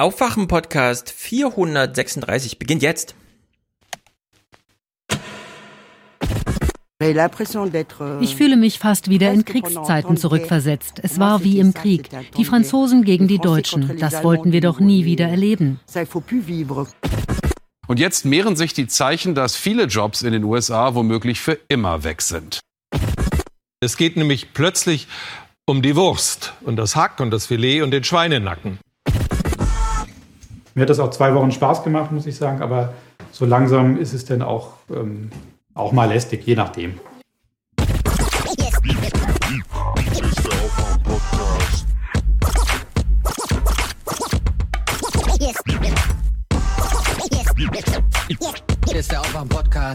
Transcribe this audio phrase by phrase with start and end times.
[0.00, 3.14] Aufwachen-Podcast 436 beginnt jetzt.
[8.20, 11.00] Ich fühle mich fast wieder in Kriegszeiten zurückversetzt.
[11.02, 12.08] Es war wie im Krieg.
[12.38, 13.98] Die Franzosen gegen die Deutschen.
[13.98, 15.80] Das wollten wir doch nie wieder erleben.
[17.86, 22.04] Und jetzt mehren sich die Zeichen, dass viele Jobs in den USA womöglich für immer
[22.04, 22.60] weg sind.
[23.80, 25.08] Es geht nämlich plötzlich
[25.66, 28.78] um die Wurst und das Hack und das Filet und den Schweinenacken.
[30.80, 32.94] Mir hat das auch zwei Wochen Spaß gemacht, muss ich sagen, aber
[33.32, 35.28] so langsam ist es dann auch ähm,
[35.74, 36.98] auch mal lästig, je nachdem.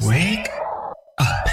[0.04, 0.52] Wake
[1.18, 1.50] up.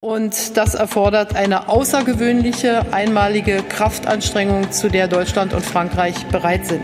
[0.00, 6.82] Und das erfordert eine außergewöhnliche, einmalige Kraftanstrengung, zu der Deutschland und Frankreich bereit sind.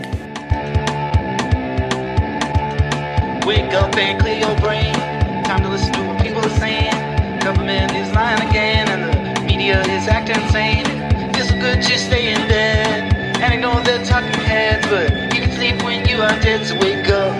[3.47, 4.93] Wake up and clear your brain.
[5.45, 6.91] Time to listen to what people are saying.
[7.39, 10.83] Government is lying again and the media is acting insane.
[11.33, 16.05] It's good to stay in bed and ignore talking heads, but you can sleep when
[16.09, 17.31] you are dead, so wake up.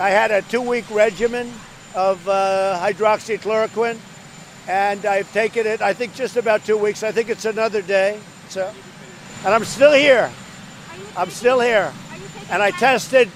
[0.00, 1.52] I had a two-week regimen
[1.94, 3.98] of uh, hydroxychloroquine,
[4.68, 7.02] and I've taken it, I think, just about two weeks.
[7.02, 8.18] I think it's another day.
[8.48, 8.72] So,
[9.44, 10.32] and I'm still here.
[11.14, 11.92] I'm still here.
[12.48, 13.30] And I tested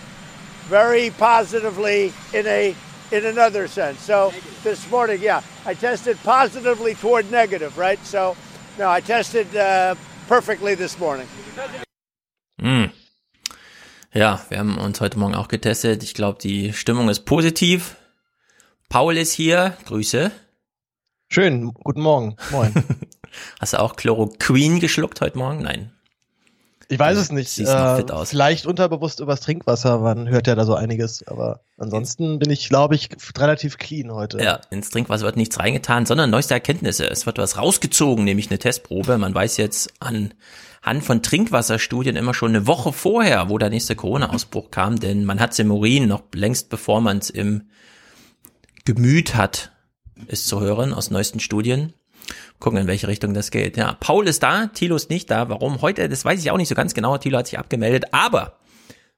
[0.73, 2.75] very positively in a
[3.11, 4.01] in another sense.
[4.01, 4.33] So
[4.65, 8.01] this morning, yeah, I tested positively toward negative, right?
[8.07, 8.35] So
[8.79, 9.95] no, I tested uh,
[10.29, 11.29] perfectly this morning.
[12.59, 12.91] Mm.
[14.15, 16.03] Ja, wir haben uns heute Morgen auch getestet.
[16.03, 17.97] Ich glaube, die Stimmung ist positiv.
[18.89, 19.77] Paul ist hier.
[19.85, 20.31] Grüße.
[21.29, 22.37] Schön, guten Morgen.
[22.51, 22.73] Moin.
[23.61, 25.63] Hast du auch Chloroquin geschluckt heute Morgen?
[25.63, 25.93] Nein.
[26.93, 27.49] Ich weiß es nicht.
[27.49, 28.29] Siehst äh, fit aus.
[28.29, 31.27] Vielleicht unterbewusst übers Trinkwasser, man hört ja da so einiges.
[31.27, 34.43] Aber ansonsten bin ich, glaube ich, relativ clean heute.
[34.43, 37.07] Ja, ins Trinkwasser wird nichts reingetan, sondern neueste Erkenntnisse.
[37.07, 39.17] Es wird was rausgezogen, nämlich eine Testprobe.
[39.17, 44.71] Man weiß jetzt anhand von Trinkwasserstudien immer schon eine Woche vorher, wo der nächste Corona-Ausbruch
[44.71, 47.71] kam, denn man hat es im Urin noch längst bevor man es im
[48.85, 49.73] Gemüt hat,
[50.27, 51.95] ist zu hören aus neuesten Studien
[52.63, 53.77] gucken, in welche Richtung das geht.
[53.77, 55.51] Ja, Paul ist da, Thilo ist nicht da.
[55.51, 56.09] Warum heute?
[56.09, 57.19] Das weiß ich auch nicht so ganz genau.
[57.19, 58.59] Thilo hat sich abgemeldet, aber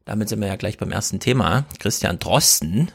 [0.04, 1.66] damit sind wir ja gleich beim ersten Thema.
[1.78, 2.90] Christian Drosten.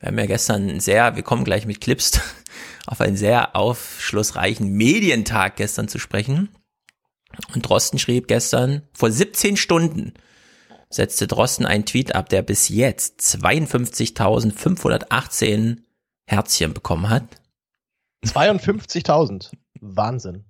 [0.00, 2.20] Wir haben ja gestern sehr, wir kommen gleich mit Clips
[2.86, 6.48] auf einen sehr aufschlussreichen Medientag gestern zu sprechen.
[7.54, 10.14] Und Drosten schrieb gestern, vor 17 Stunden
[10.90, 15.78] setzte Drosten einen Tweet ab, der bis jetzt 52.518
[16.26, 17.24] Herzchen bekommen hat.
[18.24, 19.52] 52.000.
[19.80, 20.44] Wahnsinn.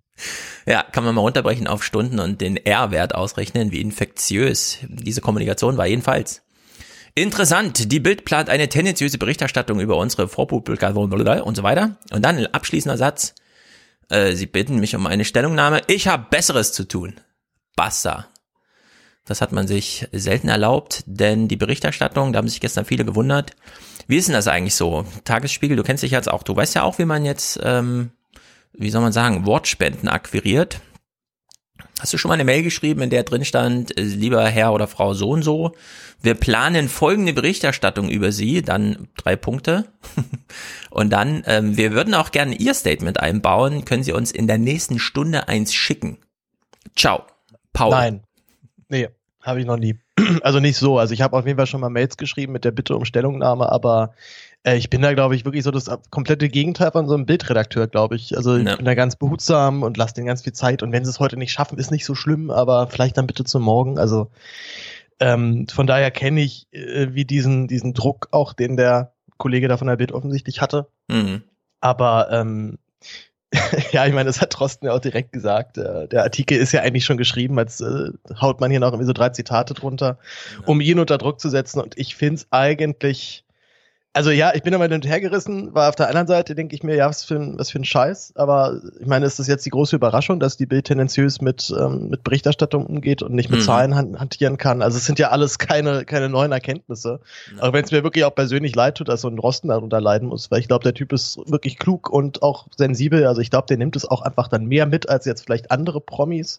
[0.66, 5.76] Ja, kann man mal runterbrechen auf Stunden und den R-Wert ausrechnen, wie infektiös diese Kommunikation
[5.76, 6.42] war jedenfalls.
[7.14, 11.98] Interessant, die Bild plant eine tendenziöse Berichterstattung über unsere Vorpublikation und so weiter.
[12.12, 13.34] Und dann ein abschließender Satz.
[14.08, 15.80] Äh, Sie bitten mich um eine Stellungnahme.
[15.88, 17.20] Ich habe Besseres zu tun.
[17.74, 18.28] Basta.
[19.28, 23.54] Das hat man sich selten erlaubt, denn die Berichterstattung, da haben sich gestern viele gewundert,
[24.06, 25.04] wie ist denn das eigentlich so?
[25.24, 28.10] Tagesspiegel, du kennst dich jetzt auch, du weißt ja auch, wie man jetzt, ähm,
[28.72, 30.80] wie soll man sagen, Wortspenden akquiriert.
[32.00, 34.88] Hast du schon mal eine Mail geschrieben, in der drin stand, äh, lieber Herr oder
[34.88, 35.74] Frau so und so,
[36.22, 39.92] wir planen folgende Berichterstattung über Sie, dann drei Punkte.
[40.90, 44.58] und dann, ähm, wir würden auch gerne Ihr Statement einbauen, können Sie uns in der
[44.58, 46.16] nächsten Stunde eins schicken.
[46.96, 47.26] Ciao.
[47.74, 47.90] Paul.
[47.90, 48.22] Nein.
[48.88, 49.08] Nee,
[49.42, 49.96] habe ich noch nie.
[50.42, 50.98] Also nicht so.
[50.98, 53.70] Also ich habe auf jeden Fall schon mal Mails geschrieben mit der Bitte um Stellungnahme,
[53.70, 54.12] aber
[54.62, 57.86] äh, ich bin da, glaube ich, wirklich so das komplette Gegenteil von so einem Bildredakteur,
[57.86, 58.36] glaube ich.
[58.36, 58.76] Also ich ja.
[58.76, 60.82] bin da ganz behutsam und lasse denen ganz viel Zeit.
[60.82, 63.44] Und wenn sie es heute nicht schaffen, ist nicht so schlimm, aber vielleicht dann bitte
[63.44, 63.98] zum Morgen.
[63.98, 64.30] Also
[65.20, 69.76] ähm, von daher kenne ich äh, wie diesen, diesen Druck auch, den der Kollege da
[69.76, 70.88] von der Bild offensichtlich hatte.
[71.08, 71.42] Mhm.
[71.80, 72.78] Aber ähm,
[73.92, 75.78] ja, ich meine, das hat Trosten ja auch direkt gesagt.
[75.78, 78.10] Äh, der Artikel ist ja eigentlich schon geschrieben, als äh,
[78.40, 80.18] haut man hier noch irgendwie so drei Zitate drunter,
[80.66, 81.80] um ihn unter Druck zu setzen.
[81.80, 83.44] Und ich finde es eigentlich
[84.18, 86.74] also ja, ich bin immer hin und her gerissen, weil auf der anderen Seite denke
[86.74, 88.32] ich mir, ja, was für, ein, was für ein Scheiß.
[88.34, 92.08] Aber ich meine, ist das jetzt die große Überraschung, dass die Bild tendenziös mit, ähm,
[92.08, 93.64] mit Berichterstattung umgeht und nicht mit mhm.
[93.64, 94.82] Zahlen hantieren kann?
[94.82, 97.20] Also es sind ja alles keine, keine neuen Erkenntnisse.
[97.54, 97.62] Ja.
[97.62, 100.26] Aber wenn es mir wirklich auch persönlich leid tut, dass so ein Rosten darunter leiden
[100.26, 103.24] muss, weil ich glaube, der Typ ist wirklich klug und auch sensibel.
[103.24, 106.00] Also ich glaube, der nimmt es auch einfach dann mehr mit als jetzt vielleicht andere
[106.00, 106.58] Promis.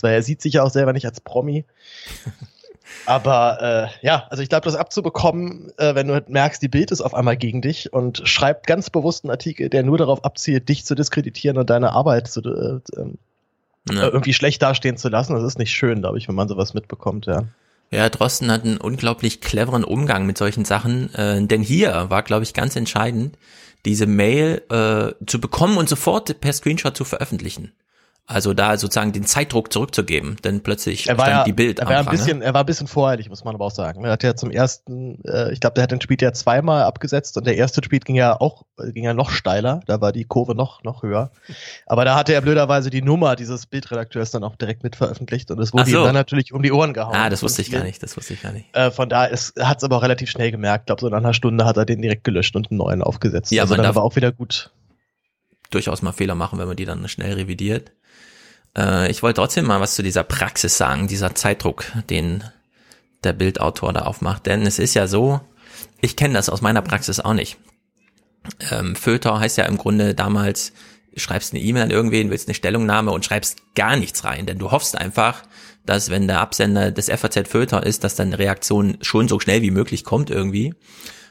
[0.00, 1.64] Weil er sieht sich ja auch selber nicht als Promi.
[3.04, 6.90] Aber äh, ja, also ich glaube, das abzubekommen, äh, wenn du halt merkst, die Bild
[6.90, 10.68] ist auf einmal gegen dich und schreibt ganz bewusst einen Artikel, der nur darauf abzielt,
[10.68, 13.18] dich zu diskreditieren und deine Arbeit zu, äh, ähm,
[13.90, 14.04] ja.
[14.04, 17.26] irgendwie schlecht dastehen zu lassen, das ist nicht schön, glaube ich, wenn man sowas mitbekommt,
[17.26, 17.44] ja.
[17.92, 22.42] Ja, Drosten hat einen unglaublich cleveren Umgang mit solchen Sachen, äh, denn hier war, glaube
[22.42, 23.38] ich, ganz entscheidend,
[23.84, 27.72] diese Mail äh, zu bekommen und sofort per Screenshot zu veröffentlichen.
[28.28, 31.88] Also da sozusagen den Zeitdruck zurückzugeben, denn plötzlich er war stand ja, die Bild er
[31.88, 34.04] war ein bisschen, er war ein bisschen voreilig, muss man aber auch sagen.
[34.04, 37.36] Er hat ja zum ersten, äh, ich glaube, der hat den Tweet ja zweimal abgesetzt
[37.36, 40.56] und der erste Tweet ging ja auch, ging ja noch steiler, da war die Kurve
[40.56, 41.30] noch, noch höher.
[41.86, 45.60] Aber da hatte er blöderweise die Nummer dieses Bildredakteurs dann auch direkt mit veröffentlicht und
[45.60, 45.98] es wurde so.
[45.98, 47.14] ihm dann natürlich um die Ohren gehauen.
[47.14, 48.74] Ah, das wusste ich gar nicht, das wusste ich gar nicht.
[48.74, 50.82] Äh, von da hat es aber auch relativ schnell gemerkt.
[50.82, 53.52] Ich glaube, so nach einer Stunde hat er den direkt gelöscht und einen neuen aufgesetzt.
[53.52, 54.72] Ja, also man dann war auch wieder gut.
[55.70, 57.92] Durchaus mal Fehler machen, wenn man die dann schnell revidiert.
[58.76, 62.44] Äh, ich wollte trotzdem mal was zu dieser Praxis sagen, dieser Zeitdruck, den
[63.24, 64.46] der Bildautor da aufmacht.
[64.46, 65.40] Denn es ist ja so,
[66.00, 67.56] ich kenne das aus meiner Praxis auch nicht.
[68.70, 70.72] Ähm, Föter heißt ja im Grunde damals,
[71.16, 74.70] schreibst eine E-Mail an irgendwen, willst eine Stellungnahme und schreibst gar nichts rein, denn du
[74.70, 75.42] hoffst einfach,
[75.86, 79.62] dass wenn der Absender des FAZ Föter ist, dass dann eine Reaktion schon so schnell
[79.62, 80.74] wie möglich kommt irgendwie.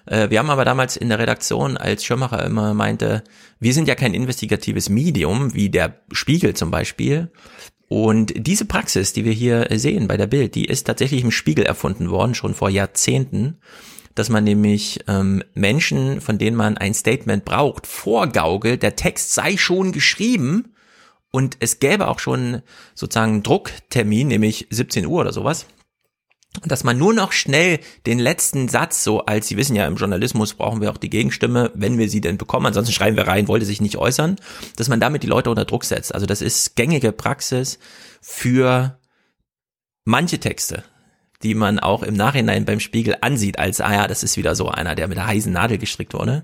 [0.06, 3.24] Äh, Wir haben aber damals in der Redaktion, als Schirmacher immer meinte,
[3.60, 7.31] wir sind ja kein investigatives Medium, wie der Spiegel zum Beispiel.
[7.88, 11.66] Und diese Praxis, die wir hier sehen bei der Bild, die ist tatsächlich im Spiegel
[11.66, 13.57] erfunden worden, schon vor Jahrzehnten,
[14.16, 19.58] dass man nämlich ähm, Menschen, von denen man ein Statement braucht, vorgaukelt, der Text sei
[19.58, 20.74] schon geschrieben
[21.31, 22.62] und es gäbe auch schon
[22.96, 25.68] sozusagen Drucktermin, nämlich 17 Uhr oder sowas
[26.63, 30.54] dass man nur noch schnell den letzten Satz so als, Sie wissen ja, im Journalismus
[30.54, 33.66] brauchen wir auch die Gegenstimme, wenn wir sie denn bekommen, ansonsten schreiben wir rein, wollte
[33.66, 34.38] sich nicht äußern,
[34.75, 36.13] dass man damit die Leute unter Druck setzt.
[36.13, 37.80] Also das ist gängige Praxis
[38.22, 39.00] für
[40.04, 40.84] manche Texte,
[41.46, 44.70] die man auch im Nachhinein beim Spiegel ansieht, als, ah ja, das ist wieder so
[44.70, 46.44] einer, der mit der heißen Nadel gestrickt wurde.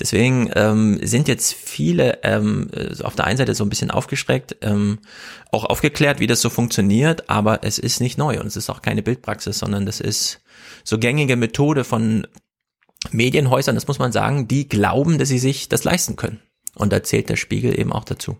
[0.00, 4.56] Deswegen ähm, sind jetzt viele ähm, äh, auf der einen Seite so ein bisschen aufgeschreckt,
[4.62, 5.00] ähm,
[5.52, 8.80] auch aufgeklärt, wie das so funktioniert, aber es ist nicht neu und es ist auch
[8.80, 10.40] keine Bildpraxis, sondern das ist
[10.84, 12.26] so gängige Methode von
[13.10, 16.40] Medienhäusern, das muss man sagen, die glauben, dass sie sich das leisten können.
[16.80, 18.36] Und da zählt der Spiegel eben auch dazu.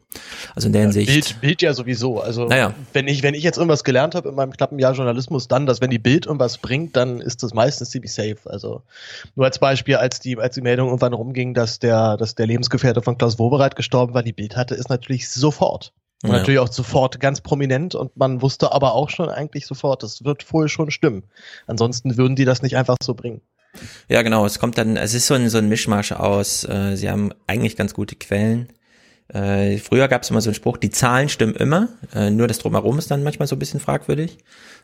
[0.55, 1.07] Also in der Hinsicht.
[1.09, 2.21] Bild, Bild ja sowieso.
[2.21, 2.75] Also Naja.
[2.93, 5.81] wenn ich, wenn ich jetzt irgendwas gelernt habe in meinem knappen Jahr Journalismus, dann, dass
[5.81, 8.39] wenn die Bild irgendwas bringt, dann ist das meistens ziemlich safe.
[8.47, 8.83] Also
[9.37, 13.03] nur als Beispiel, als die, als die Meldung irgendwann rumging, dass der, dass der Lebensgefährte
[13.03, 15.93] von Klaus Wobereit gestorben war, die Bild hatte, ist natürlich sofort.
[16.23, 16.37] Und Ja.
[16.37, 20.53] natürlich auch sofort ganz prominent und man wusste aber auch schon eigentlich sofort, das wird
[20.53, 21.25] wohl schon stimmen.
[21.67, 23.41] Ansonsten würden die das nicht einfach so bringen.
[24.09, 24.45] Ja, genau.
[24.47, 27.77] Es kommt dann, es ist so ein, so ein Mischmasch aus, äh, sie haben eigentlich
[27.77, 28.69] ganz gute Quellen.
[29.33, 32.59] Äh, früher gab es immer so einen Spruch, die Zahlen stimmen immer, äh, nur das
[32.59, 34.39] Drumherum ist dann manchmal so ein bisschen fragwürdig.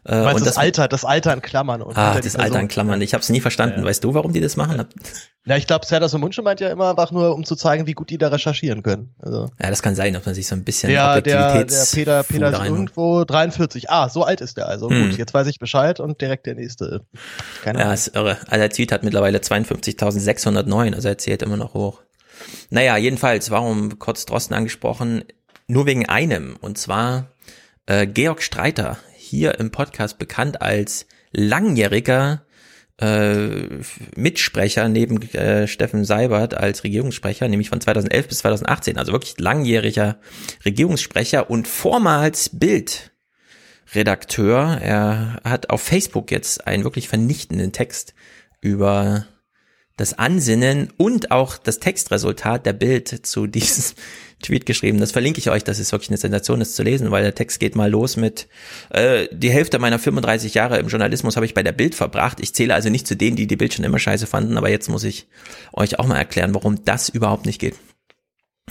[0.05, 1.83] Äh, meinst und das, Alter, das Alter in Klammern.
[1.83, 2.69] Und Ah, das Alter in.
[2.69, 3.01] Klammern.
[3.03, 3.81] Ich habe es nie verstanden.
[3.81, 3.85] Ja.
[3.87, 4.79] Weißt du, warum die das machen?
[4.79, 4.91] Hab-
[5.47, 7.93] Ja, ich glaube, Serdar und Munche meint ja immer einfach nur, um zu zeigen, wie
[7.95, 9.15] gut die da recherchieren können.
[9.19, 12.23] Also Ja, das kann sein, dass man sich so ein bisschen der, der, der Peter,
[12.23, 13.91] Peter ist irgendwo 43.
[13.91, 14.89] Ah, so alt ist der also.
[14.91, 15.11] Hm.
[15.11, 17.01] Gut, jetzt weiß ich Bescheid und direkt der nächste.
[17.65, 17.95] Keine Ja, Ahnung.
[17.95, 18.37] ist irre.
[18.47, 22.03] Also der Tweet hat mittlerweile 52.609, also er zählt immer noch hoch.
[22.71, 25.25] Naja, jedenfalls, warum kurz Drosten angesprochen?
[25.69, 27.33] Nur wegen einem, und zwar
[27.87, 32.47] äh, Georg Streiter, hier im Podcast bekannt als langjähriger
[33.01, 33.81] äh,
[34.17, 40.19] Mitsprecher neben äh, Steffen Seibert als Regierungssprecher, nämlich von 2011 bis 2018, also wirklich langjähriger
[40.65, 43.13] Regierungssprecher und vormals Bild
[43.95, 44.79] Redakteur.
[44.81, 48.15] Er hat auf Facebook jetzt einen wirklich vernichtenden Text
[48.61, 49.27] über
[49.97, 53.97] das Ansinnen und auch das Textresultat der Bild zu diesem
[54.43, 55.01] Tweet geschrieben.
[55.01, 57.59] Das verlinke ich euch, das ist wirklich eine Sensation, das zu lesen, weil der Text
[57.59, 58.49] geht mal los mit
[58.91, 62.41] äh, die Hälfte meiner 35 Jahre im Journalismus habe ich bei der Bild verbracht.
[62.41, 64.89] Ich zähle also nicht zu denen, die die Bild schon immer scheiße fanden, aber jetzt
[64.89, 65.27] muss ich
[65.73, 67.77] euch auch mal erklären, warum das überhaupt nicht geht.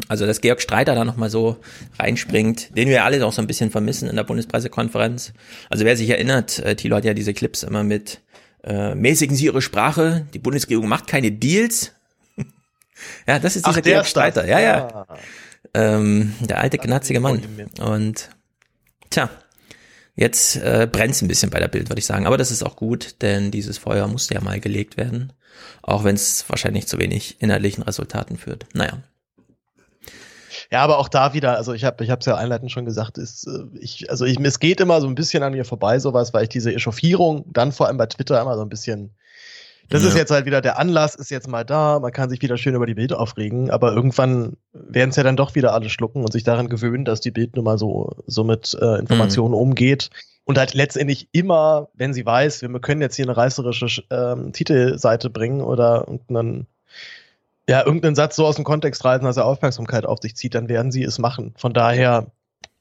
[0.10, 1.58] Also, dass Georg Streiter da nochmal so
[1.98, 5.34] reinspringt, den wir alle auch so ein bisschen vermissen in der Bundespressekonferenz.
[5.70, 8.22] Also, wer sich erinnert, äh, Thilo hat ja diese Clips immer mit
[8.65, 11.91] äh, mäßigen Sie Ihre Sprache, die Bundesregierung macht keine Deals.
[13.27, 14.24] ja, das ist dieser der Georg ist das.
[14.24, 14.48] Streiter.
[14.48, 15.07] Ja, ja.
[15.74, 17.41] Ähm, der alte, knatzige Mann.
[17.79, 18.29] Und
[19.12, 19.29] tja,
[20.15, 22.25] jetzt äh, brennt's ein bisschen bei der Bild, würde ich sagen.
[22.25, 25.34] Aber das ist auch gut, denn dieses Feuer musste ja mal gelegt werden.
[25.84, 28.65] Auch wenn es wahrscheinlich zu wenig inhaltlichen Resultaten führt.
[28.74, 29.03] Naja.
[30.72, 33.48] Ja, aber auch da wieder, also ich habe ich es ja einleitend schon gesagt, ist,
[33.48, 36.43] äh, ich, also ich, es geht immer so ein bisschen an mir vorbei, sowas, weil
[36.43, 39.15] ich diese Echauffierung dann vor allem bei Twitter immer so ein bisschen,
[39.89, 40.10] das Ja.
[40.10, 42.74] ist jetzt halt wieder, der Anlass ist jetzt mal da, man kann sich wieder schön
[42.75, 46.31] über die Bild aufregen, aber irgendwann werden es ja dann doch wieder alle schlucken und
[46.34, 50.10] sich daran gewöhnen, dass die Bild nun mal so, so mit äh, Informationen umgeht.
[50.48, 55.31] Und halt letztendlich immer, wenn sie weiß, wir können jetzt hier eine reißerische ähm, Titelseite
[55.31, 56.67] bringen oder irgendeinen
[57.67, 60.69] ja, irgendeinen Satz so aus dem Kontext reißen, dass er Aufmerksamkeit auf sich zieht, dann
[60.69, 61.53] werden sie es machen.
[61.57, 62.31] Von daher,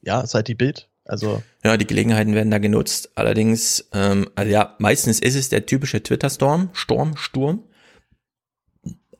[0.01, 0.89] ja, seid die Bild.
[1.05, 3.11] Also ja, die Gelegenheiten werden da genutzt.
[3.15, 7.63] Allerdings, ähm, also ja, meistens ist es der typische Twitter-Storm, Sturm, Sturm.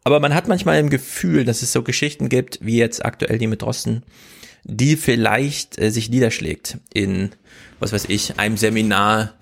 [0.04, 3.48] Aber man hat manchmal im Gefühl, dass es so Geschichten gibt, wie jetzt aktuell die
[3.48, 4.04] mit Drosten,
[4.64, 7.32] die vielleicht äh, sich niederschlägt in,
[7.80, 9.34] was weiß ich, einem Seminar,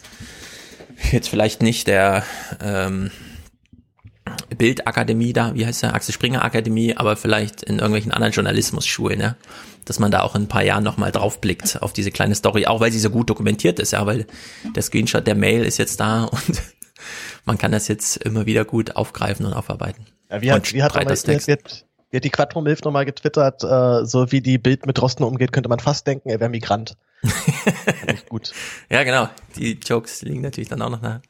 [1.11, 2.23] jetzt vielleicht nicht der
[2.61, 3.11] ähm,
[4.55, 9.35] Bildakademie da, wie heißt der, Axel Springer Akademie, aber vielleicht in irgendwelchen anderen Journalismusschulen, ja,
[9.85, 12.65] dass man da auch in ein paar Jahren nochmal drauf blickt auf diese kleine Story,
[12.65, 14.25] auch weil sie so gut dokumentiert ist, ja, weil
[14.75, 16.61] der Screenshot der Mail ist jetzt da und
[17.45, 20.05] man kann das jetzt immer wieder gut aufgreifen und aufarbeiten.
[20.29, 23.63] Ja, wie hat, wie hat, mal, wie hat, wie hat die Quattro Milf nochmal getwittert,
[23.63, 26.95] äh, so wie die Bild mit Drosten umgeht, könnte man fast denken, er wäre Migrant.
[28.29, 28.51] Gut.
[28.89, 29.29] Ja, genau.
[29.55, 31.21] Die Jokes liegen natürlich dann auch noch nach.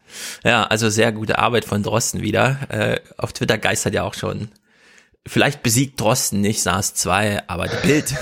[0.44, 2.60] Ja, also sehr gute Arbeit von Drosten wieder.
[2.70, 4.50] Äh, auf Twitter geistert ja auch schon.
[5.26, 8.14] Vielleicht besiegt Drosten nicht SARS 2, aber die Bild.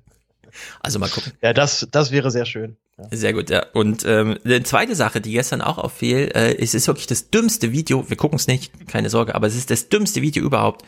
[0.80, 1.32] also mal gucken.
[1.40, 2.76] Ja, das, das wäre sehr schön.
[3.10, 3.64] Sehr gut, ja.
[3.74, 7.70] Und ähm, eine zweite Sache, die gestern auch auffiel, äh, es ist wirklich das dümmste
[7.70, 10.84] Video, wir gucken es nicht, keine Sorge, aber es ist das dümmste Video überhaupt.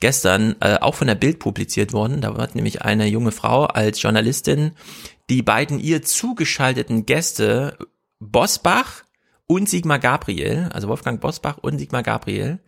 [0.00, 2.20] Gestern äh, auch von der Bild publiziert worden.
[2.20, 4.72] Da war nämlich eine junge Frau als Journalistin
[5.30, 7.78] die beiden ihr zugeschalteten Gäste
[8.20, 9.04] Bosbach
[9.46, 12.58] und Sigmar Gabriel, also Wolfgang Bosbach und Sigmar Gabriel,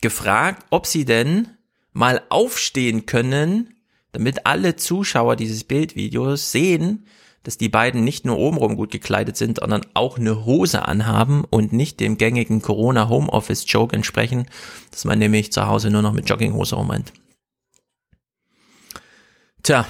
[0.00, 1.48] gefragt, ob sie denn
[1.92, 3.74] mal aufstehen können,
[4.12, 7.06] damit alle Zuschauer dieses Bildvideos sehen,
[7.42, 11.72] dass die beiden nicht nur obenrum gut gekleidet sind, sondern auch eine Hose anhaben und
[11.72, 14.46] nicht dem gängigen Corona Homeoffice Joke entsprechen,
[14.90, 17.12] dass man nämlich zu Hause nur noch mit Jogginghose rumrennt.
[19.62, 19.86] Tja,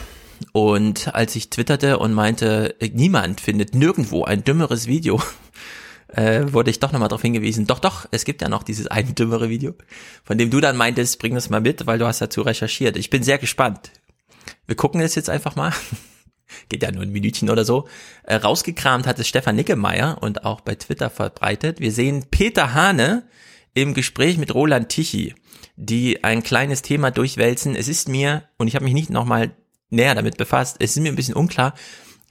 [0.53, 5.21] und als ich twitterte und meinte, niemand findet nirgendwo ein dümmeres Video,
[6.09, 9.13] äh, wurde ich doch nochmal darauf hingewiesen, doch, doch, es gibt ja noch dieses eine
[9.13, 9.75] dümmere Video,
[10.25, 12.97] von dem du dann meintest, bring das mal mit, weil du hast dazu recherchiert.
[12.97, 13.91] Ich bin sehr gespannt.
[14.67, 15.73] Wir gucken es jetzt einfach mal.
[16.69, 17.89] Geht ja nur ein Minütchen oder so.
[18.25, 21.81] Äh, rausgekramt hat es Stefan Nickemeyer und auch bei Twitter verbreitet.
[21.81, 23.25] Wir sehen Peter Hane
[23.75, 25.35] im Gespräch mit Roland Tichy,
[25.77, 27.77] die ein kleines Thema durchwälzen.
[27.77, 29.53] Es ist mir, und ich habe mich nicht nochmal
[29.91, 30.77] näher damit befasst.
[30.79, 31.75] Es ist mir ein bisschen unklar,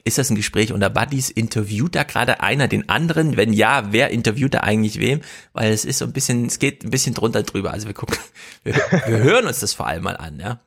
[0.03, 1.29] ist das ein Gespräch unter Buddies?
[1.29, 3.37] Interviewt da gerade einer den anderen?
[3.37, 5.21] Wenn ja, wer interviewt da eigentlich wem?
[5.53, 7.71] Weil es ist so ein bisschen, es geht ein bisschen drunter drüber.
[7.71, 8.17] Also wir gucken,
[8.63, 10.61] wir, wir hören uns das vor allem mal an, ja.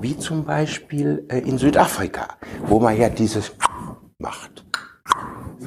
[0.00, 2.28] Wie zum Beispiel äh, in Südafrika,
[2.66, 3.52] wo man ja dieses
[4.18, 4.64] macht.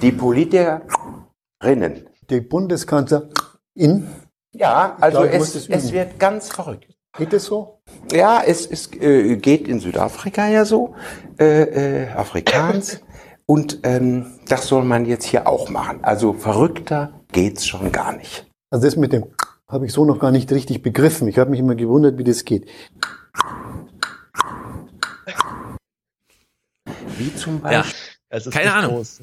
[0.01, 2.09] Die Politikerinnen.
[2.29, 3.29] Die Bundeskanzler
[3.75, 4.07] in?
[4.53, 6.95] Ja, also glaube, es, es wird ganz verrückt.
[7.17, 7.79] Geht es so?
[8.11, 10.95] Ja, es, es äh, geht in Südafrika ja so,
[11.39, 13.01] äh, äh, Afrikaans.
[13.47, 16.03] Und ähm, das soll man jetzt hier auch machen.
[16.03, 18.47] Also verrückter geht's schon gar nicht.
[18.71, 19.25] Also das mit dem
[19.67, 21.27] habe ich so noch gar nicht richtig begriffen.
[21.27, 22.67] Ich habe mich immer gewundert, wie das geht.
[27.17, 27.93] Wie zum Beispiel.
[28.31, 28.95] Ja, keine Ahnung.
[28.95, 29.21] Groß.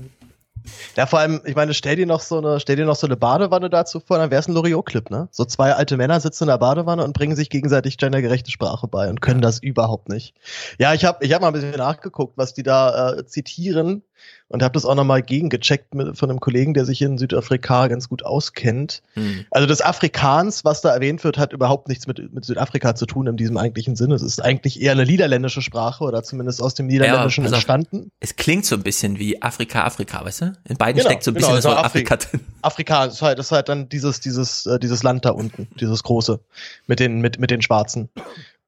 [0.97, 3.17] Ja, vor allem, ich meine, stell dir noch so eine, stell dir noch so eine
[3.17, 5.29] Badewanne dazu vor, dann wär's ein Loriot-Clip, ne?
[5.31, 9.09] So zwei alte Männer sitzen in der Badewanne und bringen sich gegenseitig gendergerechte Sprache bei
[9.09, 10.35] und können das überhaupt nicht.
[10.79, 14.03] Ja, ich habe ich hab mal ein bisschen nachgeguckt, was die da äh, zitieren
[14.53, 18.09] und habe das auch nochmal gegengecheckt mit, von einem Kollegen, der sich in Südafrika ganz
[18.09, 19.03] gut auskennt.
[19.15, 19.47] Mhm.
[19.51, 23.27] Also das Afrikaans, was da erwähnt wird, hat überhaupt nichts mit, mit Südafrika zu tun
[23.27, 24.15] in diesem eigentlichen Sinne.
[24.15, 28.11] Es ist eigentlich eher eine niederländische Sprache oder zumindest aus dem Niederländischen ja, entstanden.
[28.21, 30.53] Es klingt so ein bisschen wie Afrika, Afrika, weißt du?
[30.69, 32.41] In beiden genau, steckt so ein bisschen genau, das Wort Afri Afrika drin.
[32.61, 36.03] Afrika ist halt, das ist halt dann dieses, dieses, äh, dieses Land da unten, dieses
[36.03, 36.41] große,
[36.87, 38.11] mit den, mit, mit den Schwarzen.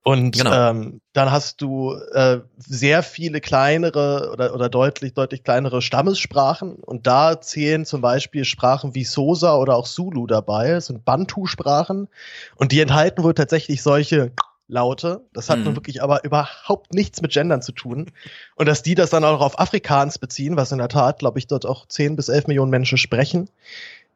[0.06, 0.52] Und genau.
[0.52, 6.74] ähm, dann hast du äh, sehr viele kleinere oder, oder deutlich, deutlich kleinere Stammessprachen.
[6.74, 10.72] Und da zählen zum Beispiel Sprachen wie Sosa oder auch Zulu dabei.
[10.72, 12.08] Das sind Bantu-Sprachen.
[12.56, 14.32] Und die enthalten wohl tatsächlich solche
[14.68, 15.22] Laute.
[15.32, 15.64] Das hat mhm.
[15.64, 18.10] nun wirklich aber überhaupt nichts mit Gendern zu tun.
[18.56, 21.38] Und dass die das dann auch noch auf Afrikaans beziehen, was in der Tat, glaube
[21.38, 23.48] ich, dort auch 10 bis 11 Millionen Menschen sprechen.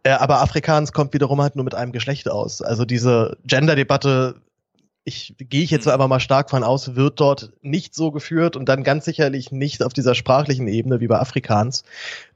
[0.02, 2.60] Äh, aber Afrikaans kommt wiederum halt nur mit einem Geschlecht aus.
[2.60, 4.42] Also diese Gender-Debatte
[5.08, 5.92] ich gehe ich jetzt mhm.
[5.92, 9.82] einfach mal stark von aus, wird dort nicht so geführt und dann ganz sicherlich nicht
[9.82, 11.82] auf dieser sprachlichen Ebene wie bei Afrikaans.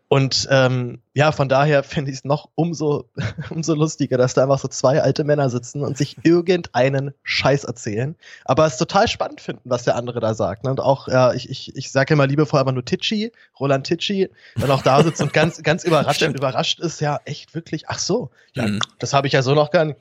[0.08, 3.08] Und ähm, ja, von daher finde ich es noch umso,
[3.50, 8.14] umso lustiger, dass da einfach so zwei alte Männer sitzen und sich irgendeinen Scheiß erzählen,
[8.44, 10.64] aber es total spannend finden, was der andere da sagt.
[10.64, 10.70] Ne?
[10.70, 14.70] Und auch, ja, ich, ich, ich sage immer liebevoll aber nur Titschi, Roland Titschi, dann
[14.70, 18.66] auch da sitzt und ganz, ganz überrascht, überrascht ist, ja, echt wirklich, ach so, ja,
[18.66, 18.80] mhm.
[18.98, 19.96] das habe ich ja so noch gar nicht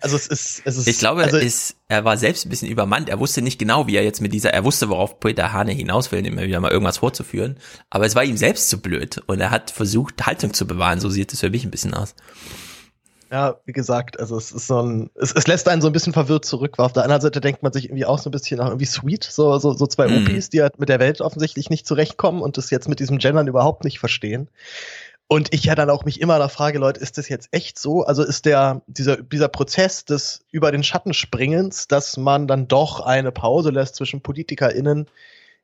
[0.00, 0.86] also es ist, es ist.
[0.86, 3.08] Ich glaube, also ist, er war selbst ein bisschen übermannt.
[3.08, 6.12] Er wusste nicht genau, wie er jetzt mit dieser, er wusste, worauf Peter Hane hinaus
[6.12, 7.58] will, immer wieder mal irgendwas vorzuführen.
[7.90, 11.00] Aber es war ihm selbst zu blöd und er hat versucht, Haltung zu bewahren.
[11.00, 12.14] So sieht es für mich ein bisschen aus.
[13.30, 16.14] Ja, wie gesagt, also es ist so ein, es, es lässt einen so ein bisschen
[16.14, 18.56] verwirrt zurück, weil auf der anderen Seite denkt man sich irgendwie auch so ein bisschen
[18.58, 20.24] nach irgendwie sweet, so, so, so zwei Mhm.
[20.26, 23.46] Opis, die halt mit der Welt offensichtlich nicht zurechtkommen und das jetzt mit diesem Gendern
[23.46, 24.48] überhaupt nicht verstehen.
[25.30, 28.02] Und ich ja dann auch mich immer da frage, Leute, ist das jetzt echt so?
[28.02, 33.00] Also ist der, dieser, dieser Prozess des über den Schatten springens, dass man dann doch
[33.00, 35.06] eine Pause lässt zwischen PolitikerInnen,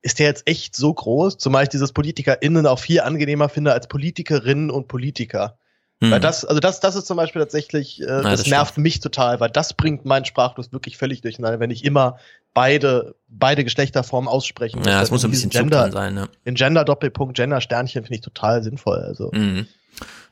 [0.03, 1.39] ist der jetzt echt so groß?
[1.39, 5.57] Zumal ich dieses PolitikerInnen auch viel angenehmer finde als Politikerinnen und Politiker.
[6.03, 6.11] Hm.
[6.11, 9.41] Weil das, also das, das ist zum Beispiel tatsächlich, äh, das, das nervt mich total,
[9.41, 12.19] weil das bringt meinen Sprachfluss wirklich völlig durcheinander, wenn ich immer
[12.53, 15.05] beide, beide Geschlechterformen aussprechen Ja, muss.
[15.05, 16.29] es muss ein Diesen bisschen dran sein, ne?
[16.47, 19.01] Den Gender-Doppelpunkt, Gender-Sternchen finde ich total sinnvoll.
[19.01, 19.31] Also.
[19.33, 19.67] Mhm.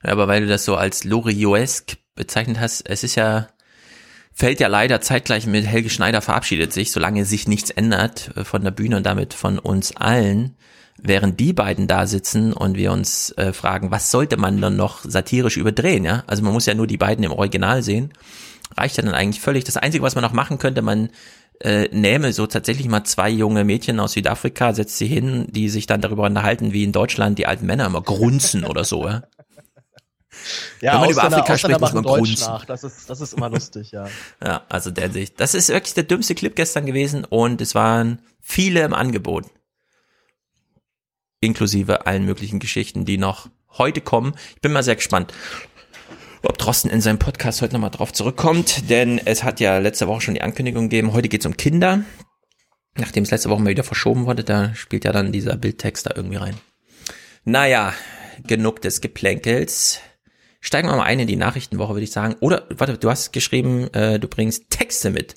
[0.05, 3.49] Ja, aber weil du das so als Lorioesk bezeichnet hast, es ist ja,
[4.33, 8.63] fällt ja leider zeitgleich mit Helge Schneider verabschiedet sich, solange sich nichts ändert äh, von
[8.63, 10.57] der Bühne und damit von uns allen,
[11.03, 15.01] während die beiden da sitzen und wir uns äh, fragen, was sollte man dann noch
[15.05, 16.23] satirisch überdrehen, ja?
[16.27, 18.13] Also man muss ja nur die beiden im Original sehen.
[18.77, 19.65] Reicht ja dann eigentlich völlig.
[19.65, 21.11] Das Einzige, was man noch machen könnte, man
[21.61, 25.87] äh, nähme so tatsächlich mal zwei junge Mädchen aus Südafrika, setzt sie hin, die sich
[25.87, 29.25] dann darüber unterhalten, wie in Deutschland die alten Männer immer grunzen oder so, ja?
[30.81, 32.47] Ja, Wenn man über Afrika spricht, muss man Deutsch grunzen.
[32.47, 32.65] nach.
[32.65, 34.07] Das ist, das ist immer lustig, ja.
[34.43, 35.35] Ja, also der sich.
[35.35, 39.45] Das ist wirklich der dümmste Clip gestern gewesen und es waren viele im Angebot.
[41.43, 44.35] Inklusive allen möglichen Geschichten, die noch heute kommen.
[44.55, 45.35] Ich bin mal sehr gespannt,
[46.43, 50.21] ob Drosten in seinem Podcast heute nochmal drauf zurückkommt, denn es hat ja letzte Woche
[50.21, 52.05] schon die Ankündigung gegeben, heute geht's um Kinder.
[52.97, 56.13] Nachdem es letzte Woche mal wieder verschoben wurde, da spielt ja dann dieser Bildtext da
[56.15, 56.55] irgendwie rein.
[57.45, 57.93] Naja,
[58.47, 59.99] genug des Geplänkels.
[60.61, 62.37] Steigen wir mal ein in die Nachrichtenwoche, würde ich sagen.
[62.39, 65.35] Oder, warte, du hast geschrieben, äh, du bringst Texte mit.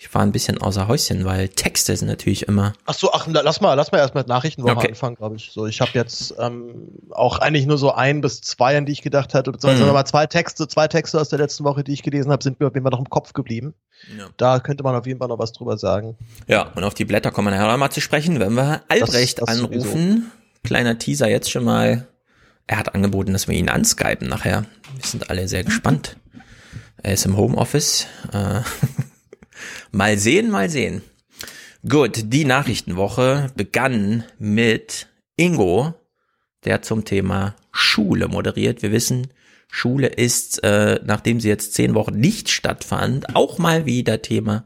[0.00, 2.72] Ich war ein bisschen außer Häuschen, weil Texte sind natürlich immer.
[2.86, 4.88] Ach so, ach, la- lass mal, lass mal erst mit Nachrichtenwoche Okay.
[4.90, 5.50] anfangen, glaube ich.
[5.52, 9.02] So, ich habe jetzt ähm, auch eigentlich nur so ein bis zwei, an die ich
[9.02, 9.88] gedacht hatte, beziehungsweise Mhm.
[9.88, 12.68] nochmal zwei Texte, zwei Texte aus der letzten Woche, die ich gelesen habe, sind mir
[12.68, 13.74] auf jeden Fall noch im Kopf geblieben.
[14.16, 14.26] Ja.
[14.36, 16.16] Da könnte man auf jeden Fall noch was drüber sagen.
[16.46, 19.48] Ja, und auf die Blätter kommen wir nachher mal zu sprechen, wenn wir Albrecht das
[19.48, 20.30] anrufen.
[20.62, 22.06] Kleiner Teaser jetzt schon mal.
[22.68, 24.64] Er hat angeboten, dass wir ihn anskypen nachher.
[24.94, 26.16] Wir sind alle sehr gespannt.
[27.02, 28.06] Er ist im Homeoffice.
[28.32, 28.60] Äh,
[29.92, 31.02] mal sehen, mal sehen.
[31.88, 35.94] Gut, die Nachrichtenwoche begann mit Ingo,
[36.64, 38.82] der zum Thema Schule moderiert.
[38.82, 39.28] Wir wissen,
[39.70, 44.64] Schule ist, äh, nachdem sie jetzt zehn Wochen nicht stattfand, auch mal wieder Thema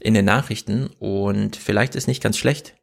[0.00, 0.88] in den Nachrichten.
[0.98, 2.74] Und vielleicht ist nicht ganz schlecht,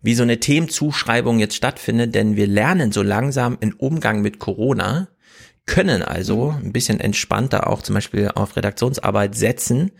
[0.00, 5.08] wie so eine Themenzuschreibung jetzt stattfindet, denn wir lernen so langsam in Umgang mit Corona,
[5.66, 9.92] können also ein bisschen entspannter auch zum Beispiel auf Redaktionsarbeit setzen,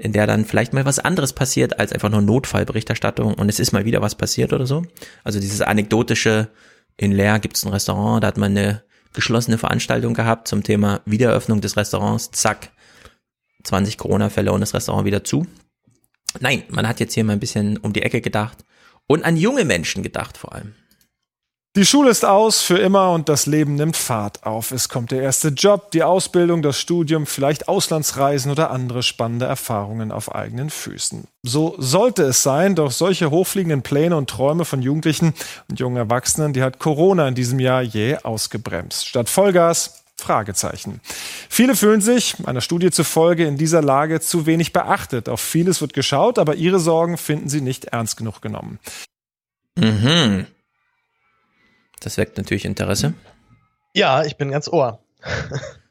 [0.00, 3.72] in der dann vielleicht mal was anderes passiert als einfach nur Notfallberichterstattung und es ist
[3.72, 4.84] mal wieder was passiert oder so.
[5.24, 6.48] Also dieses anekdotische,
[6.96, 8.82] in Leer gibt es ein Restaurant, da hat man eine
[9.12, 12.70] geschlossene Veranstaltung gehabt zum Thema Wiedereröffnung des Restaurants, zack,
[13.64, 15.46] 20 Corona-Fälle und das Restaurant wieder zu.
[16.38, 18.64] Nein, man hat jetzt hier mal ein bisschen um die Ecke gedacht
[19.06, 20.74] und an junge Menschen gedacht vor allem.
[21.76, 24.72] Die Schule ist aus für immer und das Leben nimmt Fahrt auf.
[24.72, 30.10] Es kommt der erste Job, die Ausbildung, das Studium, vielleicht Auslandsreisen oder andere spannende Erfahrungen
[30.10, 31.28] auf eigenen Füßen.
[31.44, 35.32] So sollte es sein, doch solche hochfliegenden Pläne und Träume von Jugendlichen
[35.68, 39.06] und jungen Erwachsenen, die hat Corona in diesem Jahr jäh ausgebremst.
[39.06, 41.00] Statt Vollgas Fragezeichen.
[41.48, 45.28] Viele fühlen sich, einer Studie zufolge, in dieser Lage zu wenig beachtet.
[45.28, 48.80] Auf vieles wird geschaut, aber ihre Sorgen finden sie nicht ernst genug genommen.
[49.78, 50.46] Mhm.
[52.00, 53.14] Das weckt natürlich Interesse.
[53.94, 55.00] Ja, ich bin ganz ohr.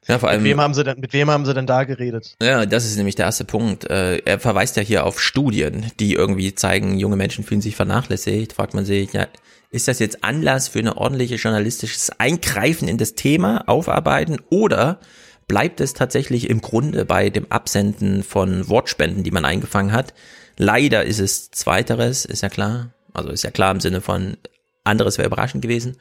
[0.07, 0.41] Ja, vor allem.
[0.41, 2.35] Mit wem haben sie denn, mit wem haben sie denn da geredet?
[2.41, 3.89] Ja, das ist nämlich der erste Punkt.
[3.89, 8.53] Äh, Er verweist ja hier auf Studien, die irgendwie zeigen, junge Menschen fühlen sich vernachlässigt.
[8.53, 9.27] Fragt man sich, ja,
[9.69, 14.99] ist das jetzt Anlass für ein ordentliches journalistisches Eingreifen in das Thema, aufarbeiten oder
[15.47, 20.15] bleibt es tatsächlich im Grunde bei dem Absenden von Wortspenden, die man eingefangen hat?
[20.57, 22.93] Leider ist es zweiteres, ist ja klar.
[23.13, 24.37] Also ist ja klar im Sinne von
[24.83, 25.97] anderes wäre überraschend gewesen.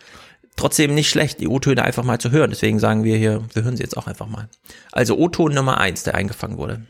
[0.56, 2.50] Trotzdem nicht schlecht, die O-Töne einfach mal zu hören.
[2.50, 4.48] Deswegen sagen wir hier, wir hören sie jetzt auch einfach mal.
[4.90, 6.82] Also O-Ton Nummer eins, der eingefangen wurde.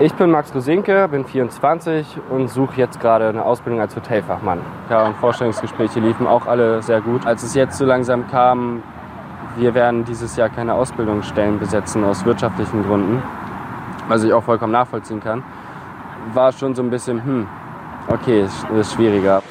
[0.00, 4.60] Ich bin Max Rosinke, bin 24 und suche jetzt gerade eine Ausbildung als Hotelfachmann.
[4.88, 7.26] Ja, und Vorstellungsgespräche liefen auch alle sehr gut.
[7.26, 8.82] Als es jetzt so langsam kam,
[9.56, 13.22] wir werden dieses Jahr keine Ausbildungsstellen besetzen aus wirtschaftlichen Gründen,
[14.08, 15.44] was ich auch vollkommen nachvollziehen kann,
[16.32, 17.46] war schon so ein bisschen, hm,
[18.08, 19.42] okay, es ist schwieriger.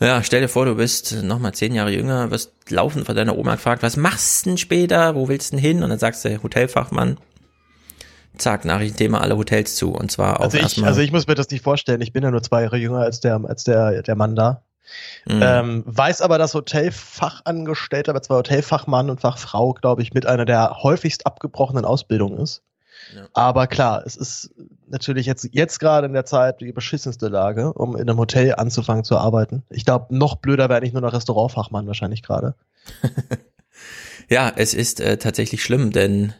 [0.00, 3.56] Ja, stell dir vor, du bist nochmal zehn Jahre jünger, wirst laufend von deiner Oma
[3.56, 5.82] gefragt, was machst du denn später, wo willst du denn hin?
[5.82, 7.18] Und dann sagst du, Hotelfachmann.
[8.36, 9.90] Zack, Nachrichtenthema alle Hotels zu.
[9.90, 10.88] Und zwar auch Also ich, erstmal.
[10.90, 12.00] also ich muss mir das nicht vorstellen.
[12.00, 14.62] Ich bin ja nur zwei Jahre jünger als der, als der, der Mann da.
[15.26, 15.40] Mhm.
[15.42, 21.26] Ähm, weiß aber, dass Hotelfachangestellter, zwar Hotelfachmann und Fachfrau, glaube ich, mit einer der häufigst
[21.26, 22.62] abgebrochenen Ausbildungen ist.
[23.14, 23.26] Ja.
[23.32, 24.54] Aber klar, es ist
[24.90, 29.04] natürlich jetzt, jetzt gerade in der Zeit die beschissenste Lage, um in einem Hotel anzufangen
[29.04, 29.62] zu arbeiten.
[29.70, 32.54] Ich glaube, noch blöder wäre nicht nur noch Restaurantfachmann wahrscheinlich gerade.
[34.28, 36.34] ja, es ist äh, tatsächlich schlimm, denn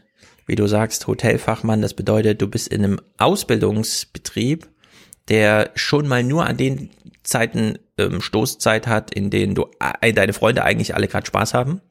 [0.45, 4.67] wie du sagst, Hotelfachmann, das bedeutet, du bist in einem Ausbildungsbetrieb,
[5.27, 6.89] der schon mal nur an den
[7.23, 9.67] Zeiten ähm, Stoßzeit hat, in denen du
[10.01, 11.81] äh, deine Freunde eigentlich alle gerade Spaß haben.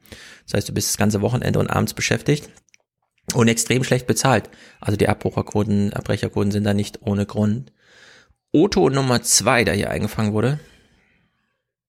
[0.44, 2.50] Das heißt, du bist das ganze Wochenende und abends beschäftigt
[3.34, 4.50] und extrem schlecht bezahlt.
[4.80, 7.72] Also die Abbrucherquoten, Abbrecherquoten sind da nicht ohne Grund.
[8.52, 10.58] Otto Nummer zwei, der hier eingefangen wurde.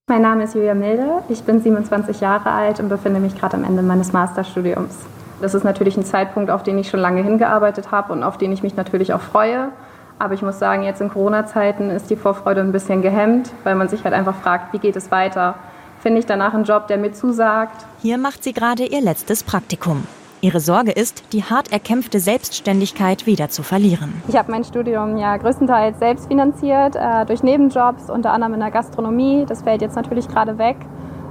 [0.08, 3.63] Mein Name ist Julia Milde, ich bin 27 Jahre alt und befinde mich gerade am
[3.63, 4.95] Ende meines Masterstudiums.
[5.39, 8.52] Das ist natürlich ein Zeitpunkt, auf den ich schon lange hingearbeitet habe und auf den
[8.52, 9.69] ich mich natürlich auch freue.
[10.17, 13.88] Aber ich muss sagen, jetzt in Corona-Zeiten ist die Vorfreude ein bisschen gehemmt, weil man
[13.88, 15.56] sich halt einfach fragt, wie geht es weiter?
[16.02, 17.86] Finde ich danach einen Job, der mir zusagt?
[18.02, 20.06] Hier macht sie gerade ihr letztes Praktikum.
[20.41, 24.13] Ihre Sorge ist, die hart erkämpfte Selbstständigkeit wieder zu verlieren.
[24.30, 28.71] Ich habe mein Studium ja größtenteils selbst finanziert, äh, durch Nebenjobs, unter anderem in der
[28.71, 29.45] Gastronomie.
[29.45, 30.78] Das fällt jetzt natürlich gerade weg.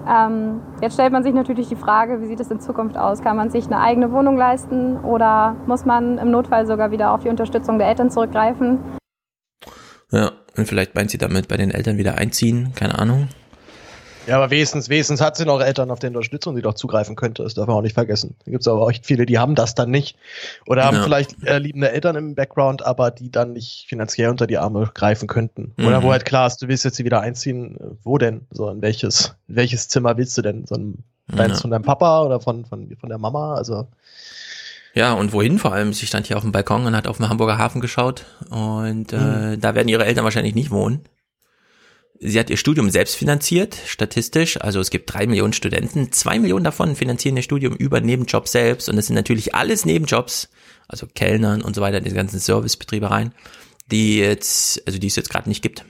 [0.07, 3.23] Ähm, jetzt stellt man sich natürlich die Frage, wie sieht es in Zukunft aus?
[3.23, 7.23] Kann man sich eine eigene Wohnung leisten oder muss man im Notfall sogar wieder auf
[7.23, 8.79] die Unterstützung der Eltern zurückgreifen?
[10.11, 13.29] Ja, und vielleicht meint sie damit bei den Eltern wieder einziehen, keine Ahnung.
[14.29, 17.43] Ja, aber wenigstens, wenigstens hat sie noch Eltern, auf deren Unterstützung sie doch zugreifen könnte.
[17.45, 18.37] Das darf man auch nicht vergessen.
[18.45, 20.19] Da gibt es aber auch echt viele, die haben das dann nicht.
[20.67, 21.03] Oder haben ja.
[21.03, 25.29] vielleicht äh, liebende Eltern im Background, aber die dann nicht finanziell unter die Arme greifen
[25.29, 25.73] könnten.
[25.79, 25.87] Mhm.
[25.87, 27.79] Oder wo halt klar ist, du willst jetzt hier wieder einziehen.
[28.03, 28.43] Wo denn?
[28.51, 30.67] So, in welches, in welches Zimmer willst du denn?
[30.67, 31.63] So ein, deins ja.
[31.63, 33.55] von deinem Papa oder von, von, von der Mama?
[33.55, 33.89] Also.
[34.93, 35.95] Ja, und wohin vor allem?
[35.95, 38.27] Sie stand hier auf dem Balkon und hat auf den Hamburger Hafen geschaut.
[38.51, 39.61] Und äh, mhm.
[39.63, 41.01] da werden ihre Eltern wahrscheinlich nicht wohnen.
[42.21, 44.61] Sie hat ihr Studium selbst finanziert, statistisch.
[44.61, 46.11] Also es gibt drei Millionen Studenten.
[46.11, 48.89] Zwei Millionen davon finanzieren ihr Studium über Nebenjobs selbst.
[48.89, 50.49] Und das sind natürlich alles Nebenjobs,
[50.89, 53.33] also Kellnern und so weiter, diese ganzen Servicebetriebe rein,
[53.91, 55.85] die jetzt, also die es jetzt gerade nicht gibt.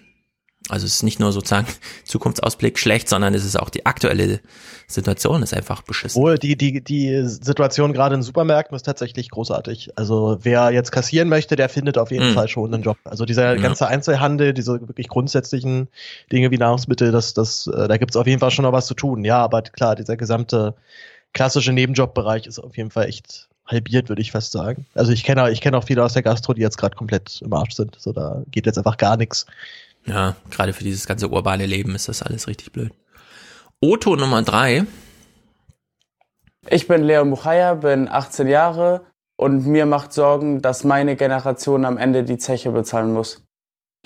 [0.68, 1.66] Also es ist nicht nur sozusagen
[2.04, 4.40] Zukunftsausblick schlecht, sondern es ist auch die aktuelle
[4.87, 6.20] Situation ist einfach beschissen.
[6.20, 9.90] Wohl, die, die, die Situation gerade in Supermärkten ist tatsächlich großartig.
[9.96, 12.35] Also wer jetzt kassieren möchte, der findet auf jeden mhm.
[12.35, 12.96] Fall schon einen Job.
[13.04, 13.61] Also dieser ja.
[13.61, 15.88] ganze Einzelhandel, diese wirklich grundsätzlichen
[16.33, 18.87] Dinge wie Nahrungsmittel, das, das, äh, da gibt es auf jeden Fall schon noch was
[18.87, 19.24] zu tun.
[19.24, 20.74] Ja, aber klar, dieser gesamte
[21.35, 24.87] klassische Nebenjobbereich ist auf jeden Fall echt halbiert, würde ich fast sagen.
[24.94, 27.52] Also ich kenne ich kenne auch viele aus der Gastro, die jetzt gerade komplett im
[27.52, 27.96] Arsch sind.
[27.98, 29.46] So, da geht jetzt einfach gar nichts.
[30.09, 32.92] Ja, gerade für dieses ganze urbane Leben ist das alles richtig blöd.
[33.81, 34.85] Otto Nummer drei.
[36.68, 41.99] Ich bin Leon Buchaya, bin 18 Jahre und mir macht Sorgen, dass meine Generation am
[41.99, 43.47] Ende die Zeche bezahlen muss.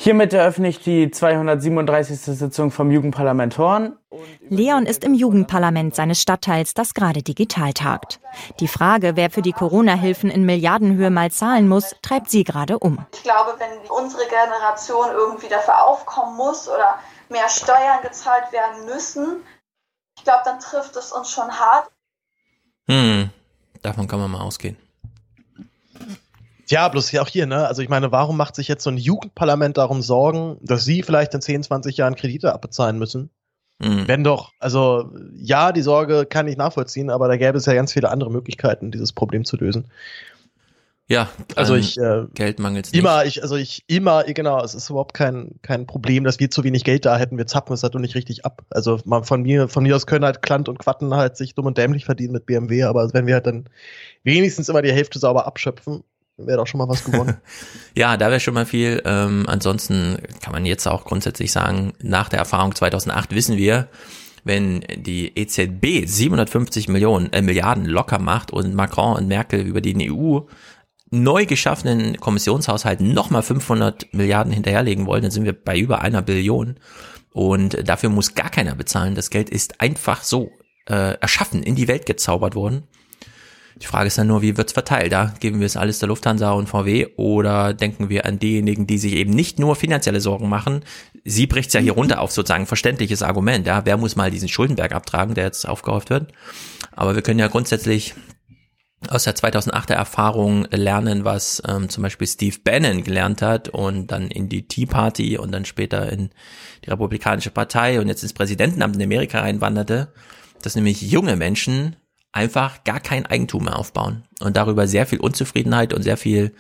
[0.03, 2.19] Hiermit eröffne ich die 237.
[2.37, 3.97] Sitzung vom Jugendparlament Horn.
[4.49, 8.19] Leon ist im Jugendparlament seines Stadtteils, das gerade digital tagt.
[8.59, 13.07] Die Frage, wer für die Corona-Hilfen in Milliardenhöhe mal zahlen muss, treibt sie gerade um.
[13.15, 19.45] Ich glaube, wenn unsere Generation irgendwie dafür aufkommen muss oder mehr Steuern gezahlt werden müssen,
[20.19, 21.89] ich glaube, dann trifft es uns schon hart.
[22.89, 23.31] Hm,
[23.83, 24.77] davon kann man mal ausgehen.
[26.69, 27.67] Ja, bloß ja auch hier, ne?
[27.67, 31.35] Also ich meine, warum macht sich jetzt so ein Jugendparlament darum Sorgen, dass sie vielleicht
[31.35, 33.31] in 10, 20 Jahren Kredite abbezahlen müssen?
[33.79, 34.07] Mhm.
[34.07, 37.93] Wenn doch, also ja, die Sorge kann ich nachvollziehen, aber da gäbe es ja ganz
[37.93, 39.89] viele andere Möglichkeiten, dieses Problem zu lösen.
[41.09, 45.13] Ja, also ich äh, Geld mangelt immer, ich also ich immer genau, es ist überhaupt
[45.13, 48.15] kein kein Problem, dass wir zu wenig Geld da hätten, wir zappen es halt nicht
[48.15, 48.65] richtig ab.
[48.71, 51.67] Also man, von mir von mir aus können halt Klant und Quatten halt sich dumm
[51.67, 53.69] und dämlich verdienen mit BMW, aber wenn wir halt dann
[54.23, 56.03] wenigstens immer die Hälfte sauber abschöpfen,
[56.37, 57.37] wäre doch schon mal was gewonnen.
[57.97, 59.03] ja, da wäre schon mal viel.
[59.05, 63.89] Ähm, ansonsten kann man jetzt auch grundsätzlich sagen, nach der Erfahrung 2008 wissen wir,
[64.45, 70.01] wenn die EZB 750 Millionen äh, Milliarden locker macht und Macron und Merkel über den
[70.01, 70.41] EU
[71.13, 76.77] neu geschaffenen Kommissionshaushalt nochmal 500 Milliarden hinterherlegen wollen, dann sind wir bei über einer Billion.
[77.33, 79.15] Und dafür muss gar keiner bezahlen.
[79.15, 80.51] Das Geld ist einfach so
[80.89, 82.85] äh, erschaffen, in die Welt gezaubert worden.
[83.83, 85.11] Die Frage ist dann nur, wie wird's verteilt?
[85.11, 88.97] Da geben wir es alles der Lufthansa und VW oder denken wir an diejenigen, die
[88.97, 90.85] sich eben nicht nur finanzielle Sorgen machen?
[91.25, 93.67] Sie bricht's ja hier runter auf sozusagen verständliches Argument.
[93.67, 96.33] Ja, wer muss mal diesen Schuldenberg abtragen, der jetzt aufgehäuft wird?
[96.93, 98.15] Aber wir können ja grundsätzlich
[99.09, 104.29] aus der 2008er Erfahrung lernen, was ähm, zum Beispiel Steve Bannon gelernt hat und dann
[104.29, 106.31] in die Tea Party und dann später in
[106.85, 110.13] die Republikanische Partei und jetzt ins Präsidentenamt in Amerika reinwanderte,
[110.63, 111.97] dass nämlich junge Menschen
[112.33, 116.53] einfach gar kein Eigentum mehr aufbauen und darüber sehr viel Unzufriedenheit und sehr viel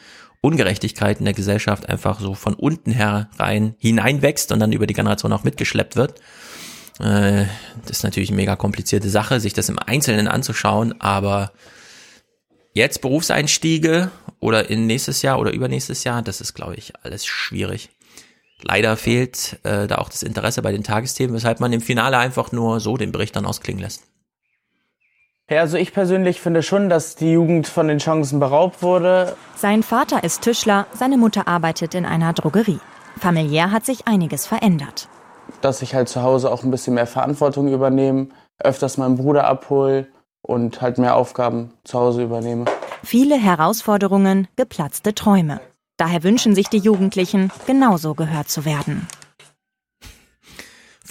[0.43, 5.33] Ungerechtigkeit in der Gesellschaft einfach so von unten herein hineinwächst und dann über die Generation
[5.33, 6.21] auch mitgeschleppt wird.
[6.99, 7.47] Äh,
[7.83, 11.53] das ist natürlich eine mega komplizierte Sache, sich das im Einzelnen anzuschauen, aber
[12.75, 17.91] jetzt Berufseinstiege oder in nächstes Jahr oder übernächstes Jahr, das ist, glaube ich, alles schwierig.
[18.63, 22.53] Leider fehlt äh, da auch das Interesse bei den Tagesthemen, weshalb man im Finale einfach
[22.53, 24.03] nur so den Bericht dann ausklingen lässt.
[25.51, 29.37] Ja, also ich persönlich finde schon, dass die Jugend von den Chancen beraubt wurde.
[29.57, 32.81] Sein Vater ist Tischler, seine Mutter arbeitet in einer Drogerie.
[33.19, 35.09] Familiär hat sich einiges verändert.
[35.61, 38.29] Dass ich halt zu Hause auch ein bisschen mehr Verantwortung übernehme,
[38.59, 40.07] öfters meinen Bruder abhole
[40.41, 42.65] und halt mehr Aufgaben zu Hause übernehme.
[43.03, 45.61] Viele Herausforderungen, geplatzte Träume.
[45.99, 49.07] Daher wünschen sich die Jugendlichen, genauso gehört zu werden.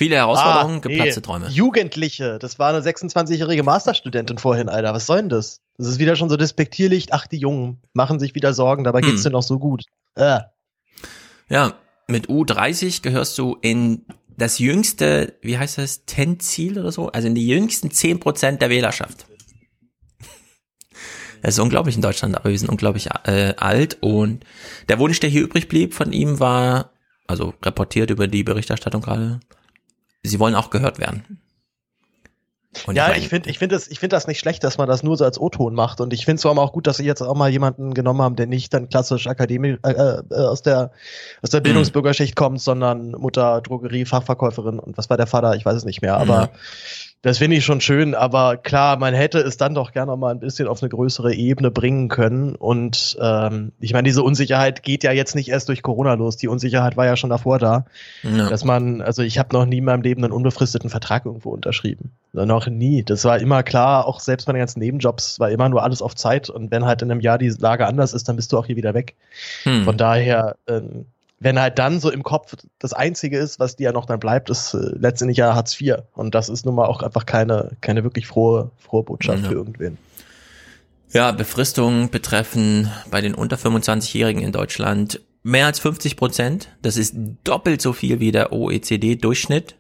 [0.02, 1.26] Viele Herausforderungen, Ah, geplatzte nee.
[1.26, 1.48] Träume.
[1.50, 2.40] Jugendliche.
[2.40, 4.96] Das war eine 26-jährige Masterstudentin vorhin, Alter.
[4.96, 5.62] Was soll denn das?
[5.78, 7.14] Das ist wieder schon so despektierlich.
[7.14, 9.24] Ach, die Jungen machen sich wieder Sorgen, dabei geht's Hm.
[9.26, 9.84] denen noch so gut.
[10.16, 10.40] Äh.
[11.50, 11.74] Ja,
[12.08, 14.06] mit U30 gehörst du in
[14.38, 17.10] das jüngste, wie heißt das, Tenzil oder so?
[17.12, 19.28] Also in die jüngsten 10% der Wählerschaft.
[21.44, 24.46] Das ist unglaublich in Deutschland, aber wir sind unglaublich äh, alt und
[24.90, 26.92] der Wunsch, der hier übrig blieb von ihm war,
[27.28, 29.40] also reportiert über die Berichterstattung gerade,
[30.24, 31.40] sie wollen auch gehört werden.
[32.86, 34.88] Und ja, mein- ich finde ich find das, ich find das nicht schlecht, dass man
[34.88, 36.00] das nur so als O-Ton macht.
[36.00, 38.22] Und ich finde es vor allem auch gut, dass sie jetzt auch mal jemanden genommen
[38.22, 40.92] haben, der nicht dann klassisch Akademie äh, äh, aus der
[41.42, 45.56] aus der Bildungsbürgerschicht kommt, sondern Mutter, Drogerie, Fachverkäuferin und was war der Vater?
[45.58, 46.16] Ich weiß es nicht mehr.
[46.16, 46.50] Aber.
[47.22, 48.16] Das finde ich schon schön.
[48.16, 51.70] Aber klar, man hätte es dann doch gerne mal ein bisschen auf eine größere Ebene
[51.70, 52.56] bringen können.
[52.56, 56.38] Und ähm, ich meine, diese Unsicherheit geht ja jetzt nicht erst durch Corona los.
[56.38, 57.86] Die Unsicherheit war ja schon davor da.
[58.24, 58.50] Ja.
[58.50, 62.12] Dass man, also ich habe noch nie in meinem Leben einen unbefristeten Vertrag irgendwo unterschrieben.
[62.34, 63.04] Noch nie.
[63.04, 66.16] Das war immer klar, auch selbst bei den ganzen Nebenjobs war immer nur alles auf
[66.16, 68.66] Zeit und wenn halt in einem Jahr die Lage anders ist, dann bist du auch
[68.66, 69.16] hier wieder weg.
[69.64, 69.84] Hm.
[69.84, 71.06] Von daher, ähm,
[71.42, 74.52] wenn halt dann so im Kopf das Einzige ist, was dir ja noch dann bleibt,
[74.52, 75.96] ist äh, letztendlich ja Hartz IV.
[76.14, 79.50] Und das ist nun mal auch einfach keine, keine wirklich frohe, frohe Botschaft Ja.
[79.50, 79.98] für irgendwen.
[81.12, 86.70] Ja, Befristungen betreffen bei den unter 25-Jährigen in Deutschland mehr als 50 Prozent.
[86.84, 89.76] Das ist doppelt so viel wie der OECD-Durchschnitt.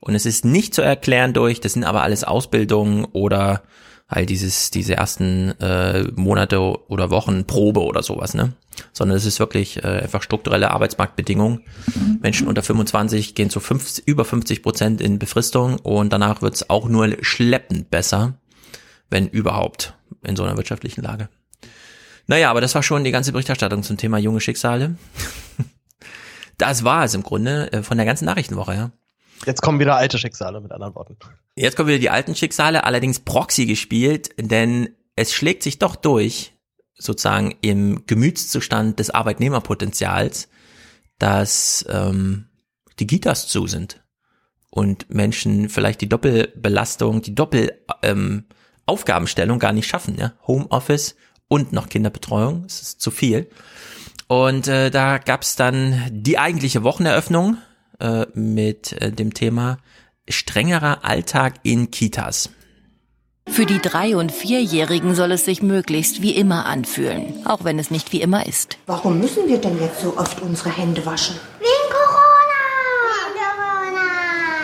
[0.00, 3.62] Und es ist nicht zu erklären durch, das sind aber alles Ausbildungen oder
[4.10, 8.52] halt dieses, diese ersten äh, Monate oder Wochen Probe oder sowas, ne?
[8.92, 11.62] Sondern es ist wirklich äh, einfach strukturelle Arbeitsmarktbedingungen.
[12.20, 16.88] Menschen unter 25 gehen zu 50, über 50 Prozent in Befristung und danach wird's auch
[16.88, 18.34] nur schleppend besser,
[19.10, 21.28] wenn überhaupt, in so einer wirtschaftlichen Lage.
[22.26, 24.96] Naja, aber das war schon die ganze Berichterstattung zum Thema junge Schicksale.
[26.58, 28.90] Das war es im Grunde äh, von der ganzen Nachrichtenwoche, ja.
[29.46, 31.16] Jetzt kommen wieder alte Schicksale, mit anderen Worten.
[31.56, 36.54] Jetzt kommen wieder die alten Schicksale, allerdings Proxy gespielt, denn es schlägt sich doch durch,
[36.94, 40.48] sozusagen im Gemütszustand des Arbeitnehmerpotenzials,
[41.18, 42.46] dass ähm,
[42.98, 44.02] die Gitas zu sind
[44.70, 48.44] und Menschen vielleicht die Doppelbelastung, die Doppel ähm,
[49.58, 50.32] gar nicht schaffen, ja.
[50.46, 51.16] Homeoffice
[51.48, 53.48] und noch Kinderbetreuung, das ist zu viel.
[54.26, 57.56] Und äh, da gab's dann die eigentliche Wocheneröffnung
[58.00, 59.78] äh, mit äh, dem Thema
[60.28, 62.50] strengerer Alltag in Kitas.
[63.48, 67.90] Für die Drei- und Vierjährigen soll es sich möglichst wie immer anfühlen, auch wenn es
[67.90, 68.78] nicht wie immer ist.
[68.86, 71.34] Warum müssen wir denn jetzt so oft unsere Hände waschen?
[71.58, 72.30] Wegen Corona!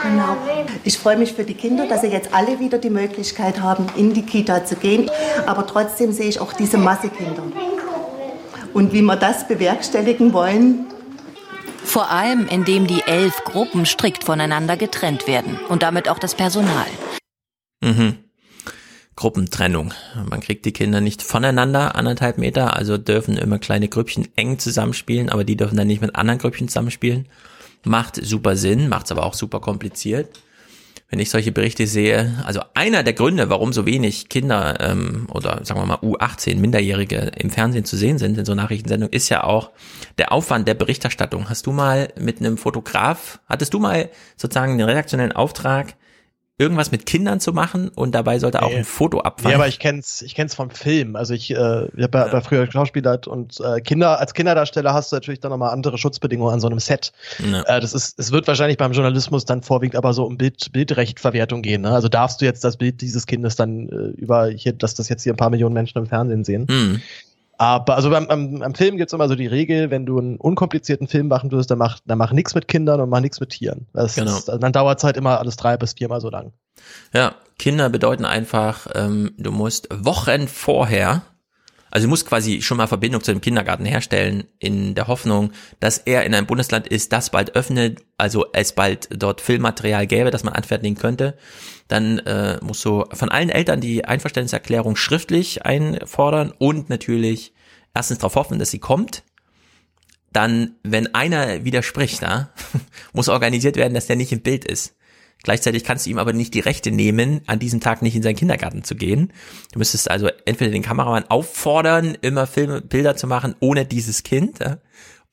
[0.05, 0.37] Genau.
[0.85, 4.15] Ich freue mich für die Kinder, dass sie jetzt alle wieder die Möglichkeit haben, in
[4.15, 5.11] die Kita zu gehen.
[5.47, 7.43] Aber trotzdem sehe ich auch diese Masse Kinder.
[8.73, 10.87] Und wie wir das bewerkstelligen wollen,
[11.87, 16.87] Vor allem, indem die elf Gruppen strikt voneinander getrennt werden und damit auch das Personal.
[17.81, 18.19] Mhm.
[19.15, 19.95] Gruppentrennung.
[20.29, 25.31] Man kriegt die Kinder nicht voneinander anderthalb Meter, also dürfen immer kleine Grüppchen eng zusammenspielen,
[25.31, 27.29] aber die dürfen dann nicht mit anderen Grüppchen zusammenspielen.
[27.85, 30.29] Macht super Sinn, macht's aber auch super kompliziert.
[31.09, 35.65] Wenn ich solche Berichte sehe, also einer der Gründe, warum so wenig Kinder ähm, oder
[35.65, 39.45] sagen wir mal U18 Minderjährige im Fernsehen zu sehen sind in so Nachrichtensendungen, ist ja
[39.45, 39.71] auch
[40.19, 41.49] der Aufwand der Berichterstattung.
[41.49, 45.95] Hast du mal mit einem Fotograf, hattest du mal sozusagen den redaktionellen Auftrag,
[46.59, 48.77] irgendwas mit Kindern zu machen und dabei sollte auch Nee.
[48.77, 49.53] ein Foto abfallen?
[49.53, 51.15] Ja, aber ich kenn's, ich kenn's vom Film.
[51.15, 51.55] Also ich, äh,
[51.95, 52.29] ich habe ja.
[52.29, 56.55] bei früher geschauspielert und äh, Kinder als Kinderdarsteller hast du natürlich dann nochmal andere Schutzbedingungen
[56.55, 57.13] an so einem Set.
[57.39, 57.63] Ja.
[57.65, 61.61] Äh, das ist, es wird wahrscheinlich beim Journalismus dann vorwiegend aber so um Bild, Bildrechtverwertung
[61.61, 61.83] gehen.
[61.83, 61.91] Ne?
[61.91, 65.25] Also darfst du jetzt das Bild dieses Kindes dann äh, über hier, dass das jetzt
[65.25, 66.67] hier ein paar Millionen Menschen im Fernsehen sehen.
[66.69, 67.03] Hm.
[67.59, 71.09] Aber also beim, beim, beim Film gibt's immer so die Regel, wenn du einen unkomplizierten
[71.09, 73.87] Film machen würdest, dann mach, dann mach nichts mit Kindern und mach nichts mit Tieren.
[73.93, 74.37] Das Genau.
[74.37, 76.53] ist, dann dauert's halt immer alles drei bis viermal so lang.
[77.15, 81.23] Ja, Kinder bedeuten einfach, ähm, du musst Wochen vorher
[81.97, 85.97] Also sie muss quasi schon mal Verbindung zu dem Kindergarten herstellen, in der Hoffnung, dass
[85.97, 90.45] er in einem Bundesland ist, das bald öffnet, also es bald dort Filmmaterial gäbe, das
[90.45, 91.39] man anfertigen könnte.
[91.89, 97.55] Dann äh, muss so von allen Eltern die Einverständniserklärung schriftlich einfordern und natürlich
[97.95, 99.23] erstens darauf hoffen, dass sie kommt.
[100.35, 102.51] Dann, wenn einer widerspricht, ja,
[103.15, 104.96] muss organisiert werden, dass der nicht im Bild ist.
[105.43, 108.37] Gleichzeitig kannst du ihm aber nicht die Rechte nehmen, an diesem Tag nicht in seinen
[108.37, 109.33] Kindergarten zu gehen.
[109.73, 114.59] Du müsstest also entweder den Kameramann auffordern, immer Filme, Bilder zu machen ohne dieses Kind.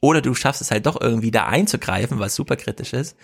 [0.01, 3.15] Oder du schaffst es halt doch irgendwie da einzugreifen, was super kritisch ist.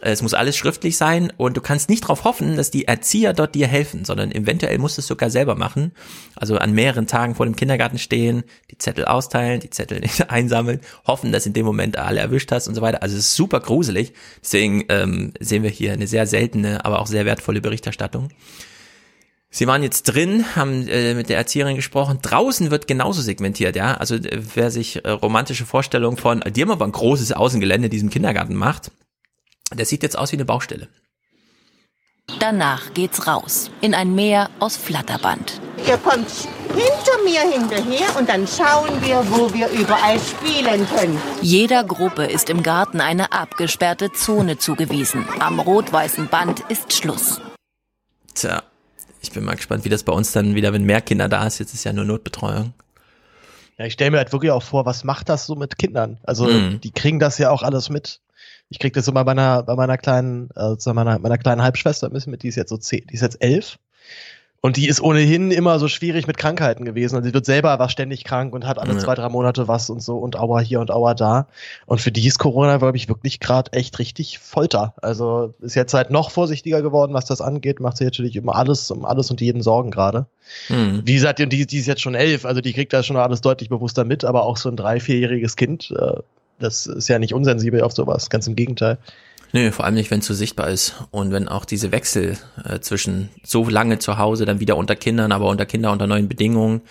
[0.00, 3.54] Es muss alles schriftlich sein und du kannst nicht darauf hoffen, dass die Erzieher dort
[3.54, 5.92] dir helfen, sondern eventuell musst du es sogar selber machen.
[6.34, 11.30] Also an mehreren Tagen vor dem Kindergarten stehen, die Zettel austeilen, die Zettel einsammeln, hoffen,
[11.30, 13.02] dass in dem Moment alle erwischt hast und so weiter.
[13.02, 14.14] Also es ist super gruselig.
[14.42, 18.30] Deswegen ähm, sehen wir hier eine sehr seltene, aber auch sehr wertvolle Berichterstattung.
[19.48, 22.18] Sie waren jetzt drin, haben äh, mit der Erzieherin gesprochen.
[22.20, 23.94] Draußen wird genauso segmentiert, ja.
[23.94, 27.92] Also äh, wer sich äh, romantische Vorstellungen von, die haben aber ein großes Außengelände in
[27.92, 28.90] diesem Kindergarten macht,
[29.72, 30.88] der sieht jetzt aus wie eine Baustelle.
[32.40, 35.60] Danach geht's raus in ein Meer aus Flatterband.
[35.86, 36.30] Ihr kommt
[36.68, 41.20] hinter mir hinterher und dann schauen wir, wo wir überall spielen können.
[41.42, 45.26] Jeder Gruppe ist im Garten eine abgesperrte Zone zugewiesen.
[45.40, 47.40] Am rot-weißen Band ist Schluss.
[48.34, 48.62] Tja,
[49.20, 51.58] ich bin mal gespannt, wie das bei uns dann wieder, wenn mehr Kinder da ist.
[51.58, 52.72] Jetzt ist ja nur Notbetreuung.
[53.78, 56.18] Ja, ich stelle mir halt wirklich auch vor, was macht das so mit Kindern?
[56.22, 56.80] Also mhm.
[56.80, 58.20] die kriegen das ja auch alles mit.
[58.74, 62.12] Ich krieg das immer bei meiner, bei meiner kleinen, äh, meiner, meiner kleinen Halbschwester ein
[62.12, 63.78] bisschen mit, die ist jetzt so zehn, die ist jetzt elf.
[64.62, 67.16] Und die ist ohnehin immer so schwierig mit Krankheiten gewesen.
[67.16, 68.98] Und sie wird selber war ständig krank und hat alle ja.
[68.98, 71.46] zwei, drei Monate was und so und Aua hier und Aua da.
[71.86, 74.94] Und für die ist Corona, glaube ich, wirklich gerade echt richtig Folter.
[75.02, 78.90] Also ist jetzt halt noch vorsichtiger geworden, was das angeht, macht sie natürlich immer alles,
[78.90, 80.26] um alles und jeden Sorgen gerade.
[80.68, 81.02] Mhm.
[81.04, 83.68] Wie gesagt, die, die ist jetzt schon elf, also die kriegt da schon alles deutlich
[83.68, 86.20] bewusster mit, aber auch so ein drei-, vierjähriges Kind, äh,
[86.58, 88.98] das ist ja nicht unsensibel auf sowas, ganz im Gegenteil.
[89.52, 90.94] Nö, vor allem nicht, wenn es so sichtbar ist.
[91.12, 95.30] Und wenn auch diese Wechsel äh, zwischen so lange zu Hause, dann wieder unter Kindern,
[95.30, 96.82] aber unter Kinder unter neuen Bedingungen.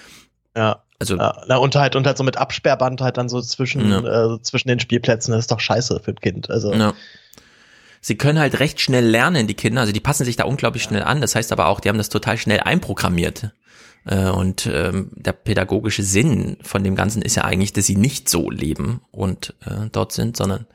[0.56, 0.82] Ja.
[1.00, 4.36] Also, ja, na, und halt, und halt so mit Absperrband halt dann so zwischen, ja.
[4.36, 6.50] äh, zwischen den Spielplätzen, das ist doch scheiße für ein Kind.
[6.50, 6.74] Also.
[6.74, 6.94] Ja.
[8.00, 11.04] Sie können halt recht schnell lernen, die Kinder, also die passen sich da unglaublich schnell
[11.04, 11.20] an.
[11.20, 13.52] Das heißt aber auch, die haben das total schnell einprogrammiert.
[14.06, 18.30] Äh, und ähm, der pädagogische Sinn von dem Ganzen ist ja eigentlich, dass sie nicht
[18.30, 20.66] so leben und äh, dort sind, sondern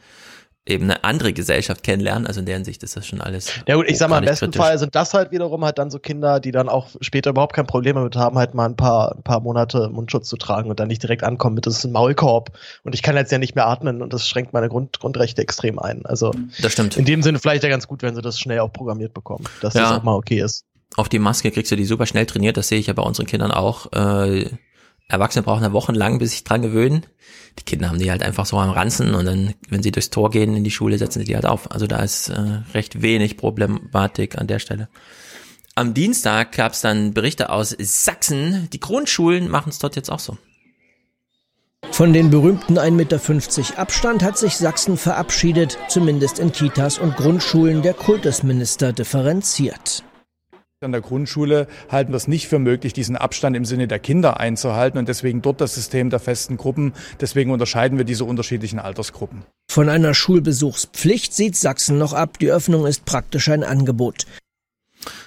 [0.69, 2.27] eben eine andere Gesellschaft kennenlernen.
[2.27, 3.51] Also in deren Sicht ist das schon alles.
[3.67, 4.61] Ja gut, ich sag mal, im besten kritisch.
[4.61, 7.67] Fall sind das halt wiederum halt dann so Kinder, die dann auch später überhaupt kein
[7.67, 10.89] Problem damit haben, halt mal ein paar, ein paar Monate Mundschutz zu tragen und dann
[10.89, 12.51] nicht direkt ankommen mit, das ist ein Maulkorb
[12.85, 15.79] und ich kann jetzt ja nicht mehr atmen und das schränkt meine Grund, Grundrechte extrem
[15.79, 16.05] ein.
[16.05, 16.97] Also das stimmt.
[16.97, 19.75] In dem Sinne vielleicht ja ganz gut, wenn sie das schnell auch programmiert bekommen, dass
[19.75, 19.83] ja.
[19.83, 20.65] das auch mal okay ist.
[20.97, 23.27] Auf die Maske kriegst du die super schnell trainiert, das sehe ich ja bei unseren
[23.27, 23.93] Kindern auch.
[23.93, 24.51] Äh,
[25.09, 27.07] Erwachsene brauchen eine Woche lang, bis sich dran gewöhnen.
[27.59, 30.31] Die Kinder haben die halt einfach so am Ranzen und dann, wenn sie durchs Tor
[30.31, 31.71] gehen in die Schule, setzen sie die halt auf.
[31.73, 34.89] Also da ist äh, recht wenig Problematik an der Stelle.
[35.75, 38.69] Am Dienstag gab es dann Berichte aus Sachsen.
[38.73, 40.37] Die Grundschulen machen es dort jetzt auch so.
[41.91, 47.83] Von den berühmten 1,50 Meter Abstand hat sich Sachsen verabschiedet, zumindest in Kitas und Grundschulen.
[47.83, 50.05] Der Kultusminister differenziert.
[50.81, 54.39] An der Grundschule halten wir es nicht für möglich, diesen Abstand im Sinne der Kinder
[54.39, 56.93] einzuhalten und deswegen dort das System der festen Gruppen.
[57.21, 59.43] Deswegen unterscheiden wir diese unterschiedlichen Altersgruppen.
[59.69, 62.39] Von einer Schulbesuchspflicht sieht Sachsen noch ab.
[62.39, 64.27] Die Öffnung ist praktisch ein Angebot.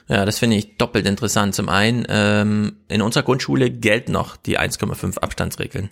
[0.07, 1.53] Ja, das finde ich doppelt interessant.
[1.53, 5.89] Zum einen, ähm, in unserer Grundschule gelten noch die 1,5 Abstandsregeln.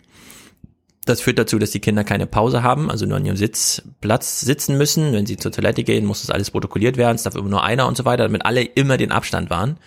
[1.10, 4.78] Das führt dazu, dass die Kinder keine Pause haben, also nur an ihrem Sitzplatz sitzen
[4.78, 5.12] müssen.
[5.12, 7.16] Wenn sie zur Toilette gehen, muss das alles protokolliert werden.
[7.16, 9.78] Es darf immer nur einer und so weiter, damit alle immer den Abstand wahren.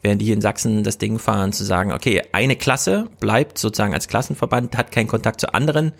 [0.00, 3.94] Während die hier in Sachsen das Ding fahren, zu sagen, okay, eine Klasse bleibt sozusagen
[3.94, 5.90] als Klassenverband, hat keinen Kontakt zu anderen,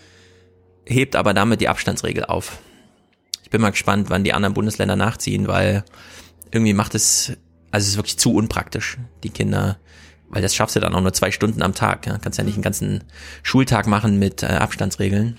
[0.85, 2.59] hebt aber damit die Abstandsregel auf.
[3.43, 5.85] Ich bin mal gespannt, wann die anderen Bundesländer nachziehen, weil
[6.53, 7.33] irgendwie macht es,
[7.73, 8.99] also es ist wirklich zu unpraktisch.
[9.25, 9.79] Die Kinder
[10.31, 12.07] weil das schaffst du dann auch nur zwei Stunden am Tag.
[12.07, 12.19] Ja?
[12.19, 13.05] Kannst ja nicht einen ganzen
[13.43, 15.37] Schultag machen mit äh, Abstandsregeln.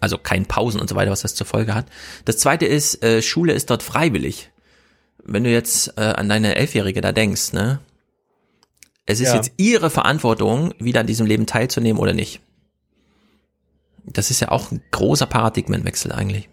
[0.00, 1.86] Also kein Pausen und so weiter, was das zur Folge hat.
[2.24, 4.50] Das zweite ist, äh, Schule ist dort freiwillig.
[5.24, 7.80] Wenn du jetzt äh, an deine Elfjährige da denkst, ne?
[9.04, 9.36] Es ist ja.
[9.36, 12.40] jetzt ihre Verantwortung, wieder an diesem Leben teilzunehmen oder nicht.
[14.04, 16.48] Das ist ja auch ein großer Paradigmenwechsel eigentlich.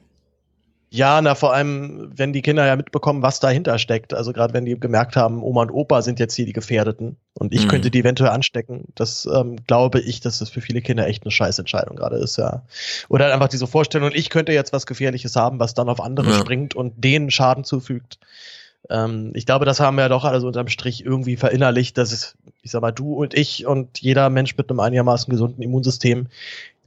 [0.89, 4.13] Ja, na vor allem, wenn die Kinder ja mitbekommen, was dahinter steckt.
[4.13, 7.53] Also gerade wenn die gemerkt haben, Oma und Opa sind jetzt hier die Gefährdeten und
[7.53, 7.69] ich mhm.
[7.69, 8.86] könnte die eventuell anstecken.
[8.95, 12.63] Das ähm, glaube ich, dass das für viele Kinder echt eine Scheißentscheidung gerade ist, ja.
[13.09, 16.39] Oder einfach diese Vorstellung, ich könnte jetzt was Gefährliches haben, was dann auf andere ja.
[16.39, 18.19] springt und denen Schaden zufügt.
[18.89, 22.11] Ähm, ich glaube, das haben wir ja doch alle so unterm Strich irgendwie verinnerlicht, dass
[22.11, 26.27] es ich sag mal, du und ich und jeder Mensch mit einem einigermaßen gesunden Immunsystem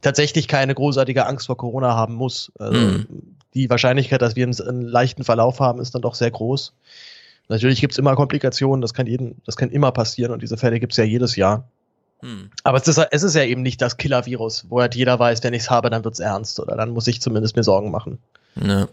[0.00, 2.50] tatsächlich keine großartige Angst vor Corona haben muss.
[2.58, 3.36] Also mhm.
[3.54, 6.74] Die Wahrscheinlichkeit, dass wir einen, leichten Verlauf haben, ist dann doch sehr groß.
[7.48, 10.98] Natürlich gibt's immer Komplikationen, das kann jeden, das kann immer passieren und diese Fälle gibt's
[10.98, 11.68] ja jedes Jahr.
[12.20, 12.50] Hm.
[12.62, 15.54] Aber es ist, es ist ja eben nicht das Killer-Virus, wo halt jeder weiß, wenn
[15.54, 18.18] ich's habe, dann wird's ernst oder dann muss ich zumindest mir Sorgen machen.
[18.56, 18.88] Ja.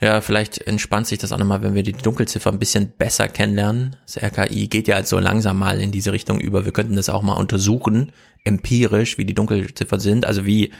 [0.00, 3.96] Ja, vielleicht entspannt sich das auch nochmal, wenn wir die Dunkelziffer ein bisschen besser kennenlernen.
[4.04, 6.64] Das RKI geht ja halt so langsam mal in diese Richtung über.
[6.64, 8.12] Wir könnten das auch mal untersuchen,
[8.44, 10.72] empirisch, wie die Dunkelziffern sind, also wie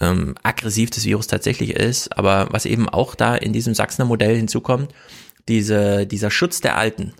[0.00, 2.16] ähm, aggressiv das Virus tatsächlich ist.
[2.16, 4.92] Aber was eben auch da in diesem Sachsener Modell hinzukommt,
[5.48, 7.14] diese, dieser Schutz der Alten,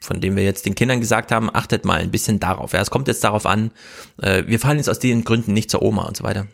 [0.00, 2.72] von dem wir jetzt den Kindern gesagt haben, achtet mal ein bisschen darauf.
[2.72, 3.70] Ja, es kommt jetzt darauf an,
[4.20, 6.46] äh, wir fallen jetzt aus den Gründen nicht zur Oma und so weiter.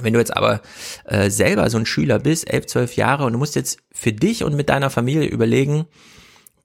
[0.00, 0.60] Wenn du jetzt aber
[1.06, 4.44] äh, selber so ein Schüler bist, elf, zwölf Jahre, und du musst jetzt für dich
[4.44, 5.86] und mit deiner Familie überlegen,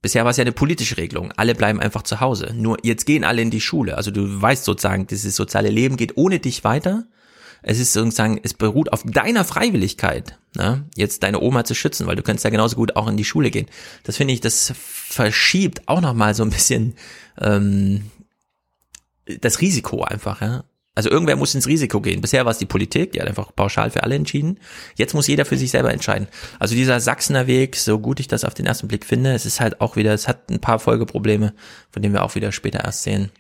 [0.02, 2.54] bisher war es ja eine politische Regelung, alle bleiben einfach zu Hause.
[2.56, 3.98] Nur jetzt gehen alle in die Schule.
[3.98, 7.06] Also du weißt sozusagen, dieses soziale Leben geht ohne dich weiter.
[7.64, 10.86] Es ist sozusagen, es beruht auf deiner Freiwilligkeit, ne?
[10.95, 13.51] jetzt deine Oma zu schützen, weil du könntest ja genauso gut auch in die Schule
[13.51, 13.68] gehen.
[14.03, 16.95] Das finde ich, das verschiebt auch nochmal so ein bisschen
[17.39, 18.11] ähm,
[19.26, 20.66] das Risiko einfach, ja.
[20.95, 22.22] Also irgendwer muss ins Risiko gehen.
[22.22, 24.59] Bisher war es die Politik, die hat einfach pauschal für alle entschieden.
[24.95, 26.28] Jetzt muss jeder für sich selber entscheiden.
[26.59, 29.59] Also dieser Sachsener Weg, so gut ich das auf den ersten Blick finde, es ist
[29.59, 31.55] halt auch wieder, es hat ein paar Folgeprobleme,
[31.89, 33.32] von denen wir auch wieder später erst sehen,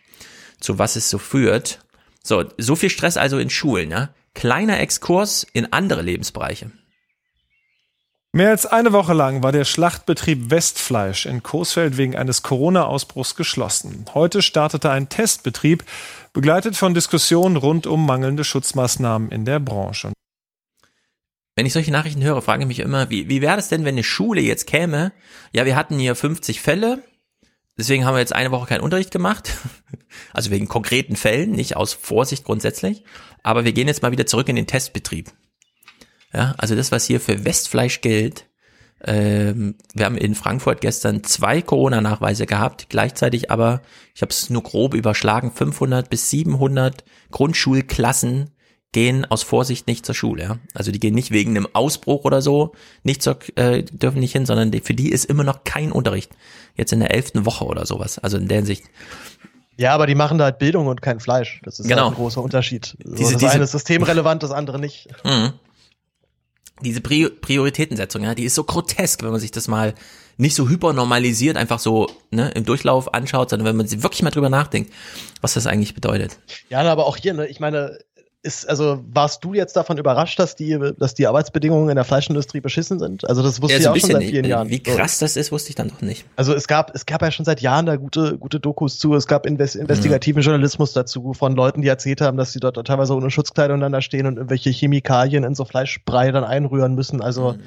[0.59, 1.82] zu was es so führt.
[2.23, 4.09] So, so viel Stress also in Schulen, ja.
[4.33, 6.71] Kleiner Exkurs in andere Lebensbereiche.
[8.35, 14.05] Mehr als eine Woche lang war der Schlachtbetrieb Westfleisch in Coesfeld wegen eines Corona-Ausbruchs geschlossen.
[14.15, 15.83] Heute startete ein Testbetrieb,
[16.33, 20.13] begleitet von Diskussionen rund um mangelnde Schutzmaßnahmen in der Branche.
[21.55, 23.93] Wenn ich solche Nachrichten höre, frage ich mich immer, wie, wie wäre das denn, wenn
[23.93, 25.11] eine Schule jetzt käme?
[25.51, 27.03] Ja, wir hatten hier 50 Fälle,
[27.77, 29.51] deswegen haben wir jetzt eine Woche keinen Unterricht gemacht.
[30.31, 33.03] Also wegen konkreten Fällen, nicht aus Vorsicht grundsätzlich.
[33.41, 35.31] Aber wir gehen jetzt mal wieder zurück in den Testbetrieb.
[36.31, 38.45] Ja, also das, was hier für Westfleisch gilt,
[39.05, 43.81] ähm, wir haben in Frankfurt gestern zwei Corona-Nachweise gehabt, gleichzeitig aber,
[44.15, 48.51] ich habe es nur grob überschlagen, 500 bis 700 Grundschulklassen
[48.93, 50.43] gehen aus Vorsicht nicht zur Schule.
[50.43, 50.57] Ja?
[50.73, 52.73] Also die gehen nicht wegen einem Ausbruch oder so,
[53.03, 56.31] nicht zur, äh, dürfen nicht hin, sondern die, für die ist immer noch kein Unterricht.
[56.75, 58.19] Jetzt in der elften Woche oder sowas.
[58.19, 58.85] Also in der Hinsicht.
[59.75, 61.59] Ja, aber die machen da halt Bildung und kein Fleisch.
[61.63, 62.03] Das ist genau.
[62.03, 62.95] halt ein großer Unterschied.
[63.03, 65.07] So, diese, das diese, eine ist systemrelevant, das andere nicht.
[65.23, 65.53] Mhm
[66.81, 69.93] diese Prioritätensetzung, ja, die ist so grotesk, wenn man sich das mal
[70.37, 74.31] nicht so hypernormalisiert einfach so ne, im Durchlauf anschaut, sondern wenn man sich wirklich mal
[74.31, 74.91] drüber nachdenkt,
[75.41, 76.39] was das eigentlich bedeutet.
[76.69, 77.99] Ja, aber auch hier, ne, ich meine,
[78.43, 82.59] ist, also warst du jetzt davon überrascht, dass die, dass die Arbeitsbedingungen in der Fleischindustrie
[82.59, 83.27] beschissen sind?
[83.27, 84.69] Also das wusste ja, ich auch schon seit vielen Jahren.
[84.69, 86.25] Wie krass das ist, wusste ich dann doch nicht.
[86.35, 89.15] Also es gab, es gab ja schon seit Jahren da gute, gute Dokus zu.
[89.15, 90.45] Es gab invest investigativen mhm.
[90.45, 94.01] Journalismus dazu von Leuten, die erzählt haben, dass sie dort teilweise ohne Schutzkleidung dann da
[94.01, 97.21] stehen und irgendwelche Chemikalien in so Fleischbrei dann einrühren müssen.
[97.21, 97.61] Also mhm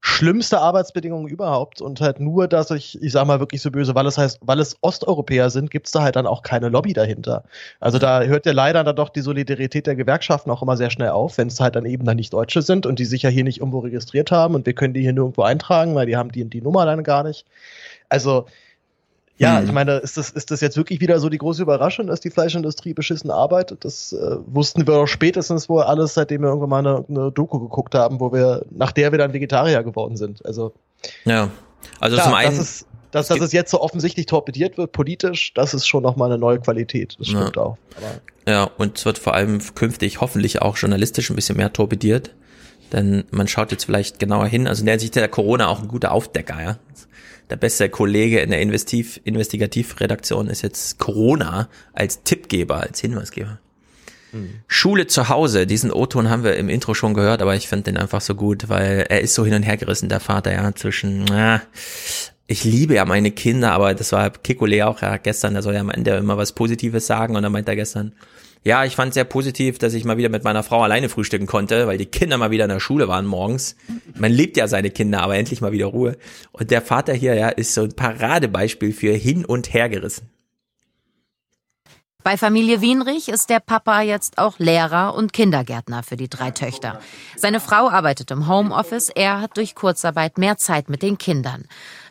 [0.00, 4.06] schlimmste Arbeitsbedingungen überhaupt und halt nur, dass ich, ich sag mal wirklich so böse, weil
[4.06, 7.44] es heißt, weil es Osteuropäer sind, gibt's da halt dann auch keine Lobby dahinter.
[7.80, 11.10] Also da hört ja leider dann doch die Solidarität der Gewerkschaften auch immer sehr schnell
[11.10, 13.44] auf, wenn es halt dann eben dann nicht Deutsche sind und die sich ja hier
[13.44, 16.44] nicht irgendwo registriert haben und wir können die hier nirgendwo eintragen, weil die haben die,
[16.44, 17.44] die Nummer dann gar nicht.
[18.08, 18.46] Also
[19.38, 19.66] ja, hm.
[19.66, 22.30] ich meine, ist das, ist das jetzt wirklich wieder so die große Überraschung, dass die
[22.30, 23.84] Fleischindustrie beschissen arbeitet?
[23.84, 27.60] Das äh, wussten wir doch spätestens wohl alles, seitdem wir irgendwann mal eine, eine, Doku
[27.60, 30.44] geguckt haben, wo wir, nach der wir dann Vegetarier geworden sind.
[30.44, 30.72] Also.
[31.24, 31.50] Ja.
[32.00, 32.56] Also klar, zum einen.
[32.56, 36.30] Das ist, dass, dass es jetzt so offensichtlich torpediert wird, politisch, das ist schon nochmal
[36.30, 37.16] eine neue Qualität.
[37.18, 37.62] Das stimmt ja.
[37.62, 37.78] auch.
[37.96, 42.34] Aber ja, und es wird vor allem künftig hoffentlich auch journalistisch ein bisschen mehr torpediert.
[42.92, 44.66] Denn man schaut jetzt vielleicht genauer hin.
[44.66, 46.78] Also in der Sicht der Corona auch ein guter Aufdecker, ja
[47.50, 53.58] der beste Kollege in der Investiv Investigativredaktion ist jetzt Corona als Tippgeber, als Hinweisgeber.
[54.66, 57.96] Schule zu Hause, diesen O-Ton haben wir im Intro schon gehört, aber ich finde den
[57.96, 61.26] einfach so gut, weil er ist so hin und her gerissen, der Vater, ja, zwischen,
[61.32, 61.60] äh,
[62.46, 65.80] ich liebe ja meine Kinder, aber das war Kikole auch ja gestern, der soll ja
[65.80, 68.12] am Ende immer was Positives sagen und dann meint er gestern,
[68.64, 71.86] ja, ich fand sehr positiv, dass ich mal wieder mit meiner Frau alleine frühstücken konnte,
[71.86, 73.76] weil die Kinder mal wieder in der Schule waren morgens.
[74.14, 76.16] Man liebt ja seine Kinder, aber endlich mal wieder Ruhe.
[76.52, 80.28] Und der Vater hier, ja, ist so ein Paradebeispiel für hin und her gerissen.
[82.24, 87.00] Bei Familie Wienrich ist der Papa jetzt auch Lehrer und Kindergärtner für die drei Töchter.
[87.36, 91.64] Seine Frau arbeitet im Homeoffice, er hat durch Kurzarbeit mehr Zeit mit den Kindern.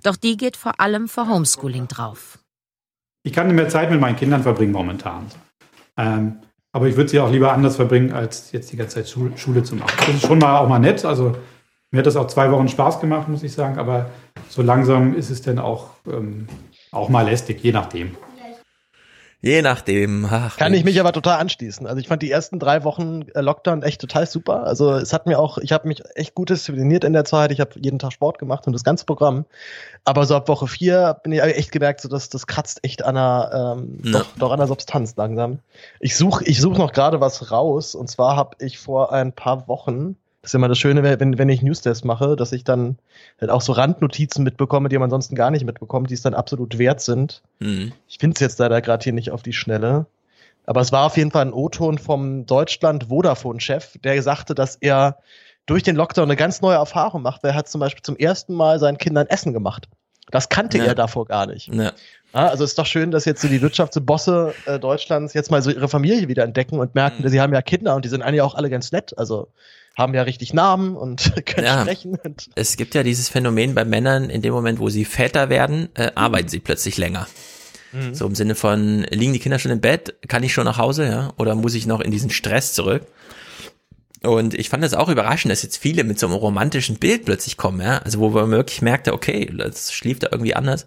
[0.03, 2.39] Doch die geht vor allem für Homeschooling drauf.
[3.21, 5.27] Ich kann nicht mehr Zeit mit meinen Kindern verbringen momentan.
[5.97, 6.39] Ähm,
[6.71, 9.75] aber ich würde sie auch lieber anders verbringen, als jetzt die ganze Zeit Schule zu
[9.75, 9.93] machen.
[9.97, 11.05] Das ist schon mal auch mal nett.
[11.05, 11.35] Also
[11.91, 13.79] mir hat das auch zwei Wochen Spaß gemacht, muss ich sagen.
[13.79, 14.09] Aber
[14.49, 16.47] so langsam ist es dann auch, ähm,
[16.91, 18.15] auch mal lästig, je nachdem.
[19.39, 20.25] Je nachdem.
[20.29, 21.85] Ach, Kann ich mich aber total anschließen.
[21.85, 24.63] Also ich fand die ersten drei Wochen äh, Lockdown echt total super.
[24.63, 27.51] Also es hat mir auch, ich habe mich echt gut diszipliniert in der Zeit.
[27.51, 29.45] Ich habe jeden Tag Sport gemacht und das ganze Programm.
[30.05, 33.15] Aber so ab Woche vier bin ich echt gemerkt, so dass das kratzt echt an
[33.15, 35.59] einer, ähm, doch, doch an der Substanz langsam.
[35.99, 37.93] Ich suche ich such noch gerade was raus.
[37.93, 41.49] Und zwar habe ich vor ein paar Wochen, das ist immer das Schöne, wenn, wenn
[41.49, 42.97] ich Newstests mache, dass ich dann
[43.41, 46.77] halt auch so Randnotizen mitbekomme, die man ansonsten gar nicht mitbekommt, die es dann absolut
[46.77, 47.41] wert sind.
[47.59, 47.91] Mhm.
[48.07, 50.05] Ich finde es jetzt leider gerade hier nicht auf die Schnelle.
[50.65, 55.17] Aber es war auf jeden Fall ein O-Ton vom Deutschland-Vodafone-Chef, der sagte, dass er
[55.65, 57.43] durch den Lockdown eine ganz neue Erfahrung macht.
[57.43, 59.88] weil Er hat zum Beispiel zum ersten Mal seinen Kindern Essen gemacht.
[60.29, 60.85] Das kannte Ja.
[60.85, 61.73] er davor gar nicht.
[61.73, 61.93] Ja.
[62.33, 65.71] Ja, also ist doch schön, dass jetzt so die Wirtschaftsbosse äh, Deutschlands jetzt mal so
[65.71, 68.53] ihre Familie wieder entdecken und merken, sie haben ja Kinder und die sind eigentlich auch
[68.53, 69.17] alle ganz nett.
[69.17, 69.47] Also
[69.97, 71.81] haben ja richtig Namen und können Ja.
[71.81, 72.17] sprechen.
[72.23, 75.89] Und Es gibt ja dieses Phänomen bei Männern, in dem Moment, wo sie Väter werden,
[75.95, 77.27] äh, arbeiten sie plötzlich länger.
[77.93, 78.13] Mhm.
[78.13, 81.05] So im Sinne von, liegen die Kinder schon im Bett, kann ich schon nach Hause,
[81.07, 81.33] ja?
[81.37, 83.03] Oder muss ich noch in diesen Stress zurück?
[84.23, 87.55] Und ich fand es auch überraschend, dass jetzt viele mit so einem romantischen Bild plötzlich
[87.55, 87.99] kommen, ja.
[87.99, 90.85] Also wo man wirklich merkte, okay, das schlief da irgendwie anders.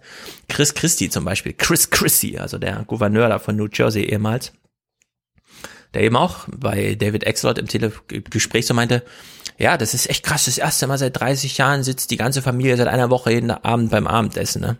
[0.49, 4.51] Chris Christie zum Beispiel, Chris Christie, also der Gouverneur da von New Jersey ehemals,
[5.93, 9.03] der eben auch bei David Exlot im Telegespräch so meinte,
[9.57, 12.77] ja, das ist echt krass, das erste Mal seit 30 Jahren sitzt die ganze Familie
[12.77, 14.77] seit einer Woche jeden Abend beim Abendessen, ne?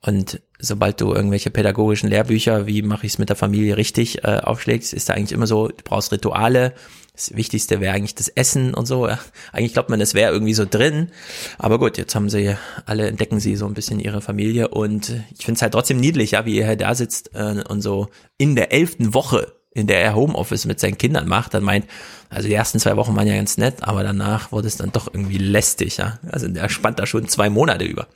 [0.00, 4.38] Und sobald du irgendwelche pädagogischen Lehrbücher, wie mache ich es mit der Familie richtig, äh,
[4.38, 6.72] aufschlägst, ist da eigentlich immer so, du brauchst Rituale.
[7.14, 9.08] Das Wichtigste wäre eigentlich das Essen und so.
[9.08, 9.18] Ja.
[9.52, 11.10] Eigentlich glaubt man, das wäre irgendwie so drin.
[11.58, 12.54] Aber gut, jetzt haben sie
[12.86, 16.32] alle, entdecken sie so ein bisschen ihre Familie und ich finde es halt trotzdem niedlich,
[16.32, 20.14] ja, wie er da sitzt äh, und so in der elften Woche, in der er
[20.14, 21.86] Homeoffice mit seinen Kindern macht, dann meint,
[22.30, 25.06] also die ersten zwei Wochen waren ja ganz nett, aber danach wurde es dann doch
[25.12, 26.18] irgendwie lästig, ja.
[26.30, 28.06] Also der spannt da schon zwei Monate über.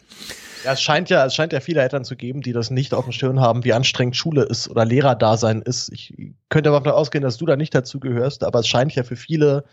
[0.64, 3.02] Ja, es scheint ja, es scheint ja viele Eltern zu geben, die das nicht auf
[3.04, 5.90] dem Schirm haben, wie anstrengend Schule ist oder Lehrerdasein ist.
[5.92, 6.14] Ich
[6.50, 9.16] könnte aber davon ausgehen, dass du da nicht dazu gehörst, aber es scheint ja für
[9.16, 9.64] viele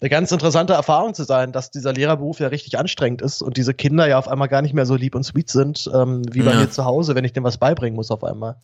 [0.00, 3.74] eine ganz interessante Erfahrung zu sein, dass dieser Lehrerberuf ja richtig anstrengend ist und diese
[3.74, 6.52] Kinder ja auf einmal gar nicht mehr so lieb und sweet sind, ähm, wie bei
[6.52, 6.60] Ja.
[6.60, 8.54] mir zu Hause, wenn ich dem was beibringen muss auf einmal.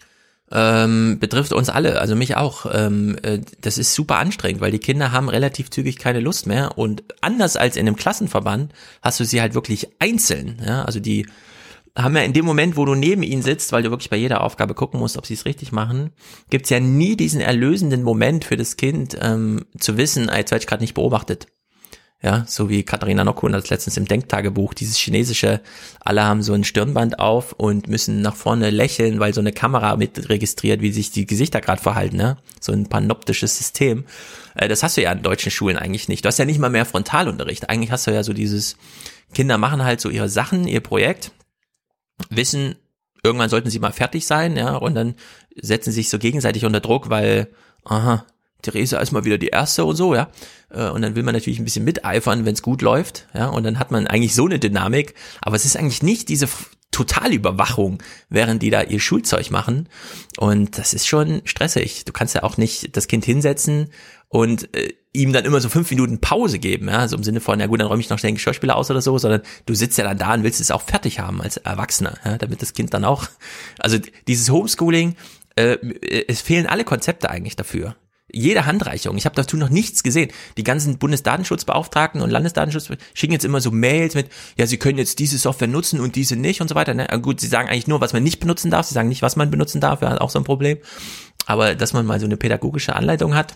[0.50, 2.66] Ähm, betrifft uns alle, also mich auch.
[2.70, 6.76] Ähm, äh, das ist super anstrengend, weil die Kinder haben relativ zügig keine Lust mehr
[6.76, 10.60] und anders als in einem Klassenverband hast du sie halt wirklich einzeln.
[10.64, 10.84] Ja?
[10.84, 11.26] Also die
[11.96, 14.42] haben ja in dem Moment, wo du neben ihnen sitzt, weil du wirklich bei jeder
[14.42, 16.10] Aufgabe gucken musst, ob sie es richtig machen,
[16.48, 20.62] gibt's ja nie diesen erlösenden Moment für das Kind, ähm, zu wissen, ah, jetzt werde
[20.62, 21.46] ich gerade nicht beobachtet.
[22.22, 25.60] Ja, so wie Katharina Nockhun das letztens im Denktagebuch, dieses chinesische,
[26.00, 29.96] alle haben so ein Stirnband auf und müssen nach vorne lächeln, weil so eine Kamera
[29.96, 32.36] mit registriert, wie sich die Gesichter gerade verhalten, ne?
[32.60, 34.04] So ein panoptisches System.
[34.54, 36.24] Äh, das hast du ja in deutschen Schulen eigentlich nicht.
[36.24, 37.68] Du hast ja nicht mal mehr Frontalunterricht.
[37.68, 38.76] Eigentlich hast du ja so dieses,
[39.32, 41.32] Kinder machen halt so ihre Sachen, ihr Projekt,
[42.30, 42.76] wissen,
[43.22, 45.14] irgendwann sollten sie mal fertig sein, ja, und dann
[45.60, 47.48] setzen sie sich so gegenseitig unter Druck, weil,
[47.84, 48.26] aha,
[48.62, 50.30] Theresa ist mal wieder die Erste und so, ja.
[50.70, 53.48] Äh, Und dann will man natürlich ein bisschen miteifern, wenn es gut läuft, ja.
[53.48, 55.14] Und dann hat man eigentlich so eine Dynamik.
[55.40, 56.48] Aber es ist eigentlich nicht diese
[56.92, 59.88] Totalüberwachung, während die da ihr Schulzeug machen.
[60.36, 62.04] Und das ist schon stressig.
[62.04, 63.88] Du kannst ja auch nicht das Kind hinsetzen
[64.28, 67.60] und äh, ihm dann immer so fünf Minuten Pause geben, ja, so im Sinne von,
[67.60, 69.98] ja gut, dann räume ich noch schnell den Geschirrspüler aus oder so, sondern du sitzt
[69.98, 72.94] ja dann da und willst es auch fertig haben als Erwachsener, ja, damit das Kind
[72.94, 73.26] dann auch,
[73.78, 75.16] also dieses Homeschooling,
[75.56, 75.76] äh,
[76.28, 77.94] es fehlen alle Konzepte eigentlich dafür.
[78.32, 79.16] Jede Handreichung.
[79.16, 80.30] Ich habe dazu noch nichts gesehen.
[80.56, 85.18] Die ganzen Bundesdatenschutzbeauftragten und Landesdatenschutz schicken jetzt immer so Mails mit, ja, sie können jetzt
[85.18, 86.94] diese Software nutzen und diese nicht und so weiter.
[86.94, 87.08] Ne?
[87.10, 88.86] Aber Gut, sie sagen eigentlich nur, was man nicht benutzen darf.
[88.86, 90.02] Sie sagen nicht, was man benutzen darf.
[90.02, 90.78] Ja, auch so ein Problem.
[91.46, 93.54] Aber dass man mal so eine pädagogische Anleitung hat,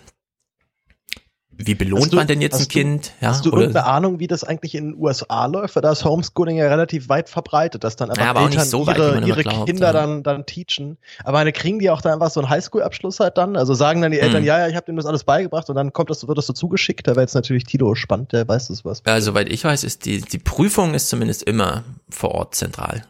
[1.59, 3.13] wie belohnt du- man denn jetzt ein du- Kind?
[3.21, 5.75] Ja, Hast du oder- irgendeine Ahnung, wie das eigentlich in den USA läuft?
[5.77, 8.87] Weil da ist Homeschooling ja relativ weit verbreitet, dass dann einfach Ja, aber Eltern so
[8.87, 9.93] weit, ihre, ihre glaubt, Kinder ja.
[9.93, 10.99] dann, dann teachen.
[11.25, 13.57] Aber eine kriegen die auch da einfach so einen Highschool-Abschluss halt dann?
[13.57, 14.47] Also sagen dann die Eltern, Mhm.
[14.49, 16.53] ja, ja, ich habe dem das alles beigebracht und dann kommt das, wird das so
[16.53, 17.07] zugeschickt.
[17.07, 19.03] Da wäre jetzt natürlich Tilo spannend, der weiß das was.
[19.07, 23.05] Ja, soweit ich weiß, ist die, die Prüfung ist zumindest immer vor Ort zentral.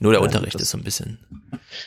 [0.00, 1.18] Nur der Ja, Unterricht ist so ein bisschen.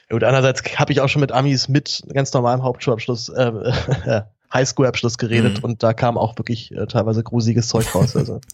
[0.09, 3.51] Und andererseits habe ich auch schon mit Amis mit ganz normalem Hauptschulabschluss, äh,
[4.53, 5.63] Highschool-Abschluss geredet Mhm.
[5.63, 8.15] und da kam auch wirklich äh, teilweise gruseliges Zeug raus.
[8.15, 8.39] Also.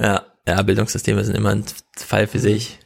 [0.00, 1.64] Ja, ja, Bildungssysteme sind immer ein
[1.96, 2.78] Fall für sich.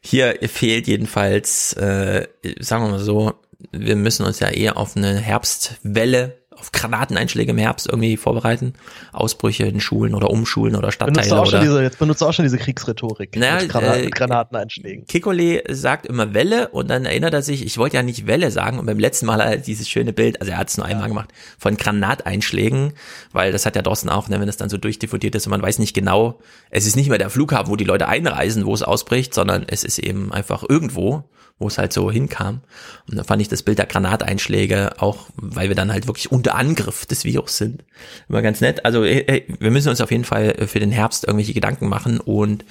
[0.00, 2.26] Hier fehlt jedenfalls, äh,
[2.60, 3.34] sagen wir mal so,
[3.72, 8.74] wir müssen uns ja eher auf eine Herbstwelle auf Granateneinschläge im Herbst irgendwie vorbereiten.
[9.12, 11.28] Ausbrüche in Schulen oder Umschulen oder Stadtteile.
[11.28, 14.00] Benutzt auch oder schon diese, jetzt benutzt du auch schon diese Kriegsrhetorik naja, mit, Granaten,
[14.00, 15.06] äh, mit Granateneinschlägen.
[15.06, 18.78] Kikole sagt immer Welle und dann erinnert er sich, ich wollte ja nicht Welle sagen
[18.78, 21.08] und beim letzten Mal hat er dieses schöne Bild, also er hat es nur einmal
[21.08, 22.92] gemacht, von Granateinschlägen,
[23.32, 25.62] weil das hat ja Dorsten auch, ne, wenn es dann so durchdiffundiert ist und man
[25.62, 26.40] weiß nicht genau,
[26.70, 29.84] es ist nicht mehr der Flughafen, wo die Leute einreisen, wo es ausbricht, sondern es
[29.84, 31.24] ist eben einfach irgendwo
[31.58, 32.60] wo es halt so hinkam.
[33.08, 36.54] Und dann fand ich das Bild der Granateinschläge auch, weil wir dann halt wirklich unter
[36.54, 37.84] Angriff des Virus sind,
[38.28, 38.84] immer ganz nett.
[38.84, 42.64] Also hey, wir müssen uns auf jeden Fall für den Herbst irgendwelche Gedanken machen und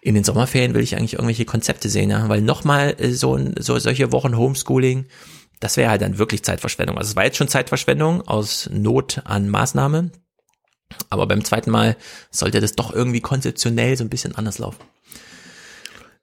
[0.00, 4.12] in den Sommerferien will ich eigentlich irgendwelche Konzepte sehen, ja, weil nochmal so, so solche
[4.12, 5.06] Wochen Homeschooling,
[5.60, 6.96] das wäre halt dann wirklich Zeitverschwendung.
[6.96, 10.10] Also es war jetzt schon Zeitverschwendung aus Not an Maßnahme,
[11.10, 11.96] aber beim zweiten Mal
[12.30, 14.82] sollte das doch irgendwie konzeptionell so ein bisschen anders laufen.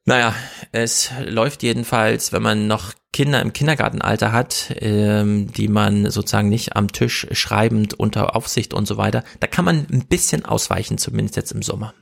[0.07, 0.35] Naja,
[0.71, 6.75] es läuft jedenfalls, wenn man noch Kinder im Kindergartenalter hat, ähm, die man sozusagen nicht
[6.75, 11.37] am Tisch schreibend unter Aufsicht und so weiter, da kann man ein bisschen ausweichen, zumindest
[11.37, 11.95] jetzt im Sommer.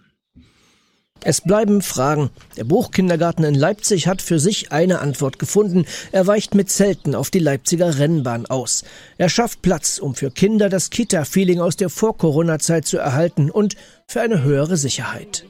[1.25, 2.29] Es bleiben Fragen.
[2.57, 5.85] Der Buchkindergarten in Leipzig hat für sich eine Antwort gefunden.
[6.11, 8.83] Er weicht mit Zelten auf die Leipziger Rennbahn aus.
[9.17, 13.75] Er schafft Platz, um für Kinder das Kita-Feeling aus der Vor-Corona-Zeit zu erhalten und
[14.07, 15.45] für eine höhere Sicherheit.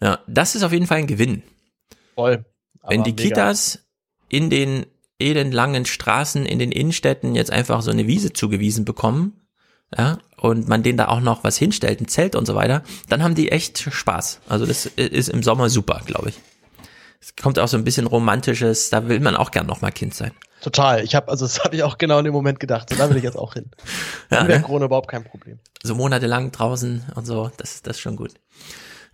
[0.00, 1.42] Ja, das ist auf jeden Fall ein Gewinn.
[2.14, 2.44] Voll.
[2.86, 3.22] Wenn die mega.
[3.22, 3.86] Kitas
[4.28, 4.86] in den
[5.18, 9.40] elendlangen Straßen in den Innenstädten jetzt einfach so eine Wiese zugewiesen bekommen,
[9.96, 13.22] ja, und man denen da auch noch was hinstellt, ein Zelt und so weiter, dann
[13.22, 14.40] haben die echt Spaß.
[14.48, 16.40] Also das ist im Sommer super, glaube ich.
[17.20, 20.14] Es kommt auch so ein bisschen romantisches, da will man auch gern noch mal Kind
[20.14, 20.32] sein.
[20.60, 21.02] Total.
[21.04, 22.90] Ich habe also das habe ich auch genau in dem Moment gedacht.
[22.90, 23.70] So, da will ich jetzt auch hin.
[24.30, 24.62] ja, wäre ne?
[24.64, 25.58] Corona überhaupt kein Problem.
[25.82, 28.32] So monatelang draußen und so, das das ist schon gut.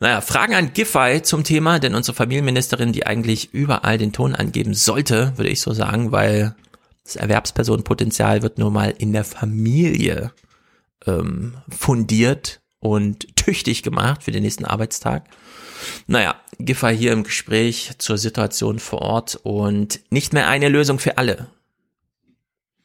[0.03, 4.74] Naja, Fragen an Giffey zum Thema, denn unsere Familienministerin, die eigentlich überall den Ton angeben
[4.74, 6.57] sollte, würde ich so sagen, weil
[7.05, 10.32] das Erwerbspersonenpotenzial wird nur mal in der Familie
[11.07, 15.22] ähm, fundiert und tüchtig gemacht für den nächsten Arbeitstag.
[16.09, 21.16] Naja, Giffey hier im Gespräch zur Situation vor Ort und nicht mehr eine Lösung für
[21.16, 21.46] alle.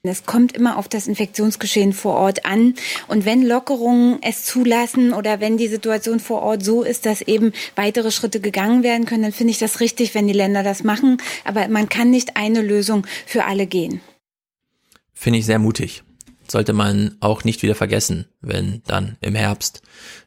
[0.08, 2.76] Es kommt immer auf das Infektionsgeschehen vor Ort an.
[3.08, 7.53] Und wenn Lockerungen es zulassen oder wenn die Situation vor Ort so ist, dass eben
[7.76, 11.18] weitere Schritte gegangen werden können, dann finde ich das richtig, wenn die Länder das machen.
[11.43, 14.01] Aber man kann nicht eine Lösung für alle gehen.
[15.14, 16.03] Finde ich sehr mutig.
[16.49, 19.82] Sollte man auch nicht wieder vergessen, wenn dann im Herbst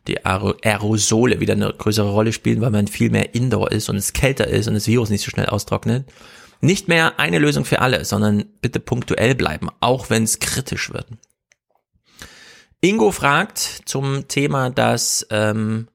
[0.06, 4.12] die Aerosole wieder eine größere Rolle spielen, weil man viel mehr Indoor ist und es
[4.12, 6.04] kälter ist und das Virus nicht so schnell austrocknet
[6.60, 11.06] nicht mehr eine Lösung für alle, sondern bitte punktuell bleiben, auch wenn es kritisch wird.
[12.80, 15.88] Ingo fragt zum Thema, dass ähm,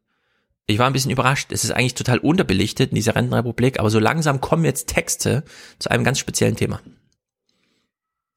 [0.67, 1.51] ich war ein bisschen überrascht.
[1.51, 5.43] Es ist eigentlich total unterbelichtet in dieser Rentenrepublik, aber so langsam kommen jetzt Texte
[5.79, 6.81] zu einem ganz speziellen Thema.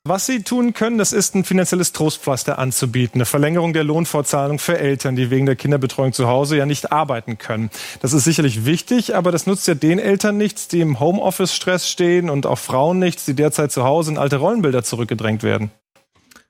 [0.09, 3.19] Was Sie tun können, das ist ein finanzielles Trostpflaster anzubieten.
[3.19, 7.37] Eine Verlängerung der Lohnfortzahlung für Eltern, die wegen der Kinderbetreuung zu Hause ja nicht arbeiten
[7.37, 7.69] können.
[8.01, 12.31] Das ist sicherlich wichtig, aber das nutzt ja den Eltern nichts, die im Homeoffice-Stress stehen
[12.31, 15.73] und auch Frauen nichts, die derzeit zu Hause in alte Rollenbilder zurückgedrängt werden.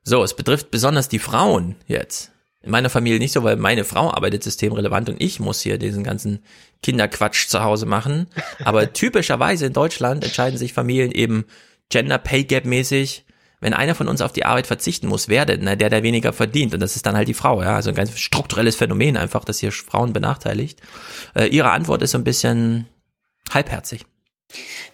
[0.05, 2.31] So, es betrifft besonders die Frauen jetzt.
[2.63, 6.05] In meiner Familie nicht so, weil meine Frau arbeitet systemrelevant und ich muss hier diesen
[6.05, 6.45] ganzen
[6.85, 8.29] Kinderquatsch zu Hause machen.
[8.63, 11.45] Aber typischerweise in Deutschland entscheiden sich Familien eben
[11.89, 13.25] Gender Pay Gap mäßig
[13.61, 15.61] wenn einer von uns auf die Arbeit verzichten muss, wer denn?
[15.63, 16.75] Na, der, der weniger verdient.
[16.75, 17.75] Und das ist dann halt die Frau, ja.
[17.75, 20.81] Also ein ganz strukturelles Phänomen einfach, das hier Frauen benachteiligt.
[21.35, 22.87] Äh, ihre Antwort ist so ein bisschen
[23.53, 24.05] halbherzig.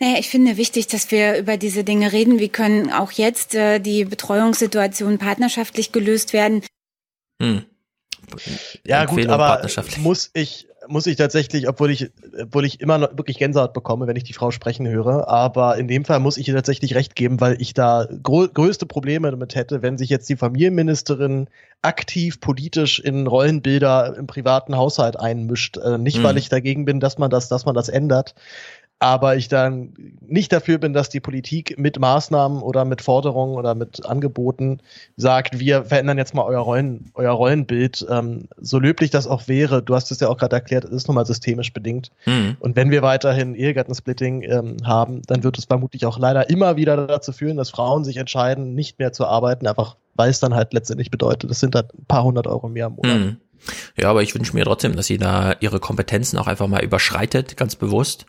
[0.01, 2.39] Naja, ich finde wichtig, dass wir über diese Dinge reden.
[2.39, 6.63] Wie können auch jetzt äh, die Betreuungssituationen partnerschaftlich gelöst werden?
[7.41, 7.65] Hm.
[8.85, 9.67] Ja, gut, aber
[9.99, 12.11] muss ich muss ich tatsächlich, obwohl ich,
[12.41, 15.89] obwohl ich immer noch wirklich Gänsehaut bekomme, wenn ich die Frau sprechen höre, aber in
[15.89, 19.83] dem Fall muss ich ihr tatsächlich recht geben, weil ich da größte Probleme damit hätte,
[19.83, 21.49] wenn sich jetzt die Familienministerin
[21.83, 25.77] aktiv politisch in Rollenbilder im privaten Haushalt einmischt.
[25.77, 26.23] Äh, nicht, mhm.
[26.23, 28.35] weil ich dagegen bin, dass man das, dass man das ändert,
[28.99, 33.75] aber ich dann nicht dafür bin, dass die Politik mit Maßnahmen oder mit Forderungen oder
[33.75, 34.81] mit Angeboten
[35.17, 38.07] sagt, wir verändern jetzt mal euer, Rollen, euer Rollenbild.
[38.09, 41.09] Ähm, so löblich das auch wäre, du hast es ja auch gerade erklärt, es ist
[41.09, 42.11] nun mal systemisch bedingt.
[42.25, 42.57] Mhm.
[42.61, 47.07] Und wenn wir weiterhin Ehegattensplitting ähm, haben, dann wird es vermutlich auch leider immer wieder
[47.07, 50.73] dazu führen, dass Frauen sich entscheiden, nicht mehr zu arbeiten, einfach weil es dann halt
[50.73, 53.19] letztendlich bedeutet, das sind halt ein paar hundert Euro mehr im Monat.
[53.19, 53.37] Mhm.
[53.97, 57.57] Ja, aber ich wünsche mir trotzdem, dass sie da ihre Kompetenzen auch einfach mal überschreitet,
[57.57, 58.27] ganz bewusst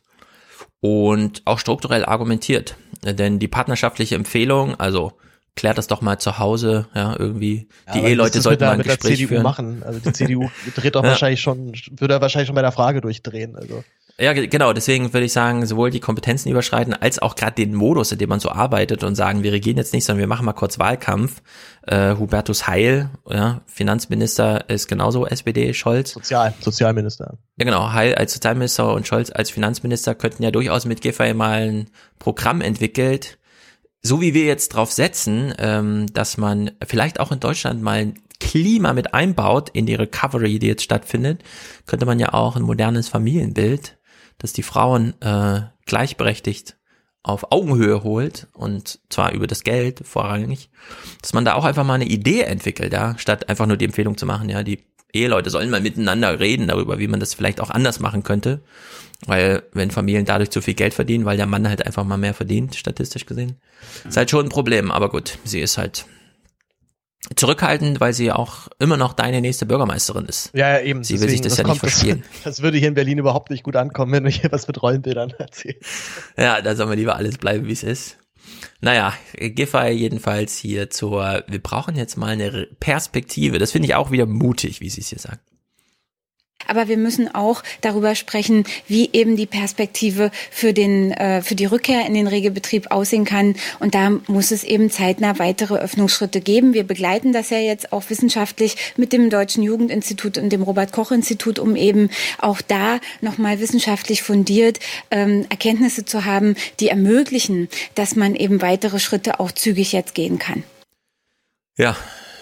[0.86, 2.75] und auch strukturell argumentiert.
[3.03, 5.13] Denn die partnerschaftliche Empfehlung, also
[5.55, 7.67] klärt das doch mal zu Hause, ja, irgendwie.
[7.95, 9.43] Die ja, Eheleute sollten mal ein Gespräch CDU führen.
[9.43, 9.81] machen.
[9.83, 11.09] Also die CDU dreht doch ja.
[11.09, 13.55] wahrscheinlich schon, würde wahrscheinlich schon bei der Frage durchdrehen.
[13.55, 13.83] Also.
[14.18, 18.13] Ja, genau, deswegen würde ich sagen, sowohl die Kompetenzen überschreiten, als auch gerade den Modus,
[18.13, 20.53] in dem man so arbeitet und sagen, wir regieren jetzt nicht, sondern wir machen mal
[20.53, 21.41] kurz Wahlkampf.
[21.86, 26.11] Äh, Hubertus Heil, ja, Finanzminister ist genauso SPD, Scholz.
[26.11, 27.38] Sozial, Sozialminister.
[27.57, 31.68] Ja, genau, Heil als Sozialminister und Scholz als Finanzminister könnten ja durchaus mit Giffey mal
[31.68, 33.38] ein Programm entwickelt,
[34.01, 38.13] so wie wir jetzt drauf setzen, ähm, dass man vielleicht auch in Deutschland mal ein
[38.39, 41.43] Klima mit einbaut in die Recovery, die jetzt stattfindet,
[41.86, 43.97] könnte man ja auch ein modernes Familienbild
[44.38, 46.77] dass die Frauen äh, gleichberechtigt
[47.23, 50.69] auf Augenhöhe holt und zwar über das Geld vorrangig,
[51.21, 54.17] dass man da auch einfach mal eine Idee entwickelt, ja, statt einfach nur die Empfehlung
[54.17, 57.71] zu machen, ja, die Eheleute sollen mal miteinander reden darüber, wie man das vielleicht auch
[57.71, 58.61] anders machen könnte,
[59.25, 62.33] weil wenn Familien dadurch zu viel Geld verdienen, weil der Mann halt einfach mal mehr
[62.33, 63.55] verdient, statistisch gesehen,
[64.07, 66.05] ist halt schon ein Problem, aber gut, sie ist halt
[67.36, 70.51] zurückhaltend, weil sie auch immer noch deine nächste Bürgermeisterin ist.
[70.53, 71.03] Ja, ja eben.
[71.03, 72.23] Sie will sich das, das ja nicht verspielen.
[72.34, 74.82] Das, das, würde hier in Berlin überhaupt nicht gut ankommen, wenn du hier was mit
[74.82, 75.84] Rollenbildern erzählst.
[76.38, 78.17] Ja, da soll man lieber alles bleiben, wie es ist.
[78.82, 83.57] Naja, Giffey jedenfalls hier zur, wir brauchen jetzt mal eine Perspektive.
[83.57, 85.39] Das finde ich auch wieder mutig, wie sie es hier sagt.
[86.68, 91.66] Aber wir müssen auch darüber sprechen, wie eben die Perspektive für den äh, für die
[91.66, 93.56] Rückkehr in den Regelbetrieb aussehen kann.
[93.80, 96.74] Und da muss es eben zeitnah weitere Öffnungsschritte geben.
[96.74, 101.12] Wir begleiten das ja jetzt auch wissenschaftlich mit dem Deutschen Jugendinstitut und dem Robert Koch
[101.12, 104.80] Institut, um eben auch da nochmal wissenschaftlich fundiert
[105.12, 110.39] ähm, Erkenntnisse zu haben, die ermöglichen, dass man eben weitere Schritte auch zügig jetzt gehen
[110.39, 110.64] kann.
[111.78, 111.95] Ja,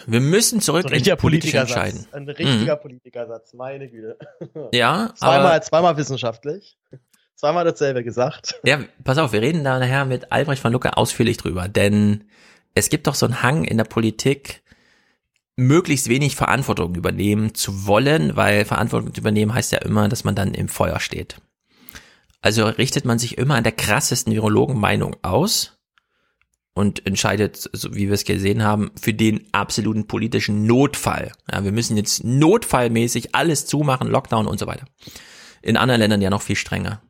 [0.07, 2.05] wir müssen zurück so ins politische Entscheiden.
[2.11, 2.81] Ein richtiger mhm.
[2.81, 4.17] Politikersatz, meine Güte.
[4.71, 6.77] Ja, zweimal, aber, zweimal wissenschaftlich.
[7.35, 8.59] Zweimal dasselbe gesagt.
[8.63, 12.25] Ja, pass auf, wir reden da nachher mit Albrecht von Lucke ausführlich drüber, denn
[12.75, 14.63] es gibt doch so einen Hang in der Politik,
[15.55, 20.53] möglichst wenig Verantwortung übernehmen zu wollen, weil Verantwortung übernehmen heißt ja immer, dass man dann
[20.53, 21.37] im Feuer steht.
[22.41, 25.77] Also richtet man sich immer an der krassesten Virologenmeinung aus
[26.73, 31.31] und entscheidet, so wie wir es gesehen haben, für den absoluten politischen Notfall.
[31.51, 34.85] Ja, wir müssen jetzt notfallmäßig alles zumachen, Lockdown und so weiter.
[35.61, 37.01] In anderen Ländern ja noch viel strenger.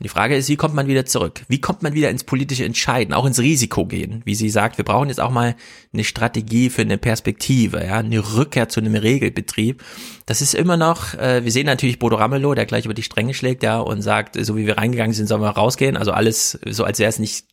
[0.00, 1.44] Und die Frage ist, wie kommt man wieder zurück?
[1.48, 4.22] Wie kommt man wieder ins politische Entscheiden, auch ins Risiko gehen?
[4.24, 5.54] Wie sie sagt, wir brauchen jetzt auch mal
[5.92, 9.84] eine Strategie für eine Perspektive, ja, eine Rückkehr zu einem Regelbetrieb.
[10.24, 13.34] Das ist immer noch, äh, wir sehen natürlich Bodo Ramelow, der gleich über die Stränge
[13.34, 15.98] schlägt, ja, und sagt, so wie wir reingegangen sind, sollen wir rausgehen.
[15.98, 17.49] Also alles so, als wäre es nicht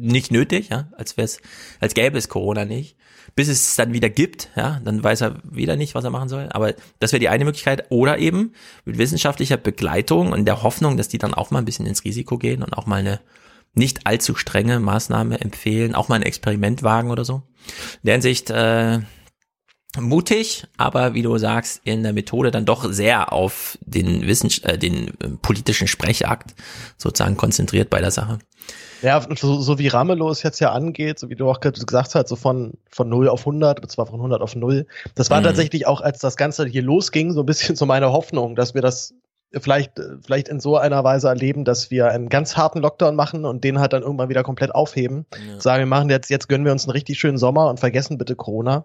[0.00, 1.40] nicht nötig, ja, als wäre es,
[1.78, 2.96] als gäbe es Corona nicht.
[3.36, 6.48] Bis es dann wieder gibt, ja, dann weiß er wieder nicht, was er machen soll.
[6.50, 7.86] Aber das wäre die eine Möglichkeit.
[7.90, 11.86] Oder eben mit wissenschaftlicher Begleitung und der Hoffnung, dass die dann auch mal ein bisschen
[11.86, 13.20] ins Risiko gehen und auch mal eine
[13.74, 17.42] nicht allzu strenge Maßnahme empfehlen, auch mal ein Experiment wagen oder so.
[18.02, 18.98] In der Hinsicht äh,
[19.98, 24.78] mutig, aber wie du sagst, in der Methode dann doch sehr auf den Wissens äh,
[24.78, 26.54] den äh, politischen Sprechakt
[26.96, 28.38] sozusagen konzentriert bei der Sache.
[29.02, 32.28] Ja, so, so wie Ramelow es jetzt ja angeht, so wie du auch gesagt hast,
[32.28, 34.86] so von, von 0 auf 100, und zwar von 100 auf 0.
[35.14, 35.44] Das war mhm.
[35.44, 38.82] tatsächlich auch, als das Ganze hier losging, so ein bisschen so meine Hoffnung, dass wir
[38.82, 39.14] das
[39.58, 39.92] vielleicht,
[40.24, 43.80] vielleicht in so einer Weise erleben, dass wir einen ganz harten Lockdown machen und den
[43.80, 45.26] halt dann irgendwann wieder komplett aufheben.
[45.32, 45.60] Ja.
[45.60, 48.36] Sagen, wir machen jetzt, jetzt gönnen wir uns einen richtig schönen Sommer und vergessen bitte
[48.36, 48.84] Corona.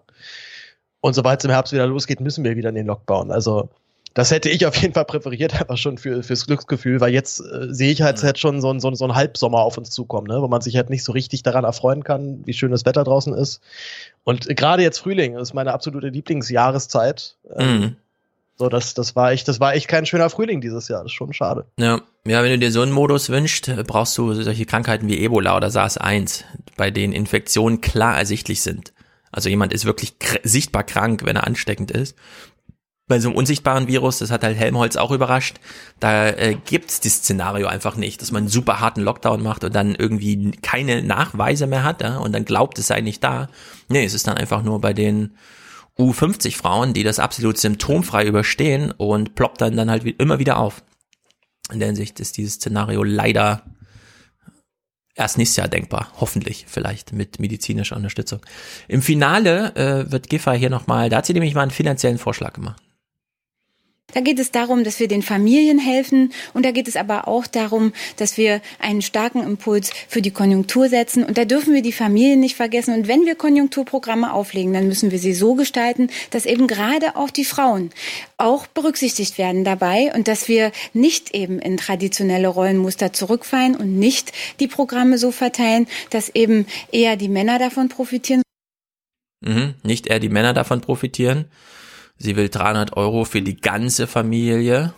[1.00, 3.30] Und sobald es im Herbst wieder losgeht, müssen wir wieder in den Lockdown.
[3.30, 3.70] Also,
[4.16, 7.66] das hätte ich auf jeden Fall präferiert, einfach schon für, fürs Glücksgefühl, weil jetzt äh,
[7.68, 8.24] sehe ich halt, ja.
[8.24, 10.40] halt schon so, ein, so, so ein Halbsommer auf uns zukommen, ne?
[10.40, 13.34] wo man sich halt nicht so richtig daran erfreuen kann, wie schön das Wetter draußen
[13.34, 13.60] ist.
[14.24, 17.36] Und gerade jetzt Frühling ist meine absolute Lieblingsjahreszeit.
[17.56, 17.96] Ähm, mhm.
[18.58, 21.02] So, das, das war echt, das war echt kein schöner Frühling dieses Jahr.
[21.02, 21.66] Das ist schon schade.
[21.78, 25.58] Ja, ja, wenn du dir so einen Modus wünschst, brauchst du solche Krankheiten wie Ebola
[25.58, 26.44] oder SARS-1,
[26.78, 28.94] bei denen Infektionen klar ersichtlich sind.
[29.30, 32.16] Also jemand ist wirklich sichtbar krank, wenn er ansteckend ist
[33.08, 35.58] bei so einem unsichtbaren Virus, das hat halt Helmholtz auch überrascht,
[36.00, 39.74] da äh, gibt's das Szenario einfach nicht, dass man einen super harten Lockdown macht und
[39.74, 43.48] dann irgendwie keine Nachweise mehr hat ja, und dann glaubt, es sei nicht da.
[43.88, 45.36] Nee, es ist dann einfach nur bei den
[45.98, 50.82] U50 Frauen, die das absolut symptomfrei überstehen und ploppt dann dann halt immer wieder auf.
[51.72, 53.62] In der Hinsicht ist dieses Szenario leider
[55.14, 58.40] erst nächstes Jahr denkbar, hoffentlich vielleicht mit medizinischer Unterstützung.
[58.88, 62.52] Im Finale äh, wird Giffey hier nochmal, da hat sie nämlich mal einen finanziellen Vorschlag
[62.52, 62.82] gemacht.
[64.14, 66.32] Da geht es darum, dass wir den Familien helfen.
[66.54, 70.88] Und da geht es aber auch darum, dass wir einen starken Impuls für die Konjunktur
[70.88, 71.24] setzen.
[71.24, 72.94] Und da dürfen wir die Familien nicht vergessen.
[72.94, 77.30] Und wenn wir Konjunkturprogramme auflegen, dann müssen wir sie so gestalten, dass eben gerade auch
[77.30, 77.90] die Frauen
[78.38, 84.32] auch berücksichtigt werden dabei und dass wir nicht eben in traditionelle Rollenmuster zurückfallen und nicht
[84.60, 88.42] die Programme so verteilen, dass eben eher die Männer davon profitieren.
[89.40, 91.46] Mhm, nicht eher die Männer davon profitieren,
[92.18, 94.94] Sie will 300 Euro für die ganze Familie.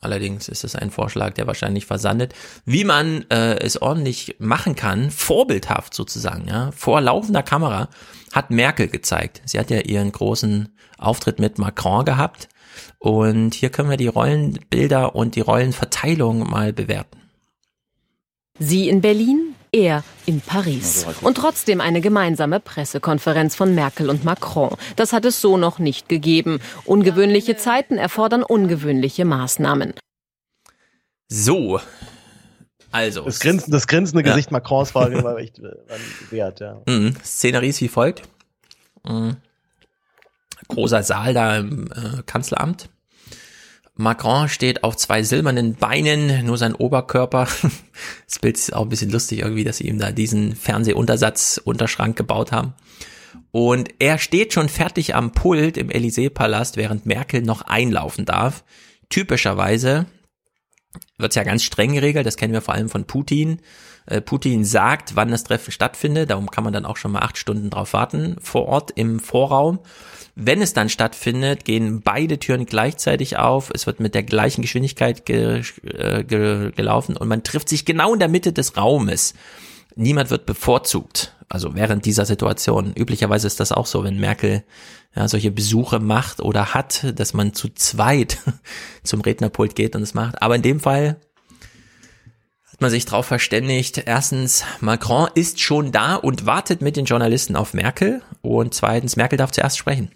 [0.00, 2.34] Allerdings ist es ein Vorschlag, der wahrscheinlich versandet.
[2.64, 7.88] Wie man äh, es ordentlich machen kann, vorbildhaft sozusagen, ja, vor laufender Kamera,
[8.32, 9.42] hat Merkel gezeigt.
[9.44, 12.48] Sie hat ja ihren großen Auftritt mit Macron gehabt.
[12.98, 17.20] Und hier können wir die Rollenbilder und die Rollenverteilung mal bewerten.
[18.58, 21.06] Sie in Berlin, er in Paris.
[21.22, 24.76] Und trotzdem eine gemeinsame Pressekonferenz von Merkel und Macron.
[24.96, 26.60] Das hat es so noch nicht gegeben.
[26.84, 29.94] Ungewöhnliche Zeiten erfordern ungewöhnliche Maßnahmen.
[31.28, 31.80] So.
[32.92, 33.24] Also.
[33.24, 34.32] Das, Grinsen, das grinsende ja.
[34.32, 35.72] Gesicht Macrons war, war echt war
[36.30, 36.82] wert, ja.
[36.86, 37.14] Mhm.
[37.24, 38.22] Szenerie ist wie folgt.
[39.06, 39.36] Mhm.
[40.68, 42.88] Großer Saal da im äh, Kanzleramt.
[44.00, 47.46] Macron steht auf zwei silbernen Beinen, nur sein Oberkörper.
[48.26, 52.16] Das Bild ist auch ein bisschen lustig irgendwie, dass sie ihm da diesen Fernsehuntersatz, Unterschrank
[52.16, 52.72] gebaut haben.
[53.50, 58.64] Und er steht schon fertig am Pult im Élysée-Palast, während Merkel noch einlaufen darf.
[59.10, 60.06] Typischerweise
[61.18, 63.60] wird es ja ganz streng geregelt, das kennen wir vor allem von Putin.
[64.06, 67.36] Äh, Putin sagt, wann das Treffen stattfindet, darum kann man dann auch schon mal acht
[67.36, 69.80] Stunden drauf warten, vor Ort im Vorraum.
[70.42, 73.70] Wenn es dann stattfindet, gehen beide Türen gleichzeitig auf.
[73.74, 78.14] Es wird mit der gleichen Geschwindigkeit ge, äh, ge, gelaufen und man trifft sich genau
[78.14, 79.34] in der Mitte des Raumes.
[79.96, 81.36] Niemand wird bevorzugt.
[81.50, 82.94] Also während dieser Situation.
[82.94, 84.64] Üblicherweise ist das auch so, wenn Merkel
[85.14, 88.38] ja, solche Besuche macht oder hat, dass man zu zweit
[89.02, 90.40] zum Rednerpult geht und es macht.
[90.40, 91.20] Aber in dem Fall
[92.72, 94.04] hat man sich darauf verständigt.
[94.06, 98.22] Erstens, Macron ist schon da und wartet mit den Journalisten auf Merkel.
[98.40, 100.10] Und zweitens, Merkel darf zuerst sprechen.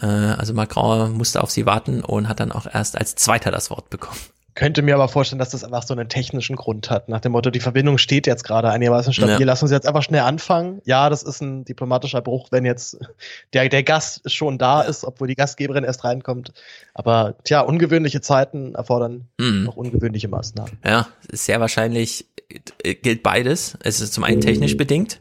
[0.00, 3.70] Äh, also Macron musste auf sie warten und hat dann auch erst als Zweiter das
[3.70, 4.18] Wort bekommen.
[4.54, 7.08] Könnte mir aber vorstellen, dass das einfach so einen technischen Grund hat.
[7.08, 9.40] Nach dem Motto, die Verbindung steht jetzt gerade einigermaßen stabil.
[9.40, 9.46] Ja.
[9.46, 10.82] Lass uns jetzt einfach schnell anfangen.
[10.84, 12.98] Ja, das ist ein diplomatischer Bruch, wenn jetzt
[13.54, 16.52] der, der Gast schon da ist, obwohl die Gastgeberin erst reinkommt.
[16.92, 19.64] Aber tja, ungewöhnliche Zeiten erfordern mhm.
[19.64, 20.72] noch ungewöhnliche Maßnahmen.
[20.84, 22.26] Ja, sehr wahrscheinlich
[22.82, 23.78] gilt beides.
[23.82, 25.18] Es ist zum einen technisch bedingt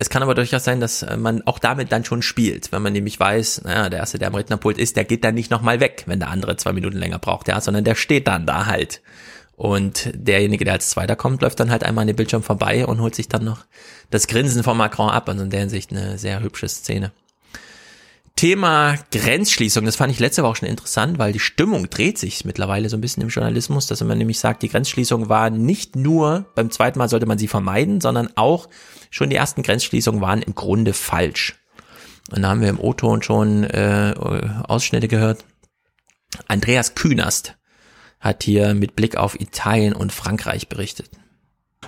[0.00, 2.92] es kann aber durchaus sein, dass äh, man auch damit dann schon spielt, wenn man
[2.92, 6.04] nämlich weiß, naja, der erste, der am Rednerpult ist, der geht dann nicht nochmal weg,
[6.06, 9.02] wenn der andere zwei Minuten länger braucht, ja, sondern der steht dann da halt.
[9.56, 13.00] Und derjenige, der als Zweiter kommt, läuft dann halt einmal an den Bildschirm vorbei und
[13.00, 13.64] holt sich dann noch
[14.08, 15.28] das Grinsen von Macron ab.
[15.28, 17.10] Also in der Hinsicht eine sehr hübsche Szene.
[18.38, 22.88] Thema Grenzschließung, das fand ich letzte Woche schon interessant, weil die Stimmung dreht sich mittlerweile
[22.88, 26.70] so ein bisschen im Journalismus, dass man nämlich sagt, die Grenzschließung war nicht nur, beim
[26.70, 28.68] zweiten Mal sollte man sie vermeiden, sondern auch
[29.10, 31.56] schon die ersten Grenzschließungen waren im Grunde falsch.
[32.30, 34.14] Und da haben wir im O-Ton schon äh,
[34.68, 35.44] Ausschnitte gehört.
[36.46, 37.56] Andreas Künast
[38.20, 41.10] hat hier mit Blick auf Italien und Frankreich berichtet.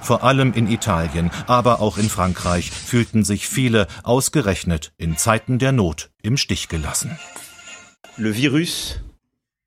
[0.01, 5.73] Vor allem in Italien, aber auch in Frankreich fühlten sich viele ausgerechnet in Zeiten der
[5.73, 7.19] Not im Stich gelassen.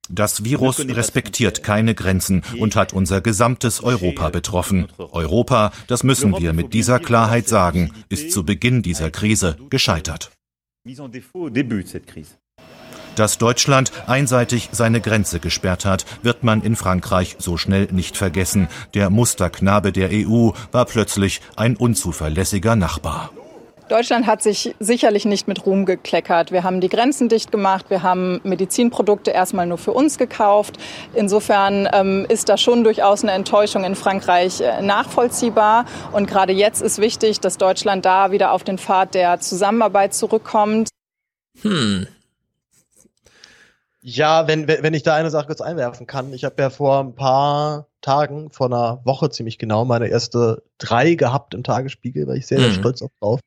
[0.09, 4.88] Das Virus respektiert keine Grenzen und hat unser gesamtes Europa betroffen.
[4.97, 10.31] Europa, das müssen wir mit dieser Klarheit sagen, ist zu Beginn dieser Krise gescheitert.
[13.16, 18.68] Dass Deutschland einseitig seine Grenze gesperrt hat, wird man in Frankreich so schnell nicht vergessen.
[18.93, 23.30] Der Musterknabe der EU war plötzlich ein unzuverlässiger Nachbar.
[23.89, 26.51] Deutschland hat sich sicherlich nicht mit Ruhm gekleckert.
[26.51, 30.78] Wir haben die Grenzen dicht gemacht, wir haben Medizinprodukte erstmal nur für uns gekauft.
[31.14, 35.86] Insofern ähm, ist da schon durchaus eine Enttäuschung in Frankreich äh, nachvollziehbar.
[36.11, 40.89] Und gerade jetzt ist wichtig, dass Deutschland da wieder auf den Pfad der Zusammenarbeit zurückkommt.
[41.61, 42.07] Hm,
[44.03, 46.33] ja, wenn, wenn ich da eine Sache kurz einwerfen kann.
[46.33, 51.15] Ich habe ja vor ein paar Tagen, vor einer Woche ziemlich genau, meine erste drei
[51.15, 52.73] gehabt im Tagesspiegel, weil ich sehr, sehr mhm.
[52.73, 53.39] stolz auf drauf.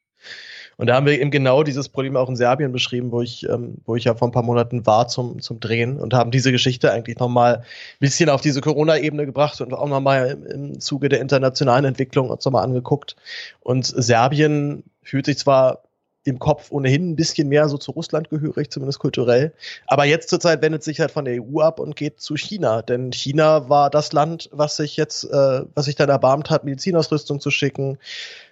[0.78, 3.76] Und da haben wir eben genau dieses Problem auch in Serbien beschrieben, wo ich, ähm,
[3.84, 6.90] wo ich ja vor ein paar Monaten war zum, zum Drehen und haben diese Geschichte
[6.90, 7.64] eigentlich nochmal ein
[8.00, 12.44] bisschen auf diese Corona-Ebene gebracht und auch nochmal im, im Zuge der internationalen Entwicklung uns
[12.44, 13.16] nochmal angeguckt.
[13.60, 15.82] Und Serbien fühlt sich zwar
[16.26, 19.52] im Kopf ohnehin ein bisschen mehr so zu Russland gehörig, zumindest kulturell.
[19.86, 22.82] Aber jetzt zurzeit wendet sich halt von der EU ab und geht zu China.
[22.82, 27.40] Denn China war das Land, was sich jetzt, äh, was sich dann erbarmt hat, Medizinausrüstung
[27.40, 27.98] zu schicken,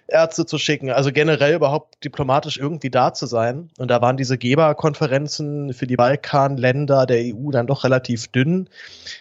[0.07, 3.69] Ärzte zu schicken, also generell überhaupt diplomatisch irgendwie da zu sein.
[3.77, 8.69] Und da waren diese Geberkonferenzen für die Balkanländer der EU dann doch relativ dünn,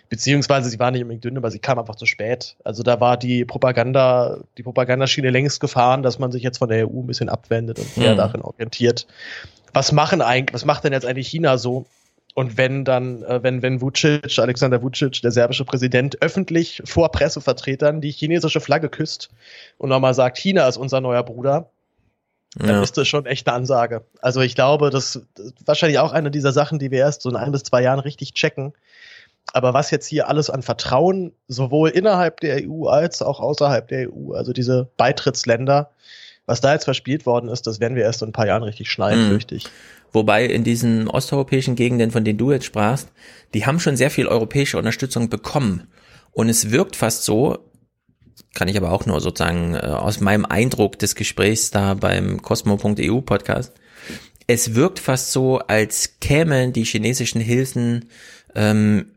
[0.08, 2.56] beziehungsweise sie waren nicht unbedingt dünn, aber sie kamen einfach zu spät.
[2.64, 6.86] Also da war die Propaganda, die Propagandaschiene längst gefahren, dass man sich jetzt von der
[6.86, 8.18] EU ein bisschen abwendet und eher mhm.
[8.18, 9.06] darin orientiert.
[9.72, 11.86] Was machen eigentlich, was macht denn jetzt eigentlich China so?
[12.34, 18.00] Und wenn dann, äh, wenn, wenn Vucic, Alexander Vucic, der serbische Präsident, öffentlich vor Pressevertretern
[18.00, 19.30] die chinesische Flagge küsst
[19.78, 21.70] und nochmal sagt, China ist unser neuer Bruder,
[22.56, 22.82] dann ja.
[22.82, 24.04] ist das schon echt eine Ansage.
[24.20, 25.26] Also ich glaube, das ist
[25.64, 28.34] wahrscheinlich auch eine dieser Sachen, die wir erst so in ein bis zwei Jahren richtig
[28.34, 28.74] checken,
[29.52, 34.10] Aber was jetzt hier alles an Vertrauen sowohl innerhalb der EU als auch außerhalb der
[34.10, 35.90] EU, also diese Beitrittsländer,
[36.46, 38.90] was da jetzt verspielt worden ist, das werden wir erst in ein paar Jahren richtig
[38.90, 39.28] schneiden, mhm.
[39.30, 39.66] fürchte ich.
[40.12, 43.08] Wobei in diesen osteuropäischen Gegenden, von denen du jetzt sprachst,
[43.52, 45.88] die haben schon sehr viel europäische Unterstützung bekommen.
[46.30, 47.58] Und es wirkt fast so,
[48.54, 53.20] kann ich aber auch nur sozusagen äh, aus meinem Eindruck des Gesprächs da beim Cosmo.eu
[53.22, 53.72] Podcast,
[54.46, 58.10] es wirkt fast so, als kämen die chinesischen Hilfen
[58.54, 59.14] ähm,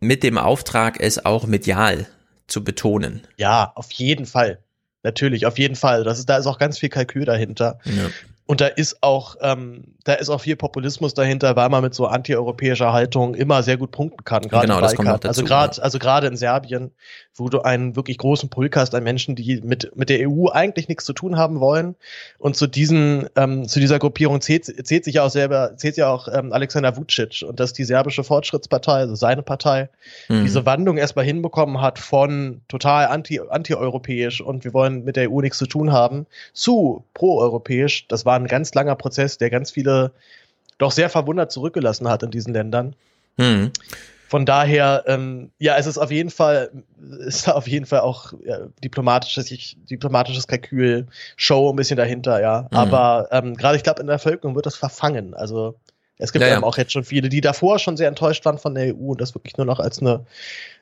[0.00, 2.06] mit dem Auftrag, es auch medial
[2.46, 3.26] zu betonen.
[3.36, 4.62] Ja, auf jeden Fall.
[5.02, 6.04] Natürlich, auf jeden Fall.
[6.04, 7.78] Das ist, da ist auch ganz viel Kalkül dahinter.
[7.84, 8.10] Ja.
[8.44, 12.06] Und da ist auch, ähm, da ist auch viel Populismus dahinter, weil man mit so
[12.06, 14.42] antieuropäischer Haltung immer sehr gut punkten kann.
[14.42, 15.28] Gerade genau, das kommt noch dazu.
[15.28, 15.82] Also gerade, ja.
[15.82, 16.90] also gerade in Serbien,
[17.36, 20.88] wo du einen wirklich großen Pulk hast an Menschen, die mit mit der EU eigentlich
[20.88, 21.96] nichts zu tun haben wollen.
[22.38, 26.10] Und zu diesen, ähm, zu dieser Gruppierung zählt, zählt sich ja auch selber, zählt ja
[26.10, 29.88] auch ähm, Alexander Vucic und dass die serbische Fortschrittspartei, also seine Partei,
[30.28, 30.44] mhm.
[30.44, 35.40] diese Wandlung erstmal hinbekommen hat von total anti anti-europäisch und wir wollen mit der EU
[35.40, 38.06] nichts zu tun haben zu pro-europäisch.
[38.08, 40.12] Das war ein ganz langer Prozess, der ganz viele
[40.78, 42.94] doch sehr verwundert zurückgelassen hat in diesen Ländern.
[43.36, 43.70] Mhm.
[44.32, 46.70] Von daher, ähm, ja, es ist auf jeden Fall,
[47.18, 51.06] ist da auf jeden Fall auch ja, diplomatisches, ich, diplomatisches Kalkül,
[51.36, 52.62] Show ein bisschen dahinter, ja.
[52.70, 52.78] Mhm.
[52.78, 55.34] Aber ähm, gerade ich glaube, in der Bevölkerung wird das verfangen.
[55.34, 55.74] Also
[56.18, 56.62] es gibt ja, ja.
[56.62, 59.34] auch jetzt schon viele, die davor schon sehr enttäuscht waren von der EU und das
[59.34, 60.24] wirklich nur noch als eine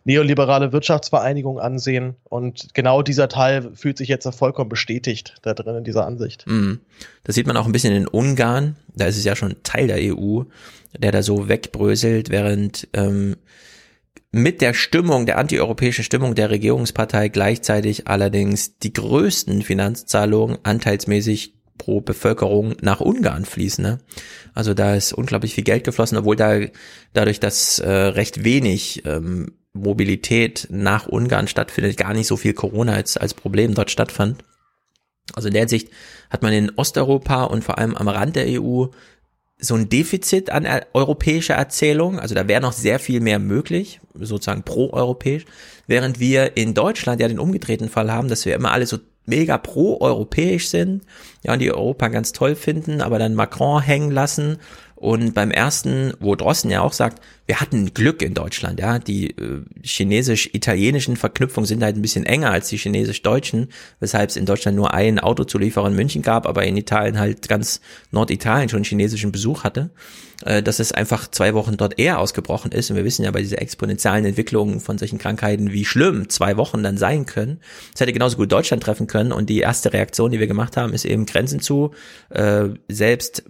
[0.04, 2.16] neoliberale Wirtschaftsvereinigung ansehen.
[2.24, 6.46] Und genau dieser Teil fühlt sich jetzt vollkommen bestätigt da drin in dieser Ansicht.
[6.46, 6.80] Mhm.
[7.24, 8.76] Das sieht man auch ein bisschen in Ungarn.
[8.94, 10.42] Da ist es ja schon Teil der EU,
[10.98, 13.36] der da so wegbröselt, während ähm,
[14.32, 22.02] mit der Stimmung, der antieuropäischen Stimmung der Regierungspartei gleichzeitig allerdings die größten Finanzzahlungen anteilsmäßig pro
[22.02, 23.82] Bevölkerung nach Ungarn fließen.
[23.82, 23.98] Ne?
[24.54, 26.60] Also da ist unglaublich viel Geld geflossen, obwohl da
[27.14, 32.92] dadurch, dass äh, recht wenig ähm, Mobilität nach Ungarn stattfindet, gar nicht so viel Corona
[32.92, 34.44] als, als Problem dort stattfand.
[35.34, 35.88] Also in der Hinsicht
[36.28, 38.86] hat man in Osteuropa und vor allem am Rand der EU
[39.60, 42.18] so ein Defizit an europäischer Erzählung.
[42.18, 45.44] Also da wäre noch sehr viel mehr möglich, sozusagen pro-europäisch.
[45.86, 49.58] Während wir in Deutschland ja den umgedrehten Fall haben, dass wir immer alle so mega
[49.58, 51.02] pro-europäisch sind,
[51.42, 54.58] ja, und die Europa ganz toll finden, aber dann Macron hängen lassen
[55.00, 59.30] und beim ersten, wo Drossen ja auch sagt, wir hatten Glück in Deutschland, ja, die
[59.30, 64.76] äh, chinesisch-italienischen Verknüpfungen sind halt ein bisschen enger als die chinesisch-deutschen, weshalb es in Deutschland
[64.76, 67.80] nur einen Autozulieferer in München gab, aber in Italien halt ganz
[68.10, 69.88] Norditalien schon chinesischen Besuch hatte,
[70.44, 72.90] äh, dass es einfach zwei Wochen dort eher ausgebrochen ist.
[72.90, 76.82] Und wir wissen ja bei dieser exponentiellen Entwicklung von solchen Krankheiten, wie schlimm zwei Wochen
[76.82, 77.60] dann sein können.
[77.94, 79.32] Es hätte genauso gut Deutschland treffen können.
[79.32, 81.92] Und die erste Reaktion, die wir gemacht haben, ist eben Grenzen zu,
[82.28, 83.44] äh, selbst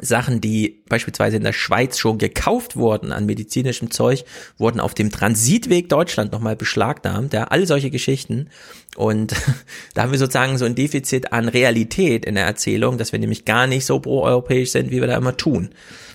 [0.00, 4.24] Sachen, die beispielsweise in der Schweiz schon gekauft wurden an medizinischem Zeug,
[4.56, 8.50] wurden auf dem Transitweg Deutschland nochmal beschlagnahmt, ja, all solche Geschichten.
[8.94, 9.34] Und
[9.94, 13.44] da haben wir sozusagen so ein Defizit an Realität in der Erzählung, dass wir nämlich
[13.44, 15.70] gar nicht so pro-europäisch sind, wie wir da immer tun,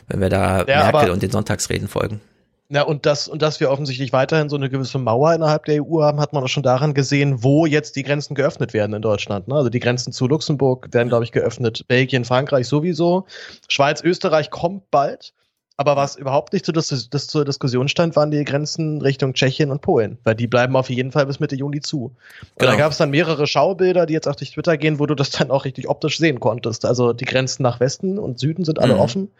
[0.07, 2.21] wenn wir da ja, Merkel und den Sonntagsreden folgen.
[2.70, 6.01] Ja, und das, und dass wir offensichtlich weiterhin so eine gewisse Mauer innerhalb der EU
[6.01, 9.47] haben, hat man auch schon daran gesehen, wo jetzt die Grenzen geöffnet werden in Deutschland.
[9.47, 9.55] Ne?
[9.55, 11.88] Also die Grenzen zu Luxemburg werden, glaube ich, geöffnet.
[11.88, 13.28] Belgien, Frankreich sowieso.
[13.70, 15.34] Schweiz, Österreich kommt bald.
[15.78, 19.72] Aber was überhaupt nicht zu, das, das zur Diskussion stand, waren die Grenzen Richtung Tschechien
[19.72, 22.05] und Polen, weil die bleiben auf jeden Fall bis Mitte Juni zu.
[22.05, 22.16] Und
[22.57, 22.72] genau.
[22.72, 25.32] da gab es dann mehrere Schaubilder, die jetzt auch durch Twitter gehen, wo du das
[25.32, 26.86] dann auch richtig optisch sehen konntest.
[26.86, 28.99] Also die Grenzen nach Westen und Süden sind alle mhm.
[29.01, 29.32] offen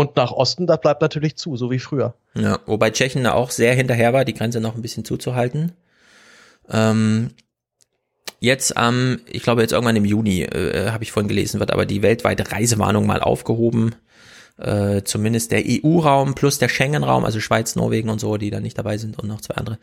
[0.00, 2.14] und nach Osten, das bleibt natürlich zu, so wie früher.
[2.34, 5.72] Ja, wobei Tschechien da auch sehr hinterher war, die Grenze noch ein bisschen zuzuhalten.
[6.70, 7.32] Ähm,
[8.38, 11.70] jetzt am, ähm, ich glaube jetzt irgendwann im Juni, äh, habe ich vorhin gelesen, wird
[11.70, 13.94] aber die weltweite Reisewarnung mal aufgehoben.
[14.56, 18.78] Äh, zumindest der EU-Raum plus der Schengen-Raum, also Schweiz, Norwegen und so, die da nicht
[18.78, 19.78] dabei sind und noch zwei andere,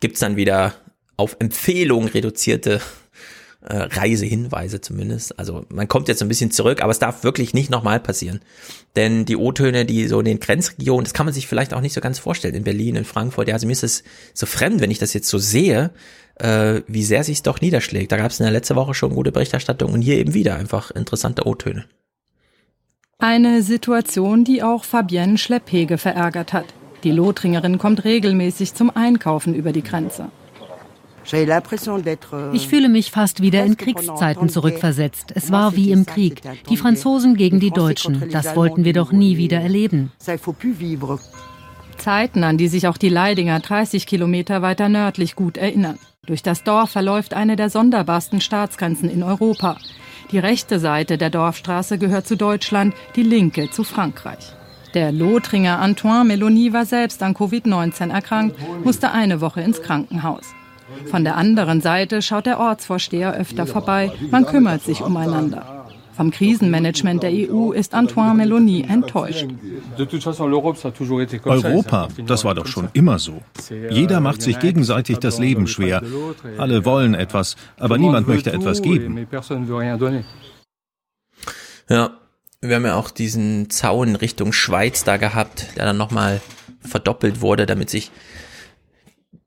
[0.00, 0.74] gibt's dann wieder
[1.16, 2.80] auf Empfehlung reduzierte
[3.64, 5.38] äh, Reisehinweise zumindest.
[5.38, 8.40] Also man kommt jetzt ein bisschen zurück, aber es darf wirklich nicht nochmal passieren.
[8.96, 11.92] Denn die O-Töne, die so in den Grenzregionen, das kann man sich vielleicht auch nicht
[11.92, 14.02] so ganz vorstellen, in Berlin, in Frankfurt, ja, also mir ist es
[14.34, 15.90] so fremd, wenn ich das jetzt so sehe,
[16.36, 18.12] äh, wie sehr sich doch niederschlägt.
[18.12, 20.90] Da gab es in der letzten Woche schon gute Berichterstattung und hier eben wieder einfach
[20.90, 21.84] interessante O-Töne.
[23.18, 26.66] Eine Situation, die auch Fabienne Schlepphege verärgert hat.
[27.04, 30.30] Die Lothringerin kommt regelmäßig zum Einkaufen über die Grenze.
[31.30, 35.32] Euh, ich fühle mich fast wieder in Kriegszeiten zurückversetzt.
[35.34, 36.42] Es war wie im Krieg.
[36.68, 38.28] Die Franzosen gegen die Deutschen.
[38.30, 40.12] Das wollten wir doch nie wieder erleben.
[41.98, 45.98] Zeiten, an die sich auch die Leidinger 30 Kilometer weiter nördlich gut erinnern.
[46.26, 49.76] Durch das Dorf verläuft eine der sonderbarsten Staatsgrenzen in Europa.
[50.30, 54.54] Die rechte Seite der Dorfstraße gehört zu Deutschland, die linke zu Frankreich.
[54.94, 60.54] Der Lothringer Antoine Meloni war selbst an Covid-19 erkrankt, musste eine Woche ins Krankenhaus.
[61.06, 65.82] Von der anderen Seite schaut der Ortsvorsteher öfter vorbei, man kümmert sich umeinander.
[66.14, 69.46] Vom Krisenmanagement der EU ist Antoine Meloni enttäuscht.
[71.44, 73.40] Europa, das war doch schon immer so.
[73.90, 76.02] Jeder macht sich gegenseitig das Leben schwer.
[76.58, 79.26] Alle wollen etwas, aber niemand möchte etwas geben.
[81.88, 82.10] Ja,
[82.60, 86.40] wir haben ja auch diesen Zaun Richtung Schweiz da gehabt, der dann nochmal
[86.80, 88.10] verdoppelt wurde, damit sich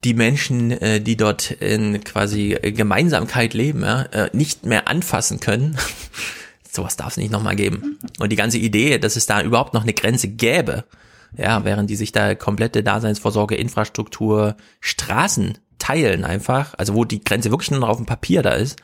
[0.06, 5.78] die Menschen, äh, die dort in quasi Gemeinsamkeit leben, ja, nicht mehr anfassen können.
[6.76, 7.98] sowas darf es nicht nochmal geben.
[8.20, 10.84] Und die ganze Idee, dass es da überhaupt noch eine Grenze gäbe,
[11.36, 17.52] ja, während die sich da komplette Daseinsvorsorge, Infrastruktur, Straßen teilen einfach, also wo die Grenze
[17.52, 18.78] wirklich nur noch auf dem Papier da ist,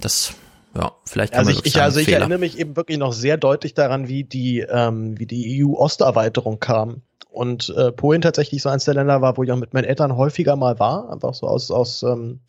[0.00, 0.34] das
[0.74, 3.36] ja, vielleicht kann also man ich, ich also ich erinnere mich eben wirklich noch sehr
[3.36, 7.02] deutlich daran, wie die ähm, wie die EU-Osterweiterung kam
[7.38, 10.16] und äh, Polen tatsächlich so eins der Länder war, wo ich auch mit meinen Eltern
[10.16, 12.40] häufiger mal war, einfach so aus aus ähm,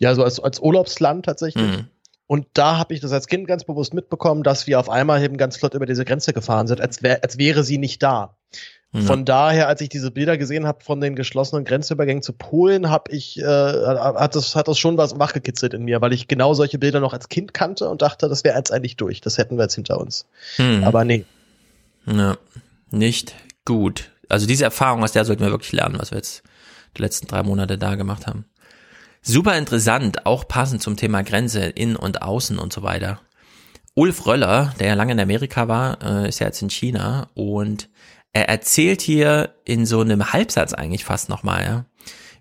[0.00, 1.64] ja so als als Urlaubsland tatsächlich.
[1.64, 1.86] Mhm.
[2.26, 5.36] Und da habe ich das als Kind ganz bewusst mitbekommen, dass wir auf einmal eben
[5.36, 8.34] ganz flott über diese Grenze gefahren sind, als, wär, als wäre sie nicht da.
[8.92, 9.02] Mhm.
[9.02, 13.12] Von daher, als ich diese Bilder gesehen habe von den geschlossenen Grenzübergängen zu Polen, habe
[13.12, 16.78] ich äh, hat das hat das schon was wachgekitzelt in mir, weil ich genau solche
[16.78, 19.64] Bilder noch als Kind kannte und dachte, das wäre jetzt eigentlich durch, das hätten wir
[19.64, 20.26] jetzt hinter uns.
[20.58, 20.82] Mhm.
[20.82, 21.24] Aber nee.
[22.06, 22.36] Ja,
[22.90, 23.34] nicht
[23.64, 24.12] gut.
[24.28, 26.42] Also diese Erfahrung aus der sollten wir wirklich lernen, was wir jetzt
[26.96, 28.46] die letzten drei Monate da gemacht haben.
[29.22, 33.20] Super interessant, auch passend zum Thema Grenze in und außen und so weiter.
[33.94, 37.88] Ulf Röller, der ja lange in Amerika war, äh, ist ja jetzt in China und
[38.32, 41.84] er erzählt hier in so einem Halbsatz eigentlich fast nochmal, ja,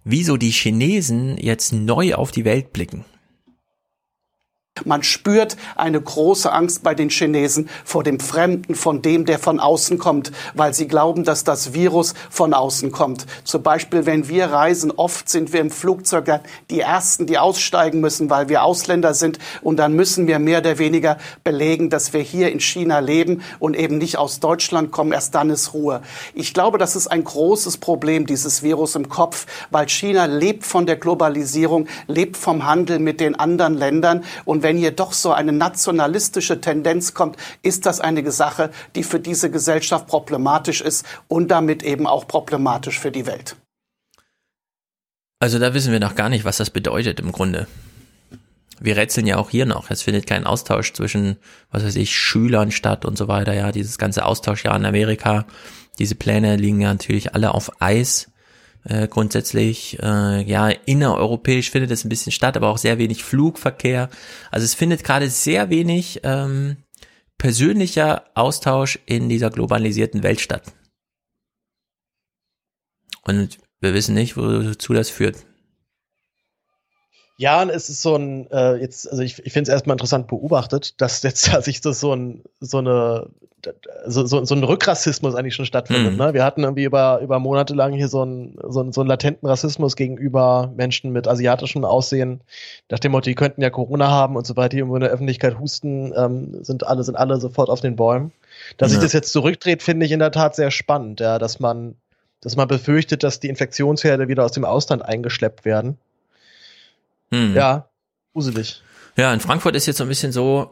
[0.04, 3.06] wieso die Chinesen jetzt neu auf die Welt blicken.
[4.86, 9.60] Man spürt eine große Angst bei den Chinesen vor dem Fremden, von dem, der von
[9.60, 13.28] außen kommt, weil sie glauben, dass das Virus von außen kommt.
[13.44, 18.32] Zum Beispiel, wenn wir reisen, oft sind wir im Flugzeug die Ersten, die aussteigen müssen,
[18.32, 19.38] weil wir Ausländer sind.
[19.62, 23.76] Und dann müssen wir mehr oder weniger belegen, dass wir hier in China leben und
[23.76, 25.12] eben nicht aus Deutschland kommen.
[25.12, 26.02] Erst dann ist Ruhe.
[26.34, 30.88] Ich glaube, das ist ein großes Problem, dieses Virus im Kopf, weil China lebt von
[30.88, 34.24] der Globalisierung, lebt vom Handel mit den anderen Ländern.
[34.46, 39.20] Und wenn hier doch so eine nationalistische Tendenz kommt, ist das eine Sache, die für
[39.20, 43.56] diese Gesellschaft problematisch ist und damit eben auch problematisch für die Welt.
[45.40, 47.68] Also da wissen wir noch gar nicht, was das bedeutet im Grunde.
[48.80, 49.92] Wir rätseln ja auch hier noch.
[49.92, 51.38] Es findet kein Austausch zwischen,
[51.72, 53.54] was weiß ich, Schülern statt und so weiter.
[53.54, 55.46] Ja, dieses ganze Austauschjahr in Amerika.
[56.00, 58.33] Diese Pläne liegen ja natürlich alle auf Eis
[58.86, 59.98] äh, grundsätzlich.
[60.02, 64.10] Äh, ja, innereuropäisch findet es ein bisschen statt, aber auch sehr wenig Flugverkehr.
[64.52, 66.78] Also es findet gerade sehr wenig ähm,
[67.38, 70.74] persönlicher Austausch in dieser globalisierten Welt statt.
[73.26, 75.38] Und wir wissen nicht, wozu das führt.
[77.38, 81.02] Ja, es ist so ein, äh, jetzt, also ich, ich finde es erstmal interessant beobachtet,
[81.02, 83.30] dass jetzt sich das so ein, so eine,
[84.06, 86.14] so, so, so ein Rückrassismus eigentlich schon stattfindet.
[86.14, 86.18] Mhm.
[86.18, 86.34] Ne?
[86.34, 89.48] Wir hatten irgendwie über, über Monate lang hier so einen, so, einen, so einen latenten
[89.48, 92.42] Rassismus gegenüber Menschen mit asiatischem Aussehen,
[92.90, 95.60] nach dem Motto, die könnten ja Corona haben und sobald die irgendwo in der Öffentlichkeit
[95.60, 98.32] husten, ähm, sind alle, sind alle sofort auf den Bäumen.
[98.78, 99.00] Dass ja.
[99.00, 101.96] sich das jetzt zurückdreht, finde ich in der Tat sehr spannend, ja, dass man,
[102.42, 105.98] dass man befürchtet, dass die Infektionsherde wieder aus dem Ausland eingeschleppt werden.
[107.32, 107.56] Hm.
[107.56, 107.88] Ja,
[108.34, 108.84] gruselig.
[109.16, 110.72] Ja, in Frankfurt ist jetzt so ein bisschen so,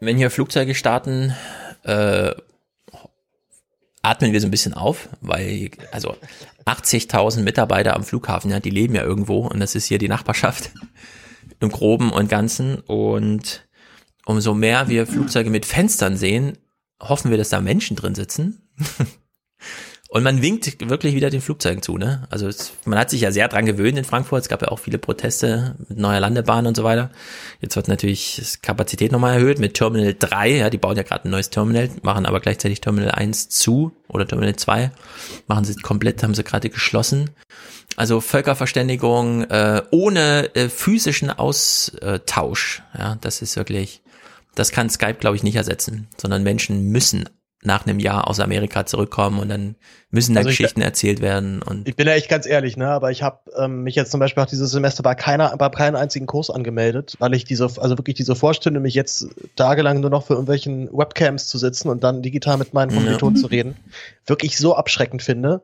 [0.00, 1.34] wenn hier Flugzeuge starten,
[1.84, 2.34] äh,
[4.02, 6.16] atmen wir so ein bisschen auf, weil also
[6.66, 10.70] 80.000 Mitarbeiter am Flughafen, ja, die leben ja irgendwo und das ist hier die Nachbarschaft
[11.60, 13.66] im Groben und Ganzen und
[14.24, 16.56] umso mehr wir Flugzeuge mit Fenstern sehen,
[17.00, 18.68] hoffen wir, dass da Menschen drin sitzen.
[20.12, 22.26] Und man winkt wirklich wieder den Flugzeugen zu, ne?
[22.30, 24.42] Also es, man hat sich ja sehr dran gewöhnt in Frankfurt.
[24.42, 27.10] Es gab ja auch viele Proteste mit neuer Landebahn und so weiter.
[27.60, 30.50] Jetzt wird natürlich das Kapazität nochmal erhöht mit Terminal 3.
[30.50, 34.26] Ja, die bauen ja gerade ein neues Terminal, machen aber gleichzeitig Terminal 1 zu oder
[34.26, 34.90] Terminal 2.
[35.46, 37.30] Machen sie komplett, haben sie gerade geschlossen.
[37.94, 42.82] Also Völkerverständigung äh, ohne äh, physischen Austausch.
[42.98, 44.02] Ja, das ist wirklich,
[44.56, 47.28] das kann Skype, glaube ich, nicht ersetzen, sondern Menschen müssen
[47.62, 49.76] nach einem Jahr aus Amerika zurückkommen und dann
[50.10, 51.60] müssen da also Geschichten ich, erzählt werden.
[51.60, 54.18] Und ich bin ja echt ganz ehrlich, ne, aber ich habe ähm, mich jetzt zum
[54.18, 57.98] Beispiel auch dieses Semester bei keiner, bei keinem einzigen Kurs angemeldet, weil ich diese, also
[57.98, 62.22] wirklich diese Vorstellung, mich jetzt tagelang nur noch für irgendwelchen Webcams zu sitzen und dann
[62.22, 63.42] digital mit meinen Kommilitonen ja.
[63.42, 63.76] zu reden,
[64.26, 65.62] wirklich so abschreckend finde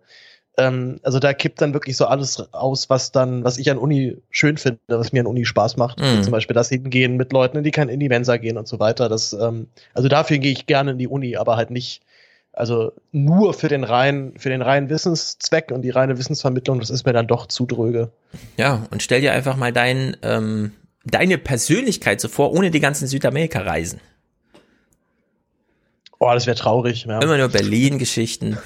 [0.59, 4.17] ähm, also da kippt dann wirklich so alles aus, was dann, was ich an Uni
[4.31, 6.01] schön finde, was mir an Uni Spaß macht.
[6.01, 6.23] Mhm.
[6.23, 9.09] Zum Beispiel das Hingehen mit Leuten, die kann in die Mensa gehen und so weiter.
[9.09, 12.03] Das, ähm, also dafür gehe ich gerne in die Uni, aber halt nicht
[12.53, 17.05] Also nur für den reinen, für den reinen Wissenszweck und die reine Wissensvermittlung, das ist
[17.05, 18.11] mir dann doch zu dröge.
[18.57, 20.73] Ja, und stell dir einfach mal dein, ähm,
[21.05, 24.01] deine Persönlichkeit so vor, ohne die ganzen Südamerika-Reisen.
[26.19, 27.05] Oh, das wäre traurig.
[27.05, 27.21] Ja.
[27.21, 28.57] Immer nur Berlin-Geschichten.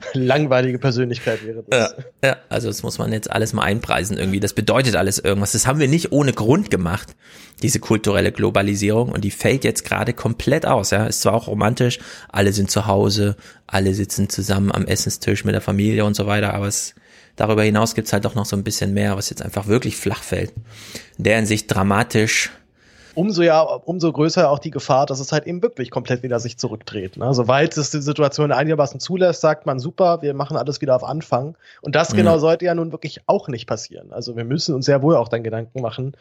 [0.14, 1.94] Langweilige Persönlichkeit wäre das.
[2.22, 4.40] Ja, ja, also das muss man jetzt alles mal einpreisen irgendwie.
[4.40, 5.52] Das bedeutet alles irgendwas.
[5.52, 7.14] Das haben wir nicht ohne Grund gemacht,
[7.62, 9.10] diese kulturelle Globalisierung.
[9.10, 10.90] Und die fällt jetzt gerade komplett aus.
[10.90, 11.98] Ja, ist zwar auch romantisch,
[12.28, 13.36] alle sind zu Hause,
[13.66, 16.94] alle sitzen zusammen am Essenstisch mit der Familie und so weiter, aber es
[17.36, 20.22] darüber hinaus gibt's halt doch noch so ein bisschen mehr, was jetzt einfach wirklich flach
[20.22, 20.52] fällt.
[21.18, 22.50] In der Hinsicht dramatisch
[23.14, 26.58] umso ja, umso größer auch die Gefahr, dass es halt eben wirklich komplett wieder sich
[26.58, 27.16] zurückdreht.
[27.16, 27.32] Ne?
[27.34, 31.56] Soweit es die Situation einigermaßen zulässt, sagt man super, wir machen alles wieder auf Anfang.
[31.80, 32.16] Und das ja.
[32.16, 34.12] genau sollte ja nun wirklich auch nicht passieren.
[34.12, 36.16] Also wir müssen uns sehr wohl auch dann Gedanken machen,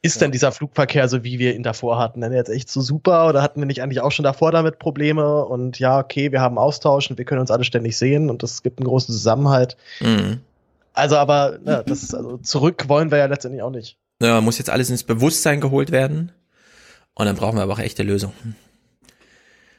[0.00, 0.20] ist ja.
[0.20, 3.42] denn dieser Flugverkehr so, wie wir ihn davor hatten, denn jetzt echt so super oder
[3.42, 7.10] hatten wir nicht eigentlich auch schon davor damit Probleme und ja, okay, wir haben Austausch
[7.10, 9.76] und wir können uns alle ständig sehen und es gibt einen großen Zusammenhalt.
[10.00, 10.40] Mhm.
[10.92, 13.96] Also aber ne, das also zurück wollen wir ja letztendlich auch nicht.
[14.20, 16.32] Ja, muss jetzt alles ins Bewusstsein geholt werden.
[17.14, 18.56] Und dann brauchen wir aber auch echte Lösungen.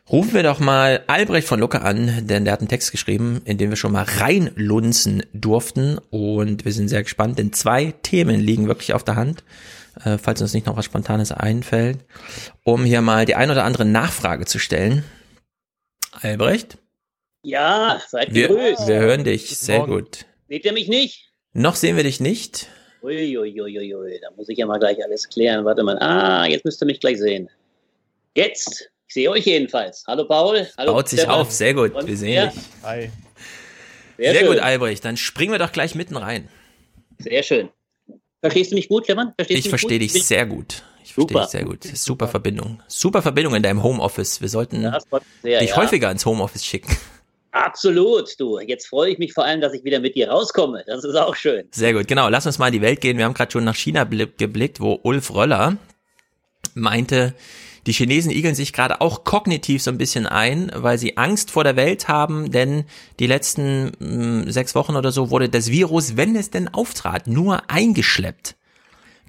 [0.09, 3.59] Rufen wir doch mal Albrecht von Lucke an, denn der hat einen Text geschrieben, in
[3.59, 5.99] dem wir schon mal reinlunzen durften.
[6.09, 9.43] Und wir sind sehr gespannt, denn zwei Themen liegen wirklich auf der Hand,
[10.03, 11.99] äh, falls uns nicht noch was Spontanes einfällt,
[12.63, 15.03] um hier mal die ein oder andere Nachfrage zu stellen.
[16.11, 16.79] Albrecht?
[17.43, 18.87] Ja, seid wir, gegrüßt.
[18.87, 20.25] Wir hören dich, sehr gut.
[20.47, 21.31] Seht ihr mich nicht?
[21.53, 22.67] Noch sehen wir dich nicht.
[23.01, 25.63] Uiuiuiui, da muss ich ja mal gleich alles klären.
[25.65, 25.97] Warte mal.
[25.99, 27.49] Ah, jetzt müsst ihr mich gleich sehen.
[28.35, 28.91] Jetzt.
[29.07, 30.03] Ich sehe euch jedenfalls.
[30.05, 30.67] Hallo Paul.
[30.77, 31.35] Hallo Baut sich Stefan.
[31.35, 31.93] auf, sehr gut.
[32.05, 32.47] Wir sehen ja.
[32.47, 32.59] dich.
[32.83, 33.09] Hi.
[34.17, 35.03] Sehr, sehr gut, Albrecht.
[35.03, 36.47] Dann springen wir doch gleich mitten rein.
[37.17, 37.69] Sehr schön.
[38.41, 39.33] Verstehst du mich gut, Stefan?
[39.35, 40.83] Verstehst ich verstehe dich sehr gut.
[41.03, 41.83] Ich verstehe dich sehr gut.
[41.83, 42.83] Super Verbindung.
[42.87, 44.41] Super Verbindung in deinem Homeoffice.
[44.41, 44.93] Wir sollten
[45.41, 45.77] sehr, dich ja.
[45.77, 46.95] häufiger ins Homeoffice schicken.
[47.51, 48.59] Absolut, du.
[48.59, 50.83] Jetzt freue ich mich vor allem, dass ich wieder mit dir rauskomme.
[50.85, 51.67] Das ist auch schön.
[51.71, 52.29] Sehr gut, genau.
[52.29, 53.17] Lass uns mal in die Welt gehen.
[53.17, 55.77] Wir haben gerade schon nach China geblickt, wo Ulf Röller
[56.75, 57.33] meinte,
[57.87, 61.63] die Chinesen igeln sich gerade auch kognitiv so ein bisschen ein, weil sie Angst vor
[61.63, 62.83] der Welt haben, denn
[63.19, 67.27] die letzten mh, hm, sechs Wochen oder so wurde das Virus, wenn es denn auftrat,
[67.27, 68.55] nur eingeschleppt.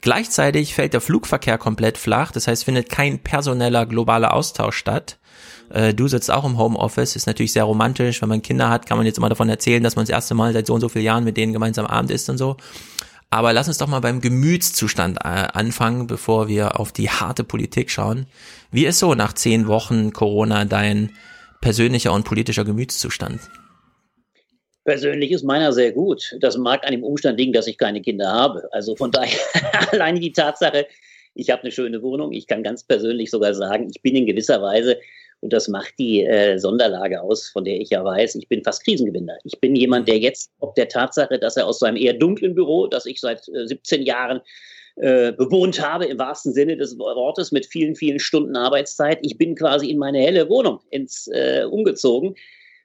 [0.02, 5.18] Gleichzeitig fällt der Flugverkehr komplett flach, das heißt, findet kein personeller globaler Austausch statt.
[5.70, 8.20] Äh, du sitzt auch im Homeoffice, ist natürlich sehr romantisch.
[8.20, 10.52] Wenn man Kinder hat, kann man jetzt immer davon erzählen, dass man das erste Mal
[10.52, 12.56] seit so und so vielen Jahren mit denen gemeinsam Abend isst und so.
[13.30, 17.90] Aber lass uns doch mal beim Gemütszustand äh, anfangen, bevor wir auf die harte Politik
[17.90, 18.26] schauen.
[18.72, 21.12] Wie ist so nach zehn Wochen Corona dein
[21.60, 23.40] persönlicher und politischer Gemütszustand?
[24.84, 26.36] Persönlich ist meiner sehr gut.
[26.40, 28.68] Das mag an dem Umstand liegen, dass ich keine Kinder habe.
[28.72, 29.38] Also von daher
[29.92, 30.88] alleine die Tatsache,
[31.34, 32.32] ich habe eine schöne Wohnung.
[32.32, 34.98] Ich kann ganz persönlich sogar sagen, ich bin in gewisser Weise
[35.40, 38.84] und das macht die äh, Sonderlage aus, von der ich ja weiß, ich bin fast
[38.84, 39.38] Krisengewinner.
[39.44, 42.86] Ich bin jemand, der jetzt ob der Tatsache, dass er aus seinem eher dunklen Büro,
[42.86, 44.40] das ich seit äh, 17 Jahren
[44.96, 49.54] äh, bewohnt habe, im wahrsten Sinne des Wortes, mit vielen, vielen Stunden Arbeitszeit, ich bin
[49.54, 52.34] quasi in meine helle Wohnung ins, äh, umgezogen.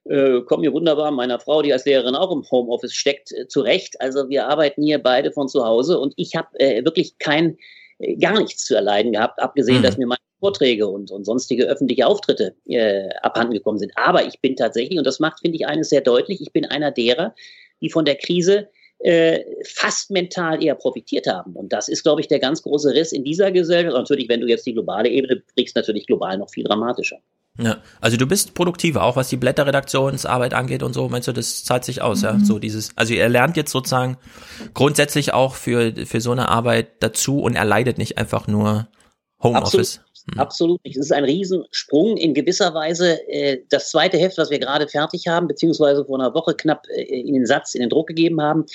[0.06, 4.00] Äh, komme mir wunderbar meiner Frau, die als Lehrerin auch im Homeoffice steckt, äh, zurecht.
[4.00, 7.58] Also wir arbeiten hier beide von zu Hause und ich habe äh, wirklich kein
[8.00, 9.84] äh, gar nichts zu erleiden gehabt, abgesehen, mhm.
[9.84, 13.94] dass mir meine Vorträge und, und sonstige öffentliche Auftritte äh, abhanden gekommen sind.
[13.96, 16.92] Aber ich bin tatsächlich, und das macht, finde ich, eines sehr deutlich, ich bin einer
[16.92, 17.34] derer,
[17.82, 18.68] die von der Krise
[19.00, 21.54] äh, fast mental eher profitiert haben.
[21.54, 23.96] Und das ist, glaube ich, der ganz große Riss in dieser Gesellschaft.
[23.96, 27.18] Und natürlich, wenn du jetzt die globale Ebene kriegst, natürlich global noch viel dramatischer.
[27.58, 31.64] Ja, also du bist produktiver, auch was die Blätterredaktionsarbeit angeht und so, meinst du, das
[31.64, 32.26] zahlt sich aus, mhm.
[32.26, 32.40] ja?
[32.40, 34.18] So dieses, also er lernt jetzt sozusagen
[34.74, 38.88] grundsätzlich auch für, für so eine Arbeit dazu und er leidet nicht einfach nur
[39.46, 40.00] Homeoffice.
[40.32, 40.40] Hm.
[40.40, 40.98] Absolut nicht.
[40.98, 42.18] Es ist ein Riesensprung.
[42.18, 46.34] In gewisser Weise äh, das zweite Heft, was wir gerade fertig haben, beziehungsweise vor einer
[46.34, 48.66] Woche knapp äh, in den Satz, in den Druck gegeben haben,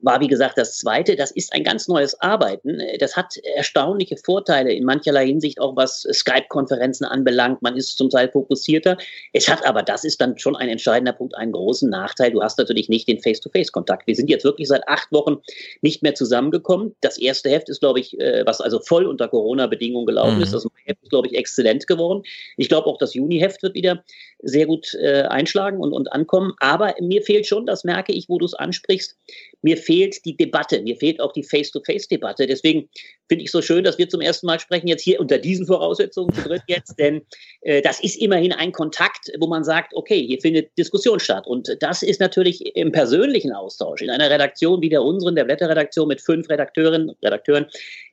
[0.00, 1.16] war wie gesagt das zweite.
[1.16, 2.80] Das ist ein ganz neues Arbeiten.
[2.98, 7.62] Das hat erstaunliche Vorteile in mancherlei Hinsicht, auch was Skype-Konferenzen anbelangt.
[7.62, 8.96] Man ist zum Teil fokussierter.
[9.32, 12.32] Es hat aber, das ist dann schon ein entscheidender Punkt, einen großen Nachteil.
[12.32, 14.06] Du hast natürlich nicht den Face-to-Face-Kontakt.
[14.06, 15.38] Wir sind jetzt wirklich seit acht Wochen
[15.80, 16.94] nicht mehr zusammengekommen.
[17.00, 20.42] Das erste Heft ist, glaube ich, äh, was also voll unter Corona-Bedingungen gelaufen mhm.
[20.42, 20.54] ist.
[20.54, 22.22] Das Heft ist, glaube ich, exzellent geworden.
[22.56, 24.04] Ich glaube auch, das Juni-Heft wird wieder
[24.42, 26.52] sehr gut äh, einschlagen und, und ankommen.
[26.58, 29.16] Aber mir fehlt schon, das merke ich, wo du es ansprichst,
[29.62, 32.46] mir fehlt die Debatte, mir fehlt auch die Face-to-Face-Debatte.
[32.46, 32.88] Deswegen
[33.28, 36.34] finde ich so schön, dass wir zum ersten Mal sprechen, jetzt hier unter diesen Voraussetzungen
[36.34, 37.22] zu dritt jetzt, denn
[37.62, 41.46] äh, das ist immerhin ein Kontakt, wo man sagt, okay, hier findet Diskussion statt.
[41.46, 46.08] Und das ist natürlich im persönlichen Austausch, in einer Redaktion wie der unseren, der Blätterredaktion
[46.08, 47.66] mit fünf Redakteurinnen, Redakteuren,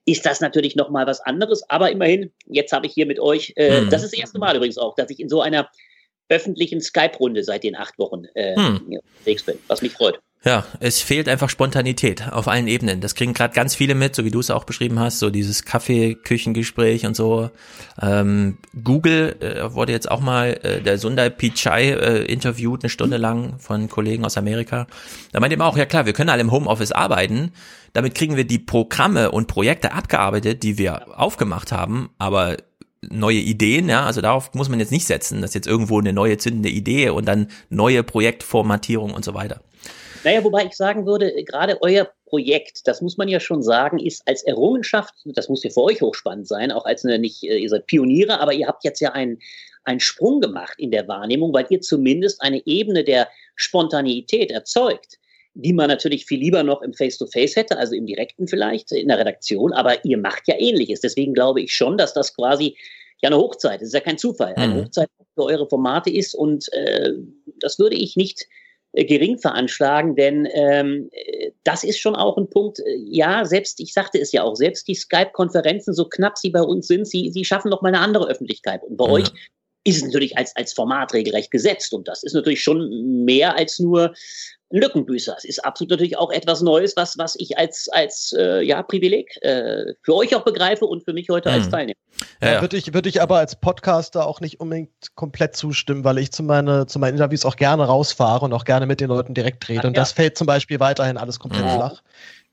[0.06, 1.64] ist das natürlich nochmal was anderes.
[1.70, 3.90] Aber immerhin, jetzt habe ich hier mit euch, äh, mhm.
[3.90, 5.70] das ist das erste Mal übrigens auch, dass ich in so einer
[6.30, 9.00] öffentlichen Skype-Runde seit den acht Wochen äh, hm.
[9.18, 10.20] unterwegs bin, was mich freut.
[10.46, 13.02] Ja, es fehlt einfach Spontanität auf allen Ebenen.
[13.02, 15.66] Das kriegen gerade ganz viele mit, so wie du es auch beschrieben hast, so dieses
[15.66, 17.50] Kaffee-Küchengespräch und so.
[18.02, 23.18] Ähm, Google äh, wurde jetzt auch mal äh, der Sundar Pichai äh, interviewt, eine Stunde
[23.18, 24.88] lang von Kollegen aus Amerika.
[25.34, 27.52] Da meint er auch, ja klar, wir können alle im Homeoffice arbeiten.
[27.92, 32.56] Damit kriegen wir die Programme und Projekte abgearbeitet, die wir aufgemacht haben, aber
[33.02, 36.38] neue Ideen, ja, also darauf muss man jetzt nicht setzen, dass jetzt irgendwo eine neue
[36.38, 39.62] zündende Idee und dann neue Projektformatierung und so weiter.
[40.24, 44.28] Naja, wobei ich sagen würde, gerade euer Projekt, das muss man ja schon sagen, ist
[44.28, 47.70] als Errungenschaft, das muss ja für euch hochspannend sein, auch als eine nicht, äh, ihr
[47.70, 49.40] seid Pioniere, aber ihr habt jetzt ja einen,
[49.86, 55.19] einen Sprung gemacht in der Wahrnehmung, weil ihr zumindest eine Ebene der Spontaneität erzeugt,
[55.62, 59.08] die man natürlich viel lieber noch im Face-to-Face -face hätte, also im Direkten vielleicht, in
[59.08, 61.02] der Redaktion, aber ihr macht ja ähnliches.
[61.02, 62.78] Deswegen glaube ich schon, dass das quasi
[63.22, 64.86] ja eine Hochzeit, das ist ja kein Zufall, eine mhm.
[64.86, 67.14] Hochzeit für eure Formate ist und äh,
[67.60, 68.48] das würde ich nicht
[68.94, 71.10] äh, gering veranschlagen, denn ähm,
[71.64, 74.96] das ist schon auch ein Punkt, ja, selbst, ich sagte es ja auch, selbst die
[74.96, 78.82] Skype-Konferenzen, so knapp sie bei uns sind, sie, sie schaffen noch mal eine andere Öffentlichkeit.
[78.84, 79.12] Und bei ja.
[79.12, 79.32] euch
[79.84, 81.94] ist es natürlich als, als Format regelrecht gesetzt.
[81.94, 84.14] Und das ist natürlich schon mehr als nur
[84.72, 85.36] Lückenbüßer.
[85.38, 89.38] Es ist absolut natürlich auch etwas Neues, was, was ich als, als äh, ja, Privileg
[89.42, 91.56] äh, für euch auch begreife und für mich heute mhm.
[91.56, 91.98] als Teilnehmer.
[92.42, 92.62] Ja, ja.
[92.62, 96.44] Würde ich, würd ich aber als Podcaster auch nicht unbedingt komplett zustimmen, weil ich zu,
[96.44, 99.88] meine, zu meinen Interviews auch gerne rausfahre und auch gerne mit den Leuten direkt rede.
[99.88, 101.76] und das fällt zum Beispiel weiterhin alles komplett mhm.
[101.76, 102.02] flach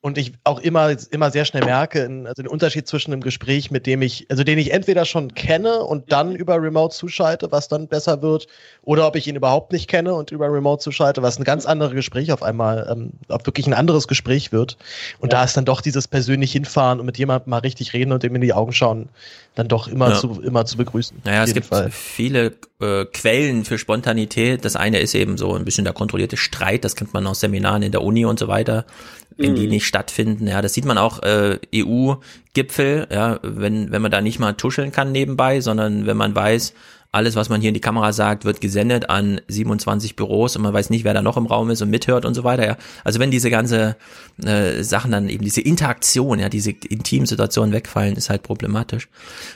[0.06, 3.88] und ich auch immer, immer sehr schnell merke, also den Unterschied zwischen einem Gespräch, mit
[3.88, 7.88] dem ich, also den ich entweder schon kenne und dann über Remote zuschalte, was dann
[7.88, 8.46] besser wird,
[8.82, 11.92] oder ob ich ihn überhaupt nicht kenne und über Remote zuschalte, was ein ganz anderes
[11.92, 14.76] Gespräch auf einmal, ähm, ob wirklich ein anderes Gespräch wird.
[15.18, 15.40] Und ja.
[15.40, 18.36] da ist dann doch dieses persönlich hinfahren und mit jemandem mal richtig reden und ihm
[18.36, 19.08] in die Augen schauen,
[19.56, 20.20] dann doch immer, ja.
[20.20, 21.22] zu, immer zu begrüßen.
[21.24, 21.90] Naja, es gibt Fall.
[21.90, 24.64] viele äh, Quellen für Spontanität.
[24.64, 27.82] Das eine ist eben so ein bisschen der kontrollierte Streit, das kennt man aus Seminaren
[27.82, 28.86] in der Uni und so weiter
[29.36, 29.56] wenn mhm.
[29.56, 30.46] die nicht stattfinden.
[30.46, 34.92] Ja, das sieht man auch äh, EU-Gipfel, ja, wenn, wenn man da nicht mal tuscheln
[34.92, 36.74] kann nebenbei, sondern wenn man weiß,
[37.16, 40.74] alles, was man hier in die Kamera sagt, wird gesendet an 27 Büros und man
[40.74, 42.66] weiß nicht, wer da noch im Raum ist und mithört und so weiter.
[42.66, 42.76] Ja.
[43.04, 43.96] Also wenn diese ganze
[44.44, 49.08] äh, Sachen dann eben diese Interaktion, ja, diese intimen Situationen wegfallen, ist halt problematisch.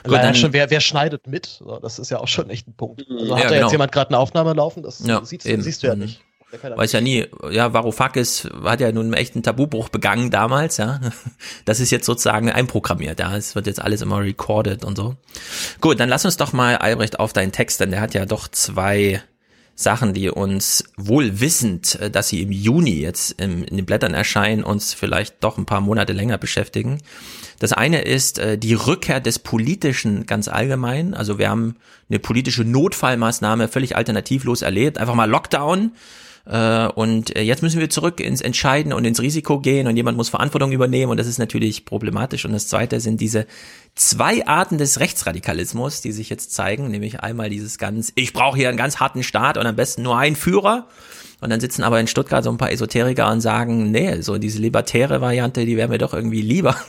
[0.03, 1.61] Gut, dann, schon, wer, wer schneidet mit?
[1.81, 3.05] Das ist ja auch schon echt ein Punkt.
[3.09, 3.67] Also hat ja, da genau.
[3.67, 4.81] jetzt jemand gerade eine Aufnahme laufen?
[4.81, 6.01] Das ja, siehst, siehst, du ja mhm.
[6.01, 6.21] nicht.
[6.75, 10.99] Weiß ja nie, ja, Varoufakis hat ja nun einen echten Tabubruch begangen damals, ja.
[11.65, 13.35] Das ist jetzt sozusagen einprogrammiert, ja.
[13.35, 15.15] Es wird jetzt alles immer recorded und so.
[15.79, 18.47] Gut, dann lass uns doch mal, Albrecht, auf deinen Text, denn der hat ja doch
[18.47, 19.21] zwei
[19.75, 24.63] Sachen, die uns wohl wissend, äh, dass sie im Juni jetzt in den Blättern erscheinen,
[24.63, 26.99] uns vielleicht doch ein paar Monate länger beschäftigen.
[27.59, 31.13] Das eine ist äh, die Rückkehr des Politischen ganz allgemein.
[31.13, 31.75] Also wir haben
[32.09, 34.97] eine politische Notfallmaßnahme völlig alternativlos erlebt.
[34.97, 35.91] Einfach mal Lockdown
[36.45, 40.17] äh, und äh, jetzt müssen wir zurück ins Entscheiden und ins Risiko gehen und jemand
[40.17, 42.45] muss Verantwortung übernehmen und das ist natürlich problematisch.
[42.45, 43.45] Und das zweite sind diese
[43.95, 48.69] zwei Arten des Rechtsradikalismus, die sich jetzt zeigen, nämlich einmal dieses ganz, ich brauche hier
[48.69, 50.87] einen ganz harten Staat und am besten nur einen Führer.
[51.41, 54.59] Und dann sitzen aber in Stuttgart so ein paar Esoteriker und sagen, nee, so diese
[54.59, 56.75] libertäre Variante, die wäre mir doch irgendwie lieber.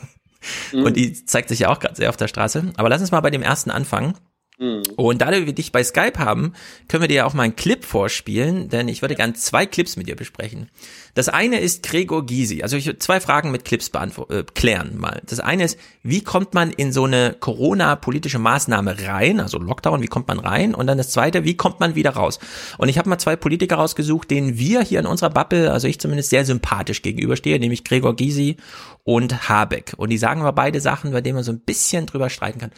[0.72, 0.86] Mhm.
[0.86, 2.72] Und die zeigt sich ja auch gerade sehr auf der Straße.
[2.76, 4.14] Aber lass uns mal bei dem ersten anfangen.
[4.62, 4.82] Mhm.
[4.94, 6.52] Und da wir dich bei Skype haben,
[6.86, 9.96] können wir dir ja auch mal einen Clip vorspielen, denn ich würde gern zwei Clips
[9.96, 10.70] mit dir besprechen.
[11.14, 12.62] Das eine ist Gregor Gysi.
[12.62, 13.90] Also ich zwei Fragen mit Clips
[14.28, 15.20] äh, klären mal.
[15.26, 20.06] Das eine ist, wie kommt man in so eine Corona-politische Maßnahme rein, also Lockdown, wie
[20.06, 20.76] kommt man rein?
[20.76, 22.38] Und dann das zweite, wie kommt man wieder raus?
[22.78, 25.98] Und ich habe mal zwei Politiker rausgesucht, denen wir hier in unserer Bubble, also ich
[25.98, 28.58] zumindest sehr sympathisch gegenüberstehe, nämlich Gregor Gysi
[29.02, 29.94] und Habeck.
[29.96, 32.70] Und die sagen aber beide Sachen, bei denen man so ein bisschen drüber streiten kann.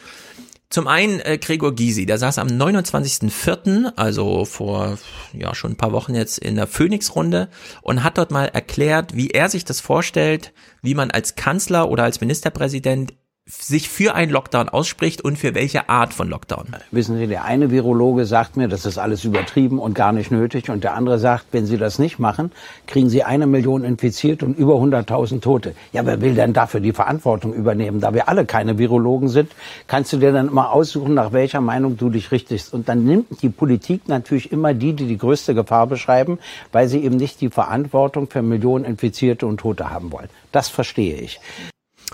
[0.75, 4.99] Zum einen äh, Gregor Gysi, der saß am 29.04., also vor
[5.33, 7.49] ja schon ein paar Wochen jetzt in der Phoenix-Runde
[7.83, 10.53] und hat dort mal erklärt, wie er sich das vorstellt,
[10.83, 13.15] wie man als Kanzler oder als Ministerpräsident
[13.47, 16.77] sich für einen Lockdown ausspricht und für welche Art von Lockdown.
[16.91, 20.71] Wissen Sie, der eine Virologe sagt mir, das ist alles übertrieben und gar nicht nötig.
[20.71, 22.53] Und der andere sagt, wenn Sie das nicht machen,
[22.87, 25.75] kriegen Sie eine Million infiziert und über 100.000 Tote.
[25.93, 28.01] Ja, wer will denn dafür die Verantwortung übernehmen?
[28.01, 29.53] Da wir alle keine Virologen sind,
[29.89, 32.73] kannst du dir dann immer aussuchen, nach welcher Meinung du dich richtest.
[32.73, 36.39] Und dann nimmt die Politik natürlich immer die, die die größte Gefahr beschreiben,
[36.73, 40.31] weil sie eben nicht die Verantwortung für Millionen Infizierte und Tote haben wollen.
[40.51, 41.41] Das verstehe ich.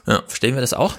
[0.09, 0.97] Ja, verstehen wir das auch?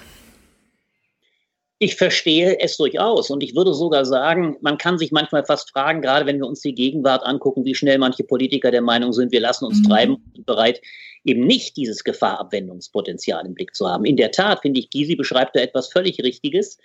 [1.83, 6.03] Ich verstehe es durchaus und ich würde sogar sagen, man kann sich manchmal fast fragen,
[6.03, 9.39] gerade wenn wir uns die Gegenwart angucken, wie schnell manche Politiker der Meinung sind, wir
[9.39, 9.89] lassen uns mhm.
[9.89, 10.79] treiben und bereit,
[11.23, 14.05] eben nicht dieses Gefahrabwendungspotenzial im Blick zu haben.
[14.05, 16.77] In der Tat, finde ich, Gysi beschreibt da etwas völlig Richtiges.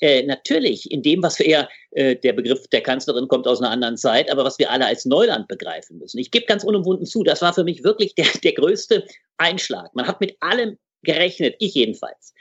[0.00, 3.98] äh, natürlich in dem, was wir, äh, der Begriff der Kanzlerin kommt aus einer anderen
[3.98, 6.16] Zeit, aber was wir alle als Neuland begreifen müssen.
[6.16, 9.04] Ich gebe ganz unumwunden zu, das war für mich wirklich der, der größte
[9.36, 9.94] Einschlag.
[9.94, 12.32] Man hat mit allem gerechnet, ich jedenfalls.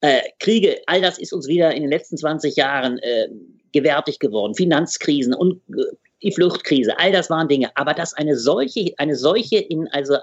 [0.00, 3.28] Äh, Kriege, all das ist uns wieder in den letzten 20 Jahren äh,
[3.72, 4.54] gewärtig geworden.
[4.54, 5.82] Finanzkrisen und äh,
[6.22, 7.70] die Fluchtkrise, all das waren Dinge.
[7.76, 10.16] Aber dass eine solche, eine solche in, also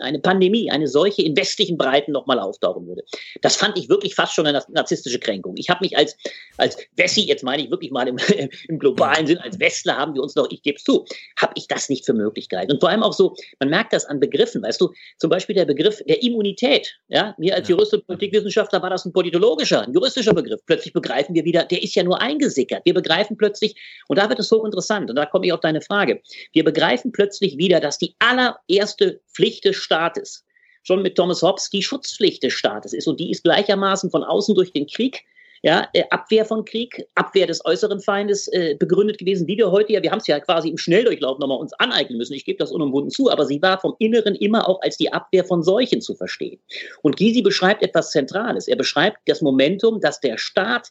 [0.00, 3.02] eine Pandemie, eine solche in westlichen Breiten nochmal auftauchen würde,
[3.42, 5.54] das fand ich wirklich fast schon eine narzisstische Kränkung.
[5.56, 6.16] Ich habe mich als,
[6.56, 8.18] als Wessi, jetzt meine ich wirklich mal im,
[8.68, 11.04] im globalen Sinn, als Westler haben wir uns noch, ich gebe es zu,
[11.36, 12.72] habe ich das nicht für möglich gehalten.
[12.72, 15.64] Und vor allem auch so, man merkt das an Begriffen, weißt du, zum Beispiel der
[15.64, 16.94] Begriff der Immunität.
[17.08, 20.60] Ja, mir als Jurist und Politikwissenschaftler war das ein politologischer, ein juristischer Begriff.
[20.66, 22.82] Plötzlich begreifen wir wieder, der ist ja nur eingesickert.
[22.84, 23.74] Wir begreifen plötzlich,
[24.08, 26.22] und da wird es hochinteressant, und da kommt komme ich auf deine Frage.
[26.52, 30.44] Wir begreifen plötzlich wieder, dass die allererste Pflicht des Staates
[30.84, 33.08] schon mit Thomas Hobbes die Schutzpflicht des Staates ist.
[33.08, 35.24] Und die ist gleichermaßen von außen durch den Krieg
[35.64, 39.92] ja, äh, Abwehr von Krieg, Abwehr des äußeren Feindes äh, begründet gewesen, wie wir heute
[39.92, 42.34] ja, wir haben es ja quasi im Schnelldurchlauf nochmal uns aneignen müssen.
[42.34, 45.44] Ich gebe das unumwunden zu, aber sie war vom Inneren immer auch als die Abwehr
[45.44, 46.60] von Seuchen zu verstehen.
[47.02, 48.66] Und Gysi beschreibt etwas Zentrales.
[48.66, 50.90] Er beschreibt das Momentum, dass der Staat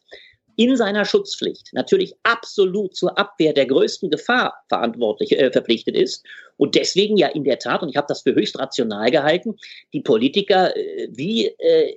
[0.55, 6.25] in seiner Schutzpflicht natürlich absolut zur Abwehr der größten Gefahr verantwortlich äh, verpflichtet ist
[6.61, 9.55] und deswegen ja in der Tat, und ich habe das für höchst rational gehalten,
[9.93, 11.91] die Politiker äh, wie äh,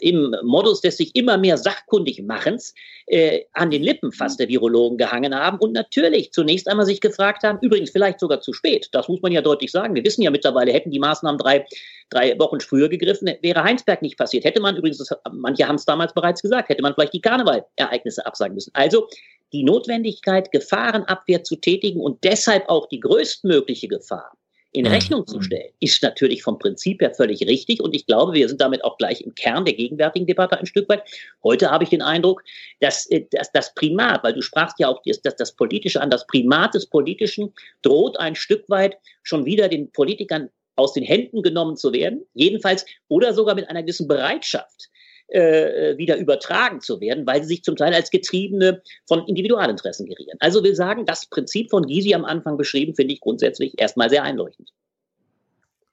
[0.00, 2.72] im Modus des sich immer mehr sachkundig Machens
[3.06, 7.42] äh, an den Lippen fast der Virologen gehangen haben und natürlich zunächst einmal sich gefragt
[7.42, 9.96] haben, übrigens vielleicht sogar zu spät, das muss man ja deutlich sagen.
[9.96, 11.66] Wir wissen ja mittlerweile, hätten die Maßnahmen drei,
[12.10, 14.44] drei Wochen früher gegriffen, wäre Heinsberg nicht passiert.
[14.44, 18.24] Hätte man übrigens, das, manche haben es damals bereits gesagt, hätte man vielleicht die Karnevalereignisse
[18.24, 18.70] absagen müssen.
[18.74, 19.08] Also
[19.52, 24.36] die Notwendigkeit, Gefahrenabwehr zu tätigen und deshalb auch die größtmögliche Gefahr
[24.76, 24.90] in mhm.
[24.90, 27.80] Rechnung zu stellen, ist natürlich vom Prinzip her völlig richtig.
[27.80, 30.88] Und ich glaube, wir sind damit auch gleich im Kern der gegenwärtigen Debatte ein Stück
[30.90, 31.02] weit.
[31.42, 32.44] Heute habe ich den Eindruck,
[32.80, 36.26] dass, äh, dass das Primat, weil du sprachst ja auch das, das Politische an, das
[36.26, 41.76] Primat des Politischen droht ein Stück weit schon wieder den Politikern aus den Händen genommen
[41.76, 42.26] zu werden.
[42.34, 44.90] Jedenfalls oder sogar mit einer gewissen Bereitschaft,
[45.28, 50.38] äh, wieder übertragen zu werden, weil sie sich zum Teil als Getriebene von Individualinteressen gerieren.
[50.40, 54.22] Also will sagen, das Prinzip von Gysi am Anfang beschrieben, finde ich grundsätzlich erstmal sehr
[54.22, 54.70] einleuchtend.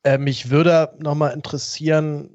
[0.03, 2.29] Äh, mich würde nochmal interessieren,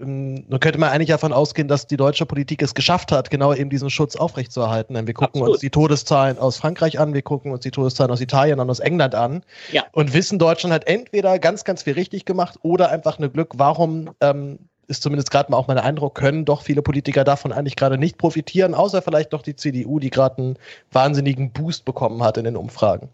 [0.00, 3.54] ähm, nun könnte man eigentlich davon ausgehen, dass die deutsche Politik es geschafft hat, genau
[3.54, 4.94] eben diesen Schutz aufrechtzuerhalten.
[4.94, 5.50] Denn wir gucken Absolut.
[5.50, 8.80] uns die Todeszahlen aus Frankreich an, wir gucken uns die Todeszahlen aus Italien und aus
[8.80, 9.84] England an ja.
[9.92, 14.10] und wissen, Deutschland hat entweder ganz, ganz viel richtig gemacht oder einfach eine Glück, warum
[14.20, 17.98] ähm, ist zumindest gerade mal auch mein Eindruck, können doch viele Politiker davon eigentlich gerade
[17.98, 20.58] nicht profitieren, außer vielleicht doch die CDU, die gerade einen
[20.90, 23.10] wahnsinnigen Boost bekommen hat in den Umfragen.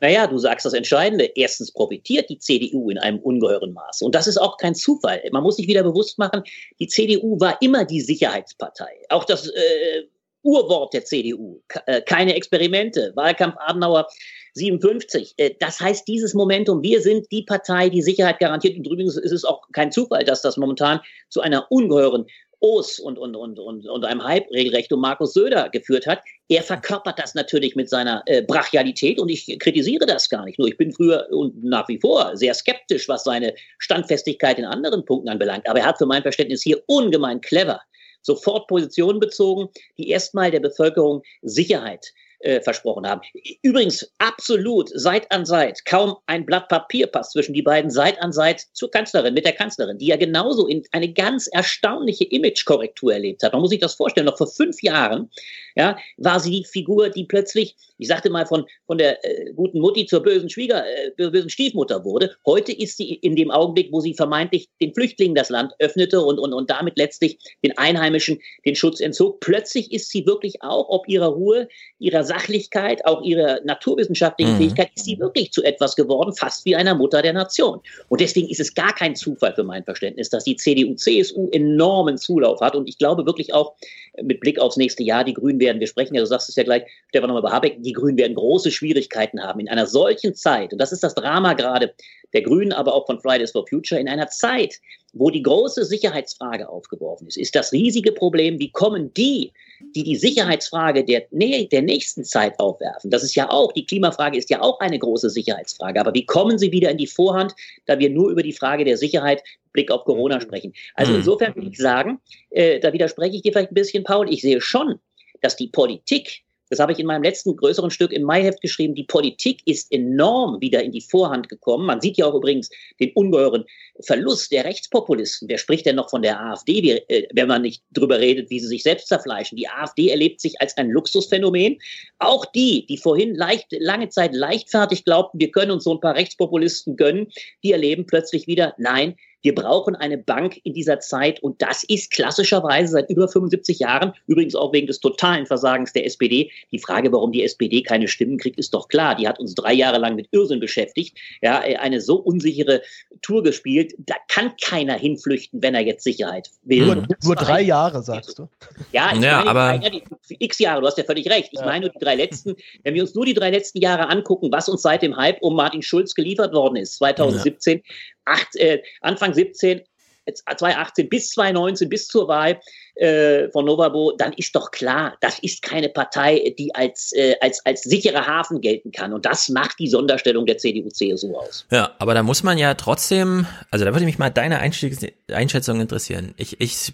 [0.00, 1.24] Naja, du sagst das Entscheidende.
[1.34, 4.04] Erstens profitiert die CDU in einem ungeheuren Maße.
[4.04, 5.22] Und das ist auch kein Zufall.
[5.32, 6.42] Man muss sich wieder bewusst machen,
[6.78, 8.90] die CDU war immer die Sicherheitspartei.
[9.08, 10.02] Auch das äh,
[10.42, 11.60] Urwort der CDU.
[11.86, 13.12] Äh, keine Experimente.
[13.14, 14.08] Wahlkampf Adenauer
[14.54, 15.34] 57.
[15.36, 18.76] Äh, das heißt, dieses Momentum, wir sind die Partei, die Sicherheit garantiert.
[18.76, 22.26] Und übrigens ist es auch kein Zufall, dass das momentan zu einer ungeheuren
[22.62, 26.22] Os und, und, und, und, und einem Hype regelrecht um Markus Söder geführt hat.
[26.48, 30.60] Er verkörpert das natürlich mit seiner äh, Brachialität und ich kritisiere das gar nicht.
[30.60, 35.04] Nur ich bin früher und nach wie vor sehr skeptisch, was seine Standfestigkeit in anderen
[35.04, 35.68] Punkten anbelangt.
[35.68, 37.80] Aber er hat für mein Verständnis hier ungemein clever
[38.22, 39.68] sofort Positionen bezogen,
[39.98, 42.12] die erstmal der Bevölkerung Sicherheit
[42.42, 43.20] äh, versprochen haben.
[43.62, 48.32] Übrigens absolut Seit an Seit, kaum ein Blatt Papier passt zwischen die beiden Seit an
[48.32, 53.42] Seit zur Kanzlerin, mit der Kanzlerin, die ja genauso in eine ganz erstaunliche Imagekorrektur erlebt
[53.42, 53.52] hat.
[53.52, 55.30] Man muss sich das vorstellen, noch vor fünf Jahren
[55.76, 59.80] ja, war sie die Figur, die plötzlich, ich sagte mal, von, von der äh, guten
[59.80, 62.34] Mutti zur bösen Schwieger, äh, bösen Stiefmutter wurde.
[62.46, 66.38] Heute ist sie in dem Augenblick, wo sie vermeintlich den Flüchtlingen das Land öffnete und,
[66.38, 69.40] und, und damit letztlich den Einheimischen den Schutz entzog.
[69.40, 74.58] Plötzlich ist sie wirklich auch, ob ihrer Ruhe, ihrer Sachlichkeit, auch ihrer naturwissenschaftlichen mhm.
[74.58, 77.80] Fähigkeit, ist sie wirklich zu etwas geworden, fast wie einer Mutter der Nation.
[78.08, 82.16] Und deswegen ist es gar kein Zufall für mein Verständnis, dass die CDU, CSU enormen
[82.16, 82.74] Zulauf hat.
[82.74, 83.74] Und ich glaube wirklich auch
[84.22, 86.62] mit Blick aufs nächste Jahr, die Grünen werden, wir sprechen ja, du sagst es ja
[86.62, 90.72] gleich, Stefan nochmal über Habeck, die Grünen werden große Schwierigkeiten haben in einer solchen Zeit.
[90.72, 91.92] Und das ist das Drama gerade
[92.32, 94.80] der Grünen, aber auch von Fridays for Future, in einer Zeit,
[95.12, 99.52] wo die große Sicherheitsfrage aufgeworfen ist, ist das riesige Problem, wie kommen die,
[99.94, 104.50] die die Sicherheitsfrage der, der nächsten Zeit aufwerfen, das ist ja auch, die Klimafrage ist
[104.50, 107.54] ja auch eine große Sicherheitsfrage, aber wie kommen sie wieder in die Vorhand,
[107.86, 109.42] da wir nur über die Frage der Sicherheit
[109.72, 110.72] Blick auf Corona sprechen.
[110.94, 111.18] Also hm.
[111.18, 114.60] insofern will ich sagen, äh, da widerspreche ich dir vielleicht ein bisschen, Paul, ich sehe
[114.60, 114.98] schon,
[115.40, 116.42] dass die Politik
[116.72, 120.58] das habe ich in meinem letzten größeren Stück im Maiheft geschrieben, die Politik ist enorm
[120.62, 121.84] wieder in die Vorhand gekommen.
[121.84, 123.66] Man sieht ja auch übrigens den ungeheuren
[124.00, 125.50] Verlust der Rechtspopulisten.
[125.50, 128.68] Wer spricht denn noch von der AfD, äh, wenn man nicht drüber redet, wie sie
[128.68, 129.56] sich selbst zerfleischen?
[129.56, 131.78] Die AfD erlebt sich als ein Luxusphänomen.
[132.18, 136.14] Auch die, die vorhin leicht, lange Zeit leichtfertig glaubten, wir können uns so ein paar
[136.14, 137.30] Rechtspopulisten gönnen,
[137.62, 142.12] die erleben plötzlich wieder, nein, wir brauchen eine Bank in dieser Zeit und das ist
[142.12, 146.50] klassischerweise seit über 75 Jahren, übrigens auch wegen des totalen Versagens der SPD.
[146.70, 149.16] Die Frage, warum die SPD keine Stimmen kriegt, ist doch klar.
[149.16, 152.82] Die hat uns drei Jahre lang mit Irrsinn beschäftigt, ja, eine so unsichere
[153.20, 153.94] Tour gespielt.
[153.98, 156.86] Da kann keiner hinflüchten, wenn er jetzt Sicherheit will.
[156.86, 158.48] Nur, nur drei Jahre, sagst du?
[158.92, 160.02] Ja, ich ja, meine, aber ja, die,
[160.38, 161.48] x Jahre, du hast ja völlig recht.
[161.52, 161.66] Ich ja.
[161.66, 162.54] meine nur die drei letzten,
[162.84, 165.56] wenn wir uns nur die drei letzten Jahre angucken, was uns seit dem Hype um
[165.56, 167.82] Martin Schulz geliefert worden ist, 2017, ja
[168.24, 169.82] acht, äh, Anfang 17,
[170.30, 172.60] 2018 bis 2019, bis zur Wahl
[172.94, 177.64] äh, von Novabo, dann ist doch klar, das ist keine Partei, die als, äh, als,
[177.66, 179.12] als sicherer Hafen gelten kann.
[179.12, 181.66] Und das macht die Sonderstellung der CDU-CSU aus.
[181.70, 186.34] Ja, aber da muss man ja trotzdem, also da würde mich mal deine Einschätzung interessieren.
[186.36, 186.92] Ich, ich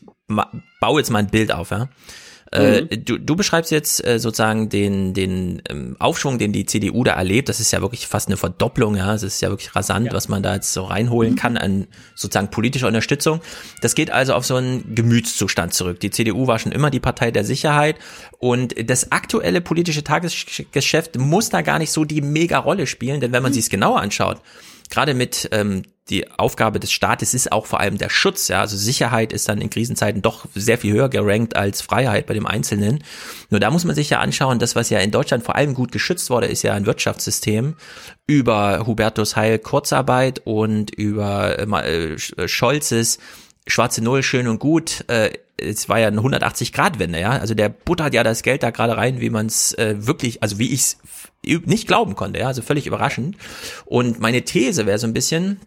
[0.80, 1.88] baue jetzt mal ein Bild auf, ja.
[2.50, 3.04] Äh, mhm.
[3.04, 7.48] du, du beschreibst jetzt äh, sozusagen den, den ähm, Aufschwung, den die CDU da erlebt.
[7.48, 9.14] Das ist ja wirklich fast eine Verdopplung, ja.
[9.14, 10.12] Es ist ja wirklich rasant, ja.
[10.12, 11.36] was man da jetzt so reinholen mhm.
[11.36, 13.40] kann an sozusagen politischer Unterstützung.
[13.82, 16.00] Das geht also auf so einen Gemütszustand zurück.
[16.00, 17.96] Die CDU war schon immer die Partei der Sicherheit
[18.38, 23.32] und das aktuelle politische Tagesgeschäft muss da gar nicht so die mega Rolle spielen, denn
[23.32, 23.54] wenn man mhm.
[23.54, 24.40] sich es genauer anschaut,
[24.88, 28.48] gerade mit ähm, die Aufgabe des Staates ist auch vor allem der Schutz.
[28.48, 32.34] Ja, also Sicherheit ist dann in Krisenzeiten doch sehr viel höher gerankt als Freiheit bei
[32.34, 33.04] dem Einzelnen.
[33.50, 35.92] Nur da muss man sich ja anschauen, das, was ja in Deutschland vor allem gut
[35.92, 37.74] geschützt wurde, ist ja ein Wirtschaftssystem
[38.26, 43.18] über Hubertus Heil Kurzarbeit und über äh, äh Scholzes
[43.66, 45.04] schwarze Null schön und gut.
[45.08, 47.30] Äh, es war ja eine 180-Grad-Wende, ja.
[47.30, 50.58] Also der buttert ja das Geld da gerade rein, wie man es äh, wirklich, also
[50.58, 50.98] wie ich es
[51.42, 53.36] nicht glauben konnte, ja, also völlig überraschend.
[53.84, 55.60] Und meine These wäre so ein bisschen,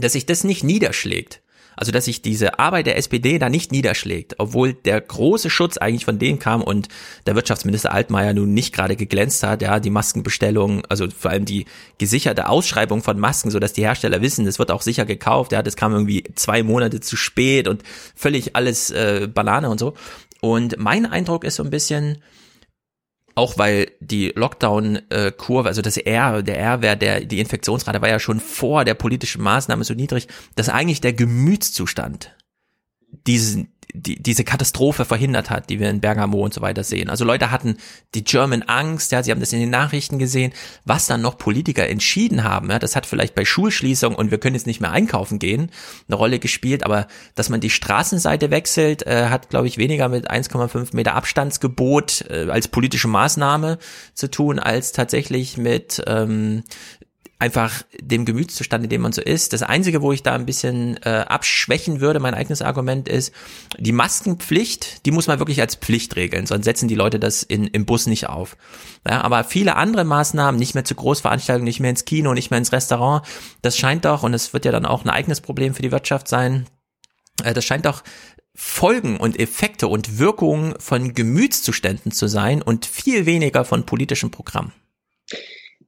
[0.00, 1.42] dass sich das nicht niederschlägt.
[1.78, 6.04] Also, dass sich diese Arbeit der SPD da nicht niederschlägt, obwohl der große Schutz eigentlich
[6.04, 6.88] von denen kam und
[7.24, 11.66] der Wirtschaftsminister Altmaier nun nicht gerade geglänzt hat, ja, die Maskenbestellung, also vor allem die
[11.98, 15.62] gesicherte Ausschreibung von Masken, so dass die Hersteller wissen, es wird auch sicher gekauft, ja,
[15.62, 17.84] das kam irgendwie zwei Monate zu spät und
[18.16, 19.94] völlig alles äh, Banane und so.
[20.40, 22.18] Und mein Eindruck ist so ein bisschen,
[23.38, 28.40] auch weil die Lockdown-Kurve, also das R, der R-Wert, der, die Infektionsrate war ja schon
[28.40, 32.36] vor der politischen Maßnahme so niedrig, dass eigentlich der Gemütszustand
[33.26, 37.08] diesen, die, diese Katastrophe verhindert hat, die wir in Bergamo und so weiter sehen.
[37.08, 37.76] Also Leute hatten
[38.14, 40.52] die German Angst, ja, sie haben das in den Nachrichten gesehen,
[40.84, 44.54] was dann noch Politiker entschieden haben, ja, das hat vielleicht bei Schulschließung und wir können
[44.54, 45.70] jetzt nicht mehr einkaufen gehen,
[46.06, 50.30] eine Rolle gespielt, aber dass man die Straßenseite wechselt, äh, hat, glaube ich, weniger mit
[50.30, 53.78] 1,5 Meter Abstandsgebot äh, als politische Maßnahme
[54.14, 56.62] zu tun, als tatsächlich mit ähm,
[57.40, 59.52] einfach dem Gemütszustand, in dem man so ist.
[59.52, 63.32] Das Einzige, wo ich da ein bisschen äh, abschwächen würde, mein eigenes Argument ist,
[63.78, 67.68] die Maskenpflicht, die muss man wirklich als Pflicht regeln, sonst setzen die Leute das in,
[67.68, 68.56] im Bus nicht auf.
[69.06, 72.58] Ja, aber viele andere Maßnahmen, nicht mehr zu Großveranstaltungen, nicht mehr ins Kino, nicht mehr
[72.58, 73.24] ins Restaurant,
[73.62, 76.26] das scheint doch, und es wird ja dann auch ein eigenes Problem für die Wirtschaft
[76.26, 76.66] sein,
[77.44, 78.02] äh, das scheint doch
[78.52, 84.72] Folgen und Effekte und Wirkungen von Gemütszuständen zu sein und viel weniger von politischen Programmen.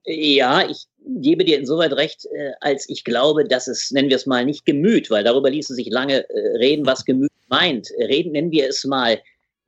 [0.05, 4.27] Ja, ich gebe dir insoweit recht, äh, als ich glaube, dass es, nennen wir es
[4.27, 7.89] mal, nicht Gemüt, weil darüber ließe sich lange äh, reden, was Gemüt meint.
[7.99, 9.21] Reden nennen wir es mal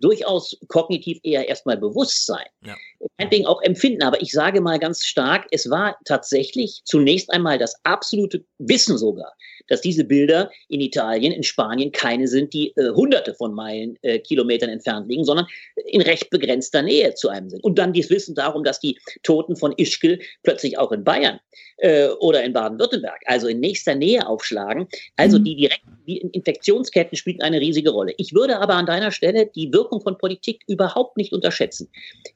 [0.02, 2.46] durchaus kognitiv eher erstmal Bewusstsein.
[2.64, 2.76] Ja.
[3.30, 7.76] Ding auch empfinden, aber ich sage mal ganz stark, es war tatsächlich zunächst einmal das
[7.84, 9.32] absolute Wissen sogar,
[9.68, 14.18] dass diese Bilder in Italien, in Spanien keine sind, die äh, hunderte von Meilen, äh,
[14.18, 15.47] Kilometern entfernt liegen, sondern
[15.86, 17.62] in recht begrenzter Nähe zu einem sind.
[17.64, 21.40] Und dann dieses Wissen darum, dass die Toten von Ischgl plötzlich auch in Bayern
[21.78, 24.89] äh, oder in Baden-Württemberg, also in nächster Nähe aufschlagen.
[25.16, 25.44] Also mhm.
[25.44, 28.14] die direkten die Infektionsketten spielen eine riesige Rolle.
[28.16, 31.89] Ich würde aber an deiner Stelle die Wirkung von Politik überhaupt nicht unterschätzen.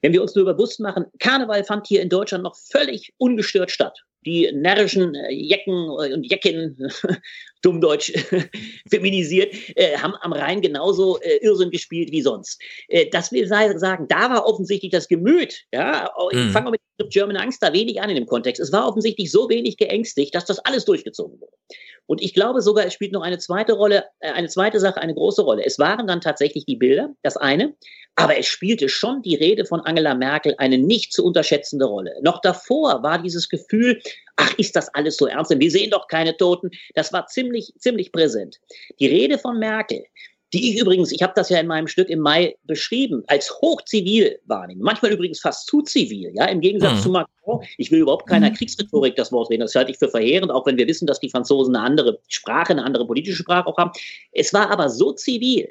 [0.02, 4.04] Wenn wir uns nur bewusst machen, Karneval fand hier in Deutschland noch völlig ungestört statt
[4.26, 6.76] die närrischen äh, Jecken und Jeckinnen,
[7.62, 8.12] dummdeutsch
[8.90, 12.60] feminisiert, äh, haben am Rhein genauso äh, Irrsinn gespielt wie sonst.
[12.88, 16.50] Äh, das will sagen, da war offensichtlich das Gemüt, ja, mhm.
[16.50, 18.60] fangen wir mit German Angst da wenig an in dem Kontext.
[18.60, 21.52] Es war offensichtlich so wenig geängstigt, dass das alles durchgezogen wurde.
[22.06, 25.14] Und ich glaube sogar, es spielt noch eine zweite Rolle, äh, eine zweite Sache, eine
[25.14, 25.64] große Rolle.
[25.64, 27.74] Es waren dann tatsächlich die Bilder, das eine,
[28.16, 32.14] aber es spielte schon die Rede von Angela Merkel eine nicht zu unterschätzende Rolle.
[32.22, 34.00] Noch davor war dieses Gefühl,
[34.36, 35.56] ach, ist das alles so ernst?
[35.56, 36.70] Wir sehen doch keine Toten.
[36.94, 38.58] Das war ziemlich, ziemlich präsent.
[38.98, 40.04] Die Rede von Merkel
[40.52, 44.38] die ich übrigens, ich habe das ja in meinem Stück im Mai beschrieben, als hochzivil
[44.46, 44.82] wahrnehme.
[44.82, 47.02] Manchmal übrigens fast zu zivil, ja, im Gegensatz mhm.
[47.02, 47.66] zu Macron.
[47.78, 48.54] Ich will überhaupt keiner mhm.
[48.54, 51.30] Kriegsrhetorik das Wort reden, das halte ich für verheerend, auch wenn wir wissen, dass die
[51.30, 53.90] Franzosen eine andere Sprache, eine andere politische Sprache auch haben.
[54.32, 55.68] Es war aber so zivil,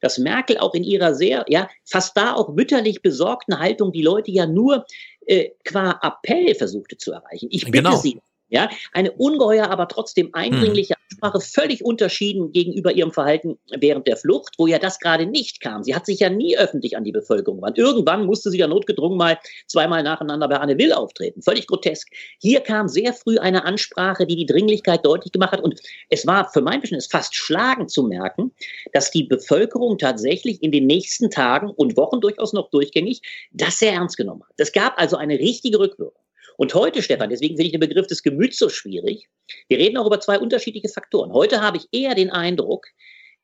[0.00, 4.30] dass Merkel auch in ihrer sehr, ja, fast da auch mütterlich besorgten Haltung die Leute
[4.30, 4.86] ja nur
[5.26, 7.48] äh, qua Appell versuchte zu erreichen.
[7.50, 7.96] Ich bitte genau.
[7.96, 11.00] Sie, ja, eine ungeheuer, aber trotzdem eindringliche hm.
[11.10, 15.82] Ansprache, völlig unterschieden gegenüber ihrem Verhalten während der Flucht, wo ja das gerade nicht kam.
[15.82, 17.78] Sie hat sich ja nie öffentlich an die Bevölkerung gewandt.
[17.78, 21.42] Irgendwann musste sie ja notgedrungen mal zweimal nacheinander bei Anne Will auftreten.
[21.42, 22.08] Völlig grotesk.
[22.40, 25.62] Hier kam sehr früh eine Ansprache, die die Dringlichkeit deutlich gemacht hat.
[25.62, 28.52] Und es war für mein Verständnis fast schlagend zu merken,
[28.92, 33.92] dass die Bevölkerung tatsächlich in den nächsten Tagen und Wochen durchaus noch durchgängig das sehr
[33.92, 34.54] ernst genommen hat.
[34.56, 36.25] Es gab also eine richtige Rückwirkung.
[36.56, 39.28] Und heute, Stefan, deswegen finde ich den Begriff des Gemüts so schwierig.
[39.68, 41.32] Wir reden auch über zwei unterschiedliche Faktoren.
[41.32, 42.86] Heute habe ich eher den Eindruck,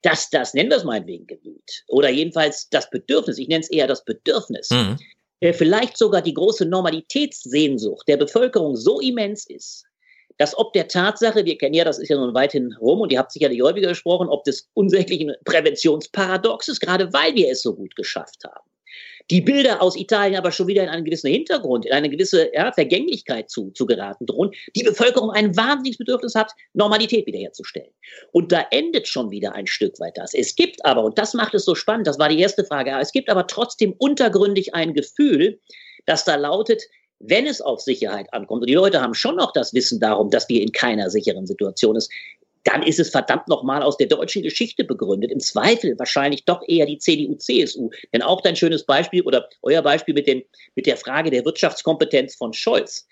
[0.03, 3.87] dass das, nennen wir es meinetwegen Gemüt, oder jedenfalls das Bedürfnis, ich nenne es eher
[3.87, 4.99] das Bedürfnis, mhm.
[5.41, 9.85] äh, vielleicht sogar die große Normalitätssehnsucht der Bevölkerung so immens ist,
[10.39, 13.19] dass ob der Tatsache, wir kennen ja, das ist ja nun weithin rum und ihr
[13.19, 18.43] habt sicherlich häufiger gesprochen, ob des unsäglichen Präventionsparadoxes, gerade weil wir es so gut geschafft
[18.45, 18.69] haben
[19.31, 22.73] die Bilder aus Italien aber schon wieder in einen gewissen Hintergrund, in eine gewisse ja,
[22.73, 27.93] Vergänglichkeit zu, zu geraten drohen, die Bevölkerung ein wahnsinniges Bedürfnis hat, Normalität wiederherzustellen.
[28.33, 30.35] Und da endet schon wieder ein Stück weit das.
[30.35, 33.13] Es gibt aber, und das macht es so spannend, das war die erste Frage, es
[33.13, 35.61] gibt aber trotzdem untergründig ein Gefühl,
[36.07, 36.83] das da lautet,
[37.21, 40.49] wenn es auf Sicherheit ankommt, und die Leute haben schon noch das Wissen darum, dass
[40.49, 42.11] wir in keiner sicheren Situation ist,
[42.65, 45.31] dann ist es verdammt nochmal aus der deutschen Geschichte begründet.
[45.31, 47.91] Im Zweifel wahrscheinlich doch eher die CDU, CSU.
[48.13, 50.43] Denn auch dein schönes Beispiel oder euer Beispiel mit, den,
[50.75, 53.07] mit der Frage der Wirtschaftskompetenz von Scholz.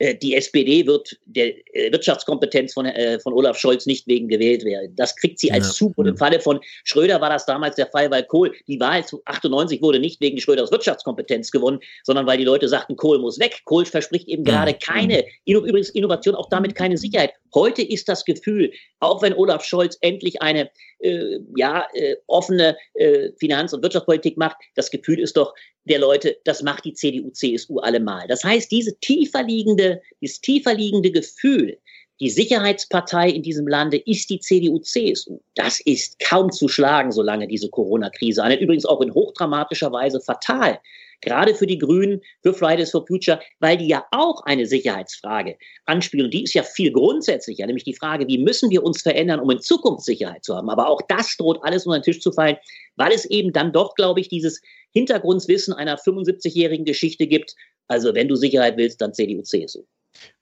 [0.00, 4.64] Äh, die SPD wird der äh, Wirtschaftskompetenz von, äh, von Olaf Scholz nicht wegen gewählt
[4.64, 4.96] werden.
[4.96, 5.72] Das kriegt sie als ja.
[5.74, 5.98] Zug.
[5.98, 9.20] Und im Falle von Schröder war das damals der Fall, weil Kohl, die Wahl zu
[9.26, 13.60] 98 wurde nicht wegen Schröders Wirtschaftskompetenz gewonnen, sondern weil die Leute sagten, Kohl muss weg.
[13.64, 14.52] Kohl verspricht eben ja.
[14.52, 17.32] gerade keine, übrigens Innovation, auch damit keine Sicherheit.
[17.54, 20.70] Heute ist das Gefühl, auch wenn Olaf Scholz endlich eine
[21.00, 25.52] äh, ja, äh, offene äh, Finanz- und Wirtschaftspolitik macht, das Gefühl ist doch
[25.84, 28.26] der Leute, das macht die CDU, CSU allemal.
[28.28, 31.78] Das heißt, diese tiefer liegende, dieses tiefer liegende Gefühl,
[32.20, 35.40] die Sicherheitspartei in diesem Lande ist die CDU, CSU.
[35.54, 38.60] Das ist kaum zu schlagen, solange diese Corona-Krise anhält.
[38.60, 40.78] Übrigens auch in hochdramatischer Weise fatal
[41.20, 46.26] gerade für die Grünen, für Fridays for Future, weil die ja auch eine Sicherheitsfrage anspielen.
[46.26, 49.50] Und die ist ja viel grundsätzlicher, nämlich die Frage, wie müssen wir uns verändern, um
[49.50, 50.70] in Zukunft Sicherheit zu haben.
[50.70, 52.56] Aber auch das droht alles unter den Tisch zu fallen,
[52.96, 54.60] weil es eben dann doch, glaube ich, dieses
[54.92, 57.54] Hintergrundwissen einer 75-jährigen Geschichte gibt.
[57.88, 59.84] Also wenn du Sicherheit willst, dann CDU, CSU.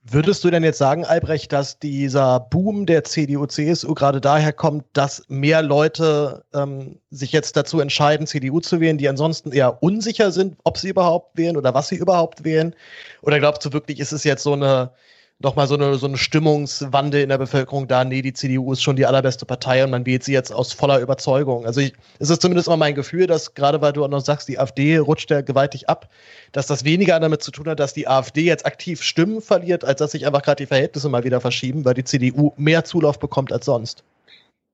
[0.02, 4.86] Würdest du denn jetzt sagen, Albrecht, dass dieser Boom der CDU, CSU gerade daher kommt,
[4.94, 10.32] dass mehr Leute ähm, sich jetzt dazu entscheiden, CDU zu wählen, die ansonsten eher unsicher
[10.32, 12.74] sind, ob sie überhaupt wählen oder was sie überhaupt wählen?
[13.20, 14.92] Oder glaubst du wirklich, ist es jetzt so eine
[15.40, 18.96] nochmal so eine, so eine Stimmungswandel in der Bevölkerung da, nee, die CDU ist schon
[18.96, 21.64] die allerbeste Partei und man wählt sie jetzt aus voller Überzeugung.
[21.64, 24.48] Also ich, es ist zumindest immer mein Gefühl, dass gerade weil du auch noch sagst,
[24.48, 26.10] die AfD rutscht ja gewaltig ab,
[26.52, 30.00] dass das weniger damit zu tun hat, dass die AfD jetzt aktiv Stimmen verliert, als
[30.00, 33.52] dass sich einfach gerade die Verhältnisse mal wieder verschieben, weil die CDU mehr Zulauf bekommt
[33.52, 34.02] als sonst.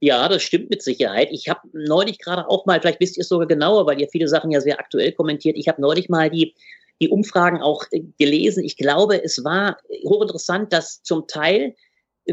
[0.00, 1.28] Ja, das stimmt mit Sicherheit.
[1.30, 4.28] Ich habe neulich gerade auch mal, vielleicht wisst ihr es sogar genauer, weil ihr viele
[4.28, 6.54] Sachen ja sehr aktuell kommentiert, ich habe neulich mal die
[7.04, 8.64] die Umfragen auch äh, gelesen.
[8.64, 11.74] Ich glaube, es war hochinteressant, dass zum Teil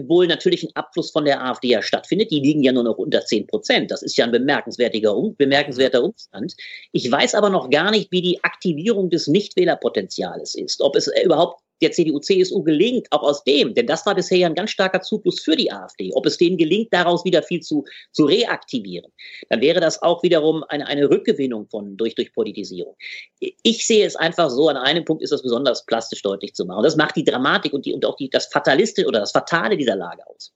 [0.07, 2.31] wohl natürlich ein Abfluss von der AfD ja stattfindet.
[2.31, 3.91] Die liegen ja nur noch unter 10 Prozent.
[3.91, 6.55] Das ist ja ein bemerkenswerter, bemerkenswerter Umstand.
[6.93, 10.81] Ich weiß aber noch gar nicht, wie die Aktivierung des Nichtwählerpotenziales ist.
[10.81, 14.47] Ob es überhaupt der CDU, CSU gelingt, auch aus dem, denn das war bisher ja
[14.47, 17.85] ein ganz starker Zufluss für die AfD, ob es denen gelingt, daraus wieder viel zu,
[18.11, 19.11] zu reaktivieren,
[19.49, 22.95] dann wäre das auch wiederum eine, eine Rückgewinnung von, durch, durch Politisierung.
[23.39, 26.83] Ich sehe es einfach so, an einem Punkt ist das besonders plastisch deutlich zu machen.
[26.83, 29.95] das macht die Dramatik und, die, und auch die, das Fatalistische oder das Fatale dieser
[29.95, 30.53] Lage aus.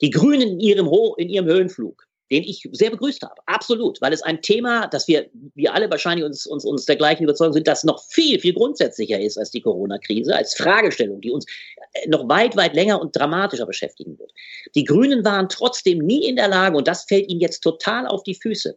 [0.00, 3.40] Die Grünen in ihrem, Ho in ihrem Höhenflug den ich sehr begrüßt habe.
[3.46, 7.22] Absolut, weil es ein Thema, das wir, wir alle wahrscheinlich uns, uns, uns der gleichen
[7.22, 11.46] Überzeugung sind, das noch viel, viel grundsätzlicher ist als die Corona-Krise, als Fragestellung, die uns
[11.92, 14.32] äh, noch weit, weit länger und dramatischer beschäftigen wird.
[14.74, 18.24] Die Grünen waren trotzdem nie in der Lage, und das fällt ihnen jetzt total auf
[18.24, 18.76] die Füße.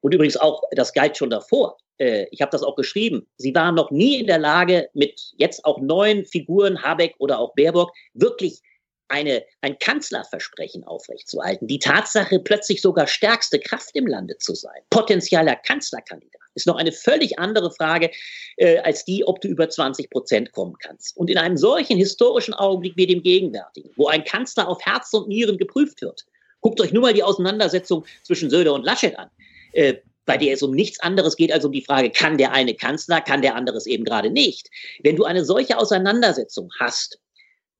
[0.00, 3.74] Und übrigens auch, das galt schon davor, äh, ich habe das auch geschrieben, sie waren
[3.74, 8.62] noch nie in der Lage, mit jetzt auch neuen Figuren, Habeck oder auch Baerbock, wirklich
[9.08, 15.56] eine, ein Kanzlerversprechen aufrechtzuerhalten, die Tatsache, plötzlich sogar stärkste Kraft im Lande zu sein, potenzieller
[15.56, 18.10] Kanzlerkandidat, ist noch eine völlig andere Frage
[18.56, 21.16] äh, als die, ob du über 20 Prozent kommen kannst.
[21.16, 25.28] Und in einem solchen historischen Augenblick wie dem gegenwärtigen, wo ein Kanzler auf Herz und
[25.28, 26.26] Nieren geprüft wird,
[26.60, 29.30] Guckt euch nur mal die Auseinandersetzung zwischen Söder und Laschet an.
[29.72, 29.94] Äh,
[30.26, 33.22] bei der es um nichts anderes geht als um die Frage, kann der eine Kanzler,
[33.22, 34.68] kann der andere es eben gerade nicht.
[35.02, 37.18] Wenn du eine solche Auseinandersetzung hast,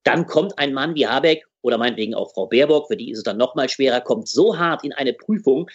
[0.08, 3.24] dann kommt ein Mann wie Habeck oder meinetwegen auch Frau Baerbock, für die ist es
[3.24, 5.68] dann noch mal schwerer, kommt so hart in eine Prüfung,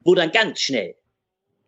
[0.00, 0.94] wo dann ganz schnell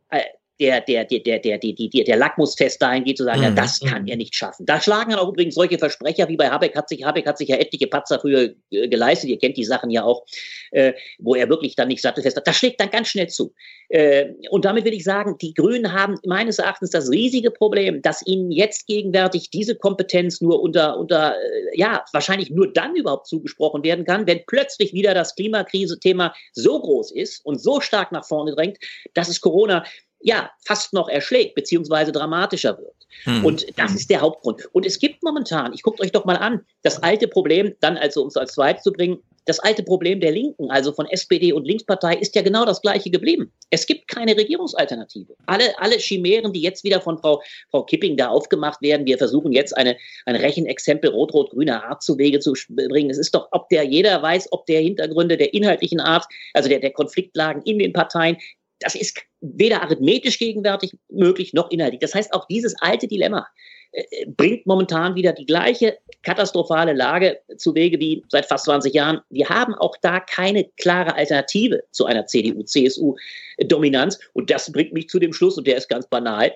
[0.09, 0.23] äh,
[0.60, 3.44] der, der, der, der, der, der, der, der Lackmustest dahin geht, zu sagen, mhm.
[3.44, 4.66] ja, das kann er nicht schaffen.
[4.66, 7.48] Da schlagen dann auch übrigens solche Versprecher wie bei Habeck hat sich, Habeck hat sich
[7.48, 9.31] ja etliche Patzer früher äh, geleistet.
[9.31, 10.24] Ihr kennt die Sachen ja auch,
[10.70, 12.47] äh, wo er wirklich dann nicht sattelfest hat.
[12.47, 13.52] Das schlägt dann ganz schnell zu.
[13.89, 18.24] Äh, und damit will ich sagen, die Grünen haben meines Erachtens das riesige Problem, dass
[18.24, 23.82] ihnen jetzt gegenwärtig diese Kompetenz nur unter, unter, äh, ja, wahrscheinlich nur dann überhaupt zugesprochen
[23.82, 28.55] werden kann, wenn plötzlich wieder das Klimakrise-Thema so groß ist und so stark nach vorne
[28.55, 28.78] drängt,
[29.14, 29.85] dass es Corona
[30.24, 32.94] ja, fast noch erschlägt, beziehungsweise dramatischer wird.
[33.24, 33.44] Hm.
[33.44, 34.66] Und das ist der Hauptgrund.
[34.72, 38.22] Und es gibt momentan, ich guckt euch doch mal an, das alte Problem, dann also
[38.22, 41.66] um es als zweit zu bringen, das alte Problem der Linken, also von SPD und
[41.66, 43.52] Linkspartei, ist ja genau das gleiche geblieben.
[43.68, 45.34] Es gibt keine Regierungsalternative.
[45.44, 49.52] Alle, alle Chimären, die jetzt wieder von Frau, Frau Kipping da aufgemacht werden, wir versuchen
[49.52, 53.10] jetzt eine, ein Rechenexempel rot-rot-grüner Art zu Wege zu bringen.
[53.10, 56.24] Es ist doch, ob der jeder weiß, ob der Hintergründe der inhaltlichen Art,
[56.55, 58.38] also der, der Konfliktlagen in den Parteien,
[58.80, 59.20] das ist
[59.53, 62.01] weder arithmetisch gegenwärtig möglich noch inhaltlich.
[62.01, 63.47] Das heißt, auch dieses alte Dilemma
[63.93, 69.21] äh, bringt momentan wieder die gleiche katastrophale Lage zu Wege wie seit fast 20 Jahren.
[69.29, 74.19] Wir haben auch da keine klare Alternative zu einer CDU-CSU-Dominanz.
[74.33, 76.53] Und das bringt mich zu dem Schluss, und der ist ganz banal.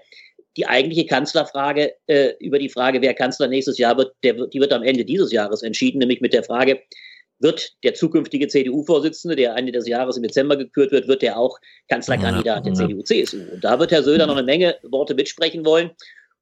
[0.57, 4.73] Die eigentliche Kanzlerfrage äh, über die Frage, wer Kanzler nächstes Jahr wird, der, die wird
[4.73, 6.81] am Ende dieses Jahres entschieden, nämlich mit der Frage,
[7.41, 11.59] wird der zukünftige CDU-Vorsitzende, der Ende des Jahres im Dezember gekürt wird, wird der auch
[11.89, 13.39] Kanzlerkandidat der CDU-CSU.
[13.53, 15.91] Und da wird Herr Söder noch eine Menge Worte mitsprechen wollen.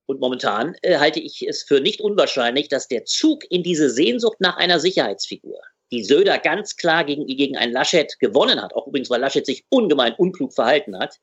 [0.06, 4.40] Und momentan äh, halte ich es für nicht unwahrscheinlich, dass der Zug in diese Sehnsucht
[4.40, 5.58] nach einer Sicherheitsfigur,
[5.90, 9.64] die Söder ganz klar gegen, gegen einen Laschet gewonnen hat, auch übrigens, weil Laschet sich
[9.68, 11.16] ungemein unklug verhalten hat.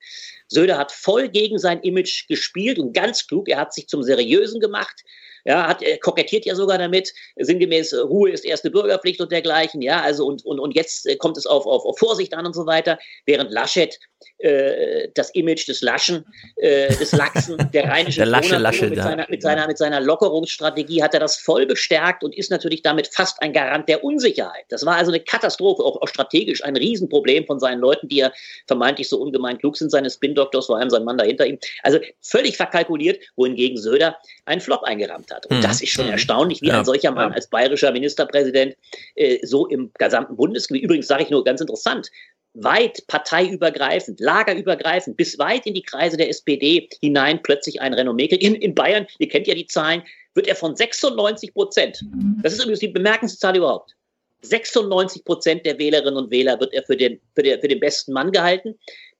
[0.48, 4.60] Söder hat voll gegen sein Image gespielt und ganz klug, er hat sich zum Seriösen
[4.60, 5.04] gemacht,
[5.46, 10.02] ja, hat, er kokettiert ja sogar damit, sinngemäß, Ruhe ist erste Bürgerpflicht und dergleichen, ja,
[10.02, 12.66] also und, und, und jetzt äh, kommt es auf, auf, auf Vorsicht an und so
[12.66, 14.00] weiter, während Laschet
[14.40, 16.26] äh, das Image des Laschen,
[16.58, 21.04] äh, des Lachsen, der rheinischen der Lasche, Lasche, mit, seiner, mit, seiner, mit seiner Lockerungsstrategie
[21.04, 24.66] hat er das voll bestärkt und ist natürlich damit fast ein Garant der Unsicherheit.
[24.70, 28.32] Das war also eine Katastrophe, auch, auch strategisch ein Riesenproblem von seinen Leuten, die ja
[28.68, 31.60] vermeintlich so ungemein klug sind, seines Spin-Doktors, vor allem sein Mann dahinter ihm.
[31.82, 35.33] Also völlig verkalkuliert, wohingegen Söder einen Flop eingerammt hat.
[35.50, 35.62] Und mhm.
[35.62, 36.80] das ist schon erstaunlich, wie ja.
[36.80, 38.76] ein solcher Mann als bayerischer Ministerpräsident
[39.16, 42.10] äh, so im gesamten Bundesgebiet, übrigens sage ich nur ganz interessant,
[42.54, 48.44] weit parteiübergreifend, lagerübergreifend, bis weit in die Kreise der SPD hinein plötzlich ein Renommee kriegt.
[48.44, 50.04] In, in Bayern, ihr kennt ja die Zahlen,
[50.36, 52.04] wird er von 96 Prozent,
[52.42, 53.96] das ist übrigens die bemerkendste Zahl überhaupt,
[54.44, 58.14] 96 Prozent der Wählerinnen und Wähler wird er für den, für, den, für den besten
[58.14, 58.76] Mann gehalten.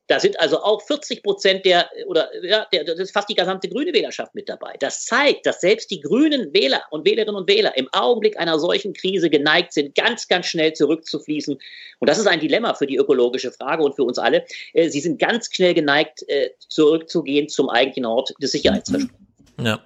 [0.08, 3.70] Da sind also auch 40 Prozent der, oder ja, der, das ist fast die gesamte
[3.70, 4.76] grüne Wählerschaft mit dabei.
[4.80, 8.94] Das zeigt, dass selbst die grünen Wähler und Wählerinnen und Wähler im Augenblick einer solchen
[8.94, 11.58] Krise geneigt sind, ganz, ganz schnell zurückzufließen.
[12.00, 14.46] Und das ist ein Dilemma für die ökologische Frage und für uns alle.
[14.74, 19.14] Äh, sie sind ganz schnell geneigt, äh, zurückzugehen zum eigentlichen Ort des Sicherheitsverspruchs.
[19.62, 19.82] Ja,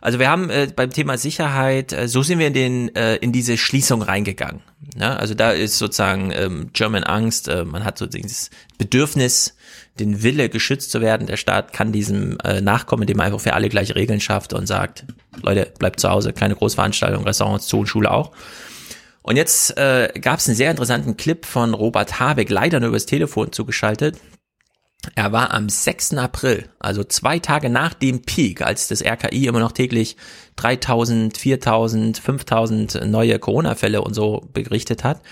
[0.00, 3.32] also wir haben äh, beim Thema Sicherheit, äh, so sind wir in den äh, in
[3.32, 4.62] diese Schließung reingegangen.
[4.96, 9.56] Ja, also da ist sozusagen ähm, German Angst, äh, man hat so dieses Bedürfnis,
[10.00, 11.26] den Wille geschützt zu werden.
[11.26, 14.66] Der Staat kann diesem äh, nachkommen, indem er einfach für alle gleiche Regeln schafft und
[14.66, 15.04] sagt,
[15.42, 18.32] Leute, bleibt zu Hause, keine Großveranstaltung, Restaurants zu und Schule auch.
[19.22, 23.06] Und jetzt äh, gab es einen sehr interessanten Clip von Robert Habeck, leider nur übers
[23.06, 24.16] Telefon zugeschaltet,
[25.14, 26.14] er war am 6.
[26.14, 30.16] April, also zwei Tage nach dem Peak, als das RKI immer noch täglich
[30.56, 35.22] 3000, 4000, 5000 neue Corona-Fälle und so berichtet hat,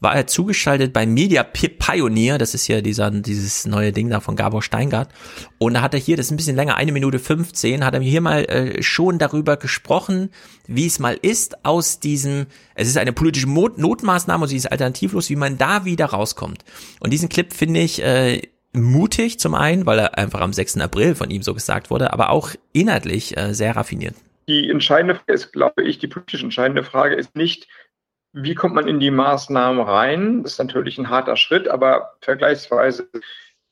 [0.00, 4.36] war er zugeschaltet bei Media Pioneer, das ist ja dieser, dieses neue Ding da von
[4.36, 5.08] Gabor Steingart.
[5.56, 8.00] Und da hat er hier, das ist ein bisschen länger, eine Minute 15, hat er
[8.00, 10.28] hier mal äh, schon darüber gesprochen,
[10.66, 15.30] wie es mal ist aus diesem, es ist eine politische Notmaßnahme und sie ist alternativlos,
[15.30, 16.64] wie man da wieder rauskommt.
[17.00, 18.42] Und diesen Clip finde ich, äh,
[18.76, 20.80] mutig zum einen, weil er einfach am 6.
[20.80, 24.14] April von ihm so gesagt wurde, aber auch inhaltlich äh, sehr raffiniert.
[24.48, 27.68] Die entscheidende Frage ist, glaube ich, die politisch entscheidende Frage ist nicht,
[28.32, 30.42] wie kommt man in die Maßnahmen rein?
[30.42, 33.08] Das ist natürlich ein harter Schritt, aber vergleichsweise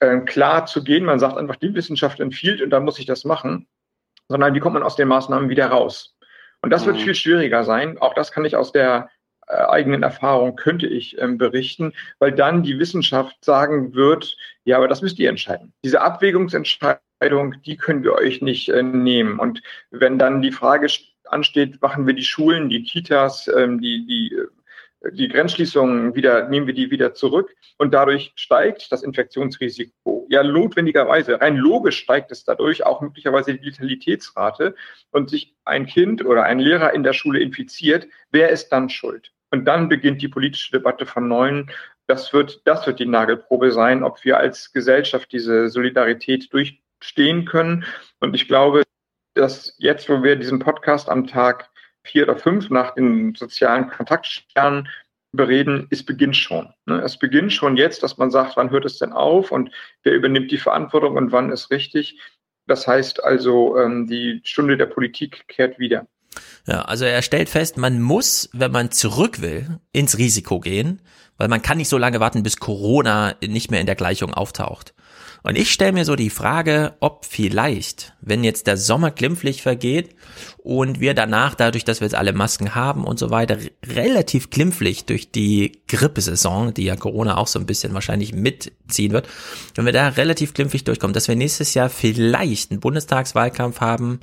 [0.01, 1.05] äh, klar zu gehen.
[1.05, 3.66] Man sagt einfach, die Wissenschaft empfiehlt und dann muss ich das machen,
[4.28, 6.16] sondern wie kommt man aus den Maßnahmen wieder raus?
[6.62, 7.01] Und das wird mhm.
[7.01, 7.98] viel schwieriger sein.
[7.98, 9.10] Auch das kann ich aus der
[9.46, 15.02] eigenen Erfahrung könnte ich ähm, berichten, weil dann die Wissenschaft sagen wird, ja, aber das
[15.02, 15.72] müsst ihr entscheiden.
[15.84, 19.38] Diese Abwägungsentscheidung, die können wir euch nicht äh, nehmen.
[19.38, 20.88] Und wenn dann die Frage
[21.24, 24.36] ansteht, machen wir die Schulen, die Kitas, ähm, die, die
[25.12, 30.26] die Grenzschließungen wieder, nehmen wir die wieder zurück und dadurch steigt das Infektionsrisiko.
[30.31, 34.74] Ja, notwendigerweise, rein logisch steigt es dadurch auch möglicherweise die Letalitätsrate
[35.10, 39.32] und sich ein Kind oder ein Lehrer in der Schule infiziert, wer ist dann schuld?
[39.51, 41.68] Und dann beginnt die politische Debatte von neuem.
[42.06, 47.85] Das wird, das wird die Nagelprobe sein, ob wir als Gesellschaft diese Solidarität durchstehen können.
[48.20, 48.82] Und ich glaube,
[49.35, 51.70] dass jetzt, wo wir diesen Podcast am Tag
[52.05, 54.89] vier oder fünf nach den sozialen Kontaktsternen
[55.32, 56.72] bereden, es beginnt schon.
[56.86, 57.01] Ne?
[57.02, 59.70] Es beginnt schon jetzt, dass man sagt, wann hört es denn auf und
[60.02, 62.20] wer übernimmt die Verantwortung und wann ist richtig.
[62.66, 66.06] Das heißt also, ähm, die Stunde der Politik kehrt wieder.
[66.66, 71.02] Ja, also er stellt fest, man muss, wenn man zurück will, ins Risiko gehen,
[71.36, 74.93] weil man kann nicht so lange warten, bis Corona nicht mehr in der Gleichung auftaucht.
[75.46, 80.16] Und ich stelle mir so die Frage, ob vielleicht, wenn jetzt der Sommer glimpflich vergeht
[80.62, 85.04] und wir danach, dadurch, dass wir jetzt alle Masken haben und so weiter, relativ glimpflich
[85.04, 89.28] durch die Grippesaison, die ja Corona auch so ein bisschen wahrscheinlich mitziehen wird,
[89.74, 94.20] wenn wir da relativ glimpflich durchkommen, dass wir nächstes Jahr vielleicht einen Bundestagswahlkampf haben,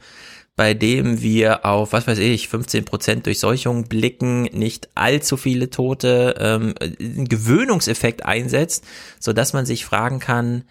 [0.56, 6.34] bei dem wir auf, was weiß ich, 15 Prozent Durchseuchung blicken, nicht allzu viele Tote,
[6.40, 8.86] ähm, einen Gewöhnungseffekt einsetzt,
[9.20, 10.64] so dass man sich fragen kann,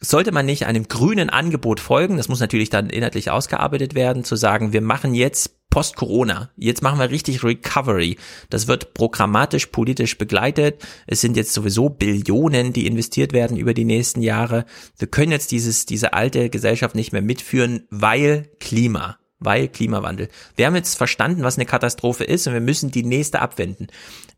[0.00, 4.36] sollte man nicht einem grünen Angebot folgen, das muss natürlich dann inhaltlich ausgearbeitet werden, zu
[4.36, 8.16] sagen, wir machen jetzt Post-Corona, jetzt machen wir richtig Recovery.
[8.48, 10.82] Das wird programmatisch, politisch begleitet.
[11.06, 14.64] Es sind jetzt sowieso Billionen, die investiert werden über die nächsten Jahre.
[14.96, 20.28] Wir können jetzt dieses, diese alte Gesellschaft nicht mehr mitführen, weil Klima weil Klimawandel.
[20.56, 23.88] Wir haben jetzt verstanden, was eine Katastrophe ist und wir müssen die nächste abwenden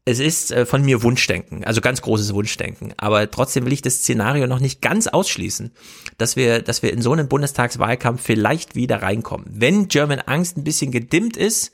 [0.05, 2.94] es ist äh, von mir Wunschdenken, also ganz großes Wunschdenken.
[2.97, 5.72] Aber trotzdem will ich das Szenario noch nicht ganz ausschließen,
[6.18, 9.47] dass wir, dass wir in so einen Bundestagswahlkampf vielleicht wieder reinkommen.
[9.51, 11.72] Wenn German Angst ein bisschen gedimmt ist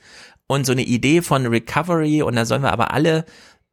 [0.48, 3.24] und so eine Idee von Recovery und da sollen wir aber alle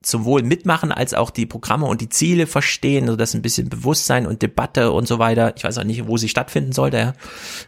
[0.03, 3.69] zum Wohl mitmachen, als auch die Programme und die Ziele verstehen, so dass ein bisschen
[3.69, 5.53] Bewusstsein und Debatte und so weiter.
[5.55, 7.13] Ich weiß auch nicht, wo sie stattfinden sollte, ja.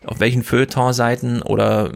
[0.05, 1.91] auf welchen Feuilleton-Seiten oder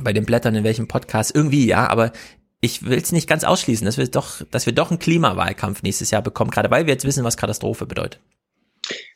[0.00, 2.12] bei den Blättern in welchem Podcast irgendwie, ja, aber
[2.60, 6.10] ich will es nicht ganz ausschließen, dass wir doch, dass wir doch einen Klimawahlkampf nächstes
[6.10, 8.20] Jahr bekommen, gerade weil wir jetzt wissen, was Katastrophe bedeutet.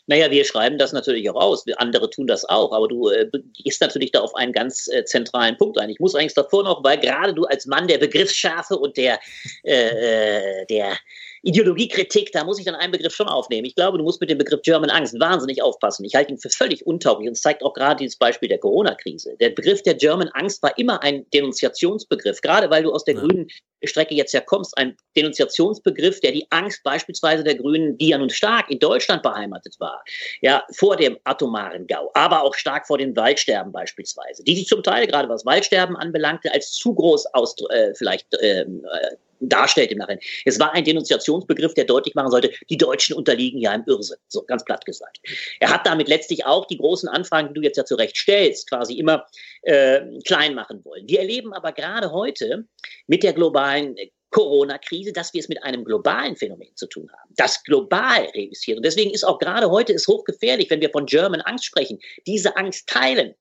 [0.07, 1.65] Naja, wir schreiben das natürlich auch aus.
[1.77, 2.73] Andere tun das auch.
[2.73, 3.29] Aber du äh,
[3.65, 5.91] gehst natürlich da auf einen ganz äh, zentralen Punkt ein.
[5.91, 9.19] Ich muss eigentlich davor noch, weil gerade du als Mann der Begriffsschärfe und der,
[9.65, 10.97] äh, äh der
[11.43, 13.67] Ideologiekritik, da muss ich dann einen Begriff schon aufnehmen.
[13.67, 16.05] Ich glaube, du musst mit dem Begriff German Angst wahnsinnig aufpassen.
[16.05, 19.37] Ich halte ihn für völlig untauglich und es zeigt auch gerade dieses Beispiel der Corona-Krise.
[19.41, 23.21] Der Begriff der German Angst war immer ein Denunziationsbegriff, gerade weil du aus der ja.
[23.21, 23.49] grünen
[23.85, 28.31] Strecke jetzt ja kommst, ein Denunziationsbegriff, der die Angst beispielsweise der Grünen, die ja nun
[28.31, 30.03] stark in Deutschland beheimatet war,
[30.41, 34.83] ja, vor dem atomaren Gau, aber auch stark vor dem Waldsterben beispielsweise, die sich zum
[34.83, 39.99] Teil, gerade was Waldsterben anbelangte, als zu groß aus, äh, vielleicht ähm, äh, darstellt im
[39.99, 40.21] Nachhinein.
[40.45, 44.43] Es war ein Denunziationsbegriff, der deutlich machen sollte, die Deutschen unterliegen ja im Irrsinn, so
[44.43, 45.19] ganz platt gesagt.
[45.61, 48.95] Er hat damit letztlich auch die großen Anfragen, die du jetzt ja zurecht stellst, quasi
[48.95, 49.27] immer
[49.63, 51.09] äh, klein machen wollen.
[51.09, 52.67] Wir erleben aber gerade heute
[53.07, 53.97] mit der globalen
[54.31, 58.77] Corona-Krise, dass wir es mit einem globalen Phänomen zu tun haben, das global reüssiert.
[58.77, 62.57] Und deswegen ist auch gerade heute es hochgefährlich, wenn wir von German Angst sprechen, diese
[62.57, 63.35] Angst teilen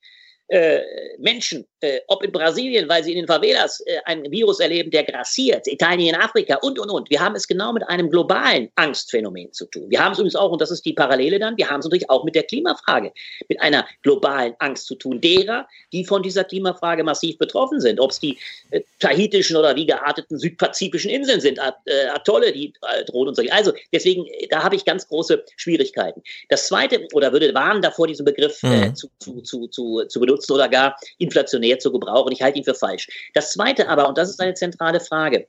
[0.47, 0.79] äh,
[1.17, 5.03] Menschen, äh, ob in Brasilien, weil sie in den Favelas äh, ein Virus erleben, der
[5.03, 7.09] grassiert, Italien, Afrika und, und, und.
[7.09, 9.89] Wir haben es genau mit einem globalen Angstphänomen zu tun.
[9.89, 12.09] Wir haben es übrigens auch, und das ist die Parallele dann, wir haben es natürlich
[12.09, 13.11] auch mit der Klimafrage,
[13.49, 17.99] mit einer globalen Angst zu tun, derer, die von dieser Klimafrage massiv betroffen sind.
[17.99, 18.37] Ob es die
[18.71, 23.43] äh, tahitischen oder wie gearteten südpazifischen Inseln sind, äh, Atolle, die äh, drohen und so.
[23.49, 26.21] Also deswegen, da habe ich ganz große Schwierigkeiten.
[26.49, 28.95] Das Zweite, oder würde warnen davor, diesen Begriff mhm.
[28.95, 32.31] zu, zu, zu, zu, zu benutzen, benutzen oder gar inflationär zu gebrauchen.
[32.31, 33.07] Ich halte ihn für falsch.
[33.33, 35.47] Das Zweite aber, und das ist eine zentrale Frage,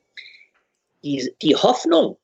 [1.03, 2.17] die, die Hoffnung,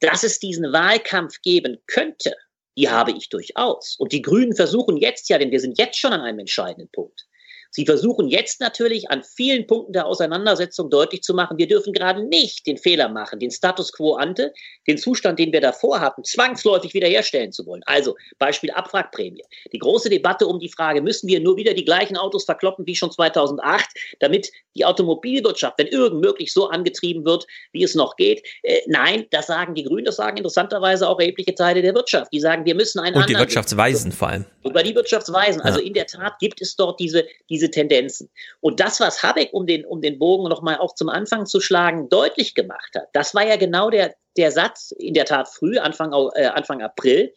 [0.00, 2.34] dass es diesen Wahlkampf geben könnte,
[2.76, 3.96] die habe ich durchaus.
[3.98, 7.26] Und die Grünen versuchen jetzt ja, denn wir sind jetzt schon an einem entscheidenden Punkt,
[7.70, 12.24] Sie versuchen jetzt natürlich an vielen Punkten der Auseinandersetzung deutlich zu machen, wir dürfen gerade
[12.24, 14.52] nicht den Fehler machen, den Status quo ante,
[14.86, 17.82] den Zustand, den wir davor hatten, zwangsläufig wiederherstellen zu wollen.
[17.84, 19.42] Also Beispiel Abwrackprämie.
[19.72, 22.94] Die große Debatte um die Frage, müssen wir nur wieder die gleichen Autos verkloppen wie
[22.94, 23.86] schon 2008,
[24.20, 28.46] damit die Automobilwirtschaft, wenn irgend möglich, so angetrieben wird, wie es noch geht.
[28.62, 32.32] Äh, nein, das sagen die Grünen, das sagen interessanterweise auch erhebliche Teile der Wirtschaft.
[32.32, 34.46] Die sagen, wir müssen einen Und die Wirtschaftsweisen vor allem.
[34.64, 35.60] Über die Wirtschaftsweisen.
[35.62, 38.30] Also in der Tat gibt es dort diese, diese diese Tendenzen.
[38.60, 42.08] Und das, was Habeck, um den, um den Bogen nochmal auch zum Anfang zu schlagen,
[42.08, 46.12] deutlich gemacht hat, das war ja genau der, der Satz, in der Tat früh, Anfang,
[46.34, 47.34] äh, Anfang April,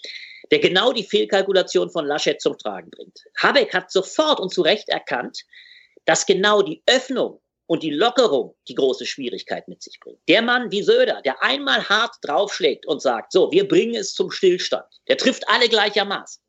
[0.51, 3.19] der genau die Fehlkalkulation von Laschet zum Tragen bringt.
[3.37, 5.39] Habeck hat sofort und zu Recht erkannt,
[6.05, 10.19] dass genau die Öffnung und die Lockerung die große Schwierigkeit mit sich bringt.
[10.27, 14.29] Der Mann wie Söder, der einmal hart draufschlägt und sagt, so, wir bringen es zum
[14.29, 16.43] Stillstand, der trifft alle gleichermaßen.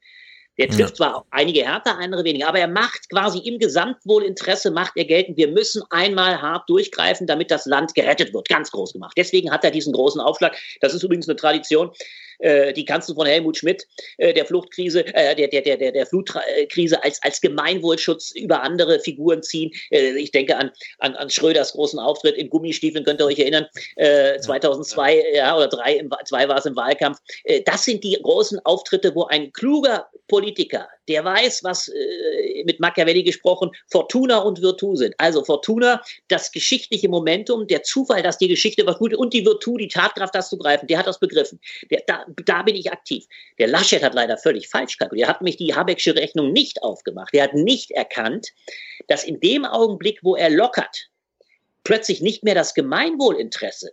[0.58, 0.94] Der trifft ja.
[0.94, 5.48] zwar einige härter, andere weniger, aber er macht quasi im Gesamtwohlinteresse, macht er geltend, wir
[5.48, 8.48] müssen einmal hart durchgreifen, damit das Land gerettet wird.
[8.48, 9.14] Ganz groß gemacht.
[9.16, 10.56] Deswegen hat er diesen großen Aufschlag.
[10.80, 11.90] Das ist übrigens eine Tradition
[12.42, 13.86] äh, die kannst du von Helmut Schmidt
[14.18, 19.42] äh, der Fluchtkrise, äh, der, der, der, der Flutkrise als, als Gemeinwohlschutz über andere Figuren
[19.42, 19.70] ziehen.
[19.90, 23.66] Ich denke an, an, an Schröders großen Auftritt in Gummistiefeln, könnt ihr euch erinnern,
[23.96, 25.56] äh, 2002 ja.
[25.56, 27.18] oder drei, im, zwei war es im Wahlkampf.
[27.64, 30.41] Das sind die großen Auftritte, wo ein kluger Politiker,
[31.09, 35.14] der weiß, was äh, mit Machiavelli gesprochen, Fortuna und Virtu sind.
[35.19, 39.77] Also Fortuna, das geschichtliche Momentum, der Zufall, dass die Geschichte was gut und die Virtu,
[39.77, 41.60] die Tatkraft, das zu greifen, der hat das begriffen.
[41.90, 43.24] Der, da, da bin ich aktiv.
[43.59, 45.28] Der Laschet hat leider völlig falsch kalkuliert.
[45.28, 47.35] Er hat mich die Habecksche Rechnung nicht aufgemacht.
[47.35, 48.48] Er hat nicht erkannt,
[49.09, 51.09] dass in dem Augenblick, wo er lockert,
[51.85, 53.90] plötzlich nicht mehr das Gemeinwohlinteresse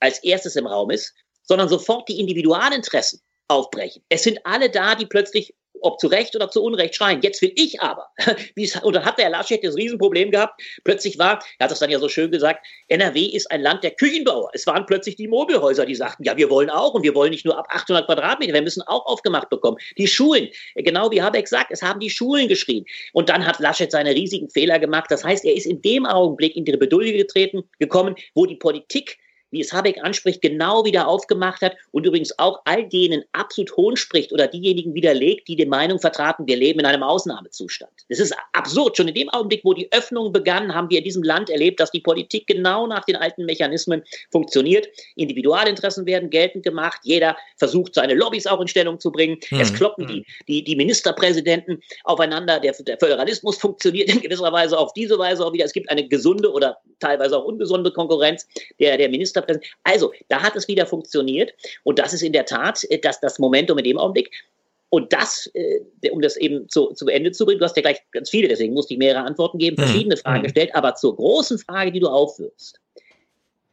[0.00, 4.02] als erstes im Raum ist, sondern sofort die Individualinteressen aufbrechen.
[4.08, 5.54] Es sind alle da, die plötzlich
[5.84, 7.20] ob zu Recht oder zu Unrecht schreien.
[7.22, 8.08] Jetzt will ich aber,
[8.82, 11.98] und dann hat der Laschet das Riesenproblem gehabt, plötzlich war, er hat das dann ja
[11.98, 14.50] so schön gesagt, NRW ist ein Land der Küchenbauer.
[14.52, 17.44] Es waren plötzlich die Mobilhäuser, die sagten, ja, wir wollen auch und wir wollen nicht
[17.44, 19.76] nur ab 800 Quadratmeter, wir müssen auch aufgemacht bekommen.
[19.98, 22.84] Die Schulen, genau wie Habeck sagt, es haben die Schulen geschrien.
[23.12, 25.10] Und dann hat Laschet seine riesigen Fehler gemacht.
[25.10, 29.18] Das heißt, er ist in dem Augenblick in die Bedulde getreten, gekommen, wo die Politik
[29.54, 33.96] wie es Habeck anspricht, genau wieder aufgemacht hat und übrigens auch all denen absolut hohn
[33.96, 37.92] spricht oder diejenigen widerlegt, die die Meinung vertraten, wir leben in einem Ausnahmezustand.
[38.08, 38.96] Das ist absurd.
[38.96, 41.92] Schon in dem Augenblick, wo die Öffnung begann, haben wir in diesem Land erlebt, dass
[41.92, 44.02] die Politik genau nach den alten Mechanismen
[44.32, 44.88] funktioniert.
[45.14, 47.00] Individualinteressen werden geltend gemacht.
[47.04, 49.38] Jeder versucht, seine Lobbys auch in Stellung zu bringen.
[49.50, 49.60] Mhm.
[49.60, 52.58] Es kloppen die, die, die Ministerpräsidenten aufeinander.
[52.58, 55.64] Der, der Föderalismus funktioniert in gewisser Weise auf diese Weise auch wieder.
[55.64, 58.48] Es gibt eine gesunde oder teilweise auch ungesunde Konkurrenz
[58.80, 59.43] der, der Minister
[59.82, 61.54] also, da hat es wieder funktioniert.
[61.82, 64.30] Und das ist in der Tat äh, das, das Momentum in dem Augenblick.
[64.90, 65.80] Und das, äh,
[66.10, 68.74] um das eben zu, zu Ende zu bringen, du hast ja gleich ganz viele, deswegen
[68.74, 69.86] musste ich mehrere Antworten geben, mhm.
[69.86, 70.44] verschiedene Fragen mhm.
[70.44, 72.80] gestellt, aber zur großen Frage, die du aufwirfst.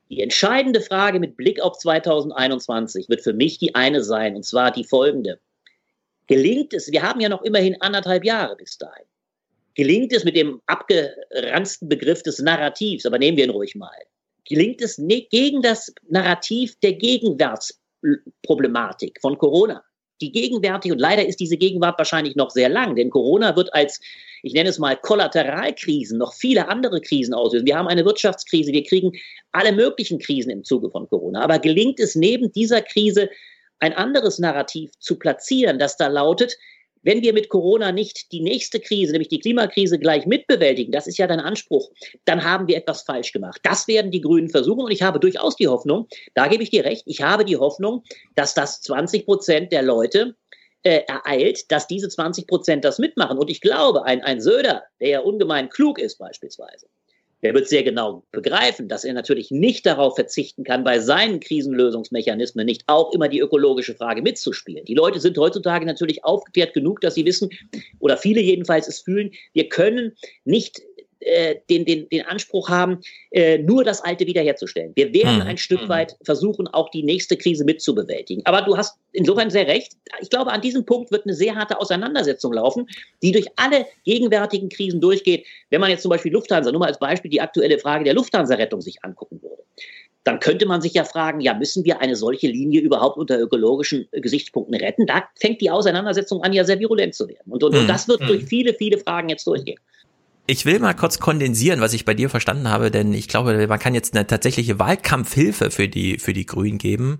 [0.10, 4.72] Die entscheidende Frage mit Blick auf 2021 wird für mich die eine sein, und zwar
[4.72, 5.39] die folgende.
[6.27, 9.06] Gelingt es, wir haben ja noch immerhin anderthalb Jahre bis dahin,
[9.76, 13.95] gelingt es mit dem abgeranzten Begriff des Narrativs, aber nehmen wir ihn ruhig mal,
[14.51, 19.83] gelingt es gegen das Narrativ der Gegenwartsproblematik von Corona.
[20.19, 23.99] Die gegenwärtig, und leider ist diese Gegenwart wahrscheinlich noch sehr lang, denn Corona wird als,
[24.43, 27.65] ich nenne es mal, Kollateralkrisen noch viele andere Krisen auslösen.
[27.65, 29.13] Wir haben eine Wirtschaftskrise, wir kriegen
[29.51, 31.41] alle möglichen Krisen im Zuge von Corona.
[31.41, 33.31] Aber gelingt es neben dieser Krise
[33.79, 36.55] ein anderes Narrativ zu platzieren, das da lautet,
[37.03, 41.17] wenn wir mit Corona nicht die nächste Krise, nämlich die Klimakrise, gleich mitbewältigen, das ist
[41.17, 41.91] ja dein Anspruch,
[42.25, 43.59] dann haben wir etwas falsch gemacht.
[43.63, 46.85] Das werden die Grünen versuchen und ich habe durchaus die Hoffnung, da gebe ich dir
[46.85, 48.03] recht, ich habe die Hoffnung,
[48.35, 50.35] dass das 20 Prozent der Leute
[50.83, 53.37] äh, ereilt, dass diese 20 Prozent das mitmachen.
[53.37, 56.87] Und ich glaube, ein, ein Söder, der ja ungemein klug ist beispielsweise,
[57.43, 62.65] der wird sehr genau begreifen, dass er natürlich nicht darauf verzichten kann, bei seinen Krisenlösungsmechanismen
[62.65, 64.85] nicht auch immer die ökologische Frage mitzuspielen.
[64.85, 67.49] Die Leute sind heutzutage natürlich aufgeklärt genug, dass sie wissen,
[67.99, 70.13] oder viele jedenfalls es fühlen, wir können
[70.45, 70.81] nicht
[71.22, 72.99] äh, den, den, den Anspruch haben,
[73.31, 74.91] äh, nur das Alte wiederherzustellen.
[74.95, 75.48] Wir werden mhm.
[75.48, 75.89] ein Stück hm.
[75.89, 78.45] weit versuchen, auch die nächste Krise mitzubewältigen.
[78.45, 79.93] Aber du hast insofern sehr recht.
[80.22, 82.88] Ich glaube, an diesem Punkt wird eine sehr harte Auseinandersetzung laufen,
[83.22, 85.45] die durch alle gegenwärtigen Krisen durchgeht.
[85.69, 88.81] Wenn man jetzt zum Beispiel Lufthansa, nur mal als Beispiel die aktuelle Frage der Lufthansa-Rettung
[88.81, 89.61] sich angucken würde
[90.23, 94.07] dann könnte man sich ja fragen, ja, müssen wir eine solche Linie überhaupt unter ökologischen
[94.11, 95.07] Gesichtspunkten retten?
[95.07, 97.52] Da fängt die Auseinandersetzung an, ja sehr virulent zu werden.
[97.52, 97.88] Und, und, und hm.
[97.88, 98.48] das wird durch hm.
[98.48, 99.80] viele, viele Fragen jetzt durchgehen.
[100.47, 103.80] Ich will mal kurz kondensieren, was ich bei dir verstanden habe, denn ich glaube, man
[103.80, 107.19] kann jetzt eine tatsächliche Wahlkampfhilfe für die für die Grünen geben.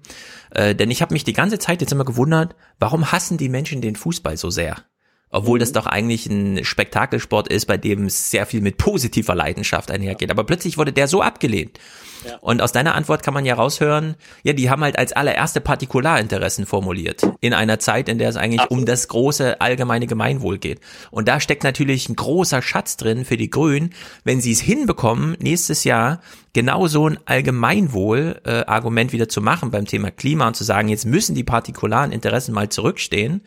[0.50, 3.82] Äh, denn ich habe mich die ganze Zeit jetzt immer gewundert, warum hassen die Menschen
[3.82, 4.84] den Fußball so sehr?
[5.32, 9.90] Obwohl das doch eigentlich ein Spektakelsport ist, bei dem es sehr viel mit positiver Leidenschaft
[9.90, 10.30] einhergeht.
[10.30, 11.80] Aber plötzlich wurde der so abgelehnt.
[12.28, 12.38] Ja.
[12.42, 16.66] Und aus deiner Antwort kann man ja raushören, ja, die haben halt als allererste Partikularinteressen
[16.66, 17.24] formuliert.
[17.40, 18.82] In einer Zeit, in der es eigentlich Absolut.
[18.82, 20.80] um das große allgemeine Gemeinwohl geht.
[21.10, 23.92] Und da steckt natürlich ein großer Schatz drin für die Grünen,
[24.24, 26.22] wenn sie es hinbekommen, nächstes Jahr
[26.54, 31.06] genau so ein Allgemeinwohl-Argument äh, wieder zu machen beim Thema Klima und zu sagen, jetzt
[31.06, 33.42] müssen die partikularen Interessen mal zurückstehen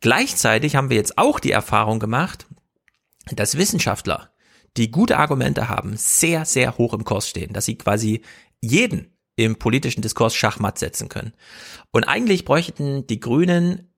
[0.00, 2.46] Gleichzeitig haben wir jetzt auch die Erfahrung gemacht,
[3.32, 4.30] dass Wissenschaftler,
[4.76, 8.22] die gute Argumente haben, sehr, sehr hoch im Kurs stehen, dass sie quasi
[8.60, 11.32] jeden im politischen Diskurs Schachmatt setzen können.
[11.92, 13.92] Und eigentlich bräuchten die Grünen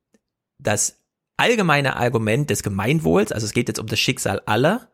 [0.59, 1.03] das
[1.37, 4.89] allgemeine Argument des Gemeinwohls, also es geht jetzt um das Schicksal aller,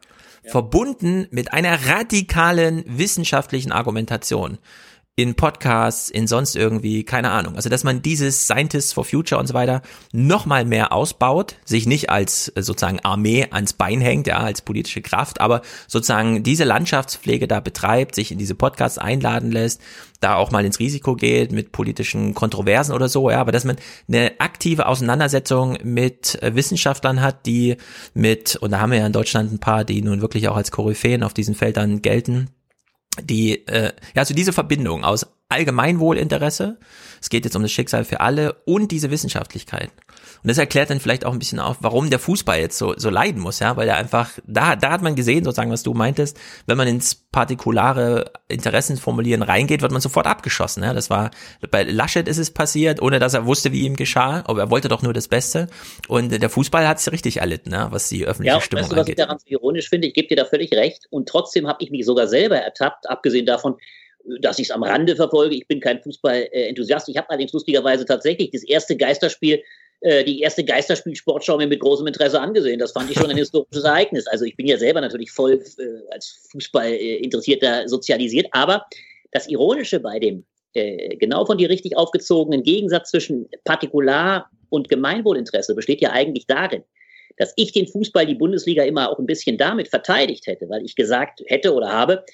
[0.45, 4.59] verbunden mit einer radikalen wissenschaftlichen Argumentation
[5.19, 7.57] in Podcasts, in sonst irgendwie, keine Ahnung.
[7.57, 9.83] Also, dass man dieses Scientists for Future und so weiter
[10.13, 15.03] nochmal mehr ausbaut, sich nicht als äh, sozusagen Armee ans Bein hängt, ja, als politische
[15.03, 19.81] Kraft, aber sozusagen diese Landschaftspflege da betreibt, sich in diese Podcasts einladen lässt,
[20.21, 23.77] da auch mal ins Risiko geht mit politischen Kontroversen oder so, ja, aber dass man
[24.07, 27.77] eine aktive Auseinandersetzung mit äh, Wissenschaftlern hat, die
[28.15, 30.71] mit, und da haben wir ja in Deutschland ein paar, die nun wirklich auch als
[30.71, 32.51] Koryphäen auf diesen Feldern gelten,
[33.23, 36.79] die, äh, ja, also diese Verbindung aus Allgemeinwohlinteresse,
[37.21, 39.91] es geht jetzt um das Schicksal für alle und diese Wissenschaftlichkeit.
[40.43, 43.11] Und das erklärt dann vielleicht auch ein bisschen auf, warum der Fußball jetzt so, so
[43.11, 46.39] leiden muss, ja, weil er einfach, da, da hat man gesehen, sozusagen, was du meintest,
[46.67, 50.93] wenn man ins partikulare Interessensformulieren reingeht, wird man sofort abgeschossen, ja.
[50.93, 51.31] Das war,
[51.71, 54.89] bei Laschet ist es passiert, ohne dass er wusste, wie ihm geschah, aber er wollte
[54.89, 55.69] doch nur das Beste.
[56.07, 58.97] Und der Fußball hat es richtig erlitten, ja, was die öffentliche ja, Stimmung weißt du,
[58.97, 59.19] was angeht.
[59.19, 61.07] Was ich daran so ironisch finde, ich gebe dir da völlig recht.
[61.11, 63.77] Und trotzdem habe ich mich sogar selber ertappt, abgesehen davon,
[64.41, 65.55] dass ich es am Rande verfolge.
[65.55, 67.09] Ich bin kein Fußball-Enthusiast.
[67.09, 69.63] Ich habe allerdings lustigerweise tatsächlich das erste Geisterspiel
[70.01, 72.79] äh, die erste Geisterspiel-Sportschau mir mit großem Interesse angesehen.
[72.79, 74.29] Das fand ich schon ein historisches Ereignis.
[74.29, 78.87] Also ich bin ja selber natürlich voll äh, als Fußball-Interessierter äh, sozialisiert, aber
[79.33, 80.45] das Ironische bei dem
[80.75, 86.85] äh, genau von dir richtig aufgezogenen Gegensatz zwischen Partikular- und Gemeinwohlinteresse besteht ja eigentlich darin,
[87.37, 90.95] dass ich den Fußball, die Bundesliga immer auch ein bisschen damit verteidigt hätte, weil ich
[90.95, 92.25] gesagt hätte oder habe,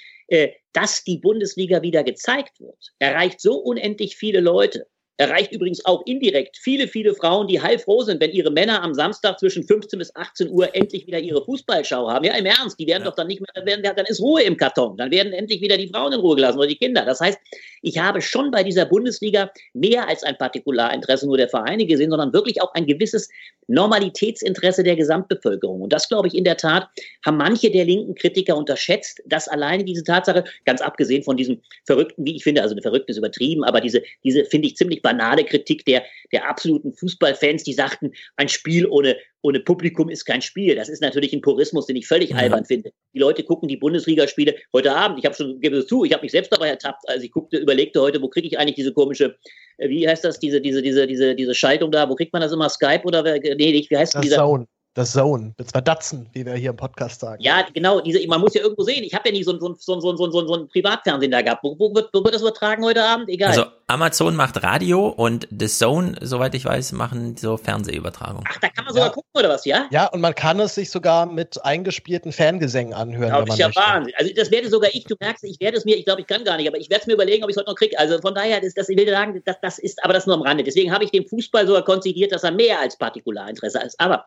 [0.73, 6.57] dass die Bundesliga wieder gezeigt wird, erreicht so unendlich viele Leute erreicht übrigens auch indirekt
[6.57, 10.51] viele, viele Frauen, die heilfroh sind, wenn ihre Männer am Samstag zwischen 15 bis 18
[10.51, 12.25] Uhr endlich wieder ihre Fußballschau haben.
[12.25, 13.11] Ja, im Ernst, die werden ja.
[13.11, 14.97] doch dann nicht mehr, dann, werden, dann ist Ruhe im Karton.
[14.97, 17.05] Dann werden endlich wieder die Frauen in Ruhe gelassen oder die Kinder.
[17.05, 17.39] Das heißt,
[17.83, 22.33] ich habe schon bei dieser Bundesliga mehr als ein Partikularinteresse nur der Vereine gesehen, sondern
[22.33, 23.29] wirklich auch ein gewisses
[23.69, 25.83] Normalitätsinteresse der Gesamtbevölkerung.
[25.83, 26.89] Und das, glaube ich, in der Tat
[27.25, 32.25] haben manche der linken Kritiker unterschätzt, dass alleine diese Tatsache, ganz abgesehen von diesem verrückten,
[32.27, 35.45] wie ich finde, also eine verrückte ist übertrieben, aber diese, diese finde ich ziemlich banale
[35.45, 36.03] Kritik der,
[36.33, 40.75] der absoluten Fußballfans, die sagten, ein Spiel ohne, ohne Publikum ist kein Spiel.
[40.75, 42.37] Das ist natürlich ein Purismus, den ich völlig ja.
[42.37, 42.91] albern finde.
[43.13, 45.19] Die Leute gucken die Bundesligaspiele heute Abend.
[45.19, 47.59] Ich habe schon, gebe es zu, ich habe mich selbst dabei ertappt, als ich guckte,
[47.59, 49.37] überlegte heute, wo kriege ich eigentlich diese komische,
[49.77, 52.53] äh, wie heißt das, diese, diese, diese, diese, diese Schaltung da, wo kriegt man das
[52.53, 52.69] immer?
[52.71, 54.39] Skype oder, nee, nicht, wie heißt das dieser?
[54.39, 54.67] Zone.
[54.97, 57.43] Das Zone, das war Datsen, wie wir hier im Podcast sagen.
[57.43, 59.03] Ja, genau, diese, man muss ja irgendwo sehen.
[59.03, 61.65] Ich habe ja nie so, so, so, so, so, so, so ein Privatfernsehen da gehabt.
[61.65, 63.29] Wo, wo, wird, wo wird das übertragen heute Abend?
[63.29, 63.49] Egal.
[63.49, 68.45] Also Amazon macht Radio und The Zone, soweit ich weiß, machen so Fernsehübertragung.
[68.49, 69.13] Ach, da kann man sogar ja.
[69.13, 69.89] gucken oder was, ja?
[69.91, 73.31] Ja, und man kann es sich sogar mit eingespielten Fangesängen anhören.
[73.31, 73.81] Ja, wenn man ist ja möchte.
[73.81, 74.15] Wahnsinn.
[74.17, 76.45] Also das werde sogar ich, du merkst, ich werde es mir, ich glaube, ich kann
[76.45, 77.99] gar nicht, aber ich werde es mir überlegen, ob ich es heute noch kriege.
[77.99, 80.43] Also von daher, das, das, ich will sagen, das, das ist, aber das nur am
[80.43, 80.63] Rande.
[80.63, 83.99] Deswegen habe ich dem Fußball sogar konzidiert, dass er mehr als Partikularinteresse ist.
[83.99, 84.25] Aber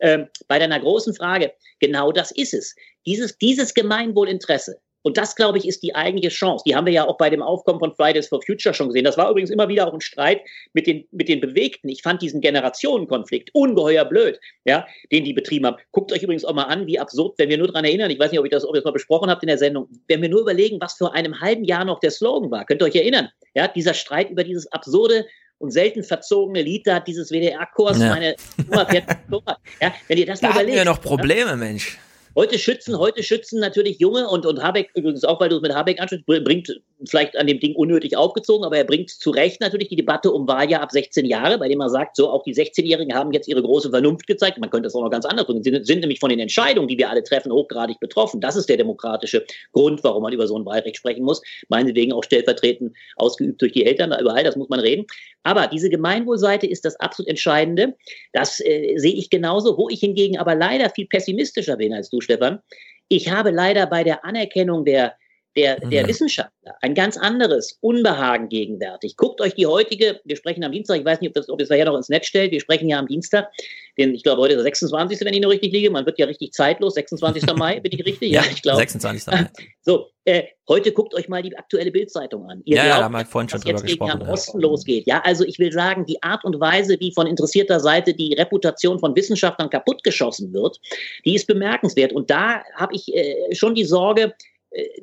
[0.00, 2.74] ähm, bei deiner großen Frage, genau das ist es.
[3.06, 6.64] Dieses, dieses Gemeinwohlinteresse, und das, glaube ich, ist die eigentliche Chance.
[6.66, 9.04] Die haben wir ja auch bei dem Aufkommen von Fridays for Future schon gesehen.
[9.04, 10.40] Das war übrigens immer wieder auch ein Streit
[10.72, 11.88] mit den, mit den Bewegten.
[11.88, 15.76] Ich fand diesen Generationenkonflikt ungeheuer blöd, ja, den die betrieben haben.
[15.92, 18.32] Guckt euch übrigens auch mal an, wie absurd, wenn wir nur daran erinnern, ich weiß
[18.32, 20.28] nicht, ob ich das, ob ihr das mal besprochen habt in der Sendung, wenn wir
[20.28, 22.64] nur überlegen, was vor einem halben Jahr noch der Slogan war.
[22.64, 23.28] Könnt ihr euch erinnern?
[23.54, 25.24] Ja, dieser Streit über dieses absurde
[25.58, 28.10] und selten verzogene Lied da dieses WDR-Kurs, ja.
[28.10, 28.36] meine
[28.68, 29.04] Nummer fährt
[29.80, 30.78] ja, wenn ihr das da mal überlegt.
[30.78, 31.56] haben wir noch Probleme, ja?
[31.56, 31.98] Mensch.
[32.34, 35.74] Heute schützen, heute schützen natürlich Junge und, und Habeck, übrigens auch, weil du es mit
[35.74, 39.88] Habeck ansprichst, bringt vielleicht an dem Ding unnötig aufgezoon, aber er bringt zu Recht natürlich
[39.88, 43.14] die Debatte um Wahljahr ab 16 Jahre, bei dem er sagt, so auch die 16-Jährigen
[43.14, 44.58] haben jetzt ihre große Vernunft gezeigt.
[44.58, 45.62] Man könnte es auch noch ganz anders bringen.
[45.62, 48.40] Sie sind nämlich von den Entscheidungen, die wir alle treffen, hochgradig betroffen.
[48.40, 51.42] Das ist der demokratische Grund, warum man über so ein Wahlrecht sprechen muss.
[51.68, 55.06] Meinetwegen auch stellvertretend ausgeübt durch die Eltern, überall, das muss man reden.
[55.42, 57.94] Aber diese Gemeinwohlseite ist das absolut Entscheidende.
[58.32, 62.20] Das äh, sehe ich genauso, wo ich hingegen aber leider viel pessimistischer bin als du,
[62.20, 62.60] Stefan.
[63.08, 65.14] Ich habe leider bei der Anerkennung der,
[65.56, 66.08] der, der mhm.
[66.08, 69.16] Wissenschaftler ein ganz anderes Unbehagen gegenwärtig.
[69.16, 71.68] Guckt euch die heutige, wir sprechen am Dienstag, ich weiß nicht, ob das, ob das
[71.68, 73.50] nachher noch ins Netz stellt, wir sprechen ja am Dienstag,
[73.98, 76.26] den, ich glaube heute ist der 26., wenn ich nur richtig liege, man wird ja
[76.26, 77.46] richtig zeitlos, 26.
[77.56, 78.32] Mai, bin ich richtig?
[78.32, 78.78] Ja, ich glaube.
[78.78, 79.26] 26.
[79.26, 79.46] Mai.
[79.82, 82.60] So, äh, heute guckt euch mal die aktuelle Bildzeitung an.
[82.64, 84.18] Ihr ja, glaubt, da haben wir vorhin schon drüber gesprochen.
[84.18, 84.66] Herrn Osten ja.
[84.66, 85.06] losgeht.
[85.06, 88.98] Ja, also ich will sagen, die Art und Weise, wie von interessierter Seite die Reputation
[88.98, 90.80] von Wissenschaftlern kaputtgeschossen wird,
[91.24, 92.12] die ist bemerkenswert.
[92.12, 94.34] Und da habe ich äh, schon die Sorge,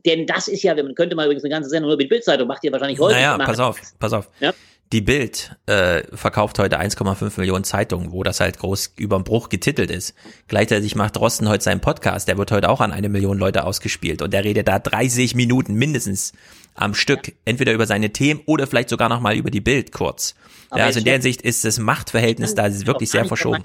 [0.05, 2.63] denn das ist ja, man könnte mal übrigens eine ganze Sendung nur mit Bildzeitung, macht
[2.63, 3.15] ihr wahrscheinlich heute.
[3.15, 4.29] Naja, pass auf, pass auf.
[4.39, 4.53] Ja?
[4.91, 9.89] Die Bild äh, verkauft heute 1,5 Millionen Zeitungen, wo das halt groß überm Bruch getitelt
[9.89, 10.13] ist.
[10.47, 14.21] Gleichzeitig macht Drosten heute seinen Podcast, der wird heute auch an eine Million Leute ausgespielt
[14.21, 16.33] und der redet da 30 Minuten mindestens
[16.75, 17.33] am Stück, ja.
[17.45, 20.35] entweder über seine Themen oder vielleicht sogar nochmal über die Bild kurz.
[20.75, 23.63] ja, also in der Hinsicht ist das Machtverhältnis da wirklich sehr verschoben.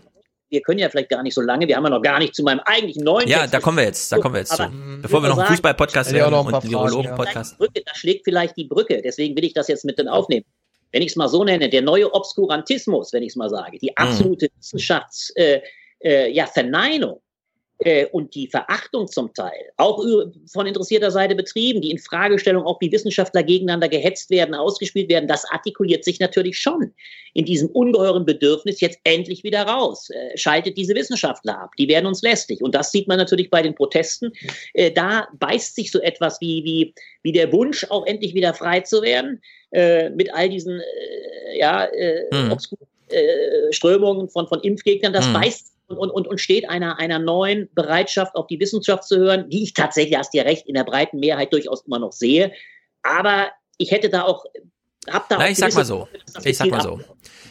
[0.50, 2.42] Wir können ja vielleicht gar nicht so lange, wir haben ja noch gar nicht zu
[2.42, 4.70] meinem eigentlichen neuen Ja, Text da kommen wir jetzt, da kommen wir jetzt zu.
[5.02, 7.56] Bevor wir noch einen Fußball-Podcast hören und einen Virologen-Podcast.
[7.58, 10.44] Da schlägt vielleicht die Brücke, deswegen will ich das jetzt mit aufnehmen
[10.92, 13.90] wenn ich es mal so nenne, der neue Obskurantismus, wenn ich es mal sage, die
[13.90, 13.96] mhm.
[13.96, 14.58] absolute mhm.
[14.58, 15.62] Wissenschaftsverneinung
[16.00, 17.20] äh, äh, ja, Verneinung,
[17.80, 20.04] äh, und die Verachtung zum Teil, auch
[20.52, 25.44] von interessierter Seite betrieben, die Infragestellung, auch wie Wissenschaftler gegeneinander gehetzt werden, ausgespielt werden, das
[25.52, 26.92] artikuliert sich natürlich schon
[27.34, 30.10] in diesem ungeheuren Bedürfnis jetzt endlich wieder raus.
[30.10, 32.62] Äh, schaltet diese Wissenschaftler ab, die werden uns lästig.
[32.62, 34.32] Und das sieht man natürlich bei den Protesten.
[34.74, 38.80] Äh, da beißt sich so etwas wie, wie, wie der Wunsch, auch endlich wieder frei
[38.80, 39.40] zu werden,
[39.70, 40.80] mit all diesen
[41.54, 41.86] ja,
[42.32, 42.56] hm.
[43.70, 45.34] Strömungen von, von Impfgegnern, das hm.
[45.34, 49.62] beißt und, und, und steht einer, einer neuen Bereitschaft, auf die Wissenschaft zu hören, die
[49.62, 52.52] ich tatsächlich, hast ja recht, in der breiten Mehrheit durchaus immer noch sehe.
[53.02, 53.48] Aber
[53.78, 54.44] ich hätte da auch,
[55.08, 56.08] hab da Na, auch ich sag mal so,
[56.44, 57.00] ich sag mal so.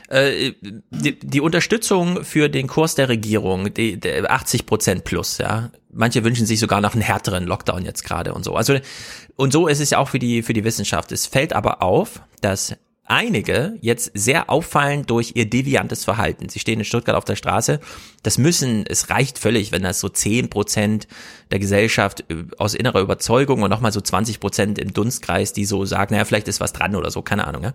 [0.09, 5.71] Äh, die, die Unterstützung für den Kurs der Regierung, die, die 80 Prozent plus, ja.
[5.91, 8.55] Manche wünschen sich sogar noch einen härteren Lockdown jetzt gerade und so.
[8.55, 8.77] Also
[9.35, 11.11] und so ist es ja auch für die für die Wissenschaft.
[11.11, 12.75] Es fällt aber auf, dass
[13.07, 16.49] einige jetzt sehr auffallen durch ihr deviantes Verhalten.
[16.49, 17.79] Sie stehen in Stuttgart auf der Straße.
[18.23, 21.07] Das müssen, es reicht völlig, wenn das so zehn Prozent
[21.51, 25.85] der Gesellschaft äh, aus innerer Überzeugung und nochmal so 20 Prozent im Dunstkreis, die so
[25.85, 27.63] sagen, naja, vielleicht ist was dran oder so, keine Ahnung.
[27.63, 27.73] Ja?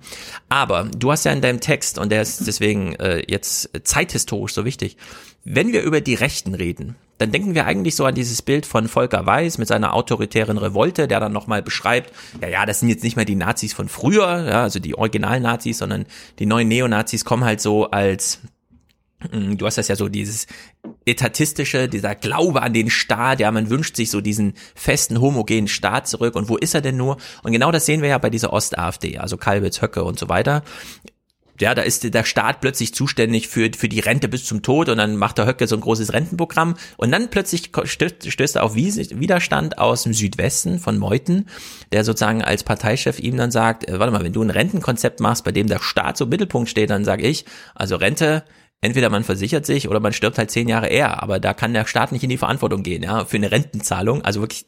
[0.48, 4.64] Aber du hast ja in deinem Text, und der ist deswegen äh, jetzt zeithistorisch so
[4.64, 4.96] wichtig,
[5.44, 8.89] wenn wir über die Rechten reden, dann denken wir eigentlich so an dieses Bild von
[8.89, 13.05] Volker Weiß mit seiner autoritären Revolte, der dann nochmal beschreibt, ja, ja, das sind jetzt
[13.05, 16.06] nicht mehr die Nazis von früher, ja, also die Original-Nazis, sondern
[16.39, 18.40] die neuen Neonazis kommen halt so als
[19.31, 20.47] hm, Du hast das ja so dieses
[21.05, 26.09] etatistische, dieser Glaube an den Staat, ja, man wünscht sich so diesen festen, homogenen Staat
[26.09, 27.19] zurück und wo ist er denn nur?
[27.43, 30.62] Und genau das sehen wir ja bei dieser Ost-AfD, also Kalbitz, Höcke und so weiter
[31.62, 34.98] ja, da ist der Staat plötzlich zuständig für, für die Rente bis zum Tod und
[34.98, 38.74] dann macht der Höcke so ein großes Rentenprogramm und dann plötzlich stößt, stößt er auf
[38.74, 41.48] Widerstand aus dem Südwesten von Meuthen,
[41.93, 45.44] der sozusagen als Parteichef ihm dann sagt, äh, warte mal, wenn du ein Rentenkonzept machst,
[45.44, 47.44] bei dem der Staat so im Mittelpunkt steht, dann sage ich,
[47.76, 48.43] also Rente,
[48.82, 51.86] entweder man versichert sich oder man stirbt halt zehn Jahre eher, aber da kann der
[51.86, 54.66] Staat nicht in die Verantwortung gehen, ja, für eine Rentenzahlung, also wirklich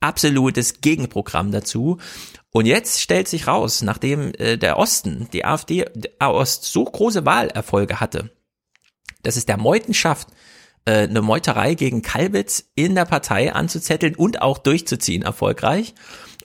[0.00, 1.98] absolutes Gegenprogramm dazu.
[2.50, 7.26] Und jetzt stellt sich raus, nachdem äh, der Osten, die AfD der Ost so große
[7.26, 8.30] Wahlerfolge hatte,
[9.22, 10.28] dass es der Meuten schafft,
[10.86, 15.94] äh, eine Meuterei gegen Kalbitz in der Partei anzuzetteln und auch durchzuziehen erfolgreich.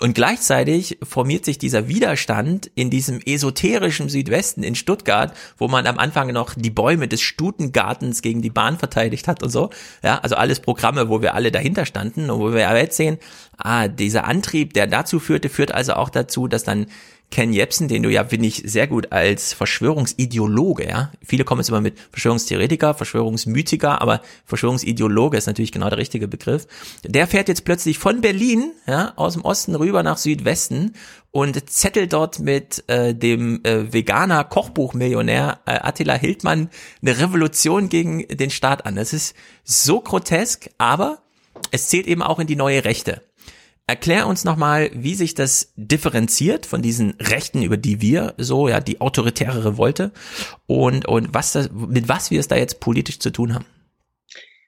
[0.01, 5.99] Und gleichzeitig formiert sich dieser Widerstand in diesem esoterischen Südwesten in Stuttgart, wo man am
[5.99, 9.69] Anfang noch die Bäume des Stutengartens gegen die Bahn verteidigt hat und so.
[10.01, 13.19] Ja, also alles Programme, wo wir alle dahinter standen und wo wir jetzt sehen,
[13.57, 16.87] ah, dieser Antrieb, der dazu führte, führt also auch dazu, dass dann
[17.31, 21.11] Ken Jebsen, den du ja, finde ich, sehr gut als Verschwörungsideologe, ja.
[21.23, 26.67] Viele kommen jetzt immer mit Verschwörungstheoretiker, Verschwörungsmythiker, aber Verschwörungsideologe ist natürlich genau der richtige Begriff.
[27.05, 30.93] Der fährt jetzt plötzlich von Berlin, ja, aus dem Osten rüber nach Südwesten
[31.31, 36.69] und zettelt dort mit äh, dem äh, Veganer Kochbuchmillionär äh, Attila Hildmann
[37.01, 38.97] eine Revolution gegen den Staat an.
[38.97, 41.19] Das ist so grotesk, aber
[41.71, 43.21] es zählt eben auch in die neue Rechte.
[43.91, 48.79] Erklär uns nochmal, wie sich das differenziert von diesen Rechten, über die wir so, ja,
[48.79, 50.13] die autoritäre Revolte
[50.65, 53.65] und, und was das, mit was wir es da jetzt politisch zu tun haben.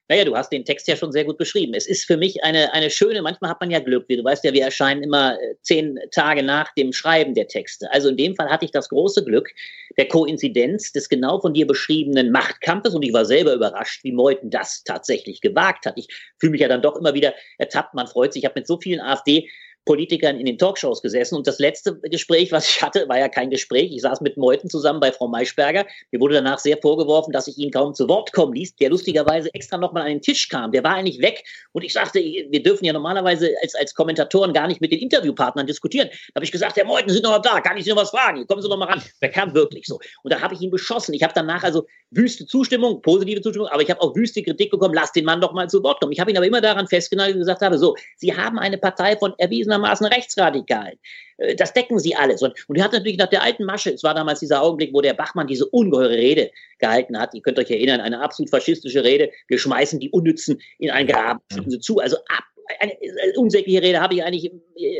[0.09, 1.73] Naja, du hast den Text ja schon sehr gut beschrieben.
[1.73, 4.43] Es ist für mich eine, eine schöne, manchmal hat man ja Glück, wie du weißt
[4.43, 7.89] ja, wir erscheinen immer äh, zehn Tage nach dem Schreiben der Texte.
[7.93, 9.49] Also in dem Fall hatte ich das große Glück
[9.97, 14.49] der Koinzidenz des genau von dir beschriebenen Machtkampfes und ich war selber überrascht, wie Meuthen
[14.49, 15.93] das tatsächlich gewagt hat.
[15.97, 16.07] Ich
[16.39, 18.43] fühle mich ja dann doch immer wieder ertappt, man freut sich.
[18.43, 19.49] Ich habe mit so vielen AfD
[19.85, 21.35] Politikern in den Talkshows gesessen.
[21.35, 23.91] Und das letzte Gespräch, was ich hatte, war ja kein Gespräch.
[23.91, 25.85] Ich saß mit Meuthen zusammen bei Frau Maischberger.
[26.11, 29.53] Mir wurde danach sehr vorgeworfen, dass ich ihn kaum zu Wort kommen ließ, der lustigerweise
[29.53, 30.71] extra nochmal an den Tisch kam.
[30.71, 31.43] Der war eigentlich weg.
[31.73, 35.67] Und ich sagte, wir dürfen ja normalerweise als, als Kommentatoren gar nicht mit den Interviewpartnern
[35.67, 36.09] diskutieren.
[36.09, 38.47] Da habe ich gesagt, Herr Meuthen, sind noch da, kann ich Sie noch was fragen?
[38.47, 39.01] Kommen Sie noch mal ran.
[39.21, 39.99] Der kam wirklich so.
[40.23, 41.13] Und da habe ich ihn beschossen.
[41.13, 44.93] Ich habe danach also wüste Zustimmung, positive Zustimmung, aber ich habe auch wüste Kritik bekommen,
[44.93, 46.13] lass den Mann doch mal zu Wort kommen.
[46.13, 49.17] Ich habe ihn aber immer daran festgehalten und gesagt habe, so, Sie haben eine Partei
[49.17, 50.97] von erwiesen erwiesenermaßen Rechtsradikalen.
[51.37, 52.41] Äh, das decken sie alles.
[52.41, 55.01] Und, und die hat natürlich nach der alten Masche, es war damals dieser Augenblick, wo
[55.01, 57.33] der Bachmann diese ungeheure Rede gehalten hat.
[57.33, 59.31] Ihr könnt euch erinnern, eine absolut faschistische Rede.
[59.47, 61.99] Wir schmeißen die Unnützen in ein Grab, schicken sie zu.
[61.99, 62.43] Also ab,
[62.79, 64.51] eine, eine unsägliche Rede habe ich eigentlich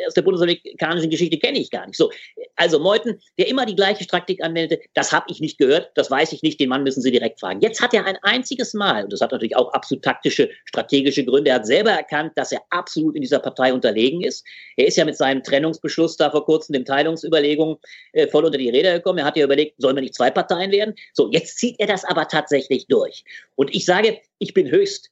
[0.08, 1.98] aus der bundesamerikanischen Geschichte kenne ich gar nicht.
[1.98, 2.12] So,
[2.56, 6.32] also Meuthen, der immer die gleiche Straktik anwendete, das habe ich nicht gehört, das weiß
[6.34, 7.62] ich nicht, den Mann müssen Sie direkt fragen.
[7.62, 11.50] Jetzt hat er ein einziges Mal, und das hat natürlich auch absolut taktische, strategische Gründe,
[11.50, 14.46] er hat selber erkannt, dass er absolut in dieser Partei unterlegen ist.
[14.78, 17.78] Er ist ja mit seinem Trennungsbeschluss da vor kurzem, den Teilungsüberlegungen,
[18.14, 19.20] äh, voll unter die Räder gekommen.
[19.20, 20.96] Er hat ja überlegt, sollen wir nicht zwei Parteien werden?
[21.14, 23.24] So, jetzt zieht er das aber tatsächlich durch.
[23.56, 25.10] Und ich sage, ich bin höchst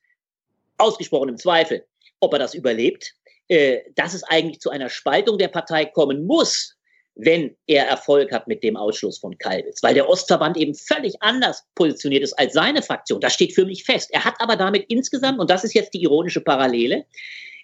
[0.78, 1.86] ausgesprochen im Zweifel,
[2.22, 3.14] ob er das überlebt,
[3.49, 6.77] äh, dass es eigentlich zu einer Spaltung der Partei kommen muss,
[7.15, 11.65] wenn er Erfolg hat mit dem Ausschluss von Kalbitz, weil der Ostverband eben völlig anders
[11.76, 13.19] positioniert ist als seine Fraktion.
[13.19, 14.10] Das steht für mich fest.
[14.14, 17.06] Er hat aber damit insgesamt, und das ist jetzt die ironische Parallele,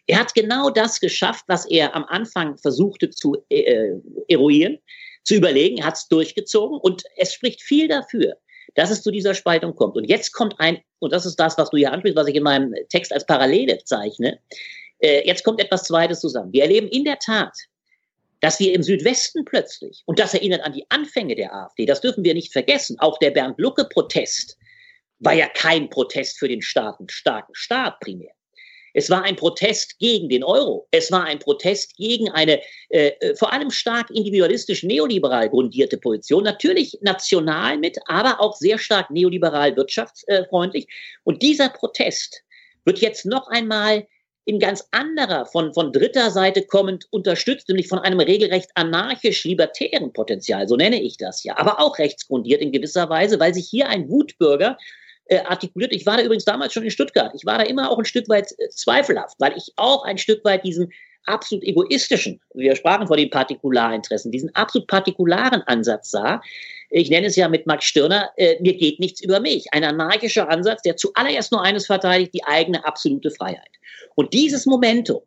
[0.08, 3.92] er hat genau das geschafft, was er am Anfang versuchte zu äh,
[4.28, 4.80] eruieren,
[5.24, 8.38] zu überlegen, er hat es durchgezogen und es spricht viel dafür,
[8.78, 9.98] dass es zu dieser Spaltung kommt.
[9.98, 12.44] Und jetzt kommt ein, und das ist das, was du hier ansprichst, was ich in
[12.44, 14.40] meinem Text als Parallele zeichne,
[15.00, 16.54] äh, jetzt kommt etwas Zweites zusammen.
[16.54, 17.58] Wir erleben in der Tat,
[18.40, 22.24] dass wir im Südwesten plötzlich, und das erinnert an die Anfänge der AfD, das dürfen
[22.24, 24.58] wir nicht vergessen, auch der Bernd-Lucke-Protest
[25.20, 28.37] war ja kein Protest für den starken, starken Staat primär.
[28.98, 30.88] Es war ein Protest gegen den Euro.
[30.90, 32.60] Es war ein Protest gegen eine
[32.90, 36.44] äh, äh, vor allem stark individualistisch neoliberal grundierte Position.
[36.44, 40.88] Natürlich national mit, aber auch sehr stark neoliberal wirtschaftsfreundlich.
[41.24, 42.42] Und dieser Protest
[42.86, 44.08] wird jetzt noch einmal
[44.46, 50.68] in ganz anderer, von, von dritter Seite kommend unterstützt, nämlich von einem regelrecht anarchisch-libertären Potenzial,
[50.68, 54.10] so nenne ich das ja, aber auch rechtsgrundiert in gewisser Weise, weil sich hier ein
[54.10, 54.78] Wutbürger
[55.30, 55.94] äh, artikuliert.
[55.94, 57.32] Ich war da übrigens damals schon in Stuttgart.
[57.36, 60.44] Ich war da immer auch ein Stück weit äh, zweifelhaft, weil ich auch ein Stück
[60.46, 60.92] weit diesen
[61.28, 66.42] absolut egoistischen, wir sprachen vor den Partikularinteressen, diesen absolut partikularen Ansatz sah.
[66.90, 69.66] Ich nenne es ja mit Max Stirner, äh, mir geht nichts über mich.
[69.74, 73.70] Ein anarchischer Ansatz, der zuallererst nur eines verteidigt, die eigene absolute Freiheit.
[74.16, 75.22] Und dieses Momentum,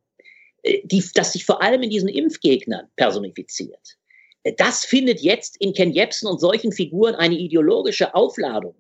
[0.63, 3.99] äh, die, das sich vor allem in diesen Impfgegnern personifiziert,
[4.45, 8.75] äh, das findet jetzt in Ken Jebsen und solchen Figuren eine ideologische Aufladung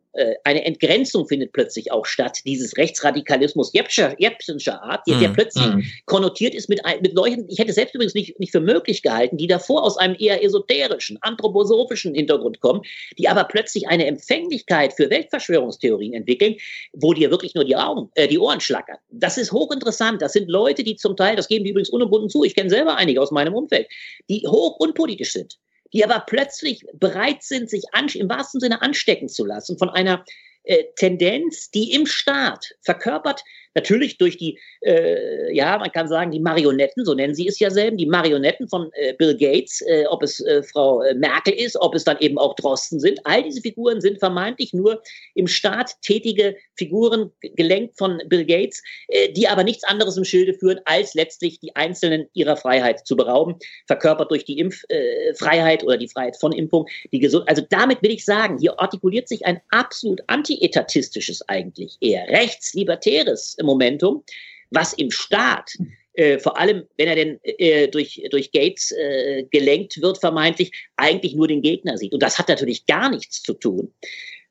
[0.45, 5.83] eine Entgrenzung findet plötzlich auch statt, dieses Rechtsradikalismus Jepsenscher Art, der, der mm, plötzlich mm.
[6.07, 9.47] konnotiert ist mit, mit Leuten, ich hätte selbst übrigens nicht, nicht für möglich gehalten, die
[9.47, 12.83] davor aus einem eher esoterischen, anthroposophischen Hintergrund kommen,
[13.19, 16.57] die aber plötzlich eine Empfänglichkeit für Weltverschwörungstheorien entwickeln,
[16.93, 18.99] wo dir wirklich nur die Augen, äh, die Ohren schlackern.
[19.11, 20.21] Das ist hochinteressant.
[20.23, 22.97] Das sind Leute, die zum Teil, das geben die übrigens unumwunden zu, ich kenne selber
[22.97, 23.89] einige aus meinem Umfeld,
[24.29, 25.59] die hoch unpolitisch sind
[25.93, 27.85] die aber plötzlich bereit sind, sich
[28.17, 30.25] im wahrsten Sinne anstecken zu lassen von einer
[30.65, 33.43] äh, Tendenz, die im Staat verkörpert
[33.75, 37.71] Natürlich durch die, äh, ja, man kann sagen, die Marionetten, so nennen sie es ja
[37.71, 41.77] selber, die Marionetten von äh, Bill Gates, äh, ob es äh, Frau äh, Merkel ist,
[41.81, 43.21] ob es dann eben auch Drosten sind.
[43.25, 45.03] All diese Figuren sind vermeintlich nur
[45.35, 50.55] im Staat tätige Figuren, gelenkt von Bill Gates, äh, die aber nichts anderes im Schilde
[50.55, 53.57] führen, als letztlich die Einzelnen ihrer Freiheit zu berauben,
[53.87, 56.87] verkörpert durch die Impffreiheit oder die Freiheit von Impfung.
[57.13, 62.29] Die Gesund also damit will ich sagen, hier artikuliert sich ein absolut antietatistisches eigentlich, eher
[62.29, 64.25] rechtslibertäres Momentum,
[64.71, 65.73] was im Staat
[66.15, 71.35] äh, vor allem, wenn er denn äh, durch, durch Gates äh, gelenkt wird, vermeintlich, eigentlich
[71.35, 72.13] nur den Gegner sieht.
[72.13, 73.93] Und das hat natürlich gar nichts zu tun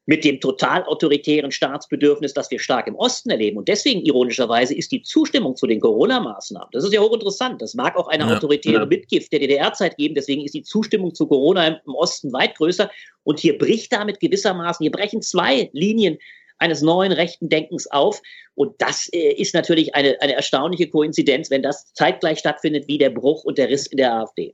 [0.10, 3.60] mit dem total autoritären Staatsbedürfnis, das wir stark im Osten erleben.
[3.60, 7.96] Und deswegen, ironischerweise, ist die Zustimmung zu den Corona-Maßnahmen, das ist ja hochinteressant, das mag
[7.96, 8.86] auch eine ja, autoritäre ja.
[8.88, 12.90] Mitgift der DDR-Zeit geben, deswegen ist die Zustimmung zu Corona im Osten weit größer.
[13.24, 16.18] Und hier bricht damit gewissermaßen, hier brechen zwei Linien
[16.60, 18.22] eines neuen rechten Denkens auf.
[18.56, 23.10] Und das äh, ist natürlich eine, eine erstaunliche Koinzidenz, wenn das zeitgleich stattfindet wie der
[23.10, 24.54] Bruch und der Riss in der AfD.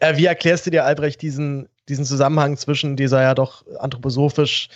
[0.00, 4.68] Äh, wie erklärst du dir, Albrecht, diesen, diesen Zusammenhang zwischen dieser ja doch anthroposophisch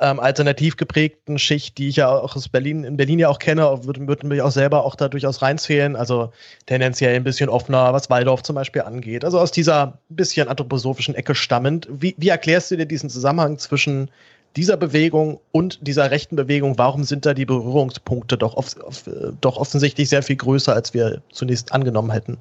[0.00, 3.84] ähm, alternativ geprägten Schicht, die ich ja auch aus Berlin, in Berlin ja auch kenne,
[3.84, 5.94] würde, würde mich auch selber auch da durchaus reinzählen.
[5.94, 6.32] Also
[6.66, 9.24] tendenziell ein bisschen offener, was Waldorf zum Beispiel angeht.
[9.24, 11.86] Also aus dieser bisschen anthroposophischen Ecke stammend.
[11.90, 14.10] Wie, wie erklärst du dir diesen Zusammenhang zwischen
[14.56, 19.04] dieser Bewegung und dieser rechten Bewegung, warum sind da die Berührungspunkte doch, off, off,
[19.40, 22.38] doch offensichtlich sehr viel größer, als wir zunächst angenommen hätten?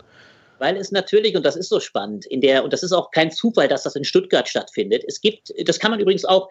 [0.57, 3.31] Weil es natürlich, und das ist so spannend, in der, und das ist auch kein
[3.31, 5.03] Zufall, dass das in Stuttgart stattfindet.
[5.07, 6.49] Es gibt, das kann man übrigens auch,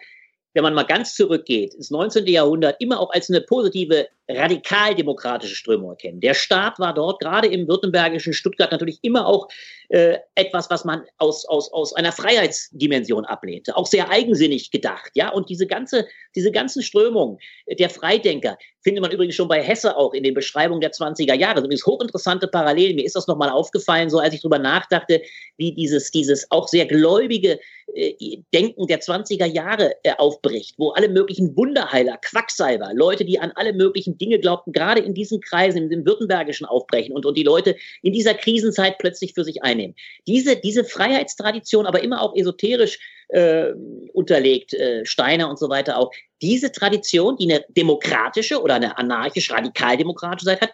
[0.54, 2.26] wenn man mal ganz zurückgeht, ins 19.
[2.26, 6.20] Jahrhundert immer auch als eine positive radikaldemokratische Strömung erkennen.
[6.20, 9.48] Der Staat war dort gerade im württembergischen Stuttgart natürlich immer auch
[9.88, 15.30] äh, etwas, was man aus, aus, aus einer Freiheitsdimension ablehnte, auch sehr eigensinnig gedacht, ja.
[15.30, 17.38] Und diese ganze, diese ganzen Strömungen
[17.78, 21.62] der Freidenker findet man übrigens schon bei Hesse auch in den Beschreibungen der 20er Jahre.
[21.62, 22.96] Das ist hochinteressante Parallelen.
[22.96, 25.22] Mir ist das nochmal aufgefallen, so als ich drüber nachdachte,
[25.56, 27.58] wie dieses, dieses auch sehr gläubige
[27.94, 33.52] äh, Denken der 20er Jahre äh, aufbricht, wo alle möglichen Wunderheiler, Quacksalber, Leute, die an
[33.54, 37.42] alle möglichen Dinge glaubten, gerade in diesen Kreisen, in dem württembergischen aufbrechen und, und die
[37.42, 39.94] Leute in dieser Krisenzeit plötzlich für sich einnehmen.
[40.26, 43.72] Diese, diese Freiheitstradition, aber immer auch esoterisch äh,
[44.12, 46.12] unterlegt, äh, Steiner und so weiter auch,
[46.42, 50.72] diese Tradition, die eine demokratische oder eine anarchisch-radikaldemokratische Seite hat,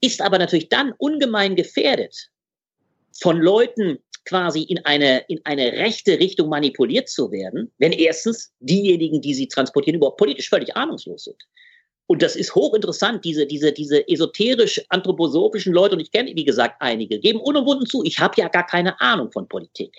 [0.00, 2.30] ist aber natürlich dann ungemein gefährdet
[3.20, 9.20] von Leuten, quasi in eine, in eine rechte Richtung manipuliert zu werden, wenn erstens diejenigen,
[9.20, 11.42] die sie transportieren, überhaupt politisch völlig ahnungslos sind.
[12.10, 17.20] Und das ist hochinteressant, diese, diese, diese esoterisch-anthroposophischen Leute, und ich kenne, wie gesagt, einige,
[17.20, 19.94] geben unumwunden zu, ich habe ja gar keine Ahnung von Politik.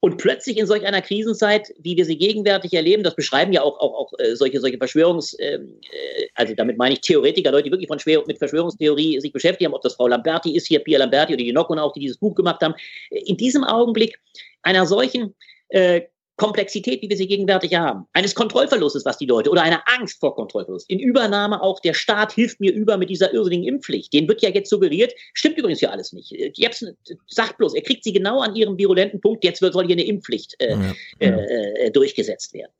[0.00, 3.80] Und plötzlich in solch einer Krisenzeit, wie wir sie gegenwärtig erleben, das beschreiben ja auch,
[3.80, 7.70] auch, auch äh, solche, solche Verschwörungs-, ähm, äh, also damit meine ich Theoretiker, Leute, die
[7.70, 10.98] wirklich von Schwer mit Verschwörungstheorie sich beschäftigt haben, ob das Frau Lamberti ist, hier Pia
[10.98, 12.74] Lamberti oder die Nokon auch, die dieses Buch gemacht haben.
[13.08, 14.20] In diesem Augenblick
[14.60, 15.34] einer solchen
[15.70, 16.02] äh,
[16.36, 20.34] Komplexität, wie wir sie gegenwärtig haben, eines Kontrollverlustes, was die Leute, oder einer Angst vor
[20.34, 24.12] Kontrollverlust, in Übernahme auch, der Staat hilft mir über mit dieser irrsinnigen Impfpflicht.
[24.12, 26.30] Den wird ja jetzt suggeriert, stimmt übrigens ja alles nicht.
[26.54, 26.96] Jepsen
[27.26, 30.56] sagt bloß, er kriegt sie genau an ihrem virulenten Punkt, jetzt soll hier eine Impfpflicht
[30.58, 31.36] äh, ja, ja.
[31.38, 32.72] Äh, durchgesetzt werden.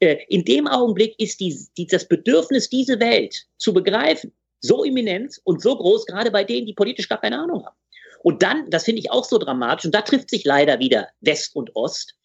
[0.00, 5.40] Äh, in dem Augenblick ist die, die, das Bedürfnis, diese Welt zu begreifen, so imminent
[5.44, 7.76] und so groß, gerade bei denen, die politisch gar keine Ahnung haben.
[8.22, 11.54] Und dann, das finde ich auch so dramatisch, und da trifft sich leider wieder West
[11.54, 12.16] und Ost,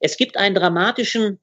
[0.00, 1.38] es gibt einen dramatischen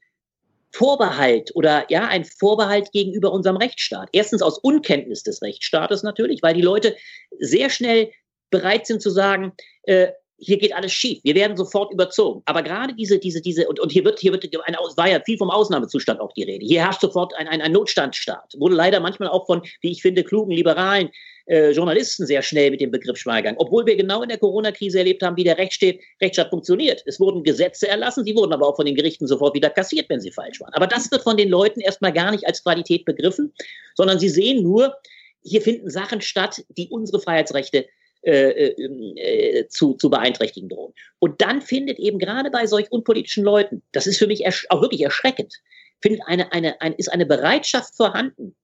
[0.71, 4.09] Vorbehalt oder ja, ein Vorbehalt gegenüber unserem Rechtsstaat.
[4.11, 6.95] Erstens aus Unkenntnis des Rechtsstaates natürlich, weil die Leute
[7.39, 8.11] sehr schnell
[8.49, 9.53] bereit sind zu sagen,
[9.83, 10.09] äh,
[10.39, 12.43] hier geht alles schief, wir werden sofort überzogen.
[12.45, 15.37] Aber gerade diese, diese, diese, und, und hier wird, hier wird ein, war ja viel
[15.37, 16.63] vom Ausnahmezustand auch die Rede.
[16.65, 18.53] Hier herrscht sofort ein, ein, ein Notstandsstaat.
[18.57, 21.09] Wurde leider manchmal auch von, wie ich finde, klugen Liberalen
[21.47, 23.55] äh, Journalisten sehr schnell mit dem Begriff Schweigang.
[23.57, 27.03] Obwohl wir genau in der Corona-Krise erlebt haben, wie der Rechtsstaat, Rechtsstaat funktioniert.
[27.05, 30.19] Es wurden Gesetze erlassen, sie wurden aber auch von den Gerichten sofort wieder kassiert, wenn
[30.19, 30.73] sie falsch waren.
[30.73, 33.53] Aber das wird von den Leuten erstmal gar nicht als Qualität begriffen,
[33.95, 34.95] sondern sie sehen nur,
[35.43, 37.85] hier finden Sachen statt, die unsere Freiheitsrechte
[38.23, 40.93] äh, äh, zu, zu beeinträchtigen drohen.
[41.19, 45.01] Und dann findet eben gerade bei solch unpolitischen Leuten, das ist für mich auch wirklich
[45.01, 45.53] erschreckend,
[46.01, 48.55] findet eine, eine, eine, ist eine Bereitschaft vorhanden,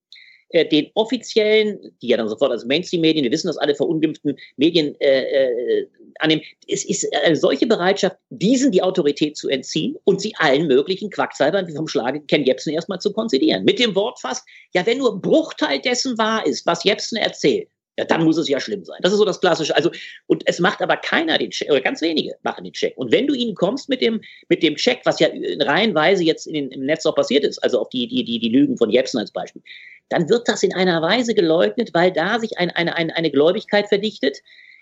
[0.53, 4.95] äh, den offiziellen, die ja dann sofort als Mainstream-Medien, wir wissen das alle verunglimpften Medien
[5.01, 5.87] äh, äh,
[6.19, 11.09] annehmen, es ist eine solche Bereitschaft, diesen die Autorität zu entziehen und sie allen möglichen
[11.09, 13.65] Quacksalbern wie vom Schlage Ken Jebsen erstmal zu konzidieren.
[13.65, 17.67] Mit dem Wort fast, ja, wenn nur ein Bruchteil dessen wahr ist, was Jebsen erzählt,
[17.97, 18.97] ja, dann muss es ja schlimm sein.
[19.01, 19.75] Das ist so das Klassische.
[19.75, 19.91] Also,
[20.25, 22.97] und es macht aber keiner den Check, oder ganz wenige machen den Check.
[22.97, 24.19] Und wenn du ihnen kommst mit dem,
[24.49, 27.79] mit dem Check, was ja in reihenweise jetzt in, im Netz auch passiert ist, also
[27.79, 29.61] auf die, die, die, die Lügen von Jepsen als Beispiel,
[30.09, 33.87] dann wird das in einer Weise geleugnet, weil da sich ein, eine, eine, eine Gläubigkeit
[33.87, 34.37] verdichtet,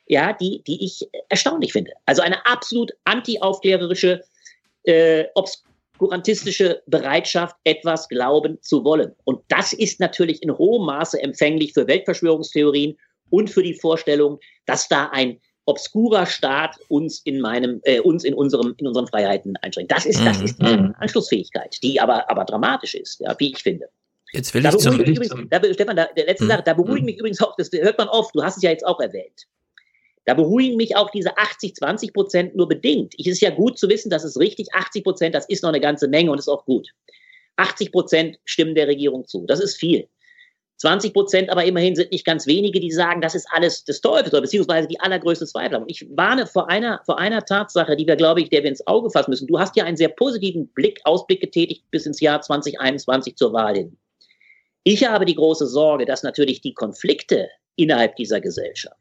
[0.07, 1.91] ja, die, die ich erstaunlich finde.
[2.05, 4.23] Also eine absolut anti-aufklärerische,
[4.83, 9.13] äh, obskurantistische Bereitschaft, etwas glauben zu wollen.
[9.23, 12.97] Und das ist natürlich in hohem Maße empfänglich für Weltverschwörungstheorien
[13.29, 18.33] und für die Vorstellung, dass da ein obskurer Staat uns in meinem, äh, uns in
[18.33, 19.91] unserem, in unseren Freiheiten einschränkt.
[19.91, 20.45] Das ist, das mhm.
[20.45, 20.95] ist die mhm.
[20.97, 23.87] Anschlussfähigkeit, die aber, aber dramatisch ist, ja, wie ich finde.
[24.33, 26.49] Jetzt will da ich zum, übrigens, da, Stefan, da, der letzte hm.
[26.49, 28.85] Sache, da beruhigen mich übrigens auch, das hört man oft, du hast es ja jetzt
[28.85, 29.47] auch erwähnt.
[30.25, 33.15] Da beruhigen mich auch diese 80, 20 Prozent nur bedingt.
[33.19, 34.73] Es ist ja gut zu wissen, das ist richtig.
[34.73, 36.89] 80 Prozent, das ist noch eine ganze Menge und ist auch gut.
[37.57, 39.45] 80 Prozent stimmen der Regierung zu.
[39.47, 40.07] Das ist viel.
[40.77, 44.33] 20 Prozent aber immerhin sind nicht ganz wenige, die sagen, das ist alles des Teufels
[44.33, 45.83] oder beziehungsweise die allergrößte Zweifel haben.
[45.83, 48.85] Und ich warne vor einer, vor einer Tatsache, die wir, glaube ich, der wir ins
[48.87, 49.47] Auge fassen müssen.
[49.47, 53.75] Du hast ja einen sehr positiven Blick, Ausblick getätigt bis ins Jahr 2021 zur Wahl
[53.75, 53.97] hin.
[54.83, 58.97] Ich habe die große Sorge, dass natürlich die Konflikte innerhalb dieser Gesellschaft,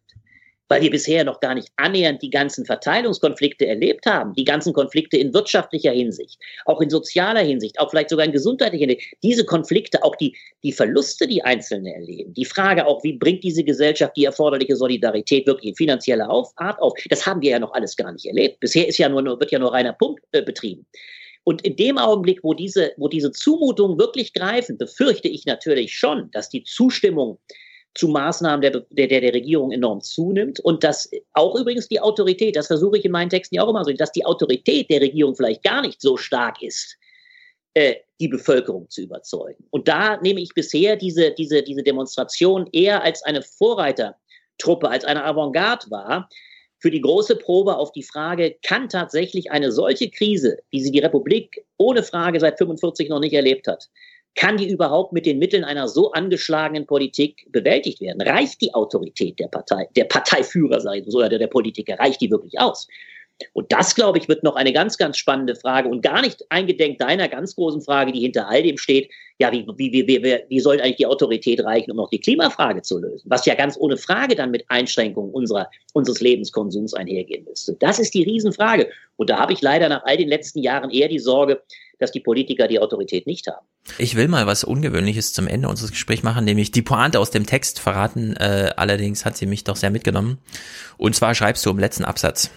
[0.69, 5.17] weil wir bisher noch gar nicht annähernd die ganzen Verteilungskonflikte erlebt haben, die ganzen Konflikte
[5.17, 10.05] in wirtschaftlicher Hinsicht, auch in sozialer Hinsicht, auch vielleicht sogar in gesundheitlicher Hinsicht, diese Konflikte,
[10.05, 14.27] auch die, die Verluste, die Einzelne erleben, die Frage auch, wie bringt diese Gesellschaft die
[14.27, 18.27] erforderliche Solidarität wirklich in finanzieller Art auf, das haben wir ja noch alles gar nicht
[18.27, 18.61] erlebt.
[18.61, 20.85] Bisher ist ja nur, wird ja nur reiner Pump äh, betrieben.
[21.45, 26.31] Und in dem Augenblick, wo diese, wo diese Zumutungen wirklich greifen, befürchte ich natürlich schon,
[26.33, 27.39] dass die Zustimmung
[27.95, 32.69] zu Maßnahmen der, der, der Regierung enorm zunimmt und dass auch übrigens die Autorität, das
[32.69, 35.65] versuche ich in meinen Texten ja auch immer so, dass die Autorität der Regierung vielleicht
[35.65, 36.97] gar nicht so stark ist,
[37.75, 39.65] äh, die Bevölkerung zu überzeugen.
[39.71, 45.25] Und da nehme ich bisher diese, diese, diese Demonstration eher als eine Vorreitertruppe, als eine
[45.25, 46.29] Avantgarde wahr,
[46.81, 50.99] für die große Probe auf die Frage, kann tatsächlich eine solche Krise, wie sie die
[50.99, 53.89] Republik ohne Frage seit 45 noch nicht erlebt hat,
[54.35, 58.23] kann die überhaupt mit den Mitteln einer so angeschlagenen Politik bewältigt werden?
[58.23, 62.31] Reicht die Autorität der Partei, der Parteiführer, ich so, oder der, der Politiker, reicht die
[62.31, 62.87] wirklich aus?
[63.53, 66.99] Und das, glaube ich, wird noch eine ganz, ganz spannende Frage und gar nicht eingedenk
[66.99, 69.11] deiner ganz großen Frage, die hinter all dem steht.
[69.39, 72.83] Ja, wie, wie, wie, wie, wie soll eigentlich die Autorität reichen, um noch die Klimafrage
[72.83, 73.23] zu lösen?
[73.25, 77.75] Was ja ganz ohne Frage dann mit Einschränkungen unserer, unseres Lebenskonsums einhergehen müsste.
[77.79, 78.91] Das ist die Riesenfrage.
[79.17, 81.63] Und da habe ich leider nach all den letzten Jahren eher die Sorge,
[82.01, 83.65] dass die Politiker die Autorität nicht haben.
[83.99, 87.47] Ich will mal was Ungewöhnliches zum Ende unseres Gesprächs machen, nämlich die Pointe aus dem
[87.47, 88.37] Text verraten.
[88.37, 90.39] Äh, allerdings hat sie mich doch sehr mitgenommen.
[90.97, 92.51] Und zwar schreibst du im letzten Absatz.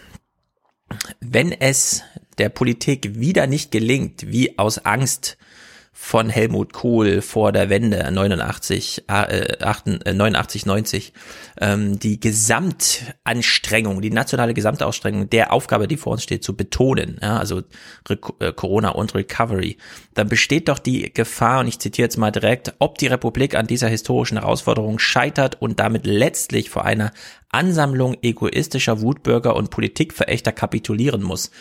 [1.19, 2.03] Wenn es
[2.37, 5.37] der Politik wieder nicht gelingt, wie aus Angst
[5.95, 11.13] von Helmut Kohl vor der Wende 89, äh, 89 90,
[11.61, 17.37] ähm, die Gesamtanstrengung, die nationale Gesamtausstrengung der Aufgabe, die vor uns steht, zu betonen, ja,
[17.37, 17.61] also
[18.09, 19.77] Re äh, Corona und Recovery,
[20.15, 23.67] dann besteht doch die Gefahr, und ich zitiere jetzt mal direkt, ob die Republik an
[23.67, 27.11] dieser historischen Herausforderung scheitert und damit letztlich vor einer
[27.49, 31.51] Ansammlung egoistischer Wutbürger und Politikverächter kapitulieren muss.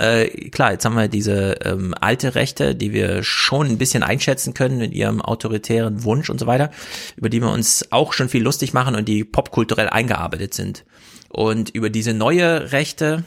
[0.00, 4.54] Äh, klar, jetzt haben wir diese ähm, alte Rechte, die wir schon ein bisschen einschätzen
[4.54, 6.70] können mit ihrem autoritären Wunsch und so weiter,
[7.16, 10.86] über die wir uns auch schon viel lustig machen und die popkulturell eingearbeitet sind.
[11.28, 13.24] Und über diese neue Rechte,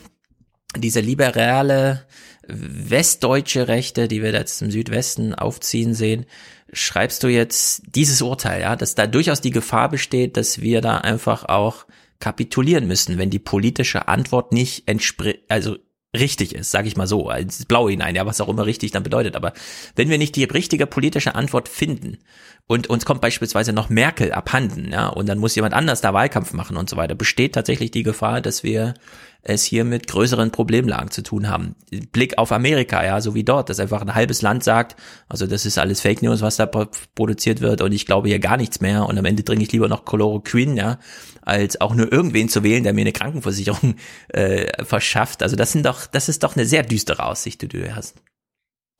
[0.75, 2.07] diese liberale
[2.47, 6.25] westdeutsche Rechte, die wir jetzt im Südwesten aufziehen sehen,
[6.71, 10.97] schreibst du jetzt dieses Urteil, ja, dass da durchaus die Gefahr besteht, dass wir da
[10.97, 11.85] einfach auch
[12.19, 15.77] kapitulieren müssen, wenn die politische Antwort nicht entspricht, also
[16.15, 19.03] richtig ist, sage ich mal so, ins Blaue hinein, ja, was auch immer richtig dann
[19.03, 19.35] bedeutet.
[19.35, 19.53] Aber
[19.95, 22.19] wenn wir nicht die richtige politische Antwort finden
[22.67, 26.53] und uns kommt beispielsweise noch Merkel abhanden, ja, und dann muss jemand anders da Wahlkampf
[26.53, 28.93] machen und so weiter, besteht tatsächlich die Gefahr, dass wir
[29.41, 31.75] es hier mit größeren Problemlagen zu tun haben.
[32.11, 34.95] Blick auf Amerika, ja, so wie dort, dass einfach ein halbes Land sagt,
[35.27, 38.55] also das ist alles Fake News, was da produziert wird und ich glaube hier gar
[38.55, 40.97] nichts mehr und am Ende trinke ich lieber noch Chloroquin, ja,
[41.45, 43.95] als auch nur irgendwen zu wählen, der mir eine Krankenversicherung
[44.29, 45.43] äh, verschafft.
[45.43, 48.15] Also das sind doch, das ist doch eine sehr düstere Aussicht, die du hast.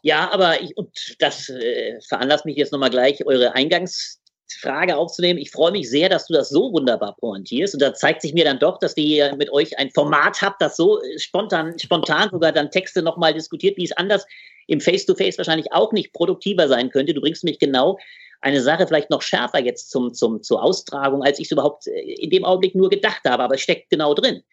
[0.01, 4.19] Ja, aber ich, und das äh, veranlasst mich jetzt nochmal gleich eure Eingangs
[4.59, 5.39] Frage aufzunehmen.
[5.39, 7.75] Ich freue mich sehr, dass du das so wunderbar pointierst.
[7.75, 10.75] Und da zeigt sich mir dann doch, dass ihr mit euch ein Format habt, das
[10.75, 14.25] so spontan, spontan sogar dann Texte nochmal diskutiert, wie es anders
[14.67, 17.13] im Face-to-Face -face wahrscheinlich auch nicht produktiver sein könnte.
[17.13, 17.97] Du bringst mich genau
[18.43, 21.99] eine Sache vielleicht noch schärfer jetzt zum, zum, zur Austragung, als ich es überhaupt äh,
[21.99, 24.43] in dem Augenblick nur gedacht habe, aber es steckt genau drin.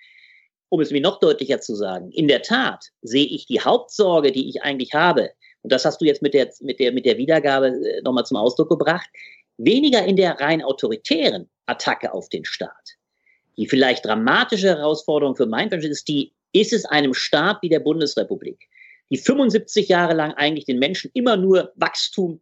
[0.68, 4.48] Um es mir noch deutlicher zu sagen, in der Tat sehe ich die Hauptsorge, die
[4.48, 5.30] ich eigentlich habe,
[5.62, 8.36] und das hast du jetzt mit der, mit der, mit der Wiedergabe äh, nochmal zum
[8.36, 9.08] Ausdruck gebracht,
[9.58, 12.96] weniger in der rein autoritären Attacke auf den Staat.
[13.56, 17.80] Die vielleicht dramatische Herausforderung für mein Verständnis ist die, ist es einem Staat wie der
[17.80, 18.68] Bundesrepublik,
[19.10, 22.40] die 75 Jahre lang eigentlich den Menschen immer nur Wachstum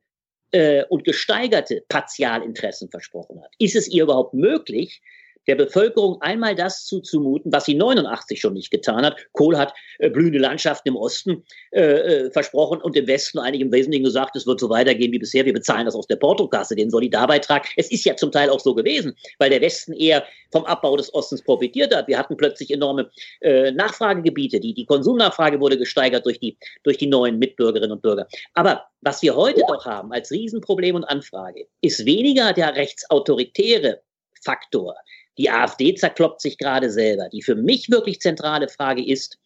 [0.53, 3.51] äh, und gesteigerte Partialinteressen versprochen hat.
[3.59, 5.03] Ist es ihr überhaupt möglich,
[5.49, 9.17] der Bevölkerung einmal das zuzumuten, was sie 89 schon nicht getan hat.
[9.33, 11.43] Kohl hat äh, blühende Landschaften im Osten
[11.73, 15.19] äh, äh, versprochen und im Westen eigentlich im Wesentlichen gesagt, es wird so weitergehen wie
[15.19, 15.47] bisher.
[15.47, 17.67] Wir bezahlen das aus der Portokasse, den Solidarbeitrag.
[17.77, 21.13] Es ist ja zum Teil auch so gewesen, weil der Westen eher vom Abbau des
[21.15, 22.09] Ostens profitiert hat.
[22.09, 23.11] Wir hatten plötzlich enorme
[23.41, 24.61] äh, Nachfragegebiete.
[24.61, 28.27] Die, die Konsumnachfrage wurde gesteigert durch die, durch die neuen Mitbürgerinnen und Bürger.
[28.53, 34.03] Aber was wir heute doch haben als Riesenproblem und Anfrage, ist weniger der rechtsautoritäre
[34.45, 34.95] Faktor,
[35.39, 37.29] die AfD zerkloppt sich gerade selber.
[37.29, 39.39] Die für mich wirklich zentrale Frage ist,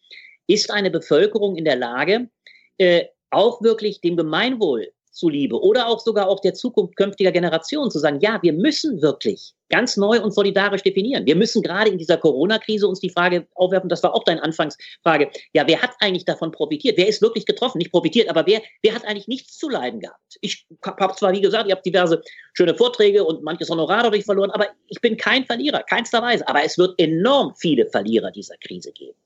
[0.47, 2.29] ist eine Bevölkerung in der Lage,
[2.77, 7.99] äh, auch wirklich dem Gemeinwohl zuliebe oder auch sogar auch der Zukunft künftiger Generationen zu
[7.99, 11.25] sagen, ja, wir müssen wirklich ganz neu und solidarisch definieren.
[11.25, 15.31] Wir müssen gerade in dieser Corona-Krise uns die Frage aufwerfen, das war auch deine Anfangsfrage,
[15.53, 16.97] ja, wer hat eigentlich davon profitiert?
[16.97, 17.77] Wer ist wirklich getroffen?
[17.77, 20.37] Nicht profitiert, aber wer, wer hat eigentlich nichts zu leiden gehabt?
[20.41, 22.21] Ich habe zwar, wie gesagt, ich habe diverse
[22.53, 26.47] schöne Vorträge und manches Honorar dadurch verloren, aber ich bin kein Verlierer, keinster Weise.
[26.47, 29.17] Aber es wird enorm viele Verlierer dieser Krise geben.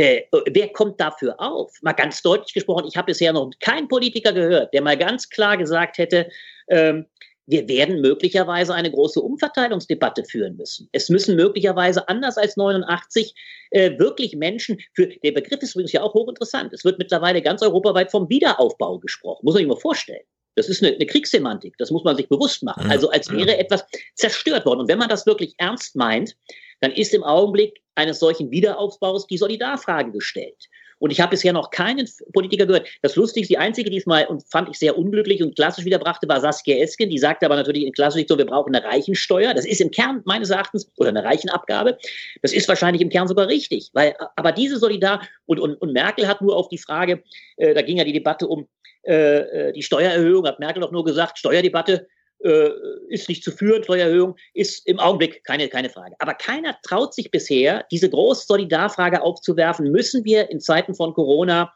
[0.00, 1.74] Äh, wer kommt dafür auf?
[1.82, 5.58] Mal ganz deutlich gesprochen, ich habe bisher noch keinen Politiker gehört, der mal ganz klar
[5.58, 6.30] gesagt hätte,
[6.68, 7.04] ähm,
[7.44, 10.88] wir werden möglicherweise eine große Umverteilungsdebatte führen müssen.
[10.92, 13.34] Es müssen möglicherweise anders als 89
[13.72, 16.72] äh, wirklich Menschen für, der Begriff ist übrigens ja auch hochinteressant.
[16.72, 19.44] Es wird mittlerweile ganz europaweit vom Wiederaufbau gesprochen.
[19.44, 20.24] Muss man sich mal vorstellen.
[20.54, 21.74] Das ist eine, eine Kriegssemantik.
[21.76, 22.90] Das muss man sich bewusst machen.
[22.90, 24.80] Also als wäre etwas zerstört worden.
[24.80, 26.36] Und wenn man das wirklich ernst meint,
[26.80, 30.68] dann ist im Augenblick eines solchen Wiederaufbaus die Solidarfrage gestellt.
[31.00, 32.86] Und ich habe bisher noch keinen Politiker gehört.
[33.00, 36.76] Das Lustigste, die einzige diesmal und fand ich sehr unglücklich und klassisch wiederbrachte, war Saskia
[36.76, 37.08] Esken.
[37.08, 39.54] Die sagte aber natürlich in klassisch so, wir brauchen eine Reichensteuer.
[39.54, 41.96] Das ist im Kern meines Erachtens, oder eine Reichenabgabe.
[42.42, 43.88] Das ist wahrscheinlich im Kern sogar richtig.
[43.94, 47.22] Weil, aber diese Solidar, und, und, und Merkel hat nur auf die Frage,
[47.56, 48.68] äh, da ging ja die Debatte um
[49.02, 52.08] äh, äh die Steuererhöhung, hat Merkel doch nur gesagt, Steuerdebatte,
[52.44, 52.70] äh,
[53.08, 56.14] ist nicht zu führen, Steuererhöhung, ist im Augenblick keine, keine Frage.
[56.18, 61.72] Aber keiner traut sich bisher, diese große Solidarfrage aufzuwerfen, müssen wir in Zeiten von Corona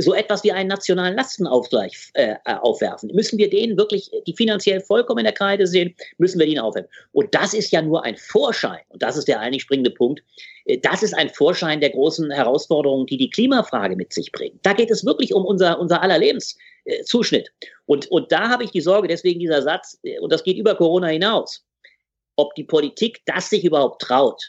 [0.00, 3.10] so etwas wie einen nationalen Lastenausgleich äh, aufwerfen.
[3.14, 6.90] Müssen wir denen wirklich, die finanziell vollkommen in der Kreide sehen, müssen wir den aufwerfen.
[7.12, 10.22] Und das ist ja nur ein Vorschein, und das ist der eigentlich springende Punkt,
[10.66, 14.64] äh, das ist ein Vorschein der großen Herausforderungen, die die Klimafrage mit sich bringt.
[14.64, 16.18] Da geht es wirklich um unser, unser aller
[16.88, 17.52] Lebenszuschnitt.
[17.86, 20.74] Und, und da habe ich die Sorge, deswegen dieser Satz, äh, und das geht über
[20.74, 21.64] Corona hinaus,
[22.36, 24.42] ob die Politik das sich überhaupt traut,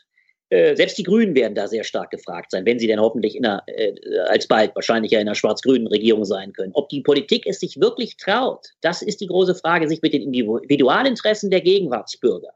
[0.52, 3.46] äh, selbst die Grünen werden da sehr stark gefragt sein, wenn sie denn hoffentlich in
[3.46, 3.94] einer, äh,
[4.28, 6.72] alsbald wahrscheinlich ja in einer schwarz-grünen Regierung sein können.
[6.74, 10.24] Ob die Politik es sich wirklich traut, das ist die große Frage, sich mit den
[10.24, 12.50] Individualinteressen der Gegenwartsbürger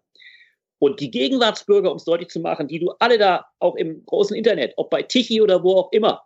[0.79, 4.35] und die Gegenwartsbürger, um es deutlich zu machen, die du alle da auch im großen
[4.35, 6.23] Internet, ob bei Tichy oder wo auch immer,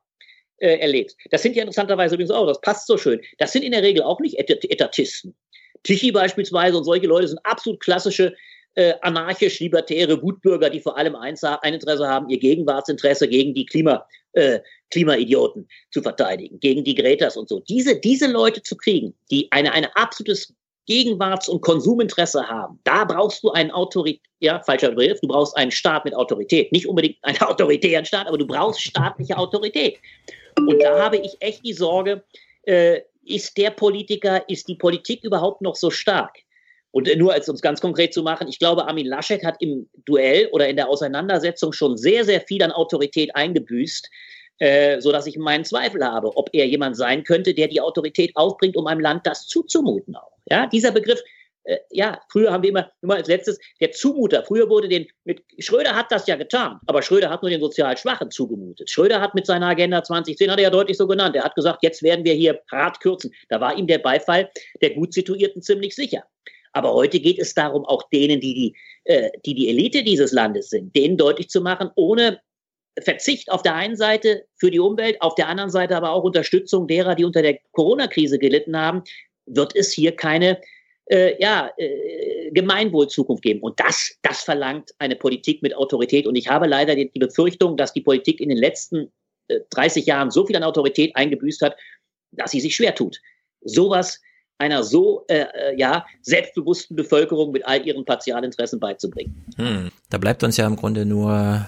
[0.57, 1.17] äh, erlebst.
[1.31, 3.21] Das sind ja interessanterweise übrigens auch, das passt so schön.
[3.38, 5.35] Das sind in der Regel auch nicht Etatisten.
[5.84, 8.35] Tichy beispielsweise und solche Leute sind absolut klassische
[8.75, 14.05] äh, anarchisch-libertäre Wutbürger, die vor allem eins, ein Interesse haben, ihr Gegenwartsinteresse gegen die Klima,
[14.34, 14.59] äh,
[14.91, 17.59] Klimaidioten zu verteidigen, gegen die Gretas und so.
[17.61, 20.53] Diese, diese Leute zu kriegen, die eine, eine absolutes
[20.88, 25.72] Gegenwarts- und Konsuminteresse haben, da brauchst du einen Autorität, ja, falscher Begriff, du brauchst einen
[25.72, 26.72] Staat mit Autorität.
[26.72, 29.99] Nicht unbedingt einen autoritären Staat, aber du brauchst staatliche Autorität.
[30.57, 32.23] Und da habe ich echt die Sorge,
[32.64, 36.38] äh, ist der Politiker, ist die Politik überhaupt noch so stark?
[36.91, 40.47] Und nur als uns ganz konkret zu machen, ich glaube, Armin Laschet hat im Duell
[40.51, 44.09] oder in der Auseinandersetzung schon sehr, sehr viel an Autorität eingebüßt,
[44.59, 48.35] äh, so dass ich meinen Zweifel habe, ob er jemand sein könnte, der die Autorität
[48.35, 50.31] aufbringt, um einem Land das zuzumuten auch.
[50.49, 51.21] Ja, dieser Begriff,
[51.67, 54.43] äh, ja, früher haben wir immer, immer als letztes, der Zumuter.
[54.45, 57.97] Früher wurde den, mit, Schröder hat das ja getan, aber Schröder hat nur den sozial
[57.97, 58.89] Schwachen zugemutet.
[58.89, 61.84] Schröder hat mit seiner Agenda 2010, hat er ja deutlich so genannt, er hat gesagt,
[61.84, 63.34] jetzt werden wir hier hart kürzen.
[63.49, 64.49] Da war ihm der Beifall
[64.81, 66.23] der gut Situierten ziemlich sicher.
[66.71, 68.75] Aber heute geht es darum, auch denen, die die,
[69.05, 72.39] äh, die, die Elite dieses Landes sind, denen deutlich zu machen, ohne
[73.01, 76.87] Verzicht auf der einen Seite für die Umwelt, auf der anderen Seite aber auch Unterstützung
[76.87, 79.03] derer, die unter der Corona-Krise gelitten haben,
[79.45, 80.59] wird es hier keine
[81.05, 83.61] äh, ja, äh, Gemeinwohlzukunft geben.
[83.61, 86.27] Und das, das verlangt eine Politik mit Autorität.
[86.27, 89.11] Und ich habe leider die, die Befürchtung, dass die Politik in den letzten
[89.47, 91.77] äh, 30 Jahren so viel an Autorität eingebüßt hat,
[92.31, 93.21] dass sie sich schwer tut.
[93.61, 94.19] Sowas
[94.57, 99.45] einer so äh, äh, ja selbstbewussten Bevölkerung mit all ihren Partialinteressen beizubringen.
[99.55, 99.91] Hm.
[100.09, 101.67] Da bleibt uns ja im Grunde nur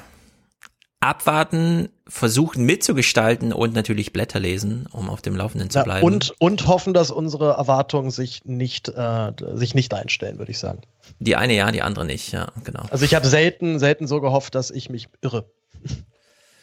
[1.00, 6.02] abwarten, versuchen mitzugestalten und natürlich Blätter lesen, um auf dem Laufenden zu bleiben.
[6.02, 10.60] Ja, und, und hoffen, dass unsere Erwartungen sich nicht, äh, sich nicht einstellen, würde ich
[10.60, 10.82] sagen.
[11.20, 12.84] Die eine ja, die andere nicht, ja, genau.
[12.90, 15.46] Also ich habe selten, selten so gehofft, dass ich mich irre.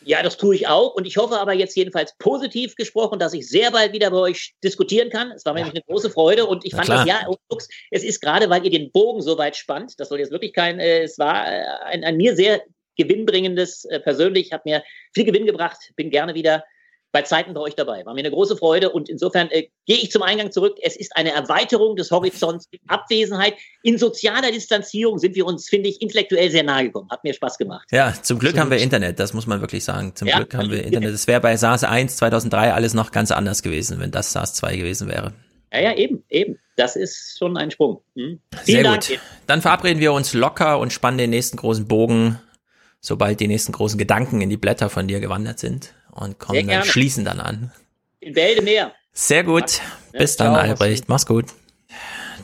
[0.07, 0.95] Ja, das tue ich auch.
[0.95, 4.55] Und ich hoffe aber jetzt jedenfalls positiv gesprochen, dass ich sehr bald wieder bei euch
[4.63, 5.33] diskutieren kann.
[5.33, 5.67] Es war mir ja.
[5.67, 7.27] eine große Freude und ich fand das ja,
[7.91, 10.79] es ist gerade, weil ihr den Bogen so weit spannt, das soll jetzt wirklich kein,
[10.79, 12.63] äh, es war äh, ein, ein mir sehr
[12.97, 14.83] gewinnbringendes, äh, persönlich, hat mir
[15.15, 16.65] viel Gewinn gebracht, bin gerne wieder
[17.17, 18.05] bei Zeiten bei euch dabei.
[18.05, 20.77] War mir eine große Freude und insofern äh, gehe ich zum Eingang zurück.
[20.83, 23.55] Es ist eine Erweiterung des Horizonts in Abwesenheit.
[23.83, 27.09] In sozialer Distanzierung sind wir uns, finde ich, intellektuell sehr nahe gekommen.
[27.11, 27.89] Hat mir Spaß gemacht.
[27.91, 28.65] Ja, zum Glück Absolut.
[28.65, 30.15] haben wir Internet, das muss man wirklich sagen.
[30.15, 31.15] Zum ja, Glück haben wir Internet.
[31.15, 34.77] Es wäre bei SARS 1 2003 alles noch ganz anders gewesen, wenn das SARS 2
[34.77, 35.33] gewesen wäre.
[35.73, 36.59] Ja, ja, eben, eben.
[36.77, 38.03] Das ist schon ein Sprung.
[38.15, 38.41] Hm.
[38.65, 39.09] Sehr Dank.
[39.09, 39.19] gut.
[39.47, 42.39] Dann verabreden wir uns locker und spannen den nächsten großen Bogen,
[43.07, 46.85] sobald die nächsten großen Gedanken in die Blätter von dir gewandert sind und kommen dann,
[46.85, 47.71] schließen dann an.
[48.19, 48.93] In Wälde mehr.
[49.13, 49.81] Sehr gut.
[50.13, 51.09] Ja, Bis dann, ciao, Albrecht.
[51.09, 51.47] Mach's gut.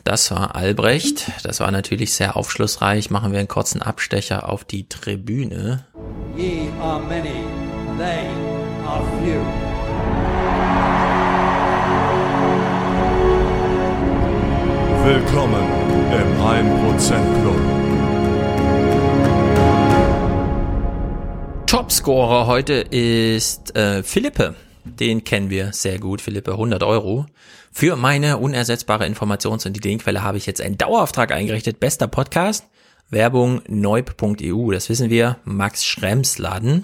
[0.05, 1.31] Das war Albrecht.
[1.43, 3.09] Das war natürlich sehr aufschlussreich.
[3.09, 5.85] Machen wir einen kurzen Abstecher auf die Tribüne.
[6.37, 7.43] Ye are many,
[7.97, 8.29] they
[8.87, 9.41] are few.
[15.03, 15.67] Willkommen
[16.13, 17.82] im 1% Club.
[21.73, 24.53] Topscorer heute ist äh, Philippe.
[24.85, 26.21] Den kennen wir sehr gut.
[26.21, 27.25] Philippe, 100 Euro.
[27.71, 31.79] Für meine unersetzbare Informations- und Ideenquelle habe ich jetzt einen Dauerauftrag eingerichtet.
[31.79, 32.67] Bester Podcast.
[33.09, 34.71] Werbung neub.eu.
[34.71, 35.37] Das wissen wir.
[35.45, 36.83] Max Schrems Laden.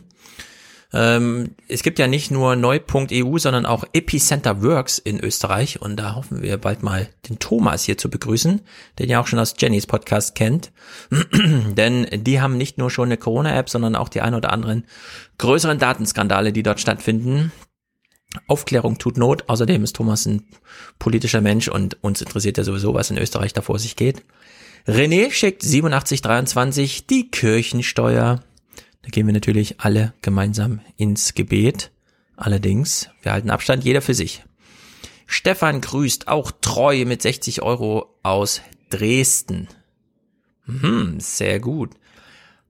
[0.92, 6.16] Ähm, es gibt ja nicht nur neu.eu, sondern auch Epicenter Works in Österreich und da
[6.16, 8.62] hoffen wir bald mal den Thomas hier zu begrüßen,
[8.98, 10.72] den ihr auch schon aus Jennys Podcast kennt.
[11.32, 14.86] Denn die haben nicht nur schon eine Corona-App, sondern auch die ein oder anderen
[15.38, 17.52] größeren Datenskandale, die dort stattfinden.
[18.48, 19.48] Aufklärung tut Not.
[19.48, 20.44] Außerdem ist Thomas ein
[20.98, 24.24] politischer Mensch und uns interessiert ja sowieso, was in Österreich da vor sich geht.
[24.88, 28.42] René schickt 8723 die Kirchensteuer.
[29.02, 31.92] Da gehen wir natürlich alle gemeinsam ins Gebet.
[32.36, 34.44] Allerdings, wir halten Abstand, jeder für sich.
[35.26, 39.68] Stefan grüßt auch treu mit 60 Euro aus Dresden.
[40.66, 41.92] Hm, sehr gut.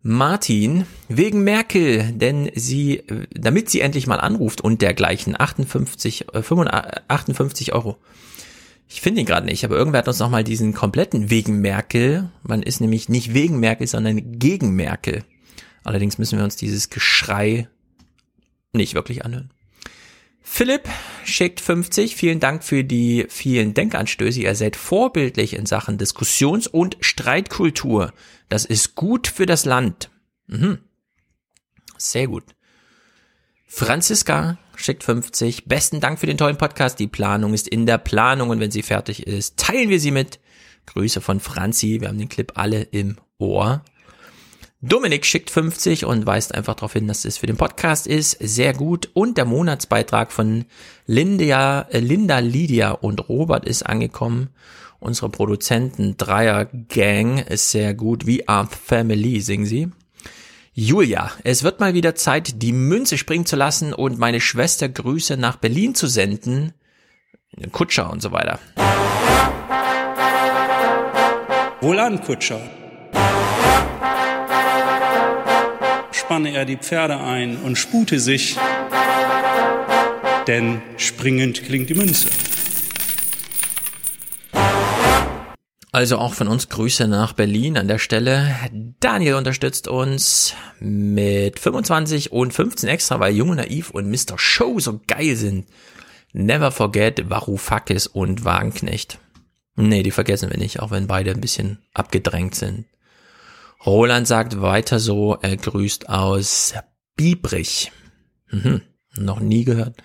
[0.01, 7.97] Martin, wegen Merkel, denn sie, damit sie endlich mal anruft und dergleichen, 58, 58 Euro.
[8.87, 12.63] Ich finde ihn gerade nicht, aber irgendwer hat uns nochmal diesen kompletten wegen Merkel, man
[12.63, 15.23] ist nämlich nicht wegen Merkel, sondern gegen Merkel.
[15.83, 17.67] Allerdings müssen wir uns dieses Geschrei
[18.73, 19.51] nicht wirklich anhören.
[20.41, 20.89] Philipp
[21.25, 22.15] schickt 50.
[22.15, 24.41] Vielen Dank für die vielen Denkanstöße.
[24.41, 28.13] Ihr seid vorbildlich in Sachen Diskussions- und Streitkultur.
[28.49, 30.09] Das ist gut für das Land.
[30.47, 30.79] Mhm.
[31.97, 32.43] Sehr gut.
[33.67, 35.65] Franziska schickt 50.
[35.65, 36.97] Besten Dank für den tollen Podcast.
[36.97, 40.39] Die Planung ist in der Planung und wenn sie fertig ist, teilen wir sie mit.
[40.87, 42.01] Grüße von Franzi.
[42.01, 43.83] Wir haben den Clip alle im Ohr.
[44.81, 48.37] Dominik schickt 50 und weist einfach darauf hin, dass es für den Podcast ist.
[48.39, 49.09] Sehr gut.
[49.13, 50.63] Und der Monatsbeitrag von
[51.05, 54.51] Linda, äh, Linda, Lydia und Robert ist angekommen.
[55.01, 58.25] Unsere Produzenten Dreier Gang ist sehr gut.
[58.25, 59.89] We are family, singen sie.
[60.73, 65.35] Julia, es wird mal wieder Zeit, die Münze springen zu lassen und meine Schwester Grüße
[65.35, 66.73] nach Berlin zu senden.
[67.73, 68.59] Kutscher und so weiter.
[71.81, 72.61] Wohlan, Kutscher.
[76.29, 78.55] Spanne er die Pferde ein und spute sich,
[80.45, 82.29] denn springend klingt die Münze.
[85.91, 88.55] Also auch von uns Grüße nach Berlin an der Stelle.
[88.99, 94.37] Daniel unterstützt uns mit 25 und 15 extra, weil Junge Naiv und Mr.
[94.37, 95.65] Show so geil sind.
[96.31, 99.17] Never forget Varoufakis und Wagenknecht.
[99.75, 102.85] Nee, die vergessen wir nicht, auch wenn beide ein bisschen abgedrängt sind.
[103.85, 106.73] Roland sagt weiter so, er grüßt aus
[107.15, 107.91] Biebrich.
[108.51, 108.81] Mhm,
[109.15, 109.97] noch nie gehört.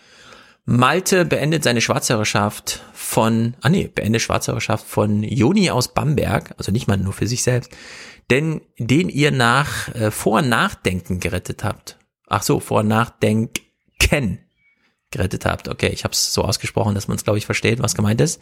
[0.67, 6.87] Malte beendet seine Schwarzhörerschaft von, ah nee, beendet Schwarzhörerschaft von Joni aus Bamberg, also nicht
[6.89, 7.71] mal nur für sich selbst,
[8.31, 11.99] denn den ihr nach äh, Vor- Nachdenken gerettet habt.
[12.29, 14.39] Ach so, Vor- Nachdenken
[15.11, 15.69] gerettet habt.
[15.69, 18.41] Okay, ich habe es so ausgesprochen, dass man es, glaube ich, versteht, was gemeint ist.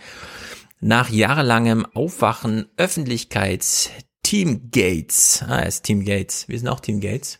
[0.81, 3.91] Nach jahrelangem Aufwachen, Öffentlichkeits,
[4.33, 5.45] Team Gates.
[5.47, 6.49] Ah, er ist Team Gates.
[6.49, 7.39] Wir sind auch Team Gates.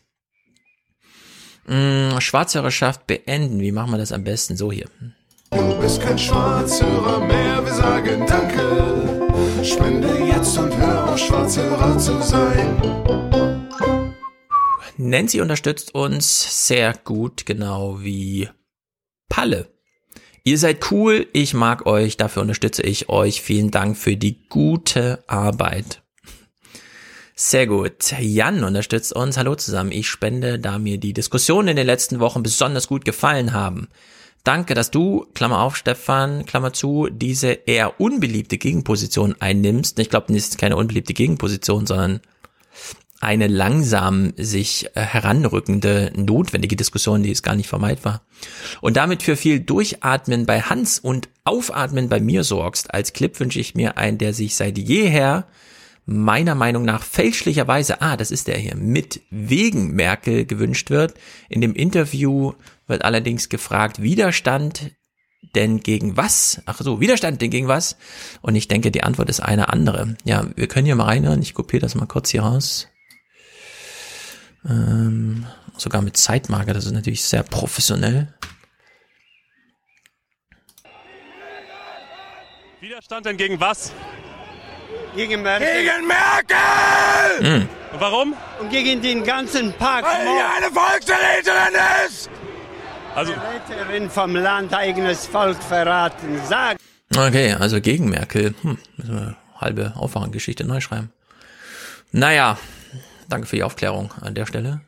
[1.65, 3.59] Hm, Schwarzhörerschaft beenden.
[3.61, 4.55] Wie machen wir das am besten?
[4.55, 4.85] So hier.
[5.49, 9.65] Du bist kein Schwarzhörer mehr, wir sagen Danke.
[9.65, 12.79] Spende jetzt und hör auf, Schwarzhörer zu sein.
[14.97, 18.49] Nancy unterstützt uns sehr gut, genau wie
[19.29, 19.73] Palle.
[20.43, 23.41] Ihr seid cool, ich mag euch, dafür unterstütze ich euch.
[23.41, 26.02] Vielen Dank für die gute Arbeit.
[27.35, 28.11] Sehr gut.
[28.19, 29.37] Jan unterstützt uns.
[29.37, 29.91] Hallo zusammen.
[29.91, 33.87] Ich spende, da mir die Diskussionen in den letzten Wochen besonders gut gefallen haben.
[34.43, 39.97] Danke, dass du, Klammer auf, Stefan, Klammer zu, diese eher unbeliebte Gegenposition einnimmst.
[39.97, 42.19] Ich glaube, das ist keine unbeliebte Gegenposition, sondern
[43.19, 48.21] eine langsam sich äh, heranrückende, notwendige Diskussion, die es gar nicht vermeidbar.
[48.81, 52.93] Und damit für viel Durchatmen bei Hans und Aufatmen bei mir sorgst.
[52.93, 55.47] Als Clip wünsche ich mir einen, der sich seit jeher
[56.05, 61.13] meiner Meinung nach fälschlicherweise, ah, das ist der hier, mit wegen Merkel gewünscht wird.
[61.49, 62.53] In dem Interview
[62.87, 64.91] wird allerdings gefragt, Widerstand
[65.55, 66.61] denn gegen was?
[66.65, 67.97] Ach so, Widerstand denn gegen was?
[68.41, 70.15] Und ich denke, die Antwort ist eine andere.
[70.23, 71.41] Ja, wir können hier mal reinhören.
[71.41, 72.87] Ich kopiere das mal kurz hier raus.
[74.65, 75.45] Ähm,
[75.77, 78.33] sogar mit Zeitmarker, das ist natürlich sehr professionell.
[82.79, 83.93] Widerstand denn gegen was?
[85.15, 85.67] Gegen Merkel.
[85.67, 87.59] Gegen Merkel!
[87.59, 87.69] Mhm.
[87.93, 88.33] Und warum?
[88.59, 90.05] Und gegen den ganzen Park.
[90.05, 91.75] Weil die eine Volksverräterin
[92.07, 92.29] ist!
[93.15, 93.33] Also.
[93.33, 96.41] Verräterin vom Land, eigenes Volk verraten.
[96.49, 96.77] Sag.
[97.15, 98.55] Okay, also gegen Merkel.
[98.63, 101.11] Hm, müssen wir halbe Aufwachengeschichte neu schreiben.
[102.11, 102.57] Naja,
[103.29, 104.81] danke für die Aufklärung an der Stelle.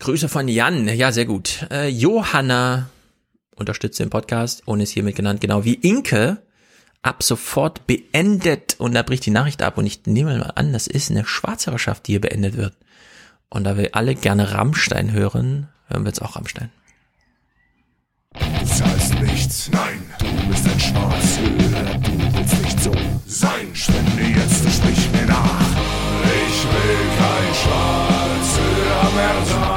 [0.00, 0.86] Grüße von Jan.
[0.88, 1.66] Ja, sehr gut.
[1.70, 2.90] Äh, Johanna
[3.54, 6.42] unterstützt den Podcast und ist hiermit genannt, genau wie Inke
[7.02, 10.86] ab sofort beendet und da bricht die Nachricht ab und ich nehme mal an, das
[10.86, 12.74] ist eine Schwarzhörerschaft, die hier beendet wird.
[13.48, 16.70] Und da wir alle gerne Rammstein hören, hören wir jetzt auch Rammstein.
[18.32, 22.92] Du zahlst nichts, nein, du bist ein Schwarzhörer, du willst nicht so
[23.26, 23.68] sein.
[23.72, 25.70] Spende jetzt, du sprich mir nach.
[26.24, 29.75] Ich will kein Schwarzhörer mehr sein.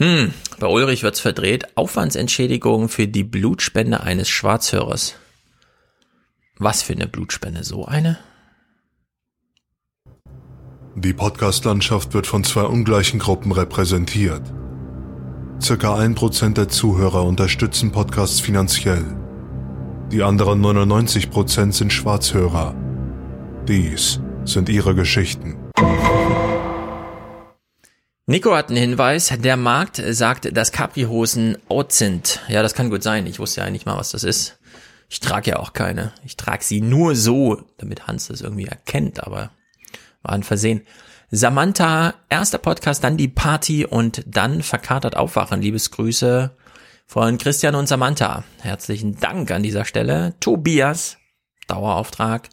[0.00, 1.76] Hm, bei Ulrich wird's verdreht.
[1.76, 5.14] Aufwandsentschädigung für die Blutspende eines Schwarzhörers.
[6.58, 7.64] Was für eine Blutspende?
[7.64, 8.18] So eine?
[10.94, 14.42] Die Podcast-Landschaft wird von zwei ungleichen Gruppen repräsentiert.
[15.60, 19.04] Circa ein Prozent der Zuhörer unterstützen Podcasts finanziell.
[20.10, 22.74] Die anderen 99 Prozent sind Schwarzhörer.
[23.68, 25.58] Dies sind ihre Geschichten.
[28.30, 29.34] Nico hat einen Hinweis.
[29.40, 32.38] Der Markt sagt, dass Capri-Hosen out sind.
[32.46, 33.26] Ja, das kann gut sein.
[33.26, 34.60] Ich wusste ja nicht mal, was das ist.
[35.08, 36.12] Ich trage ja auch keine.
[36.24, 39.50] Ich trage sie nur so, damit Hans das irgendwie erkennt, aber
[40.22, 40.82] war ein Versehen.
[41.32, 45.60] Samantha, erster Podcast, dann die Party und dann verkatert aufwachen.
[45.60, 46.56] Liebesgrüße
[47.06, 48.44] von Christian und Samantha.
[48.60, 50.34] Herzlichen Dank an dieser Stelle.
[50.38, 51.16] Tobias,
[51.66, 52.48] Dauerauftrag.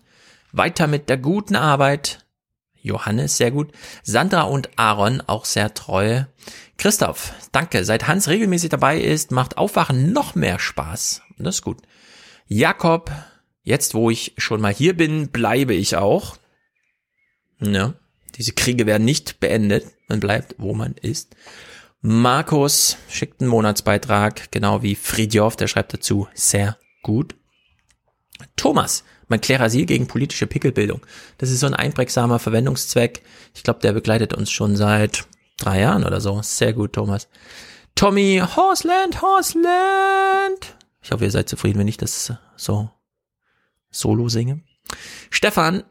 [0.51, 2.25] Weiter mit der guten Arbeit.
[2.87, 3.71] Johannes, sehr gut.
[4.03, 6.23] Sandra und Aaron, auch sehr treu.
[6.77, 7.85] Christoph, danke.
[7.85, 11.21] Seit Hans regelmäßig dabei ist, macht Aufwachen noch mehr Spaß.
[11.37, 11.77] Das ist gut.
[12.47, 13.11] Jakob,
[13.63, 16.37] jetzt wo ich schon mal hier bin, bleibe ich auch.
[17.59, 17.93] Ja,
[18.35, 19.85] diese Kriege werden nicht beendet.
[20.07, 21.35] Man bleibt, wo man ist.
[22.01, 27.35] Markus schickt einen Monatsbeitrag, genau wie Fridjof, der schreibt dazu, sehr gut.
[28.55, 31.05] Thomas, mein Klerasil gegen politische Pickelbildung.
[31.37, 33.21] Das ist so ein einprägsamer Verwendungszweck.
[33.53, 35.25] Ich glaube, der begleitet uns schon seit
[35.57, 36.41] drei Jahren oder so.
[36.41, 37.27] Sehr gut, Thomas.
[37.95, 40.75] Tommy, Horseland, Horseland.
[41.01, 42.89] Ich hoffe, ihr seid zufrieden, wenn ich das so
[43.89, 44.61] solo singe.
[45.29, 45.83] Stefan,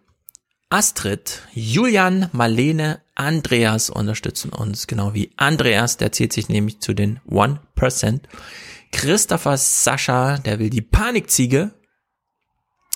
[0.68, 7.20] Astrid, Julian, Marlene, Andreas unterstützen uns, genau wie Andreas, der zählt sich nämlich zu den
[7.30, 8.20] 1%.
[8.92, 11.72] Christopher Sascha, der will die Panikziege,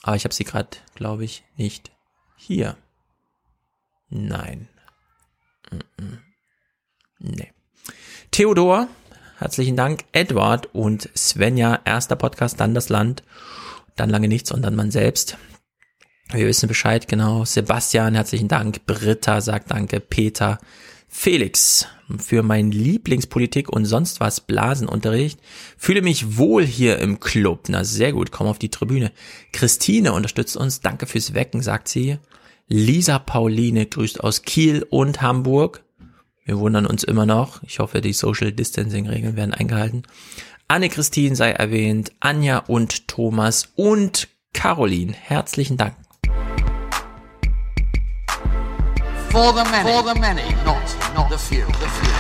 [0.03, 1.91] aber ich habe sie gerade, glaube ich, nicht
[2.37, 2.77] hier.
[4.09, 4.69] Nein.
[7.19, 7.53] Nee.
[8.31, 8.89] Theodor,
[9.39, 10.05] herzlichen Dank.
[10.13, 13.23] Edward und Svenja, erster Podcast, dann das Land,
[13.97, 15.37] dann lange nichts und dann man selbst.
[16.33, 17.45] Wir wissen Bescheid, genau.
[17.45, 18.87] Sebastian, herzlichen Dank.
[18.87, 19.99] Britta sagt Danke.
[20.01, 20.59] Peter.
[21.13, 21.87] Felix,
[22.19, 25.41] für mein Lieblingspolitik und sonst was Blasenunterricht.
[25.77, 27.65] Fühle mich wohl hier im Club.
[27.69, 28.31] Na, sehr gut.
[28.31, 29.11] Komm auf die Tribüne.
[29.53, 30.81] Christine unterstützt uns.
[30.81, 32.19] Danke fürs Wecken, sagt sie.
[32.69, 35.83] Lisa Pauline grüßt aus Kiel und Hamburg.
[36.45, 37.63] Wir wundern uns immer noch.
[37.65, 40.05] Ich hoffe, die Social Distancing Regeln werden eingehalten.
[40.69, 42.13] Anne-Christine sei erwähnt.
[42.21, 45.13] Anja und Thomas und Caroline.
[45.13, 45.97] Herzlichen Dank.
[49.31, 50.83] For the many, for the many, not,
[51.15, 51.65] not the few.
[51.65, 52.11] The few.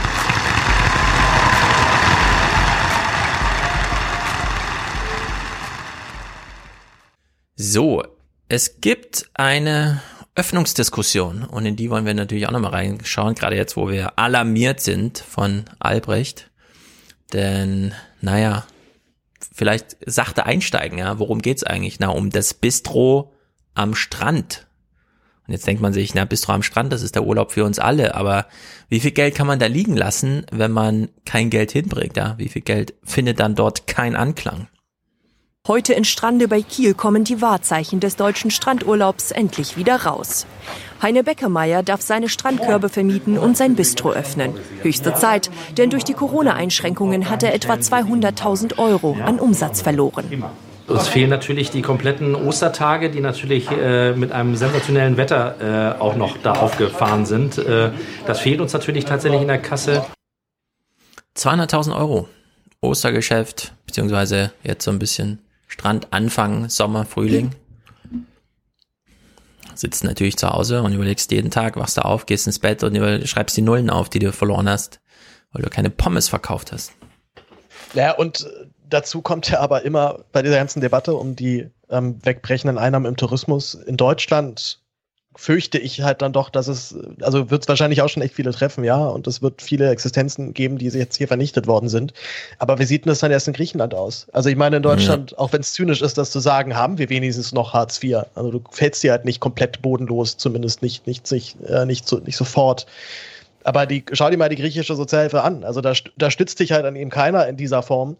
[7.57, 8.05] So,
[8.49, 10.01] es gibt eine
[10.37, 14.81] Öffnungsdiskussion und in die wollen wir natürlich auch nochmal reinschauen, gerade jetzt, wo wir alarmiert
[14.81, 16.49] sind von Albrecht.
[17.33, 18.67] Denn, naja,
[19.53, 21.99] vielleicht sachte einsteigen, ja, worum geht's eigentlich?
[21.99, 23.33] Na, um das Bistro
[23.75, 24.69] am Strand
[25.51, 27.65] und jetzt denkt man sich, na, bist du am Strand, das ist der Urlaub für
[27.65, 28.47] uns alle, aber
[28.89, 32.37] wie viel Geld kann man da liegen lassen, wenn man kein Geld hinbringt, ja?
[32.39, 34.69] Wie viel Geld findet dann dort kein Anklang?
[35.67, 40.47] Heute in Strande bei Kiel kommen die Wahrzeichen des deutschen Strandurlaubs endlich wieder raus.
[41.03, 44.55] Heine Beckemeyer darf seine Strandkörbe vermieten und sein Bistro öffnen.
[44.83, 50.45] Höchste Zeit, denn durch die Corona-Einschränkungen hat er etwa 200.000 Euro an Umsatz verloren.
[50.91, 56.17] Uns fehlen natürlich die kompletten Ostertage, die natürlich äh, mit einem sensationellen Wetter äh, auch
[56.17, 57.59] noch da aufgefahren sind.
[57.59, 57.93] Äh,
[58.27, 60.05] das fehlt uns natürlich tatsächlich in der Kasse.
[61.37, 62.29] 200.000 Euro
[62.81, 65.39] Ostergeschäft, beziehungsweise jetzt so ein bisschen
[65.69, 67.55] Strand, Anfang, Sommer, Frühling.
[69.77, 72.97] Sitzt natürlich zu Hause und überlegst jeden Tag, wachst du auf, gehst ins Bett und
[73.29, 75.01] schreibst die Nullen auf, die du verloren hast,
[75.53, 76.93] weil du keine Pommes verkauft hast.
[77.95, 78.47] Ja, und
[78.91, 83.17] dazu kommt ja aber immer bei dieser ganzen Debatte um die ähm, wegbrechenden Einnahmen im
[83.17, 84.81] Tourismus in Deutschland
[85.37, 88.51] fürchte ich halt dann doch, dass es, also wird es wahrscheinlich auch schon echt viele
[88.51, 92.13] treffen, ja, und es wird viele Existenzen geben, die jetzt hier vernichtet worden sind.
[92.59, 94.27] Aber wie sieht denn das dann erst in Griechenland aus?
[94.33, 95.39] Also ich meine, in Deutschland, ja.
[95.39, 98.25] auch wenn es zynisch ist, das zu sagen, haben wir wenigstens noch Hartz IV.
[98.35, 102.19] Also du fällst dir halt nicht komplett bodenlos, zumindest nicht, nicht, nicht, äh, nicht, so,
[102.19, 102.87] nicht sofort.
[103.63, 105.65] Aber die, schau dir mal die griechische Sozialhilfe an.
[105.65, 108.17] Also da, da stützt dich halt an eben keiner in dieser Form.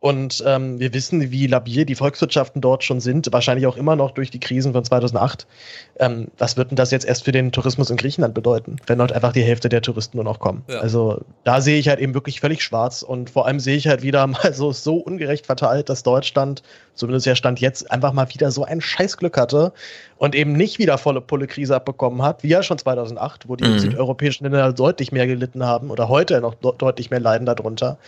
[0.00, 4.12] Und ähm, wir wissen, wie labil die Volkswirtschaften dort schon sind, wahrscheinlich auch immer noch
[4.12, 5.48] durch die Krisen von 2008.
[5.98, 9.12] Ähm, was wird denn das jetzt erst für den Tourismus in Griechenland bedeuten, wenn dort
[9.12, 10.62] einfach die Hälfte der Touristen nur noch kommen?
[10.68, 10.78] Ja.
[10.78, 14.02] Also da sehe ich halt eben wirklich völlig schwarz und vor allem sehe ich halt
[14.02, 16.62] wieder mal so, so ungerecht verteilt, dass Deutschland,
[16.94, 19.72] zumindest der Stand jetzt, einfach mal wieder so ein Scheißglück hatte
[20.16, 23.64] und eben nicht wieder volle Pulle Krise abbekommen hat, wie ja schon 2008, wo die
[23.64, 23.80] mhm.
[23.80, 27.98] südeuropäischen Länder deutlich mehr gelitten haben oder heute noch deutlich mehr leiden darunter.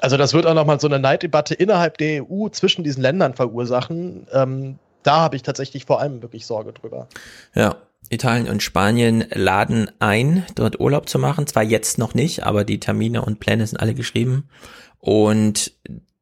[0.00, 4.26] Also das wird auch nochmal so eine Neiddebatte innerhalb der EU zwischen diesen Ländern verursachen.
[4.32, 7.08] Ähm, da habe ich tatsächlich vor allem wirklich Sorge drüber.
[7.54, 7.76] Ja,
[8.08, 11.46] Italien und Spanien laden ein, dort Urlaub zu machen.
[11.46, 14.48] Zwar jetzt noch nicht, aber die Termine und Pläne sind alle geschrieben.
[14.98, 15.72] Und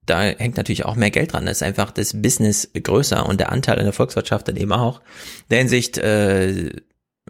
[0.07, 1.47] da hängt natürlich auch mehr Geld dran.
[1.47, 5.01] Da ist einfach das Business größer und der Anteil in der Volkswirtschaft dann eben auch.
[5.01, 6.71] In der Hinsicht, äh,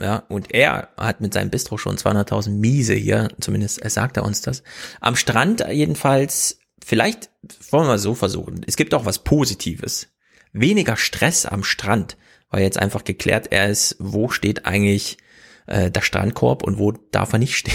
[0.01, 4.25] ja, und er hat mit seinem Bistro schon 200.000 Miese hier, zumindest er sagt er
[4.25, 4.63] uns das.
[5.01, 7.31] Am Strand jedenfalls, vielleicht
[7.71, 8.63] wollen wir so versuchen.
[8.67, 10.09] Es gibt auch was Positives.
[10.53, 12.17] Weniger Stress am Strand,
[12.51, 15.19] weil jetzt einfach geklärt er ist, wo steht eigentlich
[15.67, 17.75] äh, der Strandkorb und wo darf er nicht stehen.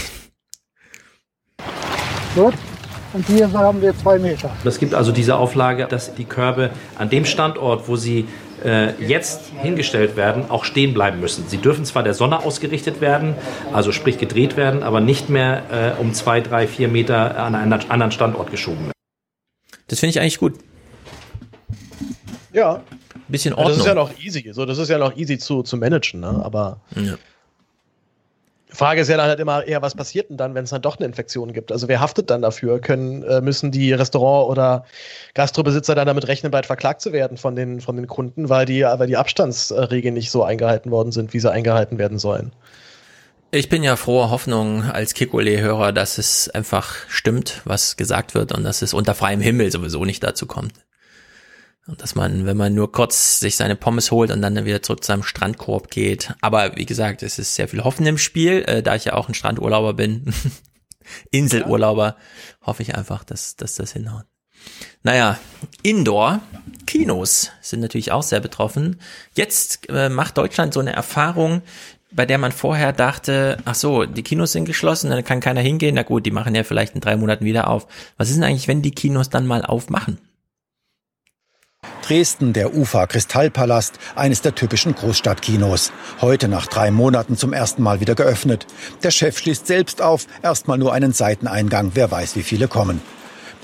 [2.34, 2.54] Gut.
[3.12, 4.56] Und hier haben wir zwei Meter.
[4.64, 8.28] Es gibt also diese Auflage, dass die Körbe an dem Standort, wo sie
[8.64, 11.48] äh, jetzt hingestellt werden, auch stehen bleiben müssen.
[11.48, 13.34] Sie dürfen zwar der Sonne ausgerichtet werden,
[13.72, 17.72] also sprich gedreht werden, aber nicht mehr äh, um zwei, drei, vier Meter an einen
[17.72, 18.92] anderen Standort geschoben werden.
[19.88, 20.54] Das finde ich eigentlich gut.
[22.52, 22.82] Ja.
[23.28, 23.70] Bisschen Ordnung.
[23.70, 24.50] das ist ja noch easy.
[24.52, 26.40] So, das ist ja noch easy zu, zu managen, ne?
[26.44, 26.80] Aber.
[26.96, 27.14] Ja.
[28.72, 30.98] Frage ist ja dann halt immer eher, was passiert denn dann, wenn es dann doch
[30.98, 31.72] eine Infektion gibt?
[31.72, 32.80] Also wer haftet dann dafür?
[32.80, 34.84] Können, äh, müssen die Restaurant- oder
[35.34, 38.82] Gastrobesitzer dann damit rechnen, bald verklagt zu werden von den, von den Kunden, weil die,
[38.82, 42.52] weil die Abstandsregeln nicht so eingehalten worden sind, wie sie eingehalten werden sollen?
[43.52, 48.62] Ich bin ja froher Hoffnung als Kikole-Hörer, dass es einfach stimmt, was gesagt wird und
[48.62, 50.72] dass es unter freiem Himmel sowieso nicht dazu kommt.
[51.90, 55.02] Und dass man, wenn man nur kurz sich seine Pommes holt und dann wieder zurück
[55.02, 56.32] zu seinem Strandkorb geht.
[56.40, 59.28] Aber wie gesagt, es ist sehr viel Hoffen im Spiel, äh, da ich ja auch
[59.28, 60.32] ein Strandurlauber bin,
[61.32, 62.14] Inselurlauber,
[62.62, 64.24] hoffe ich einfach, dass, dass das hinhaut.
[65.02, 65.36] Naja,
[65.82, 66.40] Indoor,
[66.86, 69.00] Kinos sind natürlich auch sehr betroffen.
[69.34, 71.62] Jetzt äh, macht Deutschland so eine Erfahrung,
[72.12, 75.96] bei der man vorher dachte, ach so, die Kinos sind geschlossen, dann kann keiner hingehen.
[75.96, 77.88] Na gut, die machen ja vielleicht in drei Monaten wieder auf.
[78.16, 80.18] Was ist denn eigentlich, wenn die Kinos dann mal aufmachen?
[82.10, 85.92] Dresden, der UFA Kristallpalast, eines der typischen Großstadtkinos.
[86.20, 88.66] Heute nach drei Monaten zum ersten Mal wieder geöffnet.
[89.04, 93.00] Der Chef schließt selbst auf, erstmal nur einen Seiteneingang, wer weiß, wie viele kommen.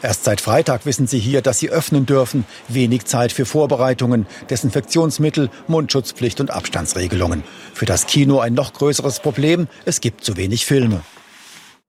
[0.01, 2.45] Erst seit Freitag wissen sie hier, dass sie öffnen dürfen.
[2.69, 7.43] Wenig Zeit für Vorbereitungen, Desinfektionsmittel, Mundschutzpflicht und Abstandsregelungen.
[7.75, 11.01] Für das Kino ein noch größeres Problem, es gibt zu wenig Filme.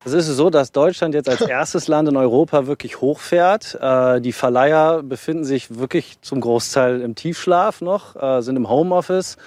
[0.06, 3.78] Es ist so, dass Deutschland jetzt als erstes Land in Europa wirklich hochfährt.
[3.82, 9.38] Äh, die Verleiher befinden sich wirklich zum Großteil im Tiefschlaf noch, äh, sind im Homeoffice.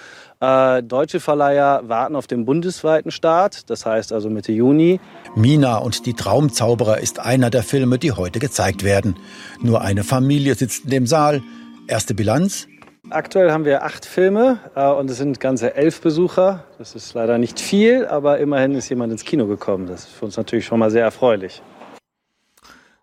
[0.41, 4.99] Äh, deutsche Verleiher warten auf den bundesweiten Start, das heißt also Mitte Juni.
[5.35, 9.17] Mina und die Traumzauberer ist einer der Filme, die heute gezeigt werden.
[9.61, 11.43] Nur eine Familie sitzt in dem Saal.
[11.87, 12.67] Erste Bilanz?
[13.11, 16.65] Aktuell haben wir acht Filme äh, und es sind ganze elf Besucher.
[16.79, 19.89] Das ist leider nicht viel, aber immerhin ist jemand ins Kino gekommen.
[19.89, 21.61] Das ist für uns natürlich schon mal sehr erfreulich.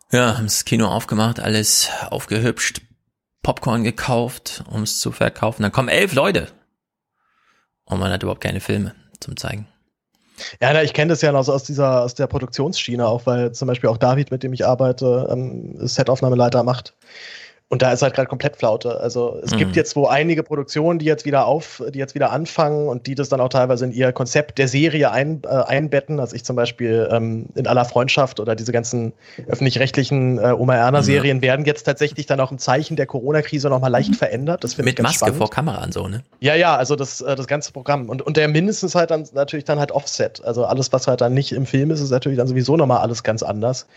[0.10, 2.82] Ja, haben das Kino aufgemacht, alles aufgehübscht,
[3.44, 5.64] Popcorn gekauft, um es zu verkaufen.
[5.64, 6.48] Dann kommen elf Leute.
[7.84, 9.68] Und man hat überhaupt keine Filme zum Zeigen.
[10.61, 13.52] Ja, na, ich kenne das ja noch so aus dieser, aus der Produktionsschiene auch, weil
[13.52, 16.95] zum Beispiel auch David, mit dem ich arbeite, ähm, Setaufnahmeleiter macht.
[17.69, 19.01] Und da ist halt gerade komplett Flaute.
[19.01, 19.57] Also es mhm.
[19.57, 23.15] gibt jetzt wo einige Produktionen, die jetzt wieder auf, die jetzt wieder anfangen und die
[23.15, 26.21] das dann auch teilweise in ihr Konzept der Serie ein, äh, einbetten.
[26.21, 29.11] Also ich zum Beispiel ähm, in aller Freundschaft oder diese ganzen
[29.47, 31.41] öffentlich-rechtlichen äh, Oma Erna Serien mhm.
[31.41, 34.63] werden jetzt tatsächlich dann auch im Zeichen der Corona-Krise nochmal leicht verändert.
[34.63, 35.37] Das Mit ich ganz Maske spannend.
[35.37, 36.23] vor Kamera und so, ne?
[36.39, 38.07] Ja, ja, also das, äh, das ganze Programm.
[38.07, 40.41] Und, und der mindestens halt dann natürlich dann halt Offset.
[40.45, 43.23] Also alles, was halt dann nicht im Film ist, ist natürlich dann sowieso nochmal alles
[43.23, 43.87] ganz anders.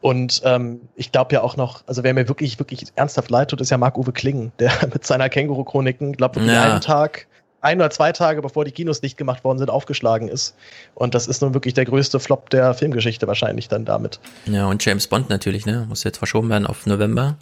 [0.00, 2.84] Und ähm, ich glaube ja auch noch, also wer mir wirklich, wirklich
[3.16, 6.62] ernsthaft leid tut, ist ja Marc-Uwe Kling, der mit seiner Känguru-Chroniken, glaube ich, Ja.
[6.72, 7.26] einen Tag,
[7.62, 10.54] ein oder zwei Tage, bevor die Kinos dicht gemacht worden sind, aufgeschlagen ist.
[10.94, 14.20] Und das ist nun wirklich der größte Flop der Filmgeschichte wahrscheinlich dann damit.
[14.46, 15.86] Ja, und James Bond natürlich, ne?
[15.88, 17.36] Muss jetzt verschoben werden auf November.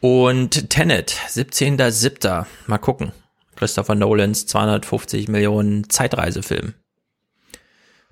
[0.00, 2.46] Und Tenet, 17.07.
[2.66, 3.12] Mal gucken.
[3.56, 6.72] Christopher Nolans 250 Millionen Zeitreisefilm.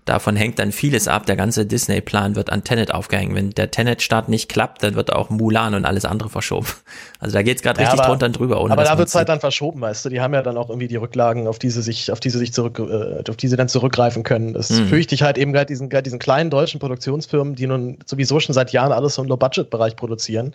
[0.09, 1.27] Davon hängt dann vieles ab.
[1.27, 3.35] Der ganze Disney-Plan wird an Tenet aufgehängt.
[3.35, 6.67] Wenn der Tenet-Start nicht klappt, dann wird auch Mulan und alles andere verschoben.
[7.21, 8.61] Also da geht's gerade Ja, richtig aber- drunter und drüber.
[8.63, 10.09] Ohne aber da wird's halt dann verschoben, weißt du.
[10.09, 12.39] Die haben ja dann auch irgendwie die Rücklagen, auf die sie sich, auf die sie
[12.39, 14.55] sich zurück, äh, auf die sie dann zurückgreifen können.
[14.55, 14.87] Das Mhm.
[14.87, 18.55] fürchte ich halt eben gerade diesen, gerade diesen kleinen deutschen Produktionsfirmen, die nun sowieso schon
[18.55, 20.55] seit Jahren alles so im Low-Budget-Bereich produzieren.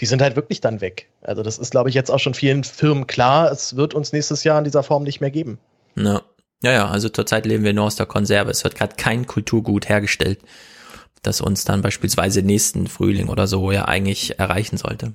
[0.00, 1.08] Die sind halt wirklich dann weg.
[1.22, 3.50] Also das ist, glaube ich, jetzt auch schon vielen Firmen klar.
[3.50, 5.58] Es wird uns nächstes Jahr in dieser Form nicht mehr geben.
[5.96, 6.20] Ja.
[6.62, 8.50] Ja, ja, also zurzeit leben wir nur aus der Konserve.
[8.50, 10.40] Es wird gerade kein Kulturgut hergestellt,
[11.22, 15.12] das uns dann beispielsweise nächsten Frühling oder so ja eigentlich erreichen sollte.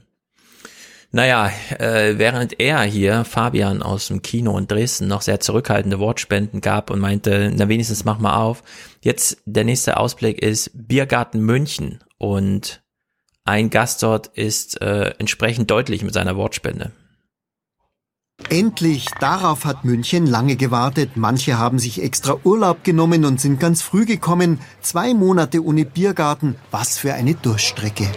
[1.11, 6.59] Naja, äh, während er hier, Fabian aus dem Kino in Dresden, noch sehr zurückhaltende Wortspenden
[6.59, 8.61] gab und meinte, na wenigstens mach mal auf.
[9.01, 12.81] Jetzt der nächste Ausblick ist Biergarten München und
[13.45, 16.91] ein Gast dort ist äh, entsprechend deutlich mit seiner Wortspende.
[18.49, 21.11] Endlich, darauf hat München lange gewartet.
[21.15, 24.59] Manche haben sich extra Urlaub genommen und sind ganz früh gekommen.
[24.79, 28.07] Zwei Monate ohne Biergarten, was für eine Durststrecke.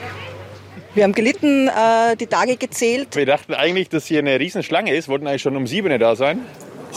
[0.95, 3.17] Wir haben gelitten, äh, die Tage gezählt.
[3.17, 6.41] Wir dachten eigentlich, dass hier eine Riesenschlange ist, wollten eigentlich schon um sieben da sein.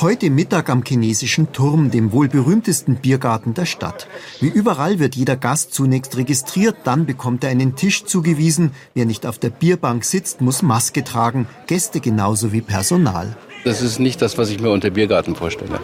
[0.02, 4.08] Heute Mittag am chinesischen Turm, dem wohl berühmtesten Biergarten der Stadt.
[4.40, 8.72] Wie überall wird jeder Gast zunächst registriert, dann bekommt er einen Tisch zugewiesen.
[8.96, 11.48] Wer nicht auf der Bierbank sitzt, muss Maske tragen.
[11.68, 13.38] Gäste genauso wie Personal.
[13.64, 15.80] Das ist nicht das, was ich mir unter Biergarten vorstelle.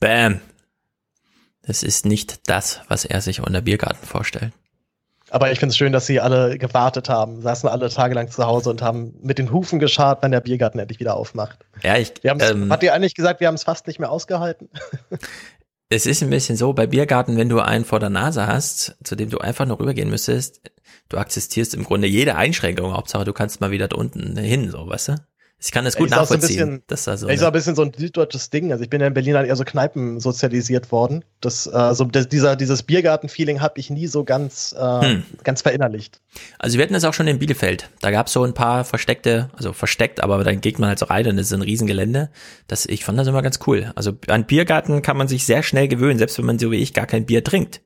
[0.00, 0.40] Bam.
[1.62, 4.52] Das ist nicht das, was er sich unter Biergarten vorstellt.
[5.34, 8.70] Aber ich finde es schön, dass sie alle gewartet haben, saßen alle tagelang zu Hause
[8.70, 11.58] und haben mit den Hufen geschart, wenn der Biergarten endlich wieder aufmacht.
[11.82, 14.68] Ja, ich, ähm, hat ihr eigentlich gesagt, wir haben es fast nicht mehr ausgehalten?
[15.88, 19.16] es ist ein bisschen so, bei Biergarten, wenn du einen vor der Nase hast, zu
[19.16, 20.60] dem du einfach nur rübergehen müsstest,
[21.08, 24.86] du akzeptierst im Grunde jede Einschränkung, Hauptsache du kannst mal wieder da unten hin, so,
[24.86, 25.14] weißt du?
[25.64, 26.58] Ich kann das gut ja, nachvollziehen.
[26.58, 28.70] So bisschen, das also, ist auch ein bisschen so ein süddeutsches Ding.
[28.70, 31.24] Also ich bin ja in Berlin halt eher so Kneipen sozialisiert worden.
[31.40, 35.22] Das, äh, so, das, dieser, dieses Biergarten-Feeling habe ich nie so ganz, äh, hm.
[35.42, 36.20] ganz verinnerlicht.
[36.58, 37.88] Also wir hatten das auch schon in Bielefeld.
[38.02, 41.06] Da gab es so ein paar versteckte, also versteckt, aber dann geht man halt so
[41.06, 42.28] rein und es ist ein Riesengelände.
[42.68, 43.90] Das, ich fand das immer ganz cool.
[43.94, 46.92] Also an Biergarten kann man sich sehr schnell gewöhnen, selbst wenn man so wie ich
[46.92, 47.80] gar kein Bier trinkt.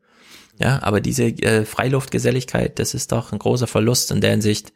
[0.58, 4.72] Ja, aber diese äh, Freiluftgeselligkeit, das ist doch ein großer Verlust in der Hinsicht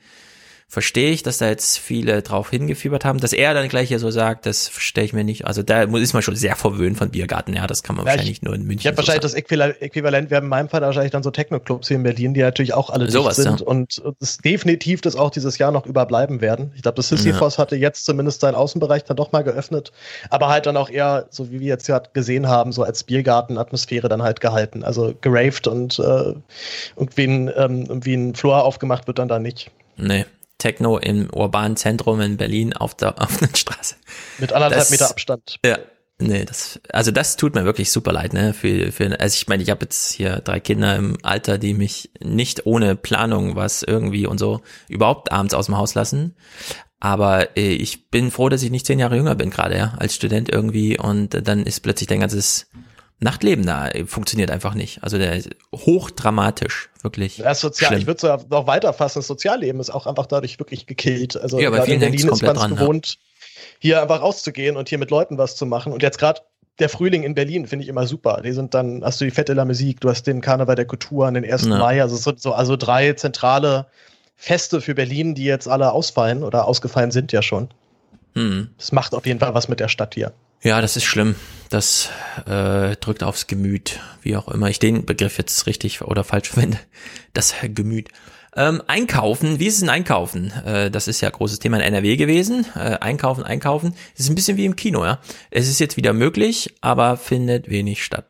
[0.72, 3.20] verstehe ich, dass da jetzt viele drauf hingefiebert haben.
[3.20, 5.46] Dass er dann gleich hier so sagt, das verstehe ich mir nicht.
[5.46, 7.54] Also da ist man schon sehr verwöhnt von Biergarten.
[7.54, 8.80] Ja, das kann man ja, wahrscheinlich ich, nur in München.
[8.80, 9.74] Ich habe so wahrscheinlich sagen.
[9.78, 12.72] das Äquivalent wäre in meinem Fall wahrscheinlich dann so Techno-Clubs hier in Berlin, die natürlich
[12.72, 13.66] auch alle Sowas, dicht sind ja.
[13.66, 16.72] und es definitiv das auch dieses Jahr noch überbleiben werden.
[16.74, 17.58] Ich glaube, das Sisyphos ja.
[17.58, 19.92] hatte jetzt zumindest seinen Außenbereich dann doch mal geöffnet,
[20.30, 24.08] aber halt dann auch eher, so wie wir jetzt ja gesehen haben, so als Biergarten-Atmosphäre
[24.08, 24.84] dann halt gehalten.
[24.84, 26.32] Also geraved und äh,
[26.96, 29.70] irgendwie ein, ähm, irgendwie ein Floor aufgemacht wird dann da nicht.
[29.98, 30.24] Nee,
[30.62, 33.96] Techno im urbanen Zentrum in Berlin auf der offenen Straße.
[34.38, 35.58] Mit anderthalb das, Meter Abstand.
[35.64, 35.78] Ja.
[36.18, 38.54] Nee, das, also das tut mir wirklich super leid, ne?
[38.54, 42.12] Für, für, also ich meine, ich habe jetzt hier drei Kinder im Alter, die mich
[42.22, 46.36] nicht ohne Planung was irgendwie und so überhaupt abends aus dem Haus lassen.
[47.00, 50.14] Aber äh, ich bin froh, dass ich nicht zehn Jahre jünger bin gerade, ja, als
[50.14, 50.96] Student irgendwie.
[50.96, 52.68] Und äh, dann ist plötzlich dein ganzes
[53.22, 55.04] Nachtleben da funktioniert einfach nicht.
[55.04, 57.38] Also der ist hochdramatisch, wirklich.
[57.38, 58.00] Ja, sozial, schlimm.
[58.00, 61.40] ich würde es noch weiterfassen, das Sozialleben ist auch einfach dadurch wirklich gekillt.
[61.40, 63.18] Also ja, bei vielen in Berlin ist man es gewohnt, ja.
[63.78, 65.92] hier einfach rauszugehen und hier mit Leuten was zu machen.
[65.92, 66.40] Und jetzt gerade
[66.80, 68.40] der Frühling in Berlin finde ich immer super.
[68.44, 71.26] Die sind dann, hast du die Fette la Musik, du hast den Karneval der Kultur
[71.26, 71.66] an den 1.
[71.66, 71.78] Ja.
[71.78, 73.86] Mai, also so, so also drei zentrale
[74.34, 77.68] Feste für Berlin, die jetzt alle ausfallen oder ausgefallen sind ja schon.
[78.34, 78.70] Hm.
[78.78, 80.32] Das macht auf jeden Fall was mit der Stadt hier.
[80.62, 81.34] Ja, das ist schlimm.
[81.70, 82.08] Das
[82.46, 86.78] äh, drückt aufs Gemüt, wie auch immer ich den Begriff jetzt richtig oder falsch verwende.
[87.32, 88.08] Das Gemüt.
[88.54, 90.52] Ähm, einkaufen, wie ist es denn Einkaufen?
[90.64, 92.66] Äh, das ist ja großes Thema in NRW gewesen.
[92.76, 93.94] Äh, einkaufen, einkaufen.
[94.14, 95.18] Es ist ein bisschen wie im Kino, ja.
[95.50, 98.26] Es ist jetzt wieder möglich, aber findet wenig statt.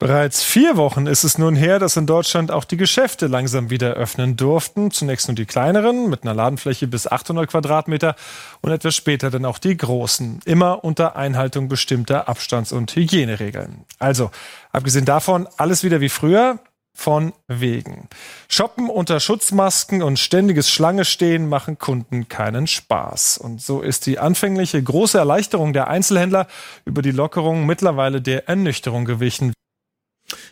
[0.00, 3.92] Bereits vier Wochen ist es nun her, dass in Deutschland auch die Geschäfte langsam wieder
[3.92, 4.90] öffnen durften.
[4.90, 8.16] Zunächst nur die kleineren mit einer Ladenfläche bis 800 Quadratmeter
[8.62, 10.40] und etwas später dann auch die großen.
[10.46, 13.84] Immer unter Einhaltung bestimmter Abstands- und Hygieneregeln.
[13.98, 14.30] Also,
[14.72, 16.58] abgesehen davon, alles wieder wie früher.
[16.92, 18.08] Von wegen.
[18.48, 23.38] Shoppen unter Schutzmasken und ständiges Schlange stehen machen Kunden keinen Spaß.
[23.38, 26.46] Und so ist die anfängliche große Erleichterung der Einzelhändler
[26.84, 29.52] über die Lockerung mittlerweile der Ernüchterung gewichen.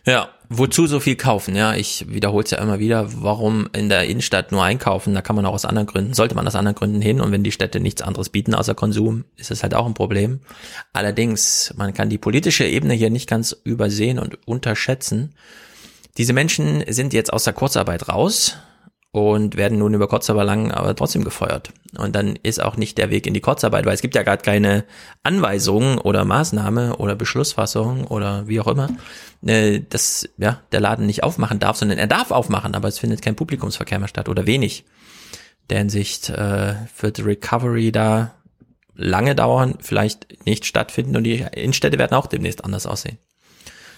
[0.05, 1.55] Ja, wozu so viel kaufen?
[1.55, 3.07] Ja, ich wiederhole es ja immer wieder.
[3.23, 5.15] Warum in der Innenstadt nur einkaufen?
[5.15, 7.21] Da kann man auch aus anderen Gründen, sollte man aus anderen Gründen hin.
[7.21, 10.41] Und wenn die Städte nichts anderes bieten außer Konsum, ist es halt auch ein Problem.
[10.93, 15.35] Allerdings, man kann die politische Ebene hier nicht ganz übersehen und unterschätzen.
[16.17, 18.57] Diese Menschen sind jetzt aus der Kurzarbeit raus
[19.11, 21.71] und werden nun über kurz aber lang aber trotzdem gefeuert.
[21.97, 24.43] Und dann ist auch nicht der Weg in die Kurzarbeit, weil es gibt ja gerade
[24.43, 24.85] keine
[25.23, 28.91] Anweisungen oder Maßnahme oder Beschlussfassung oder wie auch immer,
[29.47, 33.23] äh, dass ja der Laden nicht aufmachen darf, sondern er darf aufmachen, aber es findet
[33.23, 34.85] kein Publikumsverkehr mehr statt oder wenig.
[35.71, 38.35] Der Hinsicht äh, wird Recovery da
[38.95, 43.19] lange dauern, vielleicht nicht stattfinden und die Innenstädte werden auch demnächst anders aussehen.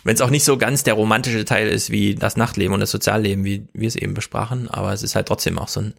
[0.05, 2.91] Wenn es auch nicht so ganz der romantische Teil ist wie das Nachtleben und das
[2.91, 5.95] Sozialleben, wie wir es eben besprachen, aber es ist halt trotzdem auch so ein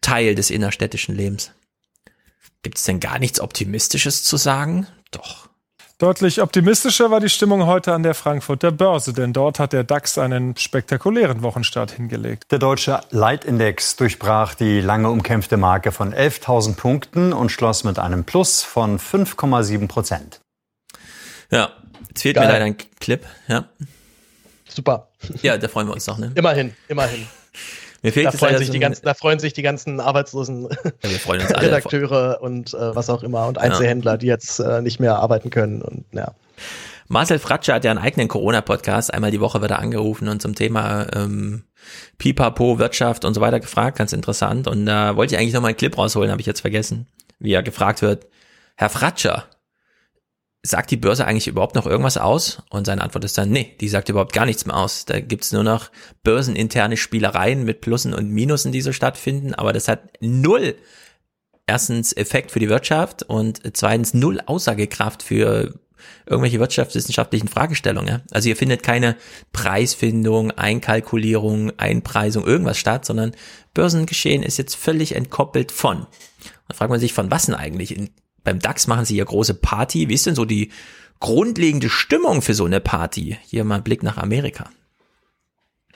[0.00, 1.52] Teil des innerstädtischen Lebens.
[2.62, 4.86] Gibt es denn gar nichts Optimistisches zu sagen?
[5.10, 5.48] Doch.
[5.98, 10.18] Deutlich optimistischer war die Stimmung heute an der Frankfurter Börse, denn dort hat der DAX
[10.18, 12.50] einen spektakulären Wochenstart hingelegt.
[12.50, 18.24] Der deutsche Leitindex durchbrach die lange umkämpfte Marke von 11.000 Punkten und schloss mit einem
[18.24, 20.40] Plus von 5,7 Prozent.
[21.52, 21.70] Ja,
[22.12, 22.46] Jetzt fehlt Geil.
[22.46, 23.64] mir leider ein Clip, ja.
[24.68, 25.08] Super.
[25.40, 26.30] Ja, da freuen wir uns noch, ne?
[26.34, 27.26] Immerhin, immerhin.
[28.02, 30.68] Mir fehlt da, freuen sich so die ganzen, da freuen sich die ganzen arbeitslosen
[31.02, 34.16] ja, Redakteure und äh, was auch immer und Einzelhändler, ja.
[34.18, 36.34] die jetzt äh, nicht mehr arbeiten können und ja.
[37.08, 39.12] Marcel Fratscher hat ja einen eigenen Corona-Podcast.
[39.12, 41.64] Einmal die Woche wird er angerufen und zum Thema ähm,
[42.18, 43.98] Pipapo, Wirtschaft und so weiter gefragt.
[43.98, 44.68] Ganz interessant.
[44.68, 47.06] Und da wollte ich eigentlich noch mal einen Clip rausholen, habe ich jetzt vergessen.
[47.38, 48.26] Wie er gefragt wird,
[48.76, 49.46] Herr Fratscher,
[50.62, 52.62] sagt die Börse eigentlich überhaupt noch irgendwas aus?
[52.70, 55.04] Und seine Antwort ist dann, nee, die sagt überhaupt gar nichts mehr aus.
[55.04, 55.90] Da gibt's nur noch
[56.22, 59.54] börseninterne Spielereien mit Plussen und Minusen, die so stattfinden.
[59.54, 60.76] Aber das hat null
[61.66, 65.74] erstens Effekt für die Wirtschaft und zweitens null Aussagekraft für
[66.26, 68.22] irgendwelche wirtschaftswissenschaftlichen Fragestellungen.
[68.30, 69.16] Also ihr findet keine
[69.52, 73.32] Preisfindung, Einkalkulierung, Einpreisung, irgendwas statt, sondern
[73.74, 76.06] Börsengeschehen ist jetzt völlig entkoppelt von.
[76.68, 78.10] Da fragt man sich, von was denn eigentlich?
[78.44, 80.08] Beim DAX machen sie ja große Party.
[80.08, 80.70] Wie ist denn so die
[81.20, 83.38] grundlegende Stimmung für so eine Party?
[83.44, 84.70] Hier mal ein Blick nach Amerika.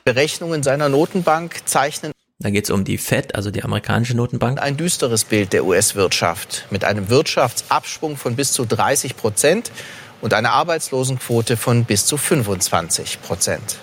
[0.04, 4.60] Berechnungen seiner Notenbank zeichnen da geht es um die Fed, also die amerikanische Notenbank.
[4.60, 9.72] Ein düsteres Bild der US-Wirtschaft mit einem Wirtschaftsabschwung von bis zu 30 Prozent
[10.20, 13.78] und einer Arbeitslosenquote von bis zu 25 Prozent.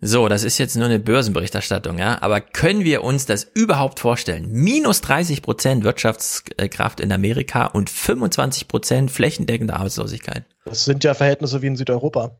[0.00, 2.22] So, das ist jetzt nur eine Börsenberichterstattung, ja.
[2.22, 4.48] Aber können wir uns das überhaupt vorstellen?
[4.50, 10.44] Minus 30 Prozent Wirtschaftskraft in Amerika und 25 Prozent flächendeckende Arbeitslosigkeit.
[10.64, 12.38] Das sind ja Verhältnisse wie in Südeuropa.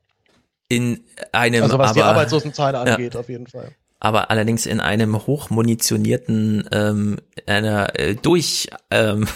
[0.69, 1.01] In
[1.33, 3.21] einem, also was aber, die Arbeitslosenzahlen angeht, ja.
[3.21, 9.27] auf jeden Fall aber allerdings in einem hochmunitionierten, ähm, einer äh, durch ähm,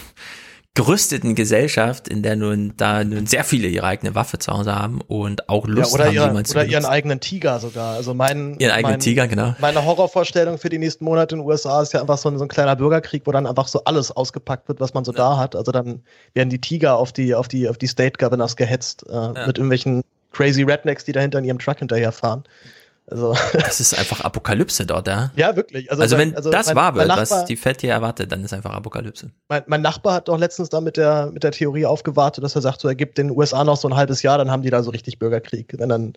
[0.75, 5.02] gerüsteten Gesellschaft, in der nun da nun sehr viele ihre eigene Waffe zu Hause haben
[5.02, 6.83] und auch Lust ja, oder haben, ihre, jemand zu Oder benutzen.
[6.83, 7.94] ihren eigenen Tiger sogar.
[7.94, 9.55] Also mein, ihren eigenen mein, Tiger, genau.
[9.59, 12.47] Meine Horrorvorstellung für die nächsten Monate in den USA ist ja einfach so ein, so
[12.47, 15.18] ein kleiner Bürgerkrieg, wo dann einfach so alles ausgepackt wird, was man so ja.
[15.18, 15.57] da hat.
[15.57, 16.02] Also dann
[16.33, 19.47] werden die Tiger auf die, auf die, auf die State Governors gehetzt, äh, ja.
[19.47, 20.02] mit irgendwelchen
[20.33, 22.44] crazy Rednecks, die dahinter in ihrem Truck hinterherfahren.
[23.12, 25.31] Also das ist einfach Apokalypse dort, ja?
[25.36, 25.91] Ja, wirklich.
[25.91, 28.42] Also, also wenn also das mein, wahr wird, Nachbar, was die Fed hier erwartet, dann
[28.42, 29.31] ist einfach Apokalypse.
[29.49, 32.62] Mein, mein, Nachbar hat doch letztens da mit der, mit der Theorie aufgewartet, dass er
[32.62, 34.82] sagt, so er gibt den USA noch so ein halbes Jahr, dann haben die da
[34.82, 35.74] so richtig Bürgerkrieg.
[35.76, 36.15] Wenn dann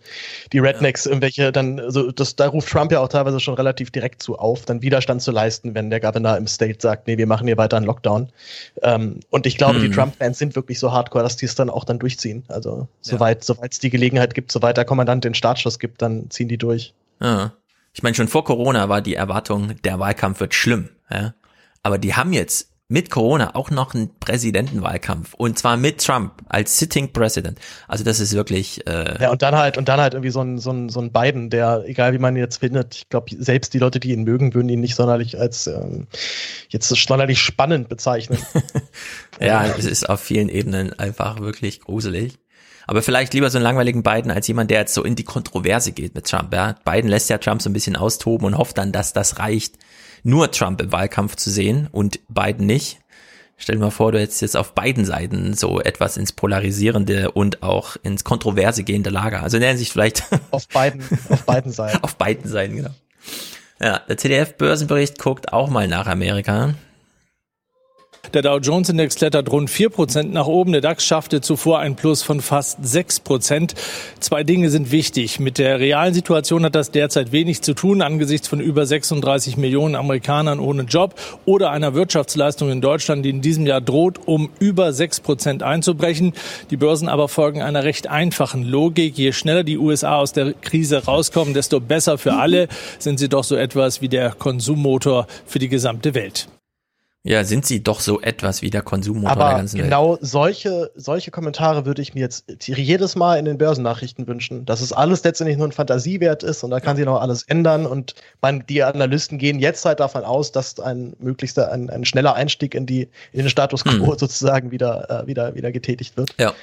[0.52, 1.10] die Rednecks ja.
[1.10, 4.64] irgendwelche, dann, also das, da ruft Trump ja auch teilweise schon relativ direkt zu auf,
[4.64, 7.76] dann Widerstand zu leisten, wenn der Governor im State sagt, nee, wir machen hier weiter
[7.76, 8.30] einen Lockdown.
[8.82, 9.82] Ähm, und ich glaube, hm.
[9.82, 12.44] die Trump-Fans sind wirklich so hardcore, dass die es dann auch dann durchziehen.
[12.48, 13.54] Also soweit ja.
[13.68, 16.85] es die Gelegenheit gibt, soweit der Kommandant den Startschuss gibt, dann ziehen die durch.
[17.20, 17.52] Ja.
[17.92, 20.90] Ich meine, schon vor Corona war die Erwartung, der Wahlkampf wird schlimm.
[21.10, 21.34] Ja?
[21.82, 26.78] Aber die haben jetzt mit Corona auch noch einen Präsidentenwahlkampf und zwar mit Trump als
[26.78, 27.58] Sitting President.
[27.88, 28.86] Also das ist wirklich.
[28.86, 31.10] Äh ja und dann halt und dann halt irgendwie so ein so ein so ein
[31.10, 34.22] Biden, der egal wie man ihn jetzt findet, ich glaube selbst die Leute, die ihn
[34.22, 36.06] mögen, würden ihn nicht sonderlich als ähm,
[36.68, 38.38] jetzt sonderlich spannend bezeichnen.
[39.40, 42.38] ja, es ist auf vielen Ebenen einfach wirklich gruselig.
[42.86, 45.92] Aber vielleicht lieber so einen langweiligen Biden als jemand, der jetzt so in die Kontroverse
[45.92, 46.52] geht mit Trump.
[46.52, 46.76] Ja?
[46.84, 49.76] Biden lässt ja Trump so ein bisschen austoben und hofft dann, dass das reicht,
[50.22, 52.98] nur Trump im Wahlkampf zu sehen und Biden nicht.
[53.58, 57.62] Stell dir mal vor, du hättest jetzt auf beiden Seiten so etwas ins polarisierende und
[57.62, 59.42] auch ins kontroverse gehende Lager.
[59.42, 60.24] Also in der Hinsicht vielleicht.
[60.50, 62.02] Auf beiden, auf beiden Seiten.
[62.02, 62.90] auf beiden Seiten, genau.
[63.80, 66.74] Ja, der CDF-Börsenbericht guckt auch mal nach Amerika.
[68.34, 70.72] Der Dow Jones Index klettert rund 4% nach oben.
[70.72, 73.74] Der DAX schaffte zuvor ein Plus von fast 6%.
[74.20, 75.38] Zwei Dinge sind wichtig.
[75.40, 79.94] Mit der realen Situation hat das derzeit wenig zu tun angesichts von über 36 Millionen
[79.94, 81.14] Amerikanern ohne Job
[81.44, 86.32] oder einer Wirtschaftsleistung in Deutschland, die in diesem Jahr droht, um über 6% einzubrechen.
[86.70, 89.16] Die Börsen aber folgen einer recht einfachen Logik.
[89.16, 93.44] Je schneller die USA aus der Krise rauskommen, desto besser für alle sind sie doch
[93.44, 96.48] so etwas wie der Konsummotor für die gesamte Welt.
[97.26, 100.20] Ja, sind sie doch so etwas wie der Konsummotor Aber der ganzen genau Welt.
[100.22, 104.92] solche, solche Kommentare würde ich mir jetzt jedes Mal in den Börsennachrichten wünschen, dass es
[104.92, 108.64] alles letztendlich nur ein Fantasiewert ist und da kann sich noch alles ändern und man,
[108.68, 112.86] die Analysten gehen jetzt halt davon aus, dass ein möglichster, ein, ein schneller Einstieg in
[112.86, 114.18] die, in den Status quo hm.
[114.18, 116.32] sozusagen wieder, äh, wieder, wieder getätigt wird.
[116.38, 116.54] Ja.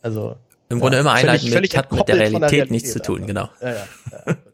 [0.00, 0.36] Also.
[0.70, 2.92] Im Grunde ja, immer einleiten völlig, völlig mit, hat mit der Realität, der Realität nichts
[2.92, 3.26] zu tun, einfach.
[3.26, 3.48] genau.
[3.60, 3.86] Ja, ja,
[4.26, 4.36] ja.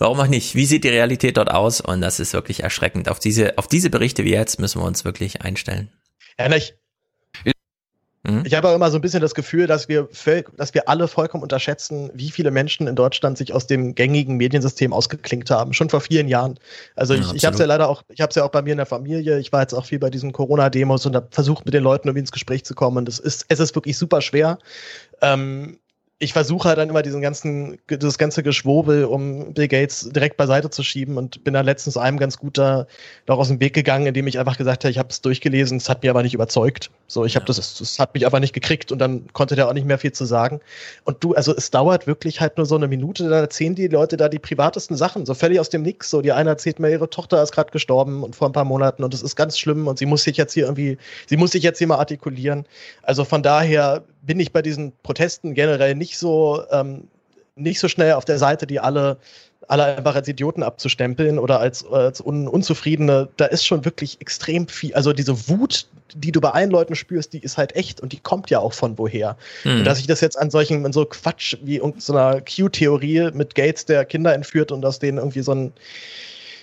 [0.00, 0.54] Warum auch nicht?
[0.54, 1.80] Wie sieht die Realität dort aus?
[1.80, 3.08] Und das ist wirklich erschreckend.
[3.08, 5.92] Auf diese, auf diese Berichte wie jetzt müssen wir uns wirklich einstellen.
[6.38, 6.74] Ja, ich,
[8.22, 8.42] Mhm.
[8.44, 10.08] ich habe auch immer so ein bisschen das Gefühl, dass wir,
[10.56, 14.92] dass wir alle vollkommen unterschätzen, wie viele Menschen in Deutschland sich aus dem gängigen Mediensystem
[14.92, 16.58] ausgeklinkt haben, schon vor vielen Jahren.
[16.96, 18.60] Also Ja, ich, ich habe es ja leider auch, ich habe es ja auch bei
[18.60, 19.38] mir in der Familie.
[19.38, 22.20] Ich war jetzt auch viel bei diesen Corona-Demos und habe versucht, mit den Leuten irgendwie
[22.20, 22.98] ins Gespräch zu kommen.
[22.98, 24.58] Und es ist, es ist wirklich super schwer.
[25.22, 25.78] Ähm,
[26.22, 30.68] ich versuche halt dann immer diesen ganzen, das ganze Geschwurbel um Bill Gates direkt beiseite
[30.68, 32.86] zu schieben und bin dann letztens einem ganz gut da
[33.26, 35.88] noch aus dem Weg gegangen, indem ich einfach gesagt habe, ich habe es durchgelesen, es
[35.88, 36.90] hat mir aber nicht überzeugt.
[37.10, 39.72] So, ich habe das, das hat mich aber nicht gekriegt und dann konnte der auch
[39.72, 40.60] nicht mehr viel zu sagen.
[41.02, 44.16] Und du, also es dauert wirklich halt nur so eine Minute, da erzählen die Leute
[44.16, 46.08] da die privatesten Sachen, so völlig aus dem Nix.
[46.08, 49.02] So, die eine erzählt mir, ihre Tochter ist gerade gestorben und vor ein paar Monaten
[49.02, 51.64] und das ist ganz schlimm und sie muss sich jetzt hier irgendwie, sie muss sich
[51.64, 52.64] jetzt hier mal artikulieren.
[53.02, 57.08] Also von daher bin ich bei diesen Protesten generell nicht so, ähm,
[57.56, 59.18] nicht so schnell auf der Seite, die alle
[59.70, 64.66] alle einfach als Idioten abzustempeln oder als, als un, Unzufriedene, da ist schon wirklich extrem
[64.66, 64.94] viel.
[64.94, 68.18] Also diese Wut, die du bei allen Leuten spürst, die ist halt echt und die
[68.18, 69.36] kommt ja auch von woher.
[69.64, 69.78] Mhm.
[69.78, 73.54] Und dass ich das jetzt an solchen, an so Quatsch wie irgendeiner so Q-Theorie mit
[73.54, 75.72] Gates, der Kinder entführt und aus denen irgendwie so ein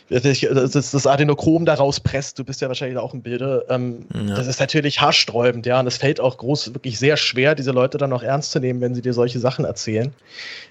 [0.10, 3.66] das, das Adenochrom da rauspresst, du bist ja wahrscheinlich auch im Bilde.
[3.70, 4.36] Ähm, ja.
[4.36, 5.80] Das ist natürlich haarsträubend, ja.
[5.80, 8.82] Und es fällt auch groß, wirklich sehr schwer, diese Leute dann auch ernst zu nehmen,
[8.82, 10.14] wenn sie dir solche Sachen erzählen.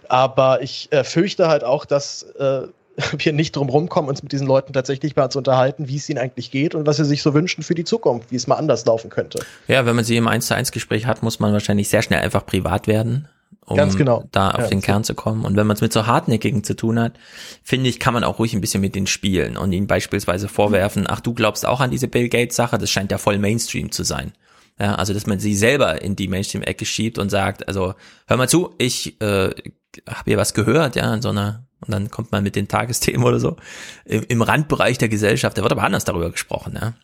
[0.08, 2.62] Aber ich äh, fürchte halt auch, dass äh,
[3.18, 6.18] wir nicht drum rumkommen, uns mit diesen Leuten tatsächlich mal zu unterhalten, wie es ihnen
[6.18, 8.86] eigentlich geht und was sie sich so wünschen für die Zukunft, wie es mal anders
[8.86, 9.40] laufen könnte.
[9.68, 12.20] Ja, wenn man sie im 1 zu 1 Gespräch hat, muss man wahrscheinlich sehr schnell
[12.20, 13.28] einfach privat werden
[13.66, 14.24] um Ganz genau.
[14.30, 15.44] da auf ja, den Kern zu kommen.
[15.44, 17.14] Und wenn man es mit so hartnäckigen zu tun hat,
[17.64, 21.06] finde ich, kann man auch ruhig ein bisschen mit den spielen und ihnen beispielsweise vorwerfen,
[21.08, 24.04] ach, du glaubst auch an diese Bill Gates Sache, das scheint ja voll Mainstream zu
[24.04, 24.32] sein.
[24.78, 27.94] Ja, also dass man sie selber in die Mainstream-Ecke schiebt und sagt, also
[28.28, 29.50] hör mal zu, ich äh,
[30.06, 33.24] habe hier was gehört, ja, in so einer, und dann kommt man mit den Tagesthemen
[33.24, 33.56] oder so,
[34.04, 36.94] im, im Randbereich der Gesellschaft, da wird aber anders darüber gesprochen, ja.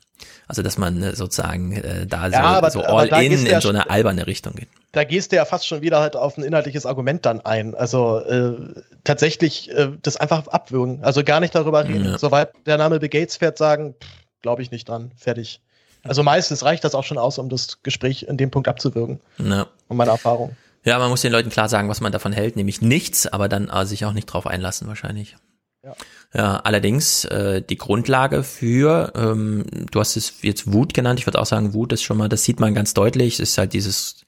[0.49, 3.69] Also dass man äh, sozusagen äh, da ja, so, aber, so all in in so
[3.69, 4.69] eine alberne Richtung geht.
[4.93, 7.75] Da gehst du ja fast schon wieder halt auf ein inhaltliches Argument dann ein.
[7.75, 8.57] Also äh,
[9.05, 11.03] tatsächlich äh, das einfach abwürgen.
[11.03, 12.05] Also gar nicht darüber reden.
[12.05, 12.19] Ja.
[12.19, 13.95] Soweit der Name Bill Gates fährt, sagen,
[14.43, 15.13] glaube ich nicht dran.
[15.17, 15.63] Fertig.
[16.03, 19.21] Also meistens reicht das auch schon aus, um das Gespräch in dem Punkt abzuwürgen.
[19.39, 19.69] Ja.
[19.89, 20.57] Und meine Erfahrung.
[20.85, 23.69] Ja, man muss den Leuten klar sagen, was man davon hält, nämlich nichts, aber dann
[23.69, 25.37] äh, sich auch nicht drauf einlassen wahrscheinlich.
[25.85, 25.97] Ja.
[26.33, 31.41] ja, allerdings äh, die Grundlage für, ähm, du hast es jetzt Wut genannt, ich würde
[31.41, 34.25] auch sagen, Wut ist schon mal, das sieht man ganz deutlich, ist halt dieses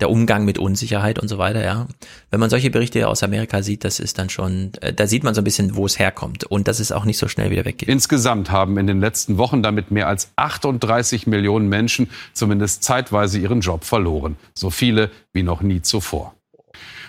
[0.00, 1.88] der Umgang mit Unsicherheit und so weiter, ja.
[2.30, 5.34] Wenn man solche Berichte aus Amerika sieht, das ist dann schon, äh, da sieht man
[5.34, 7.88] so ein bisschen, wo es herkommt und dass es auch nicht so schnell wieder weggeht.
[7.88, 13.60] Insgesamt haben in den letzten Wochen damit mehr als 38 Millionen Menschen zumindest zeitweise ihren
[13.60, 14.36] Job verloren.
[14.54, 16.34] So viele wie noch nie zuvor.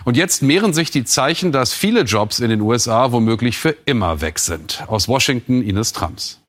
[0.04, 4.20] Und jetzt mehren sich die Zeichen, dass viele Jobs in den USA womöglich für immer
[4.20, 4.82] weg sind.
[4.88, 6.40] Aus Washington Ines Trams.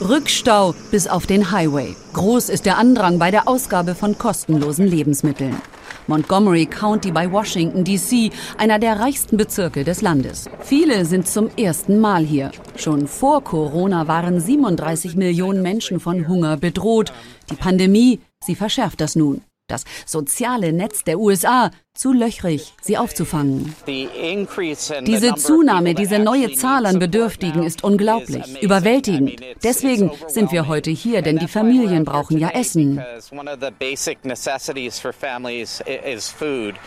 [0.00, 1.94] Rückstau bis auf den Highway.
[2.14, 5.60] Groß ist der Andrang bei der Ausgabe von kostenlosen Lebensmitteln.
[6.06, 10.46] Montgomery County bei Washington, D.C., einer der reichsten Bezirke des Landes.
[10.60, 12.50] Viele sind zum ersten Mal hier.
[12.76, 17.12] Schon vor Corona waren 37 Millionen Menschen von Hunger bedroht.
[17.50, 21.70] Die Pandemie, sie verschärft das nun das soziale Netz der USA
[22.00, 23.74] zu löchrig, sie aufzufangen.
[23.86, 29.38] Diese Zunahme, diese neue Zahl an Bedürftigen ist unglaublich, überwältigend.
[29.62, 33.02] Deswegen sind wir heute hier, denn die Familien brauchen ja Essen.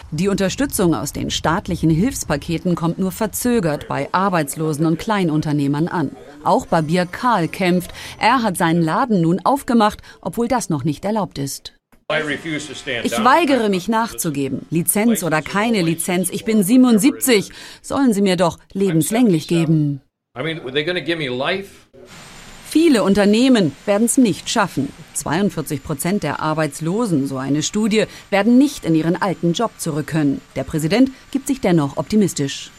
[0.09, 6.09] Die Unterstützung aus den staatlichen Hilfspaketen kommt nur verzögert bei Arbeitslosen und Kleinunternehmern an.
[6.43, 7.91] Auch Barbier Karl kämpft.
[8.19, 11.72] Er hat seinen Laden nun aufgemacht, obwohl das noch nicht erlaubt ist.
[13.03, 14.65] Ich weigere mich nachzugeben.
[14.69, 17.51] Lizenz oder keine Lizenz, ich bin 77.
[17.81, 20.01] Sollen Sie mir doch lebenslänglich geben.
[22.69, 24.91] Viele Unternehmen werden es nicht schaffen.
[25.13, 30.41] 42 Prozent der Arbeitslosen, so eine Studie, werden nicht in ihren alten Job zurück können.
[30.55, 32.71] Der Präsident gibt sich dennoch optimistisch.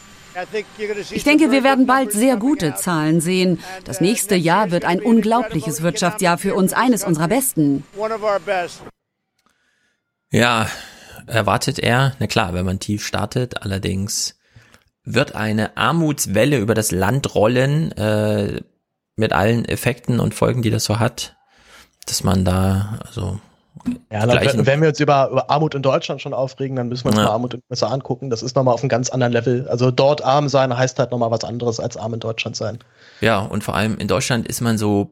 [1.11, 3.59] Ich denke, wir werden bald sehr gute Zahlen sehen.
[3.85, 7.85] Das nächste Jahr wird ein unglaubliches Wirtschaftsjahr für uns, eines unserer besten.
[10.35, 10.67] Ja,
[11.27, 14.37] erwartet er, na klar, wenn man tief startet, allerdings
[15.05, 18.61] wird eine Armutswelle über das Land rollen, äh,
[19.15, 21.37] mit allen Effekten und Folgen, die das so hat,
[22.05, 23.39] dass man da, also
[24.11, 27.11] ja, dann, wenn wir uns über, über, Armut in Deutschland schon aufregen, dann müssen wir
[27.11, 27.25] uns ja.
[27.25, 28.29] mal Armut in den USA angucken.
[28.29, 29.69] Das ist nochmal auf einem ganz anderen Level.
[29.69, 32.79] Also dort arm sein heißt halt nochmal was anderes als arm in Deutschland sein.
[33.21, 35.11] Ja, und vor allem in Deutschland ist man so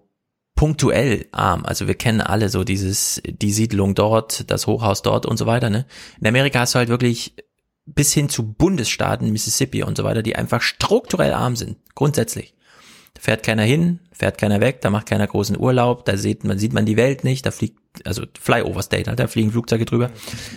[0.55, 1.65] punktuell arm.
[1.65, 5.69] Also wir kennen alle so dieses, die Siedlung dort, das Hochhaus dort und so weiter,
[5.69, 5.85] ne?
[6.21, 7.35] In Amerika hast du halt wirklich
[7.85, 12.53] bis hin zu Bundesstaaten, Mississippi und so weiter, die einfach strukturell arm sind, grundsätzlich.
[13.13, 16.57] Da fährt keiner hin, fährt keiner weg, da macht keiner großen Urlaub, da sieht man,
[16.57, 20.09] sieht man die Welt nicht, da fliegt, also Flyover State, halt, da fliegen Flugzeuge drüber.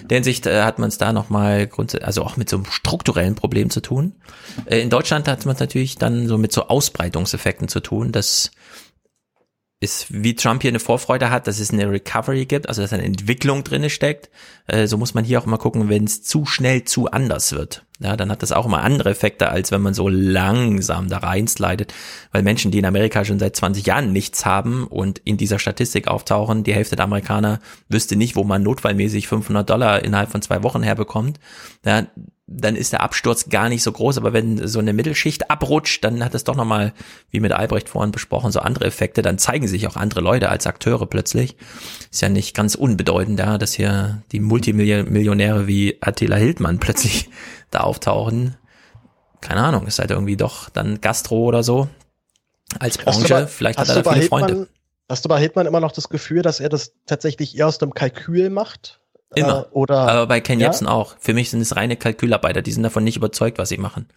[0.02, 2.66] In der Hinsicht äh, hat man es da nochmal grundsätzlich, also auch mit so einem
[2.66, 4.14] strukturellen Problem zu tun.
[4.66, 8.52] Äh, in Deutschland hat man es natürlich dann so mit so Ausbreitungseffekten zu tun, dass
[9.78, 13.04] ist, wie Trump hier eine Vorfreude hat, dass es eine Recovery gibt, also dass eine
[13.04, 14.30] Entwicklung drinne steckt.
[14.66, 17.84] Äh, so muss man hier auch immer gucken, wenn es zu schnell zu anders wird.
[17.98, 21.92] Ja, dann hat das auch immer andere Effekte, als wenn man so langsam da reinslidet.
[22.32, 26.08] Weil Menschen, die in Amerika schon seit 20 Jahren nichts haben und in dieser Statistik
[26.08, 30.62] auftauchen, die Hälfte der Amerikaner wüsste nicht, wo man notfallmäßig 500 Dollar innerhalb von zwei
[30.62, 31.38] Wochen herbekommt.
[31.84, 32.06] Ja,
[32.48, 36.24] dann ist der Absturz gar nicht so groß, aber wenn so eine Mittelschicht abrutscht, dann
[36.24, 36.92] hat es doch nochmal,
[37.30, 40.66] wie mit Albrecht vorhin besprochen, so andere Effekte, dann zeigen sich auch andere Leute als
[40.66, 41.56] Akteure plötzlich.
[42.10, 47.30] Ist ja nicht ganz unbedeutend, ja, dass hier die Multimillionäre wie Attila Hildmann plötzlich
[47.70, 48.56] da auftauchen.
[49.40, 51.88] Keine Ahnung, ist halt irgendwie doch dann Gastro oder so.
[52.78, 54.68] Als Branche, bei, vielleicht hat er da viele Hildmann, Freunde.
[55.08, 57.92] Hast du bei Hildmann immer noch das Gefühl, dass er das tatsächlich eher aus dem
[57.92, 59.00] Kalkül macht?
[59.34, 59.66] Immer.
[59.66, 60.66] Äh, oder, Aber bei Ken ja?
[60.66, 61.16] Jebsen auch.
[61.18, 62.62] Für mich sind es reine Kalkülarbeiter.
[62.62, 64.08] Die sind davon nicht überzeugt, was sie machen.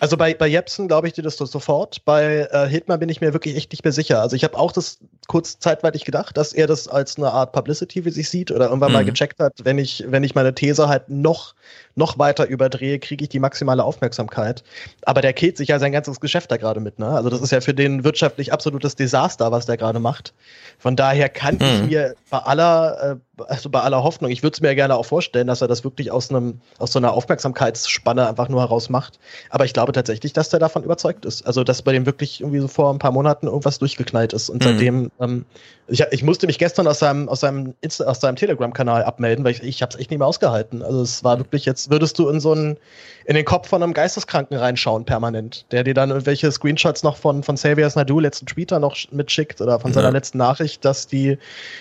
[0.00, 2.04] Also bei, bei Jepsen glaube ich dir das sofort.
[2.04, 4.20] Bei äh, Hitman bin ich mir wirklich echt nicht mehr sicher.
[4.20, 4.98] Also ich habe auch das
[5.28, 8.90] kurz zeitweilig gedacht, dass er das als eine Art Publicity wie sich sieht oder irgendwann
[8.90, 8.94] mhm.
[8.94, 11.54] mal gecheckt hat, wenn ich, wenn ich meine These halt noch,
[11.94, 14.64] noch weiter überdrehe, kriege ich die maximale Aufmerksamkeit.
[15.02, 17.08] Aber der killt sich ja sein ganzes Geschäft da gerade mit, ne?
[17.08, 20.32] Also das ist ja für den wirtschaftlich absolutes Desaster, was der gerade macht.
[20.78, 21.62] Von daher kann mhm.
[21.62, 25.04] ich mir bei aller, äh, also bei aller Hoffnung, ich würde es mir gerne auch
[25.04, 29.18] vorstellen, dass er das wirklich aus einem, aus so einer Aufmerksamkeitsspanne einfach nur heraus macht.
[29.50, 31.46] Aber ich glaube tatsächlich, dass der davon überzeugt ist.
[31.46, 34.64] Also dass bei dem wirklich irgendwie so vor ein paar Monaten irgendwas durchgeknallt ist und
[34.64, 34.68] mhm.
[34.68, 35.44] seitdem ähm,
[35.86, 39.52] ich, ich, musste mich gestern aus seinem, aus seinem, Insta, aus seinem Telegram-Kanal abmelden, weil
[39.52, 40.82] ich, ich habe es echt nicht mehr ausgehalten.
[40.82, 42.76] Also es war wirklich, jetzt würdest du in so einen,
[43.24, 47.42] in den Kopf von einem Geisteskranken reinschauen, permanent, der dir dann irgendwelche Screenshots noch von,
[47.42, 50.12] von Xavier Nadu letzten Twitter noch mitschickt oder von seiner ja.
[50.12, 51.38] letzten Nachricht, dass die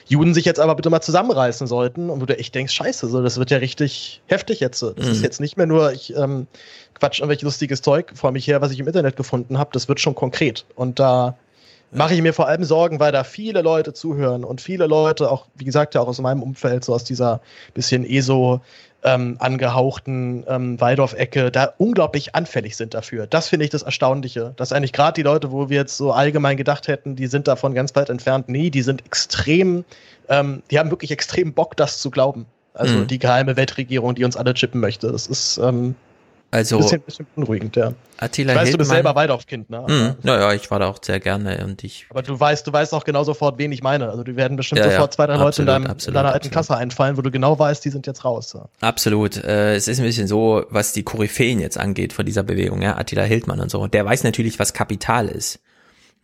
[0.08, 3.22] Juden sich jetzt aber bitte mal zusammenreißen sollten und du dir echt denkst, scheiße, so,
[3.22, 4.82] das wird ja richtig heftig jetzt.
[4.82, 5.12] Das mhm.
[5.12, 6.48] ist jetzt nicht mehr nur, ich ähm,
[6.94, 10.00] quatsch irgendwelches lustiges Zeug vor mich her, was ich im Internet gefunden habe, das wird
[10.00, 10.66] schon konkret.
[10.76, 11.38] Und da
[11.92, 15.46] mache ich mir vor allem Sorgen, weil da viele Leute zuhören und viele Leute, auch
[15.56, 17.42] wie gesagt, ja auch aus meinem Umfeld, so aus dieser
[17.74, 18.62] bisschen ESO
[19.04, 23.28] ähm, angehauchten ähm, Waldorf-Ecke, da unglaublich anfällig sind dafür.
[23.28, 26.58] Das finde ich das Erstaunliche, dass eigentlich gerade die Leute, wo wir jetzt so allgemein
[26.58, 29.86] gedacht hätten, die sind davon ganz weit entfernt, nee, die sind extrem,
[30.30, 32.48] ähm, die haben wirklich extrem Bock, das zu glauben.
[32.74, 33.08] Also mhm.
[33.08, 35.12] die geheime Weltregierung, die uns alle chippen möchte.
[35.12, 35.96] Das ist ähm,
[36.50, 37.94] also, bisschen, bisschen beunruhigend, ja.
[38.18, 39.86] Attila ich weiß, du bist selber Waldorf-Kind, ne?
[39.88, 40.16] Mhm.
[40.24, 42.08] Naja, ich war da auch sehr gerne und ich.
[42.10, 44.10] Aber du weißt, du weißt auch genau sofort, wen ich meine.
[44.10, 46.50] Also, die werden bestimmt ja, sofort zwei, drei Leute in, deinem, absolut, in deiner alten
[46.50, 48.54] Klasse einfallen, wo du genau weißt, die sind jetzt raus.
[48.54, 48.70] Ja.
[48.80, 49.44] Absolut.
[49.44, 52.98] Äh, es ist ein bisschen so, was die Koryphäen jetzt angeht von dieser Bewegung, ja,
[52.98, 53.88] Attila Hildmann und so.
[53.88, 55.60] Der weiß natürlich, was Kapital ist.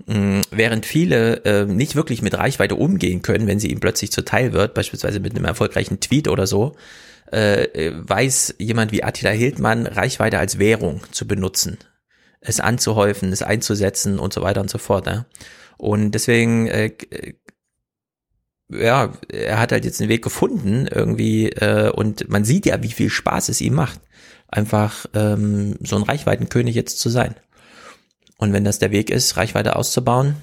[0.08, 0.42] Mhm.
[0.52, 4.74] Während viele äh, nicht wirklich mit Reichweite umgehen können, wenn sie ihm plötzlich zuteil wird,
[4.74, 6.76] beispielsweise mit einem erfolgreichen Tweet oder so,
[7.32, 11.78] äh, weiß jemand wie Attila Hildmann Reichweite als Währung zu benutzen,
[12.42, 15.08] es anzuhäufen, es einzusetzen und so weiter und so fort.
[15.08, 15.26] Ja?
[15.78, 17.34] Und deswegen, äh, äh,
[18.70, 22.92] ja, er hat halt jetzt einen Weg gefunden irgendwie äh, und man sieht ja, wie
[22.92, 24.00] viel Spaß es ihm macht,
[24.48, 27.36] einfach ähm, so ein Reichweitenkönig jetzt zu sein.
[28.38, 30.36] Und wenn das der Weg ist, Reichweite auszubauen,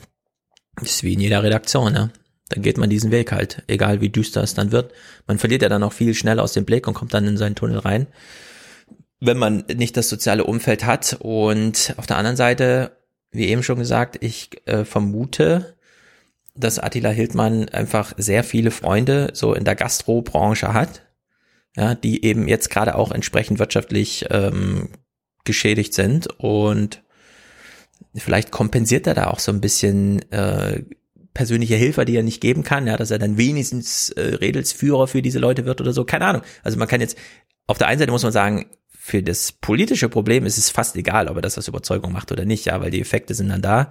[0.81, 2.11] ist wie in jeder Redaktion, ja
[2.51, 4.93] dann geht man diesen Weg halt, egal wie düster es dann wird.
[5.27, 7.55] Man verliert ja dann auch viel schneller aus dem Blick und kommt dann in seinen
[7.55, 8.09] Tunnel rein,
[9.21, 11.17] wenn man nicht das soziale Umfeld hat.
[11.21, 12.91] Und auf der anderen Seite,
[13.31, 15.77] wie eben schon gesagt, ich äh, vermute,
[16.57, 21.03] dass Attila Hildmann einfach sehr viele Freunde so in der Gastrobranche hat,
[21.77, 24.89] ja, die eben jetzt gerade auch entsprechend wirtschaftlich ähm,
[25.45, 27.03] geschädigt sind und
[28.17, 30.83] vielleicht kompensiert er da auch so ein bisschen äh,
[31.35, 35.23] persönliche Hilfe, die er nicht geben kann, ja, dass er dann wenigstens äh, Redelsführer für
[35.23, 36.43] diese Leute wird oder so, keine Ahnung.
[36.63, 37.17] Also man kann jetzt,
[37.67, 38.67] auf der einen Seite muss man sagen,
[39.03, 42.45] für das politische Problem ist es fast egal, ob er das aus Überzeugung macht oder
[42.45, 43.91] nicht, ja, weil die Effekte sind dann da.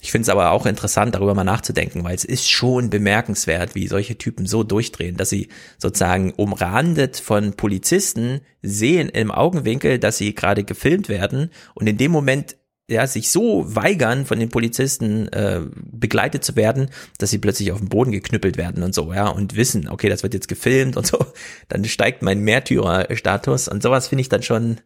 [0.00, 3.88] Ich finde es aber auch interessant, darüber mal nachzudenken, weil es ist schon bemerkenswert, wie
[3.88, 10.34] solche Typen so durchdrehen, dass sie sozusagen umrandet von Polizisten sehen im Augenwinkel, dass sie
[10.34, 12.56] gerade gefilmt werden und in dem Moment
[12.88, 17.78] ja, sich so weigern, von den Polizisten äh, begleitet zu werden, dass sie plötzlich auf
[17.78, 21.06] den Boden geknüppelt werden und so, ja, und wissen, okay, das wird jetzt gefilmt und
[21.06, 21.24] so,
[21.68, 24.80] dann steigt mein Märtyrerstatus und sowas finde ich dann schon,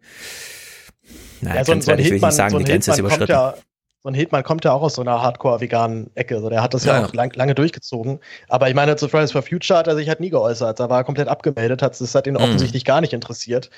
[1.41, 3.33] naja, ja, so, ganz so ehrlich, will ich nicht sagen, so die Grenze ist überschritten.
[3.33, 3.55] Ja,
[4.01, 6.36] so ein Hildmann kommt ja auch aus so einer hardcore-veganen Ecke.
[6.36, 8.20] Also der hat das ja, ja auch lang, lange durchgezogen.
[8.49, 10.78] Aber ich meine, zu Fridays for Future hat er sich halt nie geäußert.
[10.78, 12.41] Da war er komplett abgemeldet, hat, das hat ihn mhm.
[12.41, 13.70] offensichtlich gar nicht interessiert.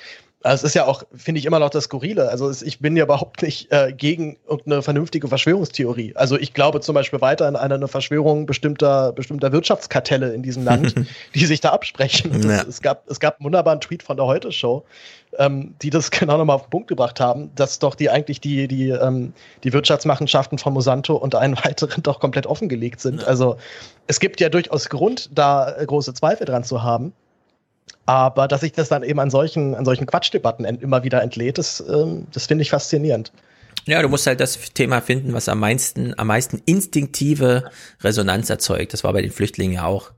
[0.43, 2.31] Also es ist ja auch, finde ich, immer noch das Skurrile.
[2.31, 6.17] Also es, ich bin ja überhaupt nicht äh, gegen irgendeine vernünftige Verschwörungstheorie.
[6.17, 10.95] Also ich glaube zum Beispiel weiter an eine, Verschwörung bestimmter, bestimmter Wirtschaftskartelle in diesem Land,
[11.35, 12.43] die sich da absprechen.
[12.43, 12.63] Ja.
[12.63, 14.85] Es, es, gab, es gab einen wunderbaren Tweet von der Heute-Show,
[15.39, 18.67] ähm, die das genau nochmal auf den Punkt gebracht haben, dass doch die eigentlich die,
[18.67, 23.27] die, ähm, die Wirtschaftsmachenschaften von Monsanto und einen weiteren doch komplett offengelegt sind.
[23.27, 23.59] Also
[24.07, 27.13] es gibt ja durchaus Grund, da äh, große Zweifel dran zu haben.
[28.07, 31.81] Aber dass sich das dann eben an solchen, an solchen Quatschdebatten immer wieder entlädt, das,
[31.89, 33.33] ähm, das finde ich faszinierend.
[33.87, 37.71] Ja, du musst halt das Thema finden, was am meisten, am meisten instinktive
[38.03, 38.93] Resonanz erzeugt.
[38.93, 40.13] Das war bei den Flüchtlingen ja auch.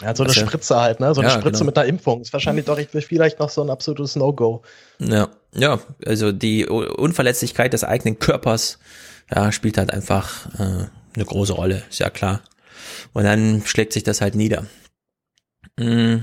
[0.00, 1.14] Ja, so eine ja- Spritze halt, ne?
[1.14, 1.66] So eine Ja, Spritze genau.
[1.66, 2.22] mit einer Impfung.
[2.22, 4.62] Ist wahrscheinlich doch vielleicht noch so ein absolutes No-Go.
[4.98, 8.78] Ja, ja, also die Unverletzlichkeit des eigenen Körpers
[9.34, 12.40] ja, spielt halt einfach äh, eine große Rolle, ist ja klar.
[13.12, 14.66] Und dann schlägt sich das halt nieder.
[15.78, 16.16] Mm.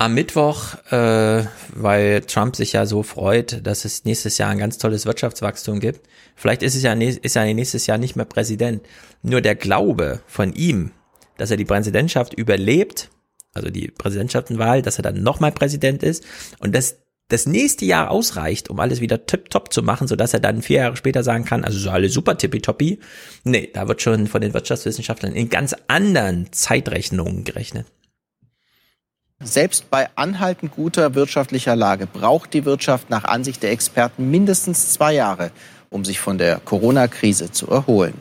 [0.00, 4.78] Am Mittwoch, äh, weil Trump sich ja so freut, dass es nächstes Jahr ein ganz
[4.78, 6.08] tolles Wirtschaftswachstum gibt.
[6.36, 8.80] Vielleicht ist es ja, ist er nächstes Jahr nicht mehr Präsident.
[9.20, 10.92] Nur der Glaube von ihm,
[11.36, 13.10] dass er die Präsidentschaft überlebt,
[13.52, 16.24] also die Präsidentschaftenwahl, dass er dann nochmal Präsident ist
[16.60, 16.96] und dass
[17.28, 20.96] das nächste Jahr ausreicht, um alles wieder tipptopp zu machen, sodass er dann vier Jahre
[20.96, 23.00] später sagen kann, also so alles super tippitoppi.
[23.44, 27.84] Nee, da wird schon von den Wirtschaftswissenschaftlern in ganz anderen Zeitrechnungen gerechnet.
[29.42, 35.14] Selbst bei anhaltend guter wirtschaftlicher Lage braucht die Wirtschaft nach Ansicht der Experten mindestens zwei
[35.14, 35.50] Jahre,
[35.88, 38.14] um sich von der Corona-Krise zu erholen.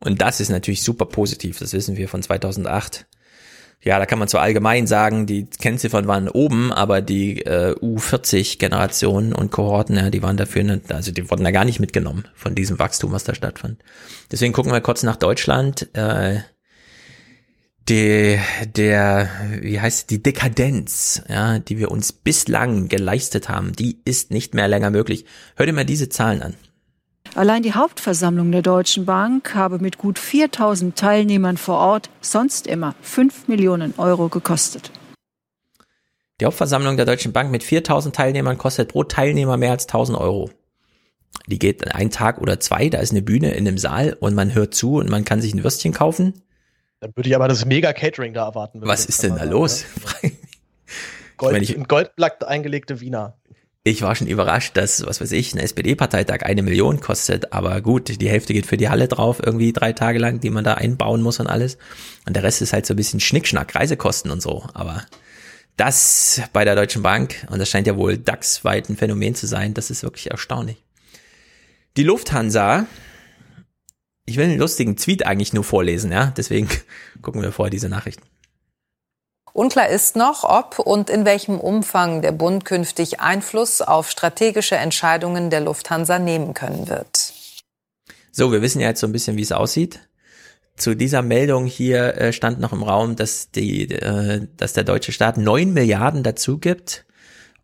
[0.00, 3.06] Und das ist natürlich super positiv, das wissen wir von 2008.
[3.80, 9.32] Ja, da kann man zwar allgemein sagen, die Kennziffern waren oben, aber die äh, U40-Generationen
[9.32, 12.56] und Kohorten, ja, die waren dafür, nicht, also die wurden da gar nicht mitgenommen von
[12.56, 13.80] diesem Wachstum, was da stattfand.
[14.32, 15.88] Deswegen gucken wir kurz nach Deutschland.
[15.94, 16.40] Äh,
[17.88, 18.38] die,
[18.76, 19.28] der,
[19.60, 24.68] wie heißt die Dekadenz, ja, die wir uns bislang geleistet haben, die ist nicht mehr
[24.68, 25.24] länger möglich.
[25.56, 26.54] Hör dir mal diese Zahlen an.
[27.34, 32.94] Allein die Hauptversammlung der Deutschen Bank habe mit gut 4000 Teilnehmern vor Ort sonst immer
[33.02, 34.90] 5 Millionen Euro gekostet.
[36.40, 40.50] Die Hauptversammlung der Deutschen Bank mit 4000 Teilnehmern kostet pro Teilnehmer mehr als 1000 Euro.
[41.46, 44.54] Die geht einen Tag oder zwei, da ist eine Bühne in einem Saal und man
[44.54, 46.34] hört zu und man kann sich ein Würstchen kaufen.
[47.00, 48.80] Dann würde ich aber das Mega-Catering da erwarten.
[48.82, 49.84] Was ist denn da los?
[51.36, 53.36] Gold, Wenn ich- in Goldlack eingelegte Wiener.
[53.84, 58.20] Ich war schon überrascht, dass, was weiß ich, ein SPD-Parteitag eine Million kostet, aber gut,
[58.20, 61.22] die Hälfte geht für die Halle drauf, irgendwie drei Tage lang, die man da einbauen
[61.22, 61.78] muss und alles.
[62.26, 64.66] Und der Rest ist halt so ein bisschen Schnickschnack, Reisekosten und so.
[64.74, 65.04] Aber
[65.78, 69.72] das bei der Deutschen Bank, und das scheint ja wohl DAX-weit ein Phänomen zu sein,
[69.72, 70.82] das ist wirklich erstaunlich.
[71.96, 72.86] Die Lufthansa,
[74.28, 76.68] ich will einen lustigen Tweet eigentlich nur vorlesen, ja, deswegen
[77.22, 78.22] gucken wir vor diese Nachrichten.
[79.54, 85.50] Unklar ist noch, ob und in welchem Umfang der Bund künftig Einfluss auf strategische Entscheidungen
[85.50, 87.32] der Lufthansa nehmen können wird.
[88.30, 90.00] So, wir wissen ja jetzt so ein bisschen, wie es aussieht.
[90.76, 95.10] Zu dieser Meldung hier äh, stand noch im Raum, dass die, äh, dass der deutsche
[95.10, 97.04] Staat neun Milliarden dazu gibt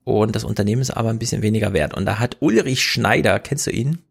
[0.03, 1.95] und das Unternehmen ist aber ein bisschen weniger wert.
[1.95, 4.03] Und da hat Ulrich Schneider, kennst du ihn?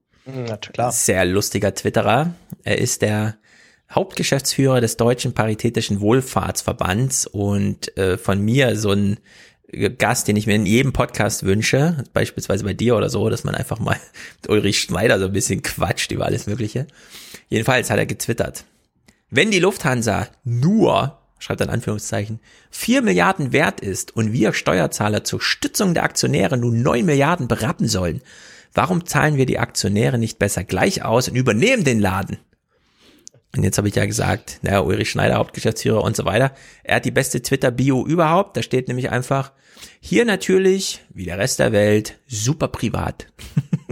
[0.92, 2.34] Sehr lustiger Twitterer.
[2.64, 3.36] Er ist der
[3.92, 9.18] Hauptgeschäftsführer des Deutschen Paritätischen Wohlfahrtsverbands und äh, von mir so ein
[9.98, 13.56] Gast, den ich mir in jedem Podcast wünsche, beispielsweise bei dir oder so, dass man
[13.56, 13.98] einfach mal
[14.42, 16.88] mit Ulrich Schneider so ein bisschen quatscht über alles Mögliche.
[17.50, 18.66] Jedenfalls hat er getwittert.
[19.30, 25.24] Wenn die Lufthansa nur, schreibt er in Anführungszeichen, vier Milliarden wert ist und wir Steuerzahler
[25.24, 28.22] zur Stützung der Aktionäre nun neun Milliarden berappen sollen,
[28.74, 32.38] warum zahlen wir die Aktionäre nicht besser gleich aus und übernehmen den Laden?
[33.56, 36.54] Und jetzt habe ich ja gesagt, naja, Ulrich Schneider, Hauptgeschäftsführer und so weiter.
[36.84, 38.58] Er hat die beste Twitter-Bio überhaupt.
[38.58, 39.52] Da steht nämlich einfach,
[40.00, 43.28] hier natürlich, wie der Rest der Welt, super privat.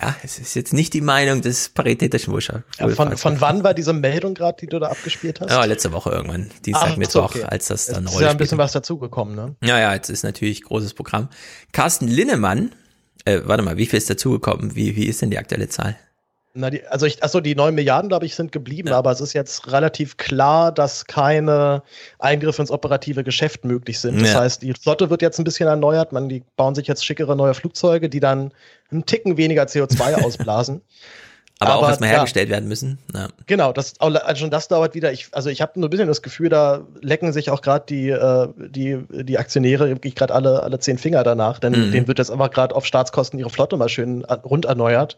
[0.00, 2.64] ja, es ist jetzt nicht die Meinung des paritätischen Wohlfahrts.
[2.78, 5.50] Ja, von, von wann war diese Meldung gerade, die du da abgespielt hast?
[5.50, 7.44] Ja, letzte Woche irgendwann, Dienstag, Ach, Mittwoch, okay.
[7.44, 9.54] als das dann Jetzt ist ja ein bisschen was dazugekommen, ne?
[9.62, 11.28] Ja, ja, jetzt ist natürlich großes Programm.
[11.70, 12.72] Carsten Linnemann,
[13.28, 14.74] äh, warte mal, wie viel ist dazugekommen?
[14.74, 15.96] Wie, wie ist denn die aktuelle Zahl?
[16.54, 19.32] Na, die, also ich, achso, die neun Milliarden, glaube ich, sind geblieben, aber es ist
[19.32, 21.82] jetzt relativ klar, dass keine
[22.18, 24.20] Eingriffe ins operative Geschäft möglich sind.
[24.20, 24.40] Das Ja.
[24.40, 27.54] heißt, die Flotte wird jetzt ein bisschen erneuert, man, die bauen sich jetzt schickere neue
[27.54, 28.52] Flugzeuge, die dann
[28.90, 30.80] einen Ticken weniger CO2 ausblasen.
[31.60, 32.16] Aber, auch Aber, erstmal ja.
[32.16, 32.98] hergestellt werden müssen.
[33.12, 33.28] Ja.
[33.46, 35.12] Genau, das, also schon das dauert wieder.
[35.12, 38.10] Ich, also ich habe nur ein bisschen das Gefühl, da lecken sich auch gerade die,
[38.10, 41.92] äh, die, die Aktionäre wirklich gerade alle, alle zehn Finger danach, denn Mhm.
[41.92, 45.16] denen wird jetzt einfach gerade auf Staatskosten ihre Flotte mal schön rund erneuert.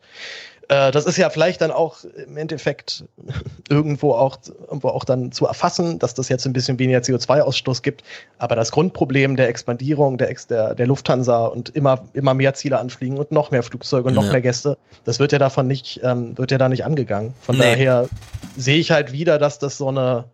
[0.70, 3.04] Äh, das ist ja vielleicht dann auch im Endeffekt
[3.68, 8.04] irgendwo auch, irgendwo auch dann zu erfassen, dass das jetzt ein bisschen weniger CO2-Ausstoß gibt.
[8.38, 13.18] Aber das Grundproblem der Expandierung der, der, der Lufthansa und immer, immer mehr Ziele anfliegen
[13.18, 14.32] und noch mehr Flugzeuge und noch ja.
[14.32, 17.34] mehr Gäste, das wird ja davon nicht, ähm, wird ja da nicht angegangen.
[17.40, 17.62] Von nee.
[17.62, 18.08] daher
[18.56, 20.26] sehe ich halt wieder, dass das so eine,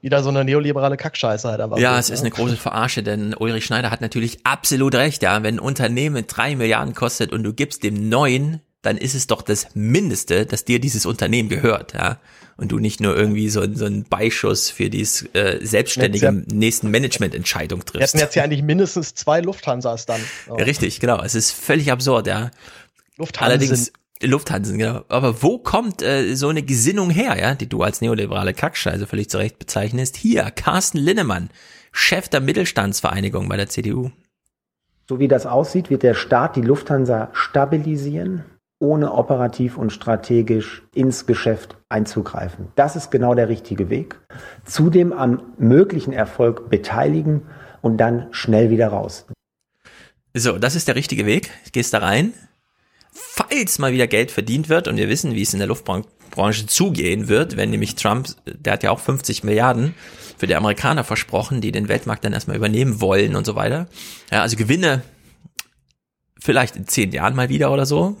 [0.00, 1.78] wieder so eine neoliberale Kackscheiße halt aber.
[1.78, 5.42] Ja, es ist eine große Verarsche, denn Ulrich Schneider hat natürlich absolut recht, ja.
[5.42, 9.42] Wenn ein Unternehmen drei Milliarden kostet und du gibst dem neun dann ist es doch
[9.42, 12.18] das Mindeste, dass dir dieses Unternehmen gehört, ja.
[12.56, 16.90] Und du nicht nur irgendwie so, so einen Beischuss für dieses äh, selbstständige ja, nächsten
[16.90, 17.94] Managemententscheidung triffst.
[17.94, 20.20] Wir hätten jetzt ja eigentlich mindestens zwei Lufthansas dann.
[20.46, 20.56] Oh.
[20.56, 21.22] Richtig, genau.
[21.22, 22.50] Es ist völlig absurd, ja.
[23.16, 23.46] Lufthansa.
[23.46, 23.92] Allerdings,
[24.22, 25.04] Lufthansa, genau.
[25.08, 29.30] Aber wo kommt äh, so eine Gesinnung her, ja, die du als neoliberale Kackscheiße völlig
[29.30, 30.16] zu Recht bezeichnest?
[30.16, 31.48] Hier, Carsten Linnemann,
[31.92, 34.10] Chef der Mittelstandsvereinigung bei der CDU.
[35.08, 38.44] So wie das aussieht, wird der Staat die Lufthansa stabilisieren
[38.80, 42.68] ohne operativ und strategisch ins Geschäft einzugreifen.
[42.74, 44.18] Das ist genau der richtige Weg.
[44.64, 47.42] Zudem am möglichen Erfolg beteiligen
[47.82, 49.26] und dann schnell wieder raus.
[50.34, 51.50] So, das ist der richtige Weg.
[51.72, 52.32] Gehst da rein.
[53.12, 57.28] Falls mal wieder Geld verdient wird, und wir wissen, wie es in der Luftbranche zugehen
[57.28, 59.94] wird, wenn nämlich Trump, der hat ja auch 50 Milliarden
[60.38, 63.88] für die Amerikaner versprochen, die den Weltmarkt dann erstmal übernehmen wollen und so weiter.
[64.30, 65.02] Ja, also Gewinne
[66.40, 68.16] vielleicht in zehn Jahren mal wieder oder so.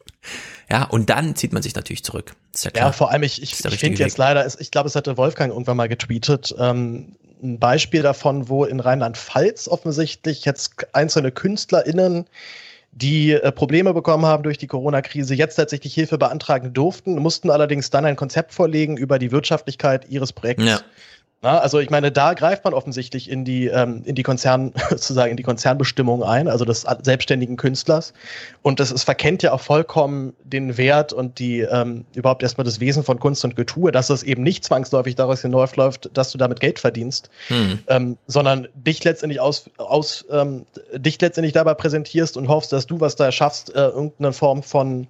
[0.70, 2.34] ja, und dann zieht man sich natürlich zurück.
[2.56, 5.52] Ja, ja, vor allem, ich, ich, ich finde jetzt leider, ich glaube, es hatte Wolfgang
[5.52, 12.26] irgendwann mal getweetet, ähm, ein Beispiel davon, wo in Rheinland-Pfalz offensichtlich jetzt einzelne KünstlerInnen
[12.90, 17.90] die äh, Probleme bekommen haben durch die Corona-Krise, jetzt tatsächlich Hilfe beantragen durften, mussten allerdings
[17.90, 20.64] dann ein Konzept vorlegen über die Wirtschaftlichkeit ihres Projekts.
[20.64, 20.80] Ja.
[21.40, 25.30] Na, also ich meine, da greift man offensichtlich in die ähm, in die Konzern sozusagen
[25.30, 28.12] in die Konzernbestimmung ein, also des selbstständigen Künstlers.
[28.62, 32.80] Und das es verkennt ja auch vollkommen den Wert und die ähm, überhaupt erstmal das
[32.80, 36.58] Wesen von Kunst und Getue, dass es eben nicht zwangsläufig daraus hinausläuft, dass du damit
[36.58, 37.78] Geld verdienst, hm.
[37.86, 43.00] ähm, sondern dich letztendlich aus aus ähm, dich letztendlich dabei präsentierst und hoffst, dass du
[43.00, 45.06] was da schaffst, äh, irgendeine Form von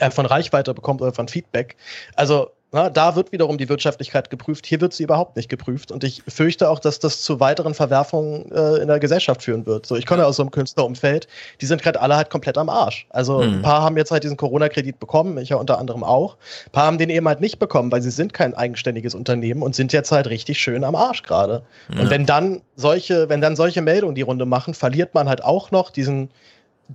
[0.00, 1.76] äh, von Reichweite bekommt oder von Feedback.
[2.16, 4.64] Also na, da wird wiederum die Wirtschaftlichkeit geprüft.
[4.64, 5.92] Hier wird sie überhaupt nicht geprüft.
[5.92, 9.84] Und ich fürchte auch, dass das zu weiteren Verwerfungen äh, in der Gesellschaft führen wird.
[9.84, 11.28] So, ich komme ja aus so einem Künstlerumfeld.
[11.60, 13.06] Die sind gerade alle halt komplett am Arsch.
[13.10, 13.56] Also mhm.
[13.56, 16.38] ein paar haben jetzt halt diesen Corona-Kredit bekommen, ich ja unter anderem auch.
[16.66, 19.74] Ein paar haben den eben halt nicht bekommen, weil sie sind kein eigenständiges Unternehmen und
[19.74, 21.62] sind jetzt halt richtig schön am Arsch gerade.
[21.94, 22.00] Ja.
[22.00, 25.72] Und wenn dann solche, wenn dann solche Meldungen die Runde machen, verliert man halt auch
[25.72, 26.30] noch diesen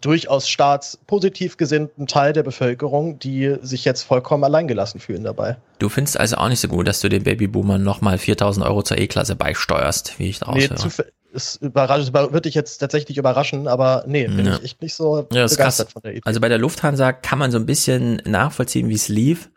[0.02, 5.58] durchaus staatspositiv gesinnten Teil der Bevölkerung, die sich jetzt vollkommen alleingelassen fühlen dabei.
[5.80, 8.98] Du findest also auch nicht so gut, dass du den Babyboomern nochmal 4000 Euro zur
[8.98, 11.06] E-Klasse beisteuerst, wie ich daraus nee, höre.
[11.34, 14.56] Es überrascht, wird dich jetzt tatsächlich überraschen, aber nee, bin ja.
[14.56, 16.22] ich echt nicht so ja, begeistert von der Idee.
[16.24, 19.50] Also bei der Lufthansa kann man so ein bisschen nachvollziehen, wie es lief.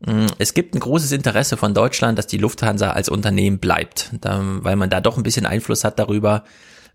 [0.00, 4.76] Mm, es gibt ein großes Interesse von Deutschland, dass die Lufthansa als Unternehmen bleibt, weil
[4.76, 6.42] man da doch ein bisschen Einfluss hat darüber,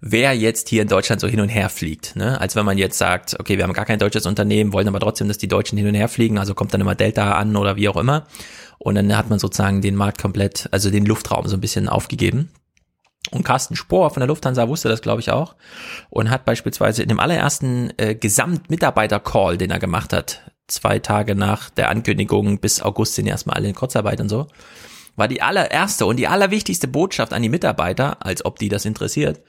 [0.01, 2.15] wer jetzt hier in Deutschland so hin und her fliegt.
[2.15, 2.39] Ne?
[2.39, 5.27] Als wenn man jetzt sagt, okay, wir haben gar kein deutsches Unternehmen, wollen aber trotzdem,
[5.27, 7.89] dass die Deutschen hin und her fliegen, also kommt dann immer Delta an oder wie
[7.89, 8.25] auch immer.
[8.77, 12.51] Und dann hat man sozusagen den Markt komplett, also den Luftraum so ein bisschen aufgegeben.
[13.31, 15.55] Und Carsten Spohr von der Lufthansa wusste das, glaube ich, auch.
[16.09, 21.69] Und hat beispielsweise in dem allerersten äh, Gesamtmitarbeiter-Call, den er gemacht hat, zwei Tage nach
[21.69, 24.47] der Ankündigung, bis August sind erstmal alle in Kurzarbeit und so,
[25.15, 29.41] war die allererste und die allerwichtigste Botschaft an die Mitarbeiter, als ob die das interessiert,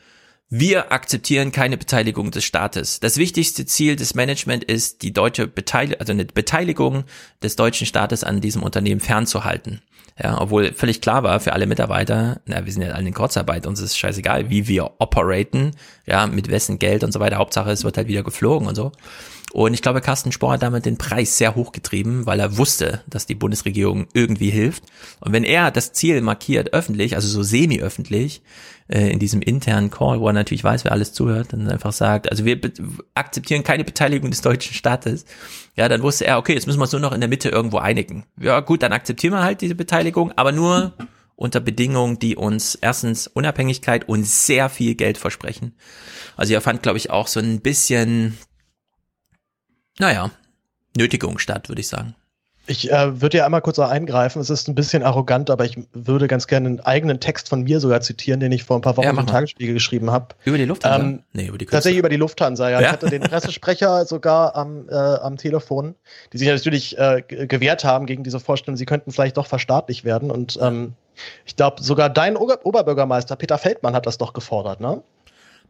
[0.48, 3.00] wir akzeptieren keine Beteiligung des Staates.
[3.00, 7.04] Das wichtigste Ziel des Management ist, die deutsche Beteiligung, also eine Beteiligung
[7.42, 9.82] des deutschen Staates an diesem Unternehmen fernzuhalten.
[10.22, 13.66] Ja, obwohl völlig klar war für alle Mitarbeiter, na, wir sind ja alle in Kurzarbeit,
[13.66, 15.72] uns ist scheißegal, wie wir operaten,
[16.06, 17.36] ja, mit wessen Geld und so weiter.
[17.36, 18.92] Hauptsache, es wird halt wieder geflogen und so.
[19.56, 23.00] Und ich glaube, Carsten Spohr hat damit den Preis sehr hoch getrieben, weil er wusste,
[23.06, 24.84] dass die Bundesregierung irgendwie hilft.
[25.20, 28.42] Und wenn er das Ziel markiert öffentlich, also so semi-öffentlich,
[28.88, 32.30] äh, in diesem internen Call, wo er natürlich weiß, wer alles zuhört, dann einfach sagt,
[32.30, 32.60] also wir
[33.14, 35.24] akzeptieren keine Beteiligung des deutschen Staates.
[35.74, 37.78] Ja, dann wusste er, okay, jetzt müssen wir uns nur noch in der Mitte irgendwo
[37.78, 38.26] einigen.
[38.38, 40.92] Ja, gut, dann akzeptieren wir halt diese Beteiligung, aber nur
[41.34, 45.74] unter Bedingungen, die uns erstens Unabhängigkeit und sehr viel Geld versprechen.
[46.36, 48.36] Also er fand, glaube ich, auch so ein bisschen,
[49.98, 50.30] naja,
[50.96, 52.14] Nötigung statt, würde ich sagen.
[52.68, 54.40] Ich äh, würde ja einmal kurz eingreifen.
[54.40, 57.78] Es ist ein bisschen arrogant, aber ich würde ganz gerne einen eigenen Text von mir
[57.78, 60.34] sogar zitieren, den ich vor ein paar Wochen ja, im Tagesspiegel geschrieben habe.
[60.44, 61.06] Über die Lufthansa?
[61.06, 61.76] Ähm, nee, über die Künstler.
[61.78, 62.80] Tatsächlich über die Lufthansa, ja.
[62.80, 62.86] ja.
[62.86, 65.94] Ich hatte den Pressesprecher sogar am, äh, am Telefon,
[66.32, 70.32] die sich natürlich äh, gewehrt haben gegen diese Vorstellung, sie könnten vielleicht doch verstaatlich werden.
[70.32, 70.94] Und ähm,
[71.44, 75.02] ich glaube, sogar dein Ober Oberbürgermeister Peter Feldmann hat das doch gefordert, ne?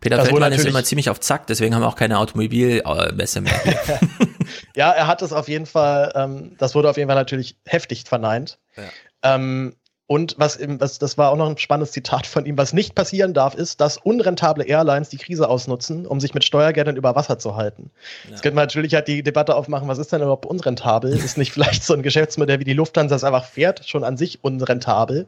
[0.00, 3.54] Peter das Feldmann ist immer ziemlich auf Zack, deswegen haben wir auch keine Automobilmesse mehr.
[4.76, 8.04] ja, er hat es auf jeden Fall, ähm, das wurde auf jeden Fall natürlich heftig
[8.04, 8.58] verneint.
[8.76, 9.34] Ja.
[9.34, 9.74] Ähm,
[10.08, 13.34] und was, was, das war auch noch ein spannendes Zitat von ihm, was nicht passieren
[13.34, 17.56] darf, ist, dass unrentable Airlines die Krise ausnutzen, um sich mit Steuergeldern über Wasser zu
[17.56, 17.90] halten.
[18.24, 18.30] Ja.
[18.30, 21.12] Jetzt könnte man natürlich halt die Debatte aufmachen, was ist denn überhaupt unrentabel?
[21.24, 24.44] ist nicht vielleicht so ein Geschäftsmodell wie die Lufthansa das einfach fährt, schon an sich
[24.44, 25.26] unrentabel?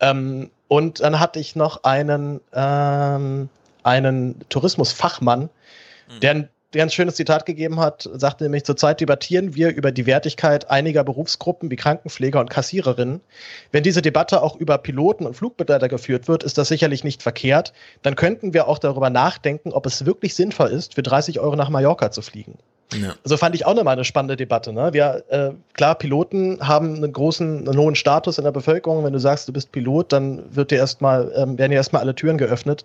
[0.00, 3.48] Ähm, und dann hatte ich noch einen, ähm,
[3.82, 5.42] einen Tourismusfachmann,
[6.08, 6.20] mhm.
[6.20, 10.70] der der ein schönes Zitat gegeben hat, sagte nämlich, zurzeit debattieren wir über die Wertigkeit
[10.70, 13.22] einiger Berufsgruppen wie Krankenpfleger und Kassiererinnen.
[13.72, 17.72] Wenn diese Debatte auch über Piloten und Flugbegleiter geführt wird, ist das sicherlich nicht verkehrt.
[18.02, 21.70] Dann könnten wir auch darüber nachdenken, ob es wirklich sinnvoll ist, für 30 Euro nach
[21.70, 22.58] Mallorca zu fliegen.
[22.94, 23.14] Ja.
[23.22, 24.72] Also fand ich auch nochmal eine spannende Debatte.
[24.72, 24.92] Ne?
[24.92, 29.04] Wir, äh, klar, Piloten haben einen großen, einen hohen Status in der Bevölkerung.
[29.04, 32.14] Wenn du sagst, du bist Pilot, dann wird dir erstmal, ähm, werden dir erstmal alle
[32.14, 32.84] Türen geöffnet.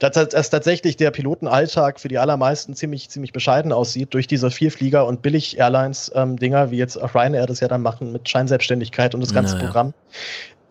[0.00, 5.06] Dass, dass tatsächlich der Pilotenalltag für die allermeisten ziemlich, ziemlich bescheiden aussieht durch diese Vielflieger-
[5.06, 9.54] und Billig-Airlines-Dinger, ähm, wie jetzt Ryanair das ja dann machen mit Scheinselbstständigkeit und das ganze
[9.54, 9.66] naja.
[9.66, 9.94] Programm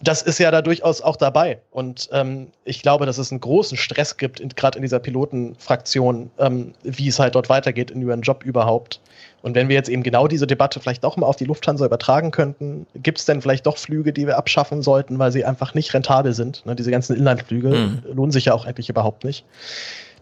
[0.03, 1.59] das ist ja da durchaus auch dabei.
[1.72, 6.73] Und ähm, ich glaube, dass es einen großen Stress gibt, gerade in dieser Pilotenfraktion, ähm,
[6.83, 8.99] wie es halt dort weitergeht in ihren Job überhaupt.
[9.41, 12.32] Und wenn wir jetzt eben genau diese Debatte vielleicht doch mal auf die Lufthansa übertragen
[12.32, 15.93] könnten, gibt es denn vielleicht doch Flüge, die wir abschaffen sollten, weil sie einfach nicht
[15.93, 16.65] rentabel sind?
[16.65, 18.03] Ne, diese ganzen Inlandflüge mhm.
[18.14, 19.45] lohnen sich ja auch eigentlich überhaupt nicht.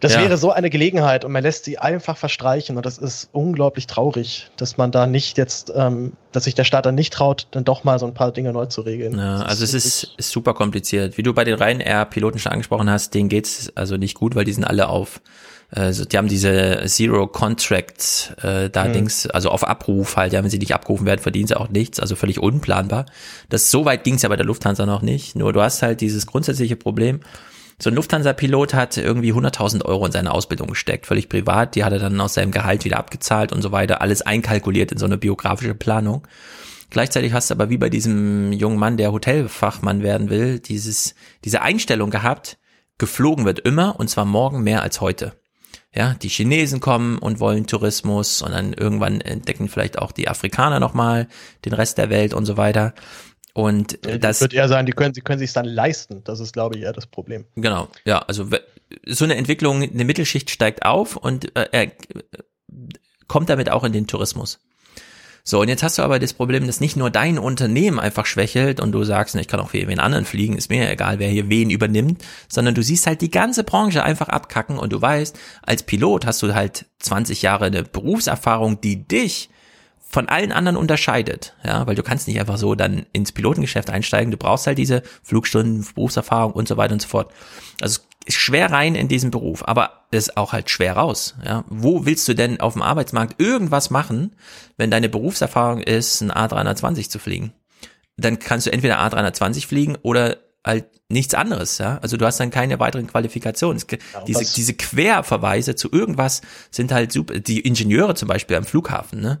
[0.02, 0.20] Das ja.
[0.20, 4.50] wäre so eine Gelegenheit und man lässt sie einfach verstreichen und das ist unglaublich traurig,
[4.56, 7.84] dass man da nicht jetzt, ähm, dass sich der Staat dann nicht traut, dann doch
[7.84, 9.16] mal so ein paar Dinge neu zu regeln.
[9.16, 11.18] Ja, also es ist, ist super kompliziert.
[11.18, 14.52] Wie du bei den Ryanair-Piloten schon angesprochen hast, denen geht's also nicht gut, weil die
[14.52, 15.20] sind alle auf
[15.74, 18.92] also die haben diese Zero Contracts äh, da mhm.
[18.92, 21.98] Dings, also auf Abruf halt, ja, wenn sie nicht abgerufen werden, verdienen sie auch nichts,
[21.98, 23.06] also völlig unplanbar.
[23.48, 25.34] Das so weit ging es ja bei der Lufthansa noch nicht.
[25.34, 27.20] Nur du hast halt dieses grundsätzliche Problem,
[27.78, 31.74] so ein Lufthansa-Pilot hat irgendwie 100.000 Euro in seine Ausbildung gesteckt, völlig privat.
[31.74, 34.00] Die hat er dann aus seinem Gehalt wieder abgezahlt und so weiter.
[34.00, 36.26] Alles einkalkuliert in so eine biografische Planung.
[36.90, 41.62] Gleichzeitig hast du aber wie bei diesem jungen Mann, der Hotelfachmann werden will, dieses, diese
[41.62, 42.58] Einstellung gehabt,
[42.98, 45.32] geflogen wird immer und zwar morgen mehr als heute.
[45.94, 50.80] Ja, die Chinesen kommen und wollen Tourismus und dann irgendwann entdecken vielleicht auch die Afrikaner
[50.80, 51.28] nochmal
[51.64, 52.94] den Rest der Welt und so weiter.
[53.54, 56.22] Und das wird eher sein, die können, sie können sich dann leisten.
[56.24, 57.44] Das ist, glaube ich, eher das Problem.
[57.54, 58.48] Genau, ja, also
[59.06, 61.92] so eine Entwicklung, eine Mittelschicht steigt auf und äh, er
[63.28, 64.58] kommt damit auch in den Tourismus.
[65.44, 68.78] So, und jetzt hast du aber das Problem, dass nicht nur dein Unternehmen einfach schwächelt
[68.78, 71.48] und du sagst, ich kann auch für wen anderen fliegen, ist mir egal, wer hier
[71.48, 75.82] wen übernimmt, sondern du siehst halt die ganze Branche einfach abkacken und du weißt, als
[75.82, 79.50] Pilot hast du halt 20 Jahre eine Berufserfahrung, die dich
[80.12, 84.30] von allen anderen unterscheidet, ja, weil du kannst nicht einfach so dann ins Pilotengeschäft einsteigen,
[84.30, 87.32] du brauchst halt diese Flugstunden, Berufserfahrung und so weiter und so fort.
[87.80, 91.64] Also ist schwer rein in diesen Beruf, aber ist auch halt schwer raus, ja.
[91.68, 94.36] Wo willst du denn auf dem Arbeitsmarkt irgendwas machen,
[94.76, 97.54] wenn deine Berufserfahrung ist, ein A320 zu fliegen?
[98.18, 101.98] Dann kannst du entweder A320 fliegen oder halt nichts anderes, ja.
[102.02, 103.78] Also du hast dann keine weiteren Qualifikationen.
[103.78, 103.86] Es,
[104.26, 107.40] diese, diese Querverweise zu irgendwas sind halt super.
[107.40, 109.40] Die Ingenieure zum Beispiel am Flughafen, ne?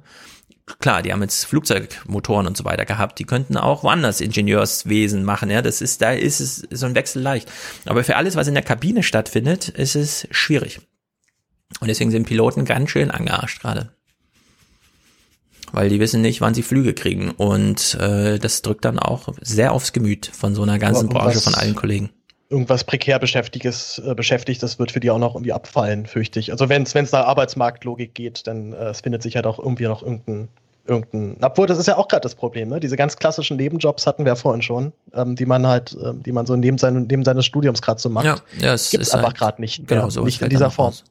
[0.78, 5.50] Klar, die haben jetzt Flugzeugmotoren und so weiter gehabt, die könnten auch woanders Ingenieurswesen machen,
[5.50, 7.50] ja, das ist, da ist es so ein Wechsel leicht.
[7.86, 10.80] Aber für alles, was in der Kabine stattfindet, ist es schwierig.
[11.80, 13.90] Und deswegen sind Piloten ganz schön angearscht gerade.
[15.72, 17.30] Weil die wissen nicht, wann sie Flüge kriegen.
[17.30, 21.54] Und äh, das drückt dann auch sehr aufs Gemüt von so einer ganzen Branche, von
[21.54, 22.10] allen Kollegen
[22.52, 26.52] irgendwas prekär Beschäftigtes äh, beschäftigt, das wird für die auch noch irgendwie abfallen, fürchte ich.
[26.52, 30.02] Also wenn es nach Arbeitsmarktlogik geht, dann äh, es findet sich halt auch irgendwie noch
[30.02, 30.48] irgendein
[30.84, 32.80] irgendein, obwohl das ist ja auch gerade das Problem, ne?
[32.80, 36.44] Diese ganz klassischen Nebenjobs hatten wir vorhin schon, ähm, die man halt, äh, die man
[36.44, 38.24] so neben, seinen, neben seines Studiums gerade so macht.
[38.24, 39.86] Ja, ja es Gibt's ist einfach halt, gerade nicht.
[39.86, 40.88] Genau, so nicht in dieser Form.
[40.88, 41.04] Aus.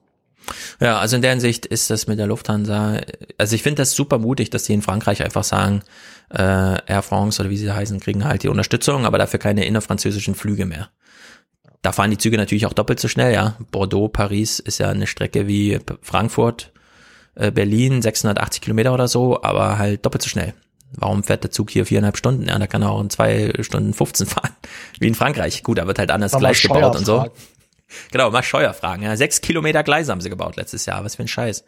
[0.80, 3.00] Ja, also in der Hinsicht ist das mit der Lufthansa,
[3.38, 5.84] also ich finde das super mutig, dass die in Frankreich einfach sagen,
[6.32, 10.36] äh, Air France oder wie sie heißen, kriegen halt die Unterstützung, aber dafür keine innerfranzösischen
[10.36, 10.90] Flüge mehr.
[11.82, 13.58] Da fahren die Züge natürlich auch doppelt so schnell, ja.
[13.72, 16.72] Bordeaux, Paris ist ja eine Strecke wie Frankfurt,
[17.36, 20.54] äh, Berlin, 680 Kilometer oder so, aber halt doppelt so schnell.
[20.94, 22.48] Warum fährt der Zug hier viereinhalb Stunden?
[22.48, 24.52] Ja, da kann er auch in zwei Stunden 15 fahren,
[25.00, 25.64] wie in Frankreich.
[25.64, 27.26] Gut, da wird halt anders Gleis gebaut und so.
[28.12, 29.04] Genau, mal Scheuer fragen.
[29.04, 31.04] Ja, sechs Kilometer Gleise haben sie gebaut letztes Jahr.
[31.04, 31.64] Was für ein Scheiß.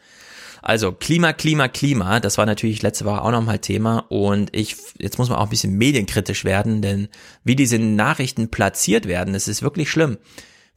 [0.64, 5.18] Also Klima, Klima, Klima, das war natürlich letzte Woche auch nochmal Thema und ich, jetzt
[5.18, 7.10] muss man auch ein bisschen medienkritisch werden, denn
[7.44, 10.18] wie diese Nachrichten platziert werden, das ist wirklich schlimm.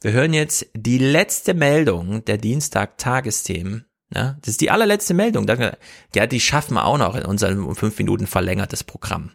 [0.01, 3.85] Wir hören jetzt die letzte Meldung der Dienstag-Tagesthemen.
[4.13, 5.47] Ja, das ist die allerletzte Meldung.
[6.13, 9.31] Ja, die schaffen wir auch noch in unserem fünf Minuten verlängertes Programm.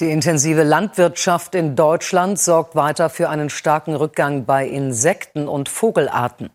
[0.00, 6.50] Die intensive Landwirtschaft in Deutschland sorgt weiter für einen starken Rückgang bei Insekten und Vogelarten.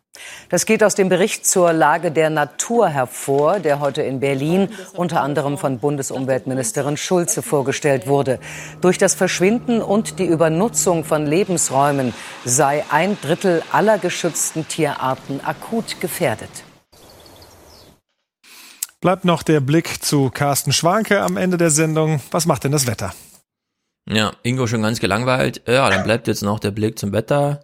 [0.47, 5.21] Das geht aus dem Bericht zur Lage der Natur hervor, der heute in Berlin unter
[5.21, 8.39] anderem von Bundesumweltministerin Schulze vorgestellt wurde.
[8.79, 12.13] Durch das Verschwinden und die Übernutzung von Lebensräumen
[12.45, 16.63] sei ein Drittel aller geschützten Tierarten akut gefährdet.
[19.01, 22.21] Bleibt noch der Blick zu Carsten Schwanke am Ende der Sendung.
[22.31, 23.11] Was macht denn das Wetter?
[24.07, 25.61] Ja, Ingo schon ganz gelangweilt.
[25.67, 27.61] Ja, dann bleibt jetzt noch der Blick zum Wetter.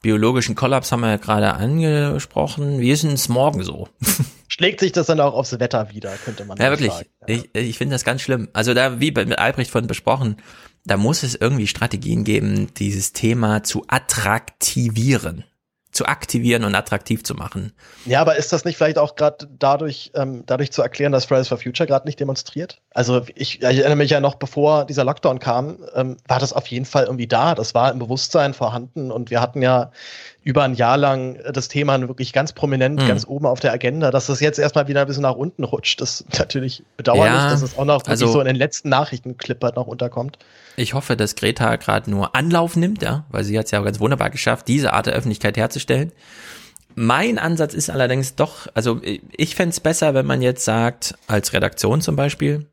[0.00, 2.80] Biologischen Kollaps haben wir ja gerade angesprochen.
[2.80, 3.88] Wie ist denn es morgen so?
[4.48, 6.92] Schlägt sich das dann auch aufs Wetter wieder, könnte man Ja, wirklich.
[6.92, 7.06] sagen.
[7.26, 8.48] Ich, ich finde das ganz schlimm.
[8.52, 10.36] Also da, wie mit Albrecht von besprochen,
[10.84, 15.44] da muss es irgendwie Strategien geben, dieses Thema zu attraktivieren.
[15.92, 17.72] Zu aktivieren und attraktiv zu machen.
[18.06, 21.48] Ja, aber ist das nicht vielleicht auch gerade dadurch, ähm, dadurch zu erklären, dass Fridays
[21.48, 22.80] for Future gerade nicht demonstriert?
[22.94, 26.66] Also ich, ich erinnere mich ja noch, bevor dieser Lockdown kam, ähm, war das auf
[26.68, 27.54] jeden Fall irgendwie da.
[27.54, 29.92] Das war im Bewusstsein vorhanden und wir hatten ja
[30.44, 33.06] über ein Jahr lang das Thema wirklich ganz prominent, Mhm.
[33.08, 34.10] ganz oben auf der Agenda.
[34.10, 37.50] Dass das jetzt erstmal wieder ein bisschen nach unten rutscht, das ist natürlich bedauerlich, Ja,
[37.50, 40.38] dass es auch noch also- so in den letzten Nachrichtenclip halt noch unterkommt.
[40.76, 43.84] Ich hoffe, dass Greta gerade nur Anlauf nimmt, ja, weil sie hat es ja auch
[43.84, 46.12] ganz wunderbar geschafft, diese Art der Öffentlichkeit herzustellen.
[46.94, 52.00] Mein Ansatz ist allerdings doch, also ich fänd's besser, wenn man jetzt sagt, als Redaktion
[52.02, 52.66] zum Beispiel,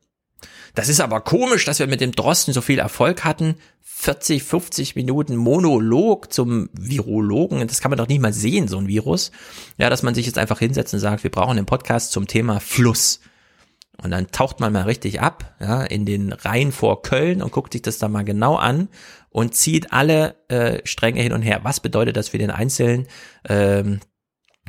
[0.74, 3.56] das ist aber komisch, dass wir mit dem Drosten so viel Erfolg hatten.
[4.00, 8.88] 40, 50 Minuten Monolog zum Virologen, das kann man doch nicht mal sehen, so ein
[8.88, 9.30] Virus.
[9.76, 12.60] Ja, dass man sich jetzt einfach hinsetzt und sagt, wir brauchen einen Podcast zum Thema
[12.60, 13.20] Fluss.
[14.02, 17.74] Und dann taucht man mal richtig ab, ja, in den Rhein vor Köln und guckt
[17.74, 18.88] sich das da mal genau an
[19.28, 21.60] und zieht alle äh, Stränge hin und her.
[21.64, 23.06] Was bedeutet das für den Einzelnen?
[23.46, 24.00] Ähm,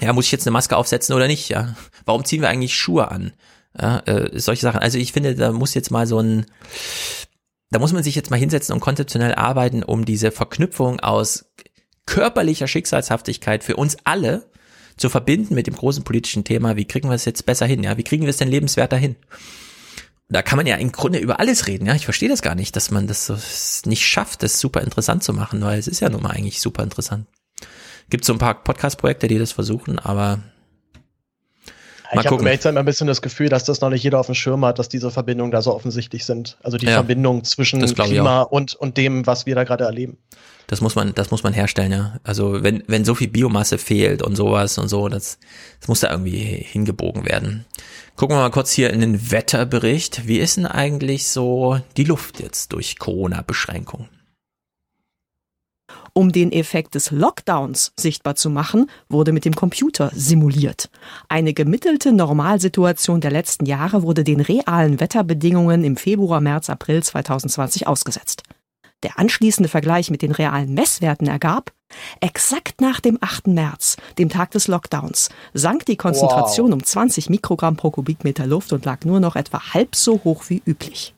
[0.02, 1.48] ja, muss ich jetzt eine Maske aufsetzen oder nicht?
[1.48, 3.32] Ja, warum ziehen wir eigentlich Schuhe an?
[3.80, 4.82] Ja, äh, solche Sachen.
[4.82, 6.46] Also ich finde, da muss jetzt mal so ein,
[7.72, 11.46] da muss man sich jetzt mal hinsetzen und konzeptionell arbeiten, um diese Verknüpfung aus
[12.06, 14.50] körperlicher Schicksalshaftigkeit für uns alle
[14.98, 17.98] zu verbinden mit dem großen politischen Thema, wie kriegen wir es jetzt besser hin, ja,
[17.98, 19.16] wie kriegen wir es denn lebenswerter hin?
[20.28, 22.76] Da kann man ja im Grunde über alles reden, ja, ich verstehe das gar nicht,
[22.76, 23.38] dass man das so
[23.90, 26.84] nicht schafft, das super interessant zu machen, weil es ist ja nun mal eigentlich super
[26.84, 27.28] interessant.
[28.10, 30.40] Gibt so ein paar Podcast-Projekte, die das versuchen, aber
[32.12, 32.46] Ich mal habe gucken.
[32.46, 34.66] um ehrlich immer ein bisschen das Gefühl, dass das noch nicht jeder auf dem Schirm
[34.66, 36.58] hat, dass diese Verbindungen da so offensichtlich sind.
[36.62, 40.18] Also die Ja, Verbindung zwischen ich Klima und, und dem, was wir da gerade erleben.
[40.68, 42.20] Das muss man, das muss man herstellen, ja.
[42.24, 45.38] Also wenn, wenn so viel Biomasse fehlt und sowas und so, das,
[45.80, 47.66] das muss da irgendwie hingebogen werden.
[48.16, 50.28] Gucken wir mal kurz hier in den Wetterbericht.
[50.28, 54.08] Wie ist denn eigentlich so die Luft jetzt durch Corona-Beschränkungen?
[56.14, 60.90] Um den Effekt des Lockdowns sichtbar zu machen, wurde mit dem Computer simuliert.
[61.30, 67.88] Eine gemittelte Normalsituation der letzten Jahre wurde den realen Wetterbedingungen im Februar, März, April 2020
[67.88, 68.44] ausgesetzt.
[69.04, 71.72] Der anschließende Vergleich mit den realen Messwerten ergab,
[72.20, 73.48] exakt nach dem 8.
[73.48, 78.86] März, dem Tag des Lockdowns, sank die Konzentration um 20 Mikrogramm pro Kubikmeter Luft und
[78.86, 81.16] lag nur noch etwa halb so hoch wie üblich.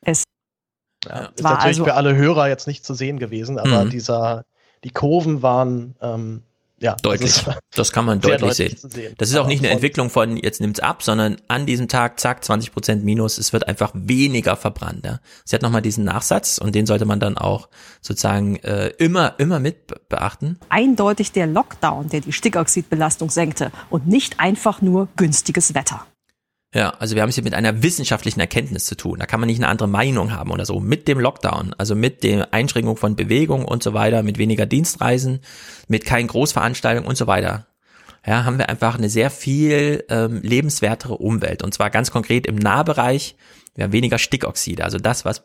[0.00, 0.24] Es
[1.08, 3.90] Ja, ist war natürlich also für alle Hörer jetzt nicht zu sehen gewesen, aber Mhm.
[3.90, 4.44] dieser,
[4.84, 6.42] die Kurven waren, ähm,
[6.78, 6.96] ja.
[7.00, 7.44] Deutlich.
[7.44, 8.90] Das, Das kann man deutlich deutlich sehen.
[8.90, 9.14] sehen.
[9.16, 12.18] Das ist auch Aber nicht eine Entwicklung von jetzt nimmt's ab, sondern an diesem Tag,
[12.18, 15.06] zack, 20 Prozent Minus, es wird einfach weniger verbrannt.
[15.06, 15.20] Ja.
[15.44, 17.68] Sie hat nochmal diesen Nachsatz und den sollte man dann auch
[18.00, 20.58] sozusagen äh, immer, immer mit be- beachten.
[20.70, 26.04] eindeutig der Lockdown, der die Stickoxidbelastung senkte und nicht einfach nur günstiges Wetter.
[26.74, 29.18] Ja, also wir haben es hier mit einer wissenschaftlichen Erkenntnis zu tun.
[29.18, 30.80] Da kann man nicht eine andere Meinung haben oder so.
[30.80, 35.40] Mit dem Lockdown, also mit der Einschränkung von Bewegung und so weiter, mit weniger Dienstreisen,
[35.88, 37.66] mit keinen Großveranstaltungen und so weiter.
[38.26, 41.62] Ja, haben wir einfach eine sehr viel ähm, lebenswertere Umwelt.
[41.62, 43.36] Und zwar ganz konkret im Nahbereich.
[43.74, 44.84] Wir haben weniger Stickoxide.
[44.84, 45.44] Also das, was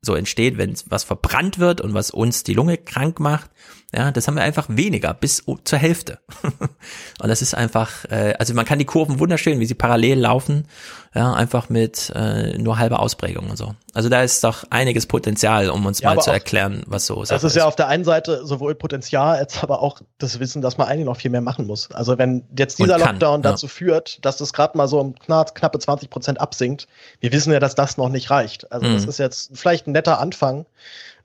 [0.00, 3.50] so entsteht, wenn was verbrannt wird und was uns die Lunge krank macht,
[3.94, 6.18] ja, das haben wir einfach weniger, bis zur Hälfte.
[6.42, 10.66] und das ist einfach, äh, also man kann die Kurven wunderschön, wie sie parallel laufen,
[11.14, 13.74] ja, einfach mit äh, nur halber Ausprägung und so.
[13.92, 17.20] Also da ist doch einiges Potenzial, um uns Ja, mal zu auch- erklären, was so
[17.20, 20.62] Das Sache ist ja auf der einen Seite sowohl Potenzial als aber auch das Wissen,
[20.62, 21.90] dass man eigentlich noch viel mehr machen muss.
[21.92, 23.50] Also wenn jetzt dieser kann, Lockdown ja.
[23.50, 26.86] dazu führt, dass das gerade mal so um knapp, knappe 20 Prozent absinkt,
[27.20, 28.72] wir wissen ja, dass das noch nicht reicht.
[28.72, 29.08] Also das Mhm.
[29.10, 30.64] ist jetzt vielleicht ein netter Anfang.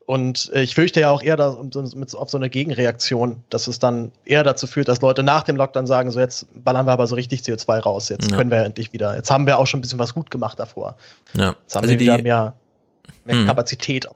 [0.07, 1.57] Und äh, ich fürchte ja auch eher da,
[1.93, 5.57] mit, auf so eine Gegenreaktion, dass es dann eher dazu führt, dass Leute nach dem
[5.57, 8.37] Lockdown sagen, so jetzt ballern wir aber so richtig CO2 raus, jetzt Ja.
[8.37, 9.17] können wir endlich wieder.
[9.17, 10.95] Jetzt haben wir auch schon ein bisschen was gut gemacht davor.
[11.35, 11.55] Ja.
[11.61, 12.53] Jetzt haben Also wir wieder die- mehr,
[13.25, 13.45] mehr Mhm.
[13.47, 14.07] Kapazität.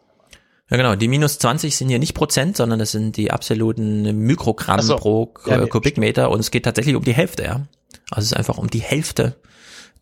[0.70, 0.96] Ja, genau.
[0.96, 4.96] Die minus 20 sind hier nicht Prozent, sondern das sind die absoluten Mikrogramm so.
[4.96, 7.62] pro Ja, äh, nee, Kubikmeter und es geht tatsächlich um die Hälfte, ja.
[8.10, 9.36] Also es ist einfach um die Hälfte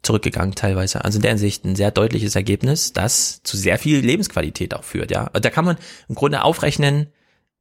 [0.02, 1.04] zurückgegangen teilweise.
[1.04, 5.12] Also in der Hinsicht ein sehr deutliches Ergebnis, das zu sehr viel Lebensqualität auch führt,
[5.12, 5.30] ja.
[5.30, 7.08] Da kann man im Grunde aufrechnen,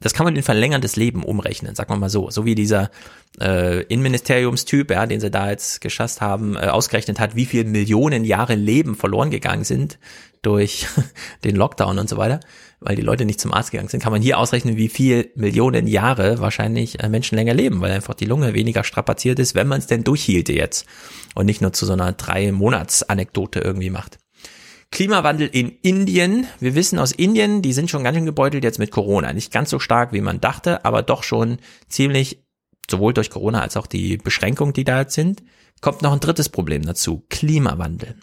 [0.00, 2.30] das kann man in verlängerndes Leben umrechnen, sagen wir mal so.
[2.30, 2.90] So wie dieser
[3.40, 8.24] äh, Innenministeriumstyp, ja, den sie da jetzt geschasst haben, äh, ausgerechnet hat, wie viel Millionen
[8.24, 9.98] Jahre Leben verloren gegangen sind
[10.42, 10.86] durch
[11.44, 12.38] den Lockdown und so weiter,
[12.78, 15.88] weil die Leute nicht zum Arzt gegangen sind, kann man hier ausrechnen, wie viel Millionen
[15.88, 19.80] Jahre wahrscheinlich äh, Menschen länger leben, weil einfach die Lunge weniger strapaziert ist, wenn man
[19.80, 20.86] es denn durchhielte jetzt
[21.34, 24.18] und nicht nur zu so einer drei Monats Anekdote irgendwie macht.
[24.90, 26.46] Klimawandel in Indien.
[26.60, 29.32] Wir wissen aus Indien, die sind schon ganz schön gebeutelt jetzt mit Corona.
[29.32, 31.58] Nicht ganz so stark, wie man dachte, aber doch schon
[31.88, 32.42] ziemlich,
[32.90, 35.42] sowohl durch Corona als auch die Beschränkungen, die da jetzt sind.
[35.80, 37.24] Kommt noch ein drittes Problem dazu.
[37.28, 38.16] Klimawandel.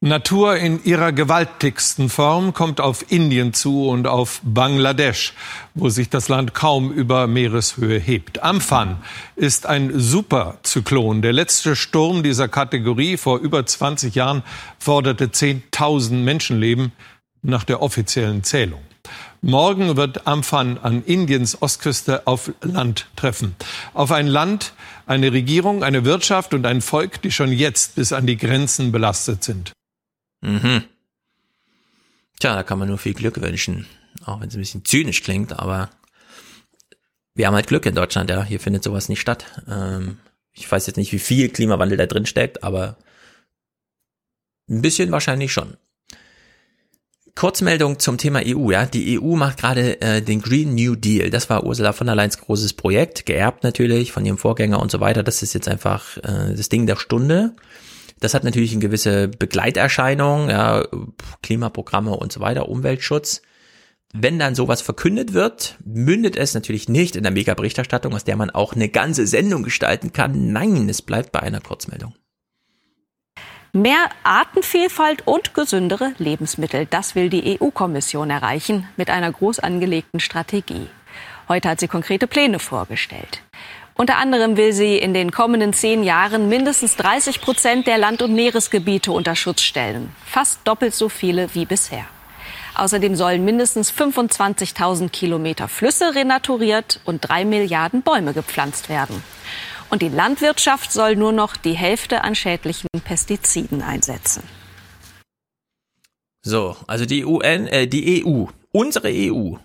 [0.00, 5.32] Natur in ihrer gewaltigsten Form kommt auf Indien zu und auf Bangladesch,
[5.74, 8.40] wo sich das Land kaum über Meereshöhe hebt.
[8.40, 8.98] Amphan
[9.34, 11.20] ist ein Superzyklon.
[11.20, 14.44] Der letzte Sturm dieser Kategorie vor über 20 Jahren
[14.78, 16.92] forderte 10.000 Menschenleben
[17.42, 18.82] nach der offiziellen Zählung.
[19.40, 23.56] Morgen wird Amphan an Indiens Ostküste auf Land treffen.
[23.94, 24.74] Auf ein Land,
[25.06, 29.42] eine Regierung, eine Wirtschaft und ein Volk, die schon jetzt bis an die Grenzen belastet
[29.42, 29.72] sind.
[30.40, 30.84] Mhm.
[32.40, 33.86] Tja, da kann man nur viel Glück wünschen.
[34.24, 35.90] Auch wenn es ein bisschen zynisch klingt, aber
[37.34, 38.42] wir haben halt Glück in Deutschland, ja.
[38.44, 39.44] Hier findet sowas nicht statt.
[39.68, 40.18] Ähm,
[40.52, 42.96] ich weiß jetzt nicht, wie viel Klimawandel da drin steckt, aber
[44.68, 45.76] ein bisschen wahrscheinlich schon.
[47.34, 48.86] Kurzmeldung zum Thema EU, ja.
[48.86, 51.30] Die EU macht gerade äh, den Green New Deal.
[51.30, 54.98] Das war Ursula von der Leyens großes Projekt, geerbt natürlich von ihrem Vorgänger und so
[54.98, 55.22] weiter.
[55.22, 57.54] Das ist jetzt einfach äh, das Ding der Stunde.
[58.20, 60.84] Das hat natürlich eine gewisse Begleiterscheinung, ja,
[61.42, 63.42] Klimaprogramme und so weiter, Umweltschutz.
[64.14, 68.50] Wenn dann sowas verkündet wird, mündet es natürlich nicht in der Mega-Berichterstattung, aus der man
[68.50, 70.52] auch eine ganze Sendung gestalten kann.
[70.52, 72.14] Nein, es bleibt bei einer Kurzmeldung.
[73.74, 80.88] Mehr Artenvielfalt und gesündere Lebensmittel, das will die EU-Kommission erreichen mit einer groß angelegten Strategie.
[81.48, 83.42] Heute hat sie konkrete Pläne vorgestellt.
[84.00, 88.32] Unter anderem will sie in den kommenden zehn Jahren mindestens 30 Prozent der Land- und
[88.32, 90.12] Meeresgebiete unter Schutz stellen.
[90.24, 92.04] Fast doppelt so viele wie bisher.
[92.76, 99.20] Außerdem sollen mindestens 25.000 Kilometer Flüsse renaturiert und drei Milliarden Bäume gepflanzt werden.
[99.90, 104.44] Und die Landwirtschaft soll nur noch die Hälfte an schädlichen Pestiziden einsetzen.
[106.42, 109.56] So, also die UN, äh, die EU, unsere EU,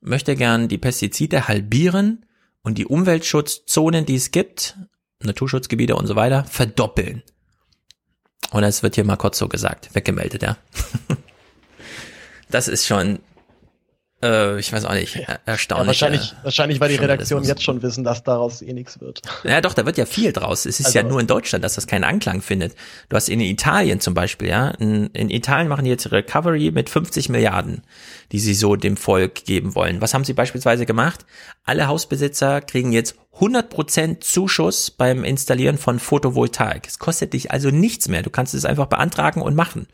[0.00, 2.25] möchte gern die Pestizide halbieren
[2.66, 4.76] und die Umweltschutzzonen, die es gibt,
[5.22, 7.22] Naturschutzgebiete und so weiter, verdoppeln.
[8.50, 10.56] Und es wird hier mal kurz so gesagt, weggemeldet, ja.
[12.50, 13.20] das ist schon
[14.22, 16.00] äh, ich weiß auch nicht, erstaunlich.
[16.00, 19.20] Ja, wahrscheinlich, äh, wahrscheinlich, weil die Redaktion jetzt schon wissen, dass daraus eh nichts wird.
[19.44, 20.64] Ja, doch, da wird ja viel draus.
[20.64, 22.74] Es ist also, ja nur in Deutschland, dass das keinen Anklang findet.
[23.08, 26.88] Du hast in Italien zum Beispiel, ja, in, in Italien machen die jetzt Recovery mit
[26.88, 27.82] 50 Milliarden,
[28.32, 30.00] die sie so dem Volk geben wollen.
[30.00, 31.26] Was haben sie beispielsweise gemacht?
[31.64, 36.86] Alle Hausbesitzer kriegen jetzt 100% Zuschuss beim Installieren von Photovoltaik.
[36.86, 38.22] Es kostet dich also nichts mehr.
[38.22, 39.88] Du kannst es einfach beantragen und machen.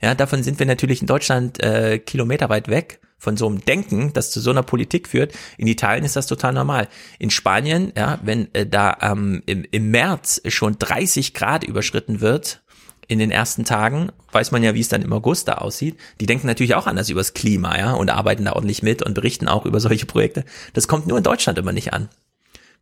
[0.00, 4.30] Ja, davon sind wir natürlich in Deutschland äh, kilometerweit weg von so einem Denken, das
[4.30, 5.32] zu so einer Politik führt.
[5.56, 6.88] In Italien ist das total normal.
[7.18, 12.62] In Spanien, ja, wenn äh, da ähm, im, im März schon 30 Grad überschritten wird,
[13.08, 15.96] in den ersten Tagen, weiß man ja, wie es dann im August da aussieht.
[16.20, 19.48] Die denken natürlich auch anders übers Klima, ja, und arbeiten da ordentlich mit und berichten
[19.48, 20.44] auch über solche Projekte.
[20.74, 22.10] Das kommt nur in Deutschland immer nicht an.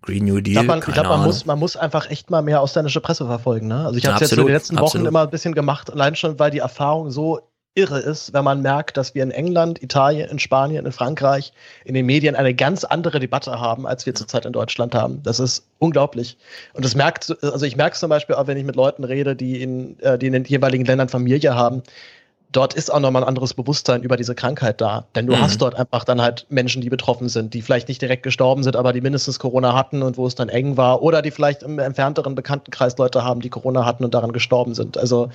[0.03, 0.49] Green New Deal.
[0.49, 3.69] Ich glaube, man, glaub, man, muss, man muss einfach echt mal mehr ausländische Presse verfolgen.
[3.69, 3.87] Ne?
[3.87, 5.09] Also ich habe es jetzt in den letzten Wochen absolut.
[5.09, 7.41] immer ein bisschen gemacht, allein schon, weil die Erfahrung so
[7.77, 11.53] irre ist, wenn man merkt, dass wir in England, Italien, in Spanien, in Frankreich
[11.85, 15.23] in den Medien eine ganz andere Debatte haben, als wir zurzeit in Deutschland haben.
[15.23, 16.39] Das ist unglaublich.
[16.73, 19.37] Und das merkt, also ich merke es zum Beispiel auch, wenn ich mit Leuten rede,
[19.37, 21.83] die in, äh, die in den jeweiligen Ländern Familie haben,
[22.57, 25.07] dort ist auch nochmal ein anderes Bewusstsein über diese Krankheit da.
[25.15, 25.43] Denn du mhm.
[25.43, 28.77] hast dort einfach dann halt Menschen, die betroffen sind, die vielleicht nicht direkt gestorben sind,
[28.77, 31.03] aber die mindestens Corona hatten und wo es dann eng war.
[31.03, 34.97] Oder die vielleicht im entfernteren Bekanntenkreis Leute haben, die Corona hatten und daran gestorben sind.
[34.97, 35.29] Also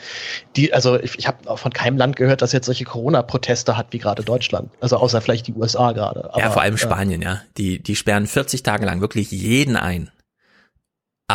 [0.55, 3.99] die, also ich, ich habe von keinem Land gehört, das jetzt solche Corona-Proteste hat wie
[3.99, 4.71] gerade Deutschland.
[4.79, 6.29] Also außer vielleicht die USA gerade.
[6.35, 7.41] Ja, vor allem Spanien, ja.
[7.57, 10.09] Die, die sperren 40 Tage lang wirklich jeden ein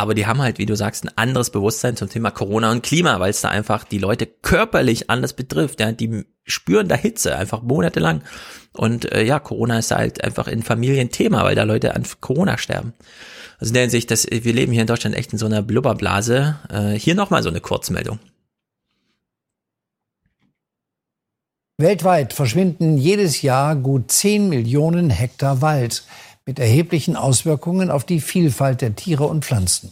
[0.01, 3.19] aber die haben halt, wie du sagst, ein anderes Bewusstsein zum Thema Corona und Klima,
[3.19, 5.79] weil es da einfach die Leute körperlich anders betrifft.
[5.79, 8.21] Ja, die spüren da Hitze einfach monatelang.
[8.73, 12.57] Und äh, ja, Corona ist halt einfach in Familien Thema, weil da Leute an Corona
[12.57, 12.93] sterben.
[13.59, 16.57] Also in der Hinsicht, dass wir leben hier in Deutschland echt in so einer Blubberblase.
[16.69, 18.19] Äh, hier nochmal so eine Kurzmeldung.
[21.79, 26.03] Weltweit verschwinden jedes Jahr gut 10 Millionen Hektar Wald.
[26.47, 29.91] Mit erheblichen Auswirkungen auf die Vielfalt der Tiere und Pflanzen.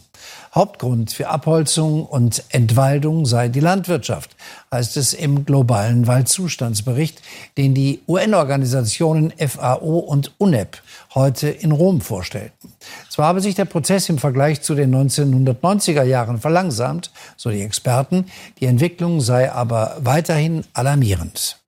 [0.54, 4.34] Hauptgrund für Abholzung und Entwaldung sei die Landwirtschaft,
[4.72, 7.20] heißt es im globalen Waldzustandsbericht,
[7.58, 10.80] den die UN-Organisationen FAO und UNEP
[11.14, 12.72] heute in Rom vorstellten.
[13.10, 18.24] Zwar habe sich der Prozess im Vergleich zu den 1990er Jahren verlangsamt, so die Experten,
[18.60, 21.58] die Entwicklung sei aber weiterhin alarmierend.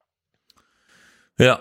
[1.39, 1.61] Ja,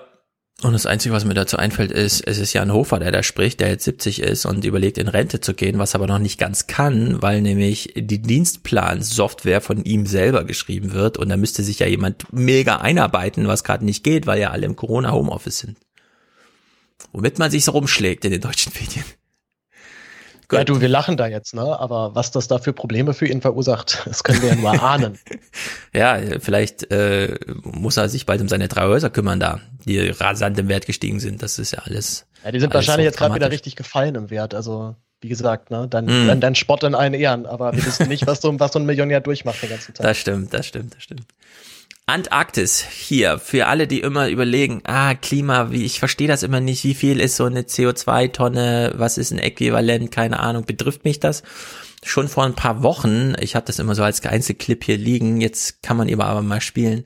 [0.64, 3.60] und das Einzige, was mir dazu einfällt, ist, es ist Jan Hofer, der da spricht,
[3.60, 6.66] der jetzt 70 ist und überlegt, in Rente zu gehen, was aber noch nicht ganz
[6.66, 11.86] kann, weil nämlich die Dienstplan-Software von ihm selber geschrieben wird und da müsste sich ja
[11.86, 15.78] jemand mega einarbeiten, was gerade nicht geht, weil ja alle im Corona-Homeoffice sind.
[17.12, 19.06] Womit man sich so rumschlägt in den deutschen Medien.
[20.50, 20.60] Gut.
[20.60, 21.62] Ja, du, wir lachen da jetzt, ne?
[21.62, 25.20] Aber was das da für Probleme für ihn verursacht, das können wir ja nur ahnen.
[25.94, 30.58] ja, vielleicht äh, muss er sich bald um seine drei Häuser kümmern da, die rasant
[30.58, 31.44] im Wert gestiegen sind.
[31.44, 32.26] Das ist ja alles.
[32.46, 34.54] Ja, die sind wahrscheinlich jetzt gerade wieder richtig gefallen im Wert.
[34.54, 36.28] Also wie gesagt, ne, dein, mm.
[36.28, 38.86] dein, dein Spott in allen Ehren, aber wir wissen nicht, was so, was so ein
[38.86, 40.06] Millionär durchmacht den ganzen Tag.
[40.06, 41.26] Das stimmt, das stimmt, das stimmt.
[42.10, 46.86] Antarktis hier für alle, die immer überlegen, ah Klima, wie ich verstehe das immer nicht,
[46.86, 51.44] wie viel ist so eine CO2-Tonne, was ist ein Äquivalent, keine Ahnung, betrifft mich das?
[52.06, 55.84] Schon vor ein paar Wochen, ich habe das immer so als Einzelclip hier liegen, jetzt
[55.84, 57.04] kann man aber mal spielen.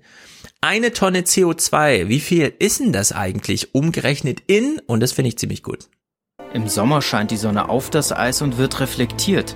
[0.62, 4.80] Eine Tonne CO2, wie viel ist denn das eigentlich umgerechnet in?
[4.86, 5.90] Und das finde ich ziemlich gut.
[6.54, 9.56] Im Sommer scheint die Sonne auf das Eis und wird reflektiert.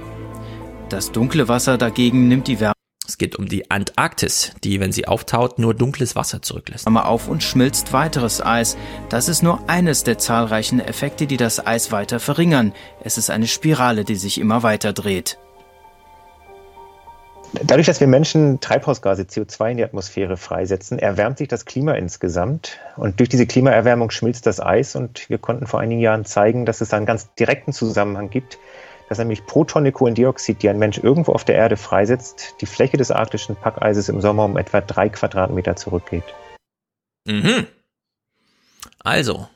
[0.90, 2.74] Das dunkle Wasser dagegen nimmt die Wärme
[3.08, 6.88] es geht um die Antarktis, die, wenn sie auftaut, nur dunkles Wasser zurücklässt.
[7.06, 8.78] auf und schmilzt weiteres Eis.
[9.10, 12.74] Das ist nur eines der zahlreichen Effekte, die das Eis weiter verringern.
[13.04, 15.38] Es ist eine Spirale, die sich immer weiter dreht.
[17.64, 22.80] Dadurch, dass wir Menschen Treibhausgase CO2 in die Atmosphäre freisetzen, erwärmt sich das Klima insgesamt.
[22.98, 24.96] Und durch diese Klimaerwärmung schmilzt das Eis.
[24.96, 28.58] Und wir konnten vor einigen Jahren zeigen, dass es einen ganz direkten Zusammenhang gibt
[29.10, 32.98] dass nämlich pro Tonne Kohlendioxid, die ein Mensch irgendwo auf der Erde freisetzt, die Fläche
[32.98, 36.24] des arktischen Packeises im Sommer um etwa drei Quadratmeter zurückgeht.
[37.26, 37.68] Mhm.
[39.00, 39.48] Also,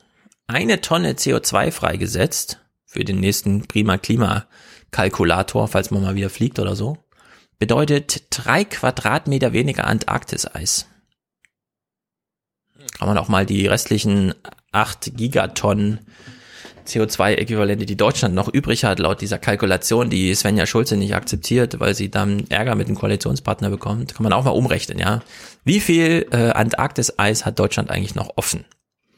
[0.46, 6.74] eine Tonne CO2 freigesetzt für den nächsten prima Klimakalkulator, falls man mal wieder fliegt oder
[6.74, 6.98] so,
[7.58, 10.86] bedeutet drei Quadratmeter weniger Antarktiseis.
[12.98, 14.34] Kann man auch mal die restlichen
[14.72, 16.00] acht Gigatonnen
[16.86, 21.94] CO2-Äquivalente, die Deutschland noch übrig hat, laut dieser Kalkulation, die Svenja Schulze nicht akzeptiert, weil
[21.94, 25.20] sie dann Ärger mit dem Koalitionspartner bekommt, kann man auch mal umrechnen, ja.
[25.64, 28.64] Wie viel äh, Antarktis-Eis hat Deutschland eigentlich noch offen?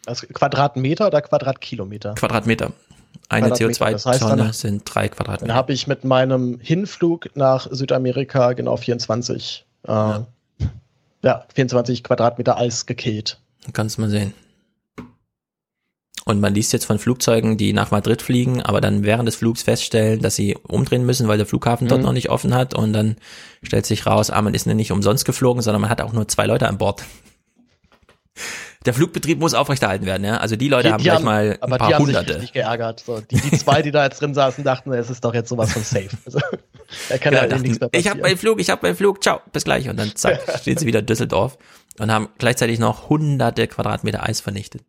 [0.07, 2.15] Also Quadratmeter oder Quadratkilometer?
[2.15, 2.73] Quadratmeter.
[3.29, 5.47] Eine CO2-Tonne das heißt, sind drei Quadratmeter.
[5.47, 10.27] Dann habe ich mit meinem Hinflug nach Südamerika genau 24, äh, ja.
[11.23, 13.41] ja 24 Quadratmeter Eis gekillt.
[13.73, 14.35] Kannst du mal sehen.
[16.25, 19.63] Und man liest jetzt von Flugzeugen, die nach Madrid fliegen, aber dann während des Flugs
[19.63, 22.07] feststellen, dass sie umdrehen müssen, weil der Flughafen dort mhm.
[22.07, 22.75] noch nicht offen hat.
[22.75, 23.17] Und dann
[23.63, 26.47] stellt sich raus, ah, man ist nicht umsonst geflogen, sondern man hat auch nur zwei
[26.47, 27.03] Leute an Bord.
[28.85, 30.39] Der Flugbetrieb muss aufrechterhalten werden, ja.
[30.39, 32.41] Also die Leute die, haben die gleich haben, mal ein paar die haben Hunderte.
[32.41, 33.01] Sich geärgert.
[33.01, 35.73] So, die, die zwei, die da jetzt drin saßen, dachten, es ist doch jetzt sowas
[35.73, 36.09] von safe.
[36.25, 36.41] Also,
[37.09, 38.01] da kann genau, dachten, nichts mehr passieren.
[38.01, 39.89] Ich habe meinen Flug, ich habe meinen Flug, ciao, bis gleich.
[39.89, 41.59] Und dann zack, stehen sie wieder in Düsseldorf
[41.99, 44.83] und haben gleichzeitig noch hunderte Quadratmeter Eis vernichtet.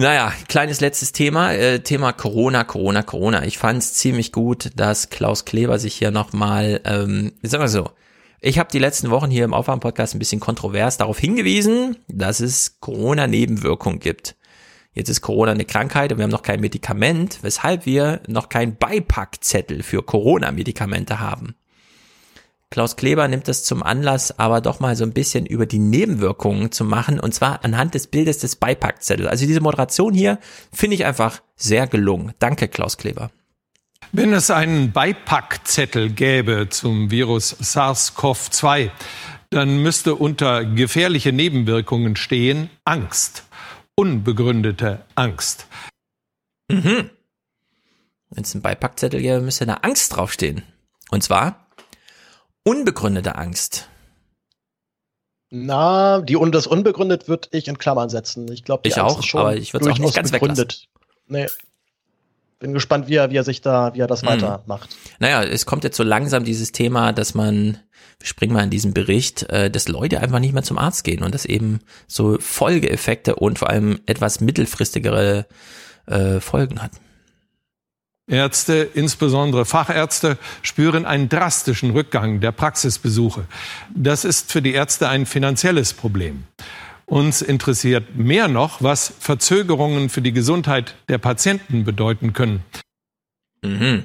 [0.00, 3.44] Naja, kleines letztes Thema, äh, Thema Corona, Corona, Corona.
[3.44, 7.90] Ich fand es ziemlich gut, dass Klaus Kleber sich hier nochmal, ähm, sagen wir so,
[8.40, 12.78] ich habe die letzten Wochen hier im Aufwärm-Podcast ein bisschen kontrovers darauf hingewiesen, dass es
[12.78, 14.36] Corona-Nebenwirkungen gibt.
[14.92, 18.76] Jetzt ist Corona eine Krankheit und wir haben noch kein Medikament, weshalb wir noch keinen
[18.76, 21.56] Beipackzettel für Corona-Medikamente haben.
[22.70, 26.70] Klaus Kleber nimmt das zum Anlass, aber doch mal so ein bisschen über die Nebenwirkungen
[26.70, 29.28] zu machen und zwar anhand des Bildes des Beipackzettels.
[29.28, 30.38] Also diese Moderation hier
[30.72, 32.34] finde ich einfach sehr gelungen.
[32.38, 33.30] Danke, Klaus Kleber.
[34.12, 38.90] Wenn es einen Beipackzettel gäbe zum Virus SARS-CoV-2,
[39.50, 43.44] dann müsste unter gefährliche Nebenwirkungen stehen Angst,
[43.94, 45.66] unbegründete Angst.
[46.70, 47.10] Mhm.
[48.30, 50.62] Wenn es einen Beipackzettel gäbe, müsste da Angst draufstehen.
[51.10, 51.67] Und zwar
[52.68, 53.88] Unbegründete Angst.
[55.48, 58.52] Na, die und das unbegründet würde ich in Klammern setzen.
[58.52, 60.86] Ich glaube, ich Angst auch, schon aber ich würde auch nicht ganz begründet.
[61.26, 61.46] Nee.
[62.58, 64.26] Bin gespannt, wie er, wie er sich da, wie er das mhm.
[64.26, 64.94] weitermacht.
[65.18, 67.78] Naja, es kommt jetzt so langsam dieses Thema, dass man,
[68.18, 71.22] wir springen mal in diesen Bericht, äh, dass Leute einfach nicht mehr zum Arzt gehen
[71.22, 75.46] und das eben so Folgeeffekte und vor allem etwas mittelfristigere
[76.04, 76.92] äh, Folgen hat.
[78.28, 83.46] Ärzte, insbesondere Fachärzte, spüren einen drastischen Rückgang der Praxisbesuche.
[83.94, 86.44] Das ist für die Ärzte ein finanzielles Problem.
[87.06, 92.62] Uns interessiert mehr noch, was Verzögerungen für die Gesundheit der Patienten bedeuten können.
[93.62, 94.04] Mhm.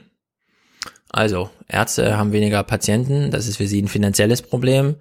[1.09, 4.95] Also, Ärzte haben weniger Patienten, das ist für sie ein finanzielles Problem.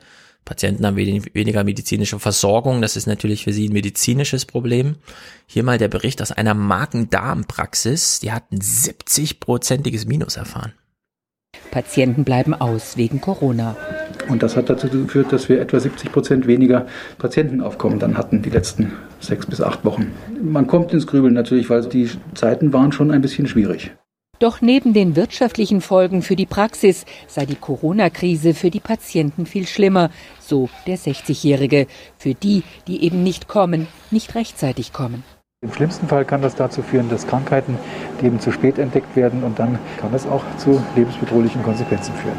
[0.45, 4.97] Patienten haben weniger medizinische Versorgung, das ist natürlich für sie ein medizinisches Problem.
[5.47, 10.73] Hier mal der Bericht aus einer Magen-Darm-Praxis, die hatten 70-prozentiges Minus erfahren.
[11.71, 13.77] Patienten bleiben aus wegen Corona.
[14.29, 16.87] Und das hat dazu geführt, dass wir etwa 70 Prozent weniger
[17.19, 20.13] Patientenaufkommen dann hatten, die letzten sechs bis acht Wochen.
[20.43, 23.93] Man kommt ins Grübeln natürlich, weil die Zeiten waren schon ein bisschen schwierig.
[24.43, 29.69] Doch neben den wirtschaftlichen Folgen für die Praxis sei die Corona-Krise für die Patienten viel
[29.69, 31.87] schlimmer, so der 60-Jährige,
[32.19, 35.23] für die, die eben nicht kommen, nicht rechtzeitig kommen.
[35.61, 37.79] Im schlimmsten Fall kann das dazu führen, dass Krankheiten
[38.21, 42.39] eben zu spät entdeckt werden und dann kann es auch zu lebensbedrohlichen Konsequenzen führen.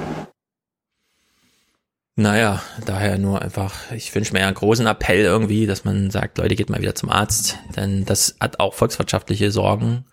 [2.18, 6.38] Naja, daher nur einfach, ich wünsche mir ja einen großen Appell irgendwie, dass man sagt,
[6.38, 10.04] Leute, geht mal wieder zum Arzt, denn das hat auch volkswirtschaftliche Sorgen.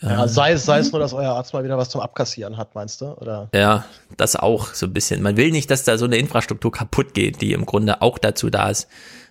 [0.00, 2.56] Ja, ähm, sei es, sei es nur, dass euer Arzt mal wieder was zum Abkassieren
[2.56, 3.06] hat, meinst du?
[3.06, 3.48] Oder?
[3.52, 3.84] Ja,
[4.16, 5.22] das auch so ein bisschen.
[5.22, 8.48] Man will nicht, dass da so eine Infrastruktur kaputt geht, die im Grunde auch dazu
[8.48, 8.88] da ist,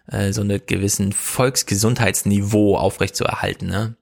[0.07, 3.69] äh, so eine gewissen Volksgesundheitsniveau aufrechtzuerhalten.
[3.69, 3.95] Ne?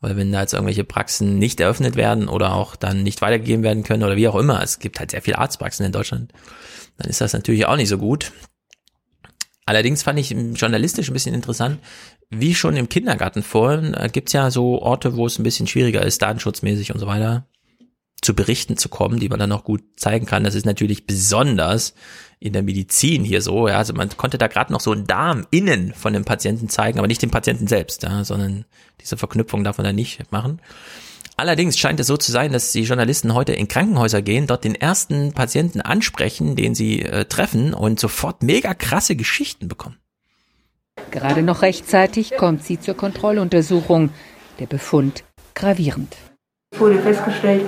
[0.00, 3.82] Weil wenn da jetzt irgendwelche Praxen nicht eröffnet werden oder auch dann nicht weitergegeben werden
[3.82, 6.32] können oder wie auch immer, es gibt halt sehr viele Arztpraxen in Deutschland,
[6.98, 8.32] dann ist das natürlich auch nicht so gut.
[9.64, 11.78] Allerdings fand ich journalistisch ein bisschen interessant,
[12.34, 16.02] wie schon im Kindergarten vorhin, äh, gibt's ja so Orte, wo es ein bisschen schwieriger
[16.02, 17.46] ist, datenschutzmäßig und so weiter,
[18.22, 20.44] zu Berichten zu kommen, die man dann auch gut zeigen kann.
[20.44, 21.94] Das ist natürlich besonders
[22.38, 23.68] in der Medizin hier so.
[23.68, 26.98] Ja, also man konnte da gerade noch so einen Darm innen von dem Patienten zeigen,
[26.98, 28.64] aber nicht den Patienten selbst, ja, sondern
[29.00, 30.60] diese Verknüpfung darf man da nicht machen.
[31.36, 34.74] Allerdings scheint es so zu sein, dass die Journalisten heute in Krankenhäuser gehen, dort den
[34.74, 39.96] ersten Patienten ansprechen, den sie äh, treffen und sofort mega krasse Geschichten bekommen.
[41.10, 44.10] Gerade noch rechtzeitig kommt sie zur Kontrolluntersuchung.
[44.58, 46.16] Der Befund gravierend.
[46.72, 47.66] Es wurde festgestellt,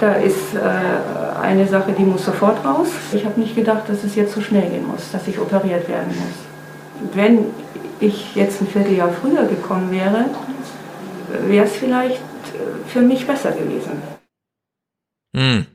[0.00, 2.88] da ist äh, eine Sache, die muss sofort raus.
[3.12, 6.08] Ich habe nicht gedacht, dass es jetzt so schnell gehen muss, dass ich operiert werden
[6.08, 7.14] muss.
[7.14, 7.46] Wenn
[8.00, 10.26] ich jetzt ein Vierteljahr früher gekommen wäre,
[11.46, 14.02] wäre es vielleicht äh, für mich besser gewesen.
[15.34, 15.66] Hm.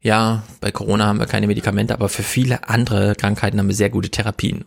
[0.00, 3.90] Ja, bei Corona haben wir keine Medikamente, aber für viele andere Krankheiten haben wir sehr
[3.90, 4.64] gute Therapien.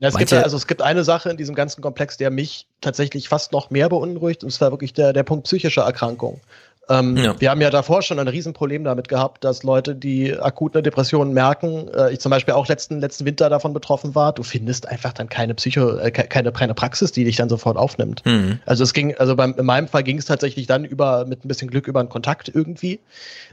[0.00, 3.28] Ja, es, gibt, also es gibt eine Sache in diesem ganzen Komplex, der mich tatsächlich
[3.28, 6.40] fast noch mehr beunruhigt, und zwar wirklich der, der Punkt psychische Erkrankung.
[6.88, 7.40] Ähm, ja.
[7.40, 11.32] Wir haben ja davor schon ein Riesenproblem damit gehabt, dass Leute, die akut eine Depression
[11.32, 15.12] merken, äh, ich zum Beispiel auch letzten, letzten Winter davon betroffen war, du findest einfach
[15.12, 18.22] dann keine Psycho, äh, keine, keine Praxis, die dich dann sofort aufnimmt.
[18.26, 18.58] Mhm.
[18.66, 21.48] Also es ging, also beim, in meinem Fall ging es tatsächlich dann über, mit ein
[21.48, 23.00] bisschen Glück über einen Kontakt irgendwie.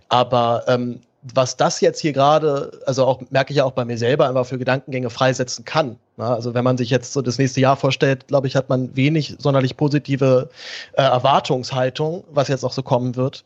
[0.10, 3.98] Aber ähm, was das jetzt hier gerade, also auch merke ich ja auch bei mir
[3.98, 5.98] selber, einfach für Gedankengänge freisetzen kann.
[6.18, 8.96] Na, also wenn man sich jetzt so das nächste Jahr vorstellt, glaube ich, hat man
[8.96, 10.50] wenig sonderlich positive
[10.94, 13.44] äh, Erwartungshaltung, was jetzt auch so kommen wird.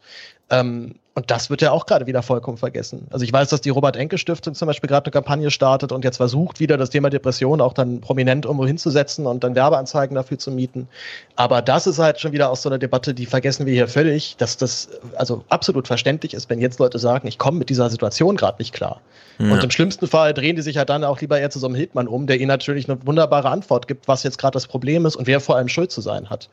[0.49, 3.07] Ähm, und das wird ja auch gerade wieder vollkommen vergessen.
[3.09, 6.59] Also ich weiß, dass die Robert-Enke-Stiftung zum Beispiel gerade eine Kampagne startet und jetzt versucht,
[6.59, 10.89] wieder das Thema Depression auch dann prominent irgendwo hinzusetzen und dann Werbeanzeigen dafür zu mieten.
[11.37, 14.35] Aber das ist halt schon wieder aus so einer Debatte, die vergessen wir hier völlig,
[14.35, 18.35] dass das also absolut verständlich ist, wenn jetzt Leute sagen, ich komme mit dieser Situation
[18.35, 18.99] gerade nicht klar.
[19.39, 19.53] Ja.
[19.53, 21.75] Und im schlimmsten Fall drehen die sich halt dann auch lieber eher zu so einem
[21.75, 25.15] Hildmann um, der ihnen natürlich eine wunderbare Antwort gibt, was jetzt gerade das Problem ist
[25.15, 26.49] und wer vor allem schuld zu sein hat.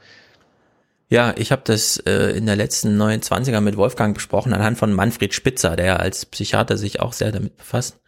[1.12, 5.34] Ja, ich habe das äh, in der letzten 29er mit Wolfgang besprochen, anhand von Manfred
[5.34, 8.00] Spitzer, der als Psychiater sich auch sehr damit befasst.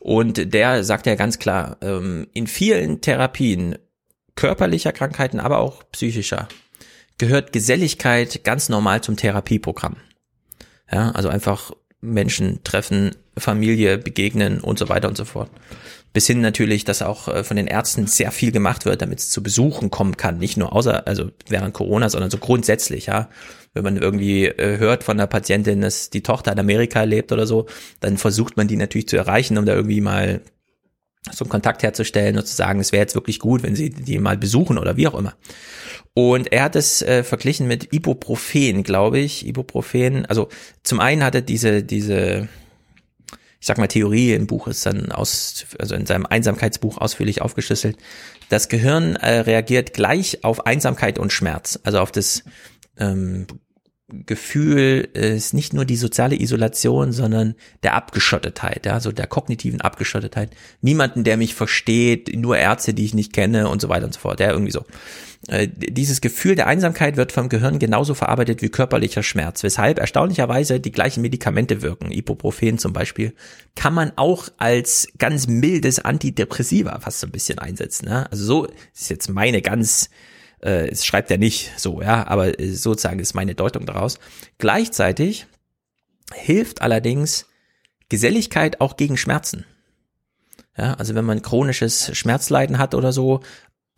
[0.00, 3.78] Und der sagt ja ganz klar, ähm, in vielen Therapien
[4.34, 6.48] körperlicher Krankheiten, aber auch psychischer,
[7.18, 9.98] gehört Geselligkeit ganz normal zum Therapieprogramm.
[10.90, 11.70] Ja, also einfach
[12.00, 15.52] Menschen treffen, Familie begegnen und so weiter und so fort
[16.12, 19.30] bis hin natürlich, dass auch äh, von den Ärzten sehr viel gemacht wird, damit es
[19.30, 20.38] zu Besuchen kommen kann.
[20.38, 23.28] Nicht nur außer, also während Corona, sondern so grundsätzlich, ja.
[23.72, 27.46] Wenn man irgendwie äh, hört von der Patientin, dass die Tochter in Amerika lebt oder
[27.46, 27.66] so,
[28.00, 30.40] dann versucht man die natürlich zu erreichen, um da irgendwie mal
[31.30, 34.18] so einen Kontakt herzustellen und zu sagen, es wäre jetzt wirklich gut, wenn sie die
[34.18, 35.34] mal besuchen oder wie auch immer.
[36.14, 39.46] Und er hat es äh, verglichen mit Ibuprofen, glaube ich.
[39.46, 40.48] Ibuprofen, also
[40.82, 42.48] zum einen hat er diese, diese
[43.60, 47.98] ich sag mal, Theorie im Buch ist dann aus, also in seinem Einsamkeitsbuch ausführlich aufgeschlüsselt.
[48.48, 52.42] Das Gehirn äh, reagiert gleich auf Einsamkeit und Schmerz, also auf das
[52.96, 53.46] ähm,
[54.26, 60.50] Gefühl ist nicht nur die soziale Isolation, sondern der Abgeschottetheit, ja, so der kognitiven Abgeschottetheit.
[60.80, 64.20] Niemanden, der mich versteht, nur Ärzte, die ich nicht kenne und so weiter und so
[64.20, 64.84] fort, ja, irgendwie so.
[65.48, 70.80] Äh, dieses Gefühl der Einsamkeit wird vom Gehirn genauso verarbeitet wie körperlicher Schmerz, weshalb erstaunlicherweise
[70.80, 72.12] die gleichen Medikamente wirken.
[72.12, 73.32] Ibuprofen zum Beispiel
[73.74, 78.08] kann man auch als ganz mildes Antidepressiva fast so ein bisschen einsetzen.
[78.08, 78.24] Ja?
[78.24, 80.10] Also so ist jetzt meine ganz
[80.62, 84.18] äh, es schreibt er nicht so, ja, aber sozusagen ist meine Deutung daraus.
[84.58, 85.46] Gleichzeitig
[86.34, 87.46] hilft allerdings
[88.08, 89.64] Geselligkeit auch gegen Schmerzen.
[90.76, 93.40] Ja, also wenn man chronisches Schmerzleiden hat oder so,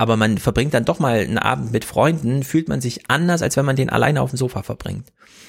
[0.02, 3.56] aber man verbringt dann doch mal einen Abend mit Freunden, fühlt man sich anders, als
[3.56, 5.06] wenn man den alleine auf dem Sofa verbringt.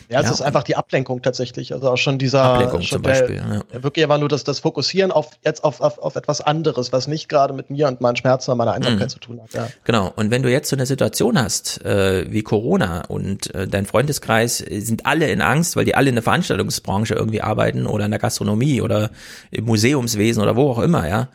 [0.09, 0.31] Ja, es ja.
[0.31, 1.73] ist einfach die Ablenkung tatsächlich.
[1.73, 3.37] Also auch schon dieser Ablenkung schon zum Beispiel.
[3.37, 3.83] Der, ja.
[3.83, 7.29] Wirklich einfach nur das, das Fokussieren auf jetzt auf, auf, auf etwas anderes, was nicht
[7.29, 9.11] gerade mit mir und meinen Schmerzen und meiner Einsamkeit mhm.
[9.11, 9.51] zu tun hat.
[9.55, 9.69] Ja.
[9.85, 10.13] Genau.
[10.15, 14.59] Und wenn du jetzt so eine Situation hast äh, wie Corona und äh, dein Freundeskreis
[14.59, 18.19] sind alle in Angst, weil die alle in der Veranstaltungsbranche irgendwie arbeiten oder in der
[18.19, 19.09] Gastronomie oder
[19.49, 21.29] im Museumswesen oder wo auch immer, ja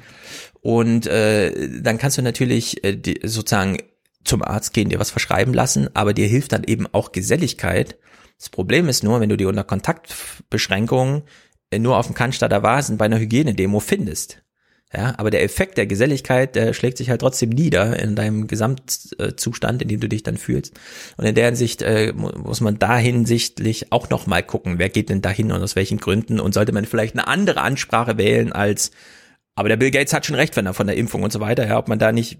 [0.68, 3.78] und äh, dann kannst du natürlich äh, die, sozusagen
[4.22, 7.96] zum Arzt gehen, dir was verschreiben lassen, aber dir hilft dann eben auch Geselligkeit.
[8.36, 11.22] Das Problem ist nur, wenn du die unter Kontaktbeschränkungen
[11.70, 14.42] äh, nur auf dem Cannstatter Vasen bei einer Hygienedemo findest.
[14.94, 19.80] Ja, aber der Effekt der Geselligkeit, der schlägt sich halt trotzdem nieder in deinem Gesamtzustand,
[19.80, 20.78] in dem du dich dann fühlst.
[21.16, 25.22] Und in der Hinsicht äh, muss man da hinsichtlich auch nochmal gucken, wer geht denn
[25.22, 28.90] dahin und aus welchen Gründen und sollte man vielleicht eine andere Ansprache wählen als
[29.58, 31.66] aber der Bill Gates hat schon recht, wenn er von der Impfung und so weiter,
[31.66, 32.38] ja, ob man da nicht,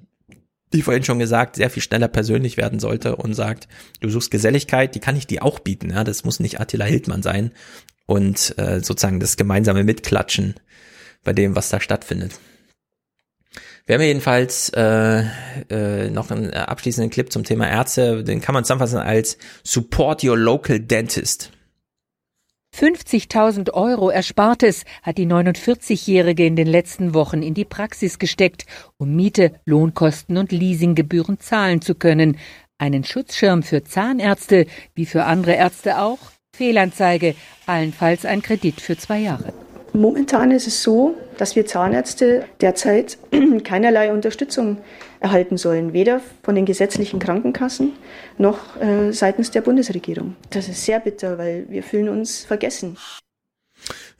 [0.70, 3.66] wie vorhin schon gesagt, sehr viel schneller persönlich werden sollte und sagt,
[3.98, 7.24] du suchst Geselligkeit, die kann ich dir auch bieten, ja, das muss nicht Attila Hildmann
[7.24, 7.50] sein
[8.06, 10.54] und äh, sozusagen das gemeinsame Mitklatschen
[11.24, 12.38] bei dem, was da stattfindet.
[13.86, 15.24] Wir haben jedenfalls äh,
[15.70, 20.38] äh, noch einen abschließenden Clip zum Thema Ärzte, den kann man zusammenfassen als Support Your
[20.38, 21.50] Local Dentist.
[22.74, 28.66] 50.000 Euro Erspartes hat die 49-Jährige in den letzten Wochen in die Praxis gesteckt,
[28.98, 32.38] um Miete, Lohnkosten und Leasinggebühren zahlen zu können.
[32.78, 36.18] Einen Schutzschirm für Zahnärzte, wie für andere Ärzte auch.
[36.52, 37.34] Fehlanzeige,
[37.66, 39.52] allenfalls ein Kredit für zwei Jahre.
[39.92, 43.18] Momentan ist es so, dass wir Zahnärzte derzeit
[43.64, 44.78] keinerlei Unterstützung
[45.20, 47.92] erhalten sollen, weder von den gesetzlichen Krankenkassen
[48.36, 50.36] noch äh, seitens der Bundesregierung.
[50.50, 52.96] Das ist sehr bitter, weil wir fühlen uns vergessen.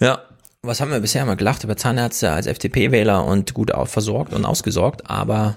[0.00, 0.22] Ja,
[0.62, 5.08] was haben wir bisher immer gelacht über Zahnärzte als FDP-Wähler und gut versorgt und ausgesorgt,
[5.08, 5.56] aber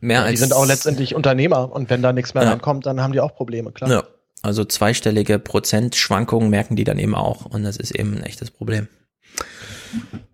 [0.00, 0.32] mehr ja, als.
[0.32, 2.50] Die sind auch letztendlich Unternehmer und wenn da nichts mehr ja.
[2.50, 3.90] reinkommt, dann haben die auch Probleme, klar.
[3.90, 4.02] Ja.
[4.42, 8.88] Also zweistellige Prozentschwankungen merken die dann eben auch und das ist eben ein echtes Problem.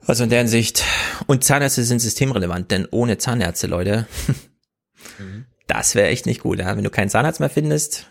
[0.06, 0.84] Also in der Hinsicht,
[1.26, 4.06] und Zahnärzte sind systemrelevant, denn ohne Zahnärzte, Leute,
[5.18, 5.46] mhm.
[5.66, 6.58] das wäre echt nicht gut.
[6.58, 6.76] Ja?
[6.76, 8.06] Wenn du keinen Zahnarzt mehr findest.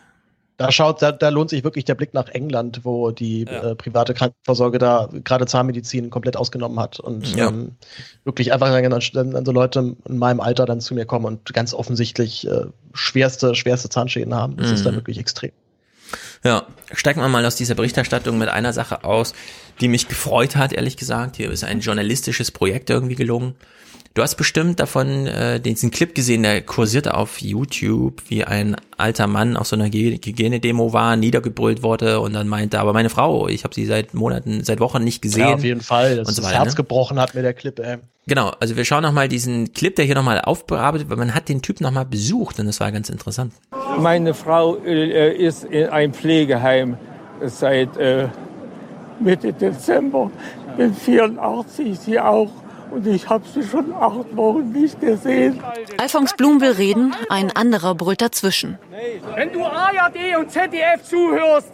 [0.58, 3.72] Da schaut, da, da lohnt sich wirklich der Blick nach England, wo die ja.
[3.72, 7.50] äh, private Krankenvorsorge da gerade Zahnmedizin komplett ausgenommen hat und ja.
[7.50, 7.76] ähm,
[8.24, 11.74] wirklich einfach dann, dann, so Leute in meinem Alter dann zu mir kommen und ganz
[11.74, 14.56] offensichtlich äh, schwerste, schwerste Zahnschäden haben.
[14.58, 14.74] Das mhm.
[14.76, 15.52] ist dann wirklich extrem.
[16.44, 19.34] Ja, steigen wir mal aus dieser Berichterstattung mit einer Sache aus,
[19.82, 21.38] die mich gefreut hat, ehrlich gesagt.
[21.38, 23.56] Hier ist ein journalistisches Projekt irgendwie gelungen.
[24.16, 29.26] Du hast bestimmt davon äh, diesen Clip gesehen, der kursierte auf YouTube, wie ein alter
[29.26, 33.64] Mann auf so einer Hygienedemo war, niedergebrüllt wurde und dann meinte, aber meine Frau, ich
[33.64, 35.48] habe sie seit Monaten, seit Wochen nicht gesehen.
[35.48, 36.18] Ja, auf jeden Fall.
[36.18, 36.76] Das, und so das weiter, Herz ne?
[36.76, 37.98] gebrochen hat mir der Clip, ey.
[38.28, 41.64] Genau, also wir schauen nochmal diesen Clip, der hier nochmal aufbearbeitet, weil man hat den
[41.64, 43.54] Typ nochmal besucht und das war ganz interessant.
[43.98, 46.98] Meine Frau äh, ist in einem Pflegeheim
[47.42, 48.28] seit äh,
[49.20, 50.30] Mitte Dezember.
[50.78, 52.52] Bin 84, sie auch.
[52.94, 55.60] Und ich habe sie schon acht Wochen nicht gesehen.
[55.98, 58.78] Alfons Blum will reden, ein anderer brüllt dazwischen.
[59.34, 61.72] Wenn du ARD und ZDF zuhörst,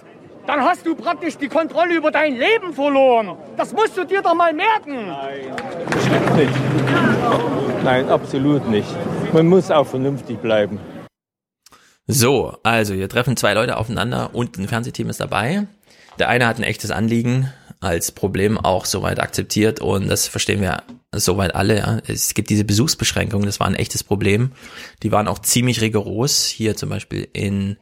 [0.47, 3.35] dann hast du praktisch die Kontrolle über dein Leben verloren.
[3.57, 5.07] Das musst du dir doch mal merken.
[5.07, 5.53] Nein,
[6.05, 7.83] stimmt nicht.
[7.83, 8.87] Nein, absolut nicht.
[9.33, 10.79] Man muss auch vernünftig bleiben.
[12.07, 15.67] So, also hier treffen zwei Leute aufeinander und ein Fernsehteam ist dabei.
[16.17, 20.83] Der eine hat ein echtes Anliegen als Problem auch soweit akzeptiert und das verstehen wir
[21.13, 21.77] soweit alle.
[21.77, 22.01] Ja.
[22.07, 24.51] Es gibt diese Besuchsbeschränkungen, das war ein echtes Problem.
[25.01, 26.45] Die waren auch ziemlich rigoros.
[26.45, 27.77] Hier zum Beispiel in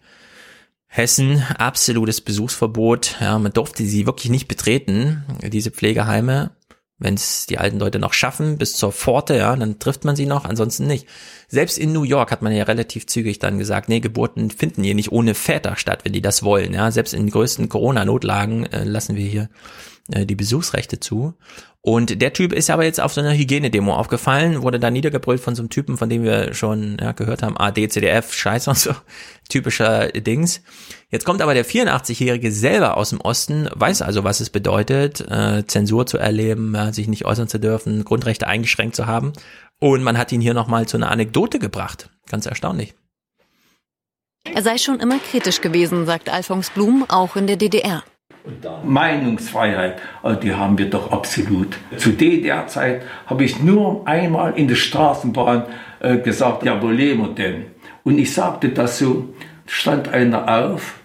[0.85, 3.17] Hessen absolutes Besuchsverbot.
[3.19, 6.51] Ja, man durfte sie wirklich nicht betreten, diese Pflegeheime.
[6.99, 10.25] Wenn es die alten Leute noch schaffen, bis zur Pforte, ja, dann trifft man sie
[10.25, 11.05] noch, ansonsten nicht.
[11.47, 14.95] Selbst in New York hat man ja relativ zügig dann gesagt, nee, Geburten finden hier
[14.95, 16.91] nicht ohne Väter statt, wenn die das wollen, ja.
[16.91, 19.49] Selbst in den größten Corona-Notlagen äh, lassen wir hier
[20.11, 21.35] äh, die Besuchsrechte zu.
[21.81, 25.55] Und der Typ ist aber jetzt auf so einer Hygienedemo aufgefallen, wurde da niedergebrüllt von
[25.55, 28.91] so einem Typen, von dem wir schon ja, gehört haben, AD, CDF, Scheiße und so,
[29.49, 30.61] typischer Dings.
[31.09, 35.65] Jetzt kommt aber der 84-Jährige selber aus dem Osten, weiß also, was es bedeutet, äh,
[35.65, 39.31] Zensur zu erleben, sich nicht äußern zu dürfen, Grundrechte eingeschränkt zu haben.
[39.79, 42.09] Und man hat ihn hier nochmal zu einer Anekdote gebracht.
[42.29, 42.95] Ganz erstaunlich.
[44.53, 48.03] Er sei schon immer kritisch gewesen, sagt Alfons Blum, auch in der DDR.
[48.85, 51.77] Meinungsfreiheit, also die haben wir doch absolut.
[51.97, 55.63] Zu DDR-Zeit habe ich nur einmal in der Straßenbahn
[55.99, 57.65] äh, gesagt, ja, wo leben wir denn?
[58.03, 59.33] Und ich sagte das so,
[59.65, 60.99] stand einer auf.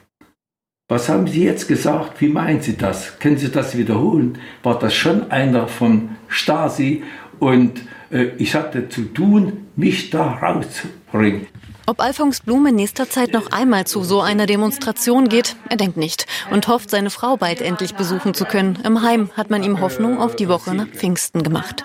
[0.89, 2.21] Was haben Sie jetzt gesagt?
[2.21, 3.19] Wie meinen Sie das?
[3.19, 4.39] Können Sie das wiederholen?
[4.63, 7.03] War das schon einer von Stasi?
[7.41, 7.81] Und
[8.13, 11.47] ich hatte zu tun, mich da rauszubringen.
[11.87, 15.97] Ob Alfons Blum in nächster Zeit noch einmal zu so einer Demonstration geht, er denkt
[15.97, 18.79] nicht und hofft, seine Frau bald endlich besuchen zu können.
[18.85, 21.83] Im Heim hat man ihm Hoffnung auf die Woche nach Pfingsten gemacht.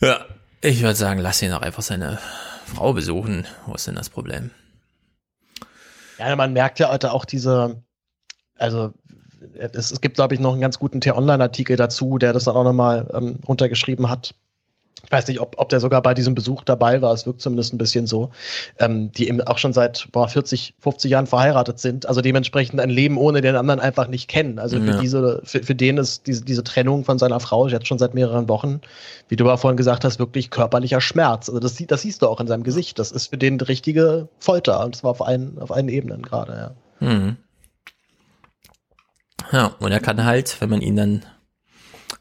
[0.00, 0.24] Ja,
[0.62, 2.18] ich würde sagen, lass ihn auch einfach seine
[2.66, 3.46] Frau besuchen.
[3.66, 4.50] Wo ist denn das Problem?
[6.18, 7.82] Ja, man merkt ja heute auch diese,
[8.56, 8.94] also
[9.54, 12.64] es, es gibt, glaube ich, noch einen ganz guten T-Online-Artikel dazu, der das dann auch
[12.64, 14.34] nochmal ähm, runtergeschrieben hat,
[15.08, 17.72] ich weiß nicht, ob, ob der sogar bei diesem Besuch dabei war, es wirkt zumindest
[17.72, 18.28] ein bisschen so,
[18.78, 22.90] ähm, die eben auch schon seit boah, 40, 50 Jahren verheiratet sind, also dementsprechend ein
[22.90, 24.58] Leben ohne den anderen einfach nicht kennen.
[24.58, 25.00] Also für Ja.
[25.00, 28.50] diese, für, für den ist diese, diese Trennung von seiner Frau jetzt schon seit mehreren
[28.50, 28.82] Wochen,
[29.28, 31.48] wie du aber vorhin gesagt hast, wirklich körperlicher Schmerz.
[31.48, 32.98] Also das, das siehst du auch in seinem Gesicht.
[32.98, 37.08] Das ist für den richtige Folter und zwar auf allen, auf allen Ebenen gerade, ja.
[37.08, 37.36] Mhm.
[39.52, 41.24] Ja, und er kann halt, wenn man ihn dann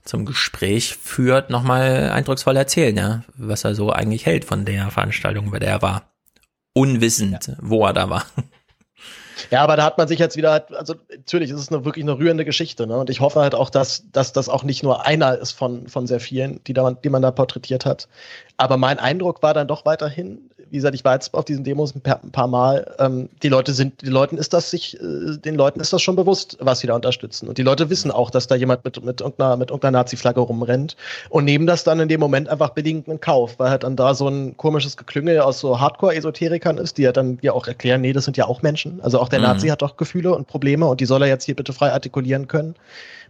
[0.08, 5.52] zum Gespräch führt, nochmal eindrucksvoll erzählen, ja, was er so eigentlich hält von der Veranstaltung,
[5.52, 6.03] bei der er war.
[6.74, 8.26] Unwissend, wo er da war.
[9.52, 12.18] Ja, aber da hat man sich jetzt wieder, also natürlich ist es eine, wirklich eine
[12.18, 12.98] rührende Geschichte, ne?
[12.98, 16.08] Und ich hoffe halt auch, dass, dass das auch nicht nur einer ist von, von
[16.08, 18.08] sehr vielen, die, da, die man da porträtiert hat.
[18.58, 21.95] Aber mein Eindruck war dann doch weiterhin, wie gesagt, ich war jetzt auf diesen Demos
[21.95, 25.37] ein paar, ein paar Mal, ähm, die Leute sind, die Leuten ist das sich, äh,
[25.37, 27.47] den Leuten ist das schon bewusst, was sie da unterstützen.
[27.47, 30.95] Und die Leute wissen auch, dass da jemand mit, mit irgendeiner, mit irgendeiner Nazi-Flagge rumrennt
[31.29, 34.13] und nehmen das dann in dem Moment einfach billigend in Kauf, weil halt dann da
[34.13, 38.13] so ein komisches Geklüngel aus so Hardcore-Esoterikern ist, die ja dann ja auch erklären, nee,
[38.13, 39.01] das sind ja auch Menschen.
[39.01, 39.45] Also auch der Mhm.
[39.45, 42.47] Nazi hat doch Gefühle und Probleme und die soll er jetzt hier bitte frei artikulieren
[42.47, 42.75] können.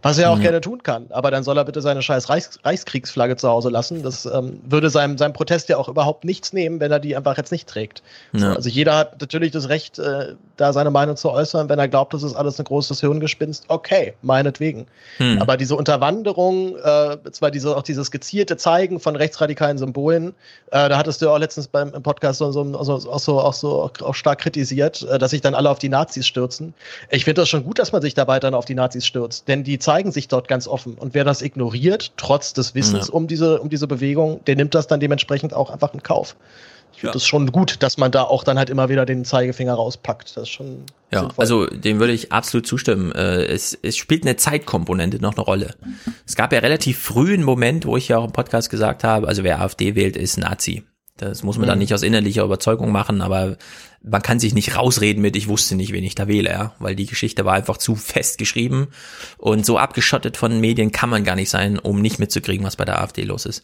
[0.02, 0.42] Was er auch Mhm.
[0.42, 1.06] gerne tun kann.
[1.10, 4.02] Aber dann soll er bitte seine scheiß Reichs Reichskriegsflagge zu Hause lassen.
[4.02, 7.36] Das ähm, würde seinem, seinem Protest ja auch überhaupt nichts nehmen, wenn er die einfach
[7.36, 8.02] jetzt nicht trägt.
[8.32, 8.54] Ja.
[8.54, 11.68] also jeder hat natürlich das Recht, äh, da seine Meinung zu äußern.
[11.68, 14.86] Wenn er glaubt, das ist alles ein großes Hirngespinst, okay, meinetwegen.
[15.18, 15.40] Hm.
[15.40, 20.34] Aber diese Unterwanderung, äh, zwar diese, auch dieses gezielte Zeigen von rechtsradikalen Symbolen,
[20.70, 23.52] äh, da hattest du auch letztens beim im Podcast so, so, so, auch so, auch
[23.52, 26.74] so auch, auch stark kritisiert, äh, dass sich dann alle auf die Nazis stürzen.
[27.10, 29.64] Ich finde das schon gut, dass man sich dabei dann auf die Nazis stürzt, denn
[29.64, 30.94] die zeigen sich dort ganz offen.
[30.94, 33.14] Und wer das ignoriert, trotz des Wissens Ja.
[33.14, 36.36] um diese, um diese Bewegung, der nimmt das dann dementsprechend auch einfach in Kauf.
[36.92, 39.72] Ich finde das schon gut, dass man da auch dann halt immer wieder den Zeigefinger
[39.74, 40.36] rauspackt.
[40.36, 41.42] Das ist schon Ja, sinnvoll.
[41.42, 43.12] also dem würde ich absolut zustimmen.
[43.12, 45.74] Äh, Es, es spielt eine Zeitkomponente noch eine Rolle.
[46.26, 49.28] Es gab ja relativ früh einen Moment, wo ich ja auch im Podcast gesagt habe,
[49.28, 50.82] also wer AfD wählt, ist Nazi.
[51.18, 51.80] Das muss man dann Mhm.
[51.82, 53.56] nicht aus innerlicher Überzeugung machen, aber
[54.02, 56.94] man kann sich nicht rausreden mit, ich wusste nicht, wen ich da wähle, ja, weil
[56.96, 58.88] die Geschichte war einfach zu fest geschrieben
[59.36, 62.84] und so abgeschottet von Medien kann man gar nicht sein, um nicht mitzukriegen, was bei
[62.84, 63.62] der AfD los ist.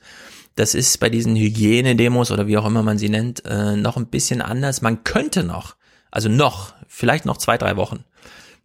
[0.57, 4.07] Das ist bei diesen Hygienedemos oder wie auch immer man sie nennt, äh, noch ein
[4.07, 4.83] bisschen anders.
[4.83, 5.74] Man könnte noch,
[6.10, 8.05] also noch, vielleicht noch zwei, drei Wochen,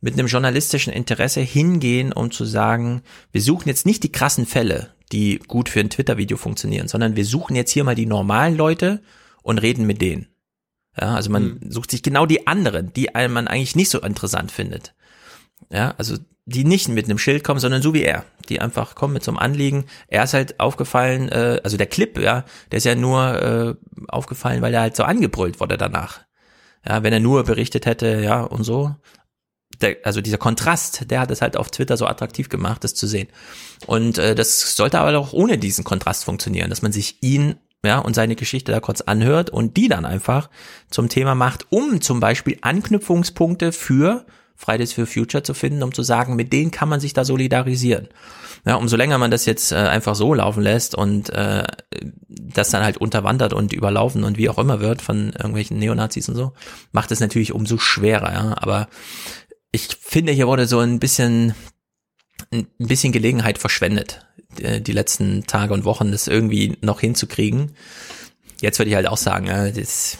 [0.02, 4.94] mit einem journalistischen Interesse hingehen, um zu sagen, wir suchen jetzt nicht die krassen Fälle,
[5.11, 9.02] die gut für ein Twitter-Video funktionieren, sondern wir suchen jetzt hier mal die normalen Leute
[9.44, 10.28] und reden mit denen.
[11.00, 14.52] Ja, also man sucht sich genau die anderen, die einem man eigentlich nicht so interessant
[14.52, 14.94] findet.
[15.72, 19.14] Ja, also die nicht mit einem Schild kommen, sondern so wie er, die einfach kommen
[19.14, 19.86] mit so einem Anliegen.
[20.08, 23.76] Er ist halt aufgefallen, äh, also der Clip, ja, der ist ja nur äh,
[24.08, 26.22] aufgefallen, weil er halt so angebrüllt wurde danach.
[26.88, 28.95] Ja, wenn er nur berichtet hätte, ja, und so.
[29.82, 33.08] Der, also dieser Kontrast, der hat es halt auf Twitter so attraktiv gemacht, das zu
[33.08, 33.27] sehen.
[33.85, 37.99] Und äh, das sollte aber auch ohne diesen Kontrast funktionieren, dass man sich ihn ja,
[37.99, 40.49] und seine Geschichte da kurz anhört und die dann einfach
[40.90, 44.25] zum Thema macht, um zum Beispiel Anknüpfungspunkte für
[44.59, 48.09] Fridays for Future zu finden, um zu sagen, mit denen kann man sich da solidarisieren.
[48.66, 51.64] Ja, umso länger man das jetzt äh, einfach so laufen lässt und äh,
[52.27, 56.35] das dann halt unterwandert und überlaufen und wie auch immer wird von irgendwelchen Neonazis und
[56.35, 56.51] so,
[56.91, 58.56] macht es natürlich umso schwerer, ja.
[58.58, 58.90] Aber
[59.72, 61.53] ich finde, hier wurde so ein bisschen
[62.51, 64.25] ein bisschen Gelegenheit verschwendet,
[64.59, 67.75] äh, die letzten Tage und Wochen das irgendwie noch hinzukriegen.
[68.61, 70.17] Jetzt würde ich halt auch sagen, ja, das,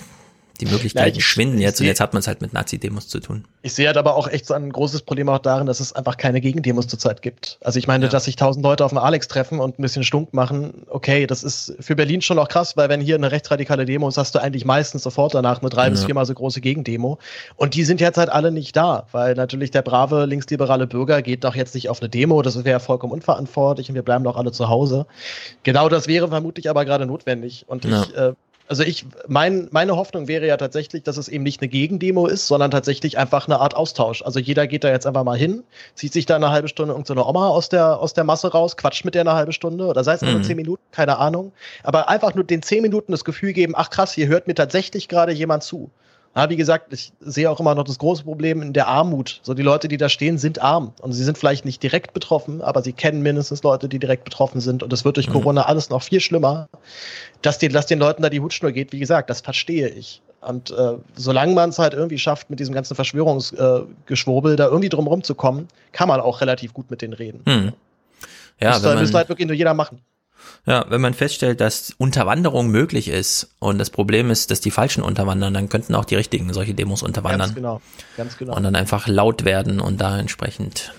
[0.60, 3.46] Die Möglichkeiten ja, schwinden jetzt und jetzt hat man es halt mit Nazi-Demos zu tun.
[3.62, 6.18] Ich sehe halt aber auch echt so ein großes Problem auch darin, dass es einfach
[6.18, 7.58] keine Gegendemos zurzeit gibt.
[7.62, 8.12] Also ich meine, ja.
[8.12, 11.44] dass sich tausend Leute auf dem Alex treffen und ein bisschen stunk machen, okay, das
[11.44, 14.40] ist für Berlin schon noch krass, weil wenn hier eine rechtsradikale Demo ist, hast du
[14.40, 15.90] eigentlich meistens sofort danach eine drei ja.
[15.90, 17.20] bis viermal so große Gegendemo.
[17.56, 21.44] Und die sind jetzt halt alle nicht da, weil natürlich der brave linksliberale Bürger geht
[21.44, 24.52] doch jetzt nicht auf eine Demo, das wäre vollkommen unverantwortlich und wir bleiben doch alle
[24.52, 25.06] zu Hause.
[25.64, 27.66] Genau das wäre vermutlich aber gerade notwendig.
[27.68, 28.34] Und ich äh,
[28.70, 32.46] also ich, mein, meine Hoffnung wäre ja tatsächlich, dass es eben nicht eine Gegendemo ist,
[32.46, 34.22] sondern tatsächlich einfach eine Art Austausch.
[34.22, 35.64] Also jeder geht da jetzt einfach mal hin,
[35.96, 39.06] zieht sich da eine halbe Stunde irgendeine Oma aus der, aus der Masse raus, quatscht
[39.06, 40.44] mit der eine halbe Stunde oder sei es nur mhm.
[40.44, 41.52] zehn Minuten, keine Ahnung.
[41.82, 45.08] Aber einfach nur den zehn Minuten das Gefühl geben, ach krass, hier hört mir tatsächlich
[45.08, 45.90] gerade jemand zu.
[46.36, 49.40] Ja, wie gesagt, ich sehe auch immer noch das große Problem in der Armut.
[49.44, 52.62] So die Leute, die da stehen, sind arm und sie sind vielleicht nicht direkt betroffen,
[52.62, 55.34] aber sie kennen mindestens Leute, die direkt betroffen sind und es wird durch mhm.
[55.34, 56.70] Corona alles noch viel schlimmer.
[57.42, 60.22] Dass, die, dass den Leuten da die Hutschnur geht, wie gesagt, das verstehe ich.
[60.42, 64.90] Und äh, solange man es halt irgendwie schafft, mit diesem ganzen Verschwörungsgeschwurbel äh, da irgendwie
[64.90, 67.42] drumherum zu kommen, kann man auch relativ gut mit denen reden.
[67.46, 67.74] Mhm.
[68.62, 70.02] Ja, das müsste halt wirklich nur jeder machen.
[70.66, 75.02] Ja, wenn man feststellt, dass Unterwanderung möglich ist und das Problem ist, dass die Falschen
[75.02, 77.40] unterwandern, dann könnten auch die Richtigen solche Demos unterwandern.
[77.40, 77.82] Ganz genau,
[78.18, 78.56] ganz genau.
[78.56, 80.94] Und dann einfach laut werden und da entsprechend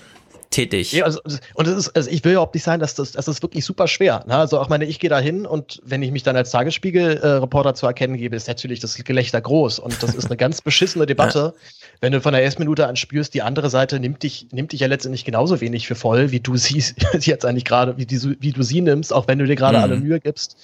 [0.51, 0.93] tätig.
[0.93, 1.21] Ja, also,
[1.55, 3.65] und es ist, also ich will ja auch nicht sagen, dass das, das ist wirklich
[3.65, 4.25] super schwer.
[4.27, 4.35] Ne?
[4.35, 7.75] Also auch meine, ich gehe da hin und wenn ich mich dann als Tagesspiegel-Reporter äh,
[7.75, 11.55] zu erkennen gebe, ist natürlich das Gelächter groß und das ist eine ganz beschissene Debatte.
[11.55, 11.63] Ja.
[12.01, 14.81] Wenn du von der ersten Minute an spürst, die andere Seite nimmt dich, nimmt dich
[14.81, 16.97] ja letztendlich genauso wenig für voll, wie du siehst
[17.27, 19.85] jetzt eigentlich gerade, wie, die, wie du sie nimmst, auch wenn du dir gerade mhm.
[19.85, 20.57] alle Mühe gibst.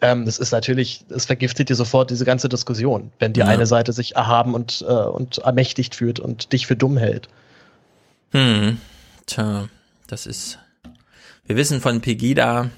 [0.00, 3.46] Ähm, das ist natürlich, es vergiftet dir sofort diese ganze Diskussion, wenn die ja.
[3.46, 7.28] eine Seite sich erhaben und, äh, und ermächtigt fühlt und dich für dumm hält.
[8.32, 8.78] Hm.
[9.26, 9.68] Tja,
[10.06, 10.58] das ist.
[11.46, 12.70] Wir wissen von Pegida,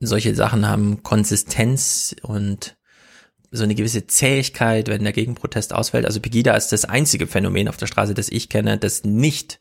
[0.00, 2.76] solche Sachen haben Konsistenz und
[3.50, 6.06] so eine gewisse Zähigkeit, wenn der Gegenprotest ausfällt.
[6.06, 9.60] Also Pegida ist das einzige Phänomen auf der Straße, das ich kenne, das nicht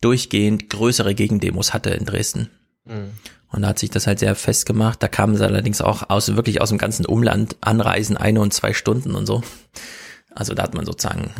[0.00, 2.50] durchgehend größere Gegendemos hatte in Dresden.
[2.84, 3.12] Mhm.
[3.48, 5.02] Und da hat sich das halt sehr festgemacht.
[5.02, 8.74] Da kamen sie allerdings auch aus, wirklich aus dem ganzen Umland anreisen, eine und zwei
[8.74, 9.42] Stunden und so.
[10.34, 11.30] Also da hat man sozusagen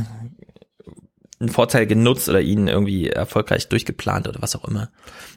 [1.44, 4.90] einen Vorteil genutzt oder ihn irgendwie erfolgreich durchgeplant oder was auch immer.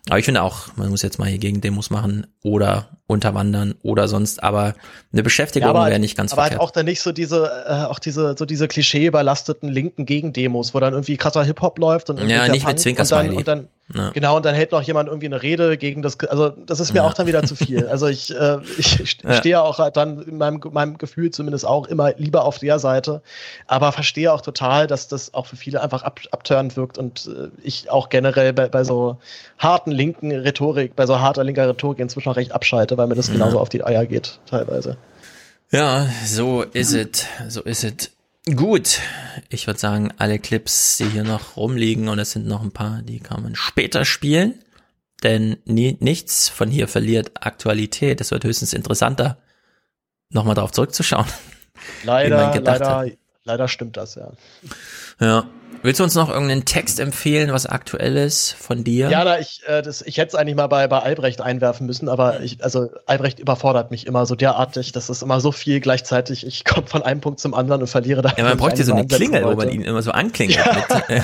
[0.09, 4.09] Aber ich finde auch, man muss jetzt mal hier gegen Demos machen oder unterwandern oder
[4.09, 4.75] sonst, aber
[5.13, 6.59] eine Beschäftigung ja, wäre nicht ganz aber verkehrt.
[6.59, 10.73] Aber halt auch dann nicht so diese, äh, auch diese, so diese klischee-überlasteten linken Gegendemos,
[10.73, 13.67] wo dann irgendwie krasser Hip-Hop läuft und Ja, nicht mit Zwinker und dann, und dann
[13.93, 14.09] ja.
[14.09, 16.99] Genau, und dann hält noch jemand irgendwie eine Rede gegen das, also das ist mir
[16.99, 17.05] ja.
[17.05, 17.87] auch dann wieder zu viel.
[17.87, 19.33] Also ich, äh, ich ja.
[19.33, 23.21] stehe auch halt dann in meinem, meinem Gefühl zumindest auch immer lieber auf der Seite,
[23.65, 27.47] aber verstehe auch total, dass das auch für viele einfach ab, abtörend wirkt und äh,
[27.63, 29.17] ich auch generell bei, bei so
[29.57, 33.31] harten linken Rhetorik, bei so harter linker Rhetorik inzwischen auch recht abschalte, weil mir das
[33.31, 34.97] genauso auf die Eier geht, teilweise.
[35.71, 38.11] Ja, so ist es, so ist es.
[38.55, 38.99] Gut,
[39.49, 43.01] ich würde sagen, alle Clips, die hier noch rumliegen, und es sind noch ein paar,
[43.01, 44.63] die kann man später spielen,
[45.23, 48.21] denn nie, nichts von hier verliert Aktualität.
[48.21, 49.37] Es wird höchstens interessanter,
[50.29, 51.25] nochmal drauf zurückzuschauen.
[52.03, 53.11] Leider, leider, hat.
[53.43, 54.31] leider stimmt das, ja.
[55.19, 55.47] Ja,
[55.83, 59.09] Willst du uns noch irgendeinen Text empfehlen, was aktuell ist von dir?
[59.09, 62.09] Ja, na, ich, äh, das, ich hätte es eigentlich mal bei, bei Albrecht einwerfen müssen,
[62.09, 66.45] aber ich, also Albrecht überfordert mich immer so derartig, das ist immer so viel gleichzeitig.
[66.45, 68.33] Ich komme von einem Punkt zum anderen und verliere da.
[68.37, 70.57] Ja, man bräuchte so eine Klingel, wo man ihn immer so anklingelt.
[70.57, 70.73] Ja.
[70.73, 71.21] Mit, äh,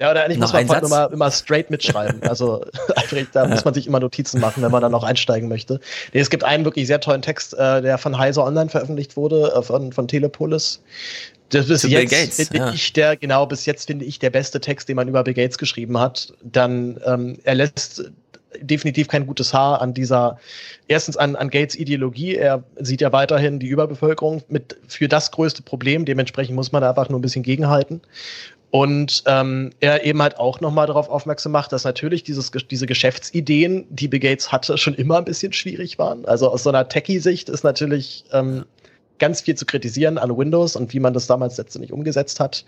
[0.00, 2.22] ja, oder eigentlich muss man immer, immer straight mitschreiben.
[2.30, 2.64] Also
[2.96, 5.80] Albrecht, da muss man sich immer Notizen machen, wenn man dann auch einsteigen möchte.
[6.12, 9.52] Nee, es gibt einen wirklich sehr tollen Text, äh, der von Heise Online veröffentlicht wurde,
[9.54, 10.80] äh, von, von Telepolis.
[11.50, 12.72] Das bis jetzt Gates, finde ja.
[12.72, 15.58] ich der, genau, bis jetzt finde ich der beste Text, den man über Bill Gates
[15.58, 16.32] geschrieben hat.
[16.42, 18.10] Dann, ähm, er lässt
[18.60, 20.38] definitiv kein gutes Haar an dieser,
[20.88, 22.36] erstens an, an Gates Ideologie.
[22.36, 26.04] Er sieht ja weiterhin die Überbevölkerung mit für das größte Problem.
[26.04, 28.00] Dementsprechend muss man da einfach nur ein bisschen gegenhalten.
[28.70, 33.84] Und ähm, er eben halt auch nochmal darauf aufmerksam macht, dass natürlich dieses, diese Geschäftsideen,
[33.90, 36.24] die Bill Gates hatte, schon immer ein bisschen schwierig waren.
[36.24, 38.64] Also aus so einer Techie-Sicht ist natürlich ähm,
[39.20, 42.64] ganz viel zu kritisieren an Windows und wie man das damals letztendlich umgesetzt hat,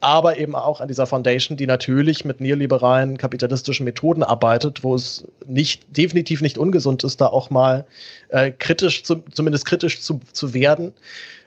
[0.00, 5.24] aber eben auch an dieser Foundation, die natürlich mit neoliberalen kapitalistischen Methoden arbeitet, wo es
[5.46, 7.84] nicht definitiv nicht ungesund ist, da auch mal
[8.30, 10.94] äh, kritisch, zu, zumindest kritisch zu, zu werden.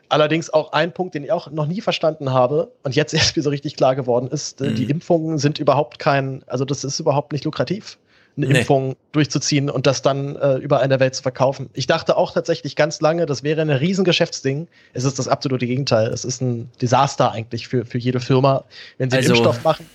[0.10, 3.44] Allerdings auch ein Punkt, den ich auch noch nie verstanden habe und jetzt erst mir
[3.44, 4.76] so richtig klar geworden ist, äh, mhm.
[4.76, 7.98] die Impfungen sind überhaupt kein, also das ist überhaupt nicht lukrativ
[8.44, 8.60] eine nee.
[8.60, 11.70] Impfung durchzuziehen und das dann äh, überall in der Welt zu verkaufen.
[11.74, 14.68] Ich dachte auch tatsächlich ganz lange, das wäre ein riesen Geschäftsding.
[14.94, 16.08] Es ist das absolute Gegenteil.
[16.08, 18.66] Es ist ein Desaster eigentlich für, für jede Firma,
[18.98, 19.86] wenn sie also, Impfstoff machen.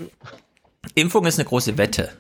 [0.94, 2.10] Impfung ist eine große Wette.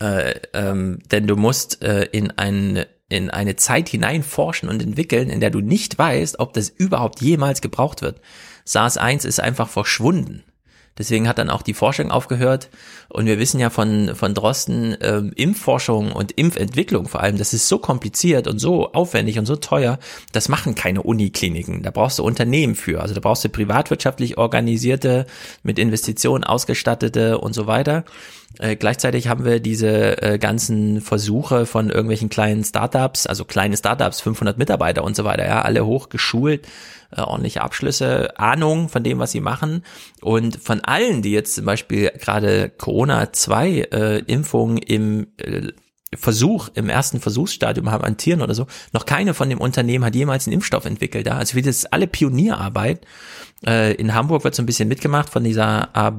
[0.00, 5.30] Äh, ähm, denn du musst äh, in ein in eine Zeit hinein forschen und entwickeln,
[5.30, 8.20] in der du nicht weißt, ob das überhaupt jemals gebraucht wird.
[8.66, 10.44] SARS-1 ist einfach verschwunden.
[10.98, 12.68] Deswegen hat dann auch die Forschung aufgehört.
[13.08, 17.68] Und wir wissen ja von, von Drosten, ähm, Impfforschung und Impfentwicklung vor allem, das ist
[17.68, 19.98] so kompliziert und so aufwendig und so teuer,
[20.32, 21.82] das machen keine Unikliniken.
[21.82, 23.00] Da brauchst du Unternehmen für.
[23.00, 25.26] Also da brauchst du privatwirtschaftlich organisierte,
[25.62, 28.04] mit Investitionen ausgestattete und so weiter.
[28.58, 34.20] Äh, gleichzeitig haben wir diese äh, ganzen Versuche von irgendwelchen kleinen Startups, also kleine Startups,
[34.20, 36.66] 500 Mitarbeiter und so weiter, ja, alle hochgeschult
[37.10, 39.84] äh, ordentliche Abschlüsse, Ahnung von dem, was sie machen.
[40.20, 45.72] Und von allen, die jetzt zum Beispiel gerade Corona-2-Impfungen äh, im äh,
[46.14, 50.14] Versuch, im ersten Versuchsstadium haben an Tieren oder so, noch keine von dem Unternehmen hat
[50.14, 51.26] jemals einen Impfstoff entwickelt.
[51.26, 51.36] Ja?
[51.36, 53.06] Also wie das alle Pionierarbeit.
[53.66, 56.16] Äh, in Hamburg wird so ein bisschen mitgemacht von dieser Ab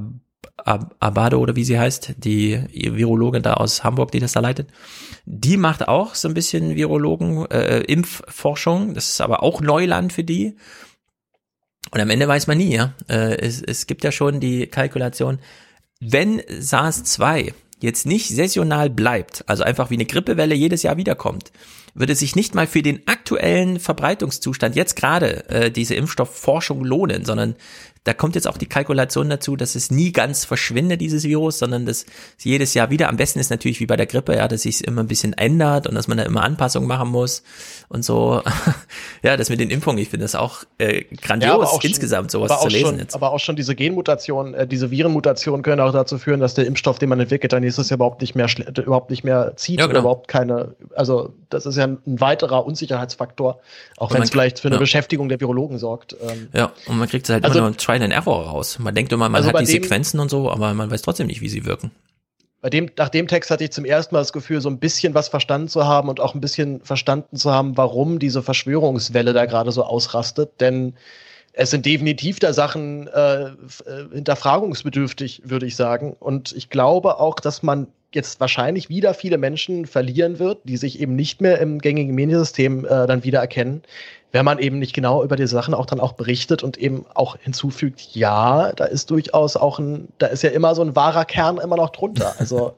[0.66, 4.70] Ab Abado oder wie sie heißt, die Virologin da aus Hamburg, die das da leitet.
[5.26, 8.94] Die macht auch so ein bisschen Virologen, äh, Impfforschung.
[8.94, 10.56] Das ist aber auch Neuland für die.
[11.92, 12.94] Und am Ende weiß man nie, ja.
[13.08, 15.40] Äh, es, es gibt ja schon die Kalkulation,
[16.00, 21.52] wenn SARS-2 jetzt nicht saisonal bleibt, also einfach wie eine Grippewelle jedes Jahr wiederkommt,
[22.00, 27.56] würde sich nicht mal für den aktuellen Verbreitungszustand jetzt gerade äh, diese Impfstoffforschung lohnen, sondern
[28.06, 31.86] da kommt jetzt auch die Kalkulation dazu, dass es nie ganz verschwindet, dieses Virus, sondern
[31.86, 32.06] dass
[32.38, 34.76] es jedes Jahr wieder, am besten ist natürlich wie bei der Grippe, ja, dass sich
[34.76, 37.44] es immer ein bisschen ändert und dass man da immer Anpassungen machen muss
[37.90, 38.42] und so.
[39.24, 42.70] ja, das mit den Impfungen, ich finde das auch äh, grandios, ja, insgesamt sowas zu
[42.70, 43.16] lesen schon, jetzt.
[43.16, 47.00] Aber auch schon diese Genmutationen, äh, diese Virenmutationen können auch dazu führen, dass der Impfstoff,
[47.00, 48.48] den man entwickelt, dann nächstes Jahr überhaupt nicht mehr,
[48.78, 49.92] überhaupt nicht mehr zieht ja, genau.
[49.92, 53.60] oder überhaupt keine, also das ist ja ein weiterer Unsicherheitsfaktor,
[53.98, 54.80] auch wenn es vielleicht für eine ja.
[54.80, 56.16] Beschäftigung der Virologen sorgt.
[56.22, 56.50] Ähm.
[56.54, 58.80] Ja, und man kriegt halt also, immer nur Trial and Error raus.
[58.80, 61.28] Man denkt immer, man also hat die dem, Sequenzen und so, aber man weiß trotzdem
[61.28, 61.92] nicht, wie sie wirken.
[62.62, 65.14] Bei dem, nach dem Text hatte ich zum ersten Mal das Gefühl, so ein bisschen
[65.14, 69.46] was verstanden zu haben und auch ein bisschen verstanden zu haben, warum diese Verschwörungswelle da
[69.46, 70.60] gerade so ausrastet.
[70.60, 70.96] Denn
[71.60, 73.50] es sind definitiv da Sachen äh, äh,
[74.14, 76.16] hinterfragungsbedürftig, würde ich sagen.
[76.18, 81.02] Und ich glaube auch, dass man jetzt wahrscheinlich wieder viele Menschen verlieren wird, die sich
[81.02, 83.84] eben nicht mehr im gängigen Mediensystem äh, dann wiedererkennen,
[84.32, 87.36] wenn man eben nicht genau über die Sachen auch dann auch berichtet und eben auch
[87.42, 91.58] hinzufügt, ja, da ist durchaus auch ein, da ist ja immer so ein wahrer Kern
[91.58, 92.36] immer noch drunter.
[92.40, 92.74] Also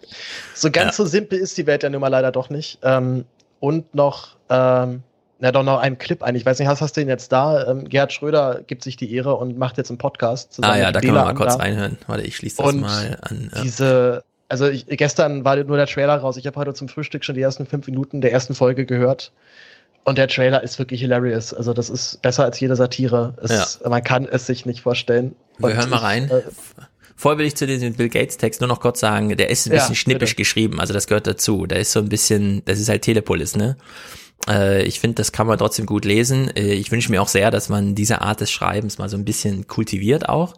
[0.55, 1.03] so ganz ja.
[1.03, 2.79] so simpel ist die Welt ja nun mal leider doch nicht.
[2.81, 3.25] Ähm,
[3.59, 5.03] und noch, ähm,
[5.41, 6.35] na doch noch einen Clip ein.
[6.35, 7.67] Ich weiß nicht, hast, hast du den jetzt da?
[7.67, 10.59] Ähm, Gerhard Schröder gibt sich die Ehre und macht jetzt einen Podcast.
[10.61, 11.97] Ah ja, da können wir mal kurz reinhören.
[12.05, 13.51] Warte, ich schließe das und mal an.
[13.53, 13.61] Ja.
[13.63, 16.37] Diese, also ich, gestern war nur der Trailer raus.
[16.37, 19.31] Ich habe heute zum Frühstück schon die ersten fünf Minuten der ersten Folge gehört.
[20.03, 21.55] Und der Trailer ist wirklich hilarious.
[21.55, 23.33] Also das ist besser als jede Satire.
[23.41, 23.89] Es, ja.
[23.89, 25.35] Man kann es sich nicht vorstellen.
[25.57, 26.25] Wir Und hören mal rein.
[26.25, 26.41] Ich, äh,
[27.15, 29.71] Vorher will ich zu diesem Bill Gates Text nur noch kurz sagen, der ist ein
[29.71, 30.41] bisschen ja, schnippisch bitte.
[30.41, 31.67] geschrieben, also das gehört dazu.
[31.67, 33.77] Der ist so ein bisschen, das ist halt Telepolis, ne?
[34.47, 36.49] Äh, ich finde, das kann man trotzdem gut lesen.
[36.55, 39.25] Äh, ich wünsche mir auch sehr, dass man diese Art des Schreibens mal so ein
[39.25, 40.55] bisschen kultiviert auch.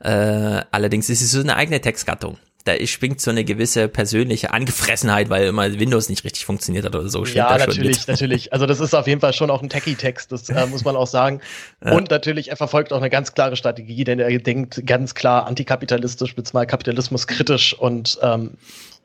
[0.00, 5.30] Äh, allerdings ist es so eine eigene Textgattung da schwingt so eine gewisse persönliche Angefressenheit,
[5.30, 7.24] weil immer Windows nicht richtig funktioniert hat oder so.
[7.24, 8.52] Ja, natürlich, natürlich.
[8.52, 11.06] Also das ist auf jeden Fall schon auch ein Techie-Text, das äh, muss man auch
[11.06, 11.40] sagen.
[11.84, 11.92] Ja.
[11.92, 16.36] Und natürlich, er verfolgt auch eine ganz klare Strategie, denn er denkt ganz klar antikapitalistisch,
[16.36, 18.52] beziehungsweise kapitalismuskritisch und ähm,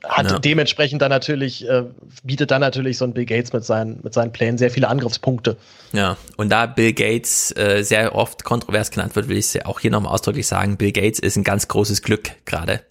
[0.03, 0.40] hat ja.
[0.40, 1.84] dementsprechend dann natürlich, äh,
[2.24, 5.58] bietet dann natürlich so ein Bill Gates mit seinen, mit seinen Plänen sehr viele Angriffspunkte.
[5.92, 9.80] Ja, und da Bill Gates äh, sehr oft kontrovers genannt wird, will ich es auch
[9.80, 12.82] hier nochmal ausdrücklich sagen, Bill Gates ist ein ganz großes Glück gerade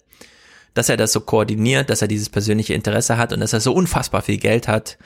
[0.77, 3.73] dass er das so koordiniert, dass er dieses persönliche Interesse hat und dass er so
[3.73, 4.99] unfassbar viel Geld hat,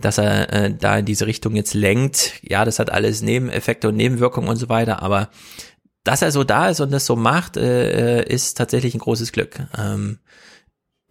[0.00, 2.40] dass er äh, da in diese Richtung jetzt lenkt.
[2.42, 5.28] Ja, das hat alles Nebeneffekte und Nebenwirkungen und so weiter, aber
[6.02, 9.32] dass er so da ist und das so macht, äh, äh ist tatsächlich ein großes
[9.32, 9.60] Glück.
[9.76, 10.18] Ähm,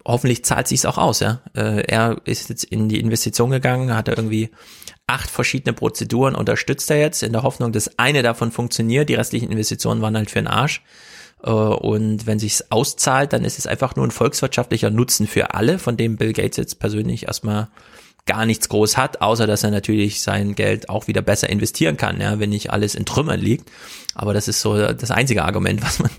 [0.04, 1.40] hoffentlich zahlt sich's auch aus, ja.
[1.54, 4.50] Äh, er ist jetzt in die Investition gegangen, hat er irgendwie
[5.06, 9.08] acht verschiedene Prozeduren unterstützt er jetzt in der Hoffnung, dass eine davon funktioniert.
[9.08, 10.82] Die restlichen Investitionen waren halt für den Arsch.
[11.42, 15.78] Äh, und wenn sich's auszahlt, dann ist es einfach nur ein volkswirtschaftlicher Nutzen für alle,
[15.78, 17.68] von dem Bill Gates jetzt persönlich erstmal
[18.28, 22.20] gar nichts groß hat, außer dass er natürlich sein Geld auch wieder besser investieren kann,
[22.20, 23.70] ja, wenn nicht alles in Trümmern liegt.
[24.14, 26.10] Aber das ist so das einzige Argument, was man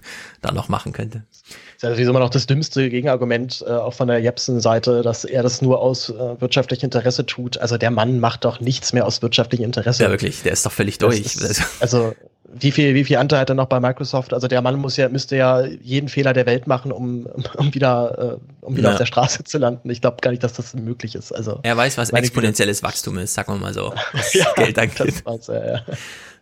[0.41, 1.23] da noch machen könnte.
[1.29, 1.37] Das
[1.77, 5.61] ist natürlich immer noch das dümmste Gegenargument, äh, auch von der Jepsen-Seite, dass er das
[5.61, 7.57] nur aus äh, wirtschaftlichem Interesse tut.
[7.59, 10.03] Also der Mann macht doch nichts mehr aus wirtschaftlichem Interesse.
[10.03, 11.19] Ja, wirklich, der ist doch völlig durch.
[11.19, 12.15] Ist, also
[12.53, 14.33] wie viel, wie viel Anteil hat er noch bei Microsoft?
[14.33, 18.39] Also der Mann muss ja, müsste ja jeden Fehler der Welt machen, um, um wieder,
[18.39, 18.93] äh, um wieder ja.
[18.93, 19.89] auf der Straße zu landen.
[19.89, 21.31] Ich glaube gar nicht, dass das möglich ist.
[21.31, 25.23] Also er weiß, was exponentielles Wachstum ist, sagen wir mal so, was ja, Geld angeht.
[25.25, 25.81] Das ja.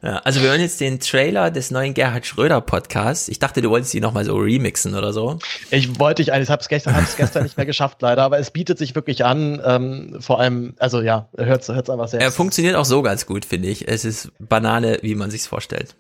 [0.04, 3.28] Ja, also wir hören jetzt den Trailer des neuen Gerhard Schröder Podcasts.
[3.30, 5.40] Ich dachte, du wolltest ihn nochmal so remixen oder so.
[5.72, 8.78] Ich wollte ich eigentlich, hab's gestern, hab's gestern nicht mehr geschafft leider, aber es bietet
[8.78, 9.60] sich wirklich an.
[9.66, 12.22] Ähm, vor allem, also ja, hört's, hört's einfach sehr.
[12.22, 13.88] Er funktioniert auch so ganz gut, finde ich.
[13.88, 15.96] Es ist Banane, wie man sich's vorstellt.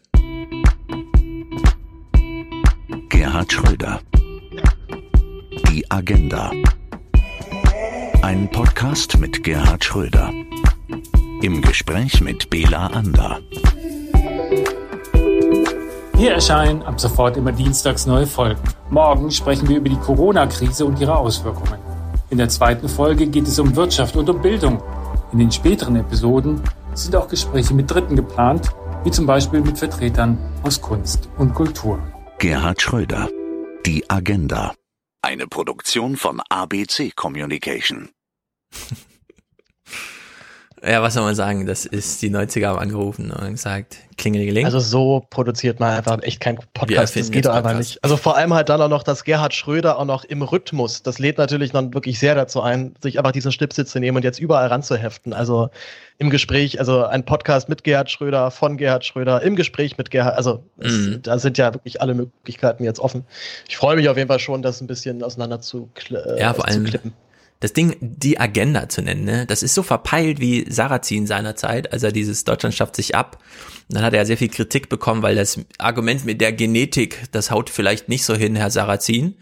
[3.09, 3.99] Gerhard Schröder.
[5.71, 6.51] Die Agenda.
[8.21, 10.31] Ein Podcast mit Gerhard Schröder.
[11.41, 13.39] Im Gespräch mit Bela Ander.
[16.17, 18.59] Hier erscheinen ab sofort immer dienstags neue Folgen.
[18.89, 21.79] Morgen sprechen wir über die Corona-Krise und ihre Auswirkungen.
[22.31, 24.81] In der zweiten Folge geht es um Wirtschaft und um Bildung.
[25.31, 26.61] In den späteren Episoden
[26.95, 28.71] sind auch Gespräche mit Dritten geplant,
[29.03, 31.99] wie zum Beispiel mit Vertretern aus Kunst und Kultur.
[32.39, 33.29] Gerhard Schröder.
[33.85, 34.73] Die Agenda.
[35.21, 38.09] Eine Produktion von ABC Communication.
[40.83, 41.65] Ja, was soll man sagen?
[41.65, 44.65] Das ist die 90er haben angerufen und gesagt, klingelingeling.
[44.65, 47.15] Also so produziert man einfach echt kein Podcast.
[47.15, 48.03] Das geht doch einfach nicht.
[48.03, 51.17] Also vor allem halt dann auch noch, dass Gerhard Schröder auch noch im Rhythmus, das
[51.17, 54.39] lädt natürlich dann wirklich sehr dazu ein, sich einfach diesen Schnipsel zu nehmen und jetzt
[54.39, 55.33] überall ranzuheften.
[55.33, 55.69] Also
[56.19, 60.35] im Gespräch, also ein Podcast mit Gerhard Schröder, von Gerhard Schröder, im Gespräch mit Gerhard,
[60.35, 61.21] also es, mhm.
[61.23, 63.25] da sind ja wirklich alle Möglichkeiten jetzt offen.
[63.67, 66.67] Ich freue mich auf jeden Fall schon, das ein bisschen auseinander zu, äh, ja, vor
[66.67, 67.13] allem, zu klippen
[67.59, 69.45] das Ding die Agenda zu nennen, ne?
[69.45, 73.39] das ist so verpeilt wie Sarrazin seinerzeit, als er dieses Deutschland schafft sich ab.
[73.89, 77.49] Und dann hat er sehr viel Kritik bekommen, weil das Argument mit der Genetik, das
[77.49, 79.35] haut vielleicht nicht so hin, Herr Sarrazin.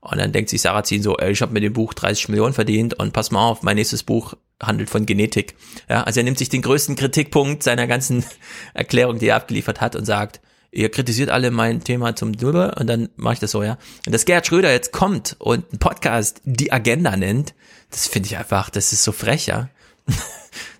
[0.00, 2.98] Und dann denkt sich Sarrazin so, ey, ich habe mit dem Buch 30 Millionen verdient
[2.98, 5.54] und pass mal auf, mein nächstes Buch handelt von Genetik.
[5.88, 8.24] Ja, also er nimmt sich den größten Kritikpunkt seiner ganzen
[8.74, 10.40] Erklärung, die er abgeliefert hat und sagt,
[10.72, 13.78] ihr kritisiert alle mein Thema zum Drüber und dann mache ich das so, ja.
[14.06, 17.54] Und dass Gerhard Schröder jetzt kommt und einen Podcast die Agenda nennt,
[17.90, 19.68] das finde ich einfach, das ist so frech, ja.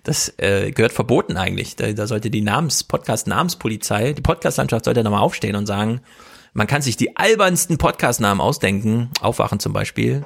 [0.03, 1.75] Das äh, gehört verboten eigentlich.
[1.75, 6.01] Da, da sollte die Namens, Podcast-Namenspolizei, die Podcast-Landschaft sollte nochmal aufstehen und sagen,
[6.53, 10.25] man kann sich die albernsten Podcast-Namen ausdenken, Aufwachen zum Beispiel,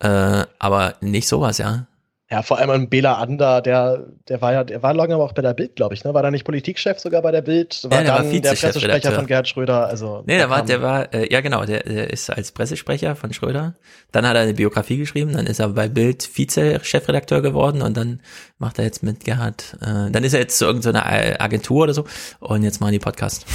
[0.00, 1.86] äh, aber nicht sowas, ja.
[2.28, 5.32] Ja, vor allem ein Bela Ander, der, der war ja, der war lange aber auch
[5.32, 6.12] bei der Bild, glaube ich, ne?
[6.12, 7.84] War da nicht Politikchef sogar bei der Bild?
[7.84, 10.24] War ja, der dann war der Pressesprecher von Gerhard Schröder, also.
[10.26, 13.76] Nee, der war, der war, äh, ja genau, der, der ist als Pressesprecher von Schröder.
[14.10, 18.20] Dann hat er eine Biografie geschrieben, dann ist er bei Bild Vize-Chefredakteur geworden und dann
[18.58, 21.06] macht er jetzt mit Gerhard, äh, dann ist er jetzt zu irgendeiner
[21.40, 22.06] Agentur oder so
[22.40, 23.46] und jetzt machen die Podcast.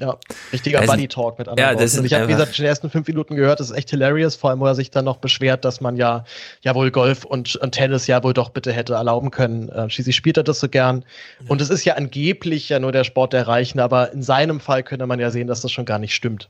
[0.00, 0.16] Ja,
[0.52, 2.90] richtiger also, Buddy Talk mit anderen ja, das Und ich habe, wie gesagt, die ersten
[2.90, 5.64] fünf Minuten gehört, das ist echt hilarious, vor allem, wo er sich dann noch beschwert,
[5.64, 6.24] dass man ja,
[6.62, 9.68] ja wohl Golf und, und Tennis ja wohl doch bitte hätte erlauben können.
[9.68, 11.04] Äh, schließlich spielt er das so gern.
[11.40, 11.50] Ja.
[11.50, 14.82] Und es ist ja angeblich ja nur der Sport der Reichen, aber in seinem Fall
[14.82, 16.48] könnte man ja sehen, dass das schon gar nicht stimmt.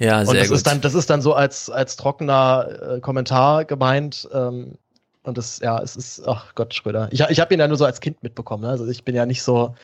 [0.00, 0.56] Ja, sehr und das gut.
[0.56, 4.28] ist dann, das ist dann so als, als trockener äh, Kommentar gemeint.
[4.34, 4.78] Ähm,
[5.22, 7.08] und das, ja, es ist, ach Gott, Schröder.
[7.10, 8.64] Ich, ich habe ihn ja nur so als Kind mitbekommen.
[8.64, 8.68] Ne?
[8.68, 9.74] Also ich bin ja nicht so,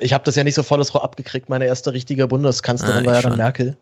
[0.00, 1.48] ich habe das ja nicht so volles Rohr abgekriegt.
[1.48, 3.76] Meine erste richtige Bundeskanzlerin ah, war ja dann Merkel.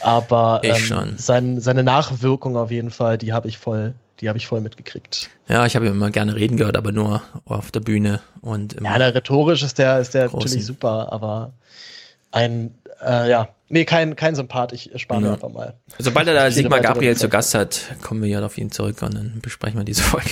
[0.00, 4.46] Aber ähm, sein, seine Nachwirkung auf jeden Fall, die habe ich voll, die habe ich
[4.46, 5.30] voll mitgekriegt.
[5.48, 9.14] Ja, ich habe immer gerne reden gehört, aber nur auf der Bühne und ja, der
[9.14, 10.46] rhetorisch ist der ist der großen.
[10.46, 11.52] natürlich super, aber
[12.32, 14.72] ein äh, ja, nee, kein kein Sympath.
[14.72, 15.74] Ich spare mir einfach mal.
[15.98, 19.14] Sobald er da Sigmar Gabriel zu Gast hat, kommen wir ja auf ihn zurück und
[19.14, 20.30] dann besprechen wir diese Folge.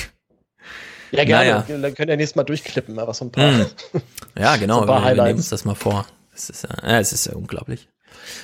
[1.11, 1.65] Ja, gerne.
[1.67, 1.79] Naja.
[1.81, 3.51] Dann könnt ihr nächstes Mal durchklippen, aber so ein paar.
[3.53, 3.67] Mm.
[4.39, 4.83] Ja, genau.
[4.83, 6.07] so wir, wir nehmen uns das mal vor.
[6.35, 7.89] Es ist, ja, es ist ja unglaublich.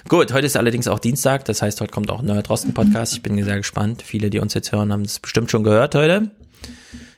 [0.08, 3.12] Gut, heute ist allerdings auch Dienstag, das heißt, heute kommt auch ein neuer Drosten-Podcast.
[3.12, 4.02] Ich bin sehr gespannt.
[4.02, 6.30] Viele, die uns jetzt hören, haben es bestimmt schon gehört heute.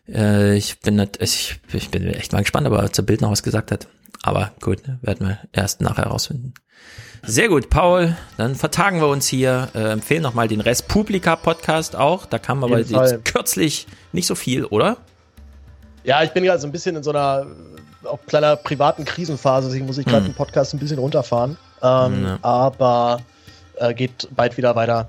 [0.08, 3.30] Äh, ich bin nicht, ich, ich bin echt mal gespannt, ob er zur Bild noch
[3.30, 3.88] was gesagt hat.
[4.22, 6.54] Aber gut, werden wir erst nachher herausfinden.
[7.22, 8.16] Sehr gut, Paul.
[8.36, 9.68] Dann vertagen wir uns hier.
[9.74, 12.26] Äh, empfehlen nochmal den Respublika-Podcast auch.
[12.26, 14.98] Da kam aber jetzt kürzlich nicht so viel, oder?
[16.06, 17.46] Ja, ich bin gerade so ein bisschen in so einer
[18.04, 20.32] auch kleiner privaten Krisenphase, deswegen muss ich gerade hm.
[20.32, 21.58] den Podcast ein bisschen runterfahren.
[21.82, 22.38] Ähm, ja.
[22.42, 23.20] Aber
[23.76, 25.08] äh, geht bald wieder weiter.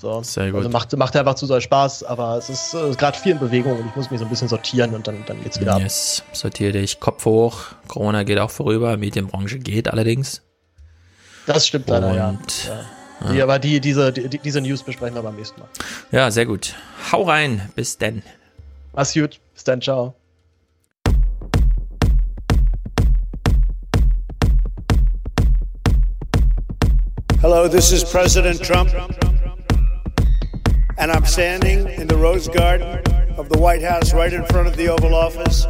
[0.00, 0.22] So.
[0.22, 0.58] Sehr gut.
[0.58, 3.78] Also macht, macht einfach zu sehr Spaß, aber es ist äh, gerade viel in Bewegung
[3.78, 6.22] und ich muss mich so ein bisschen sortieren und dann, dann geht's wieder yes.
[6.24, 6.36] ab.
[6.36, 7.62] Sortiere dich, Kopf hoch.
[7.88, 10.42] Corona geht auch vorüber, Medienbranche geht allerdings.
[11.46, 12.38] Das stimmt leider, ja.
[13.20, 13.32] ja.
[13.32, 15.68] Die, aber die, diese, die, diese News besprechen wir beim nächsten Mal.
[16.12, 16.74] Ja, sehr gut.
[17.10, 17.70] Hau rein.
[17.74, 18.22] Bis denn.
[18.92, 19.40] Mach's gut.
[19.54, 19.80] Bis dann.
[19.80, 20.14] Ciao.
[27.56, 28.92] Hello, this is President Trump,
[30.98, 33.02] and I'm standing in the Rose Garden
[33.38, 35.66] of the White House right in front of the Oval Office,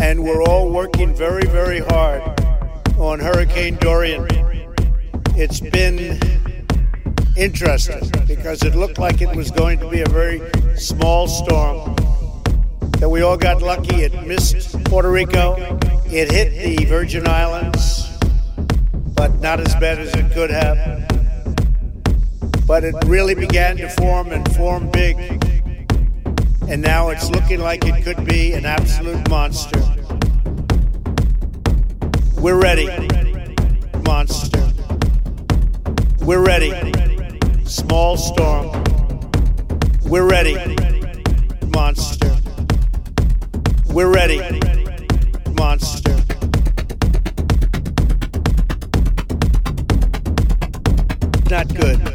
[0.00, 2.22] and we're all working very, very hard
[2.96, 4.26] on Hurricane Dorian.
[5.36, 6.18] It's been
[7.36, 10.40] interesting because it looked like it was going to be a very
[10.78, 11.94] small storm.
[13.00, 13.96] That we all got lucky.
[13.96, 15.56] It missed Puerto Rico,
[16.06, 18.11] It hit the Virgin Islands,
[19.14, 20.76] but not as bad as it could have.
[22.66, 25.16] But it really began to form and form big.
[26.68, 29.80] And now it's looking like it could be an absolute monster.
[32.38, 32.88] We're ready.
[34.04, 34.72] Monster.
[36.20, 36.72] We're ready.
[37.64, 38.82] Small storm.
[40.04, 40.56] We're ready.
[41.68, 42.36] Monster.
[43.88, 44.40] We're ready.
[45.58, 46.01] Monster.
[51.52, 52.11] Not good.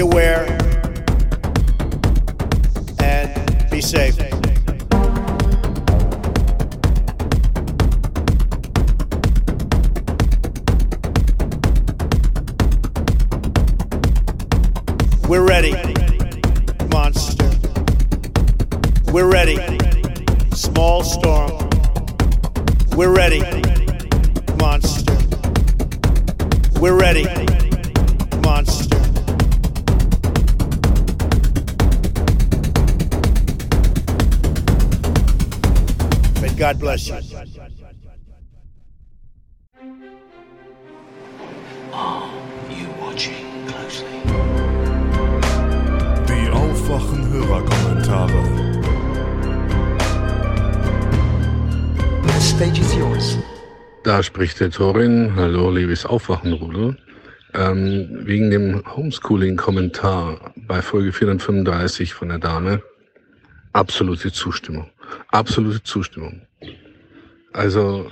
[0.00, 0.27] Aware
[54.04, 55.34] Da spricht der Torin.
[55.34, 56.96] Hallo, liebes Aufwachenrudel.
[57.54, 62.82] Ähm, wegen dem Homeschooling-Kommentar bei Folge 435 von der Dame.
[63.72, 64.90] Absolute Zustimmung.
[65.28, 66.42] Absolute Zustimmung.
[67.52, 68.10] Also,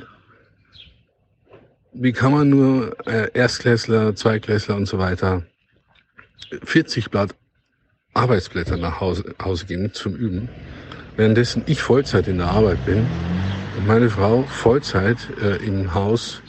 [1.93, 5.45] wie kann man nur äh, Erstklässler, Zweiklässler und so weiter
[6.65, 7.35] 40 Blatt
[8.15, 10.49] Arbeitsblätter nach Hause, Hause geben zum Üben,
[11.17, 13.07] währenddessen ich Vollzeit in der Arbeit bin
[13.85, 16.41] meine Frau Vollzeit äh, im Haus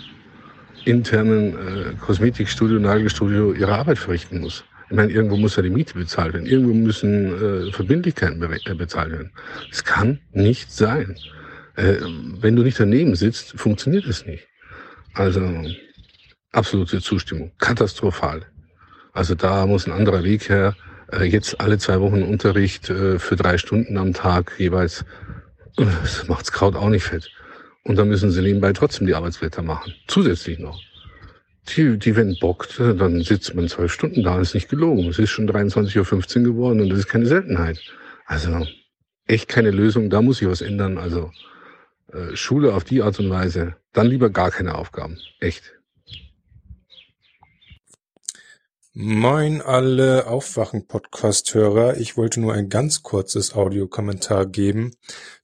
[0.86, 4.64] internen äh, Kosmetikstudio, Nagelstudio ihre Arbeit verrichten muss.
[4.90, 8.74] Ich meine, irgendwo muss ja die Miete bezahlt werden, irgendwo müssen äh, Verbindlichkeiten be äh,
[8.74, 9.32] bezahlt werden.
[9.70, 11.18] Das kann nicht sein.
[11.76, 11.96] Äh,
[12.40, 14.48] wenn du nicht daneben sitzt, funktioniert es nicht.
[15.14, 15.42] Also
[16.54, 18.44] absolute Zustimmung, katastrophal.
[19.12, 20.76] Also da muss ein anderer Weg her.
[21.12, 25.04] Äh, jetzt alle zwei Wochen Unterricht äh, für drei Stunden am Tag jeweils.
[25.78, 27.32] Das macht's Kraut auch nicht fett.
[27.84, 29.94] Und dann müssen sie nebenbei trotzdem die Arbeitsblätter machen.
[30.08, 30.82] Zusätzlich noch.
[31.70, 35.08] Die, die wenn bockt, dann sitzt man zwölf Stunden da, ist nicht gelogen.
[35.08, 37.80] Es ist schon 23.15 Uhr geworden und das ist keine Seltenheit.
[38.26, 38.66] Also
[39.26, 40.98] echt keine Lösung, da muss sich was ändern.
[40.98, 41.32] Also
[42.12, 45.20] äh, Schule auf die Art und Weise, dann lieber gar keine Aufgaben.
[45.40, 45.77] Echt.
[49.00, 51.98] Moin alle Aufwachen-Podcast-Hörer.
[51.98, 54.96] Ich wollte nur ein ganz kurzes Audiokommentar geben,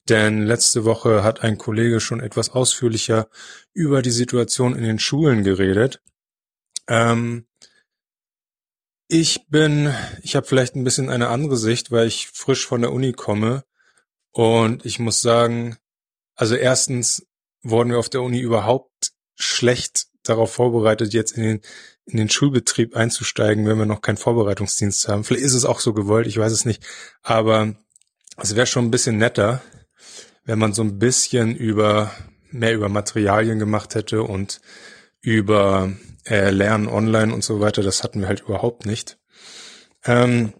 [0.08, 3.28] denn letzte Woche hat ein Kollege schon etwas ausführlicher
[3.72, 6.02] über die Situation in den Schulen geredet.
[6.88, 7.46] Ähm,
[9.06, 12.90] ich bin, ich habe vielleicht ein bisschen eine andere Sicht, weil ich frisch von der
[12.90, 13.62] Uni komme
[14.32, 15.76] und ich muss sagen,
[16.34, 17.24] also erstens
[17.62, 21.60] wurden wir auf der Uni überhaupt schlecht darauf vorbereitet, jetzt in den,
[22.06, 25.24] in den Schulbetrieb einzusteigen, wenn wir noch keinen Vorbereitungsdienst haben.
[25.24, 26.82] Vielleicht ist es auch so gewollt, ich weiß es nicht.
[27.22, 27.74] Aber
[28.36, 29.62] es wäre schon ein bisschen netter,
[30.44, 32.10] wenn man so ein bisschen über
[32.50, 34.60] mehr über Materialien gemacht hätte und
[35.20, 35.90] über
[36.26, 37.82] äh, Lernen online und so weiter.
[37.82, 39.18] Das hatten wir halt überhaupt nicht.
[40.04, 40.52] Ähm,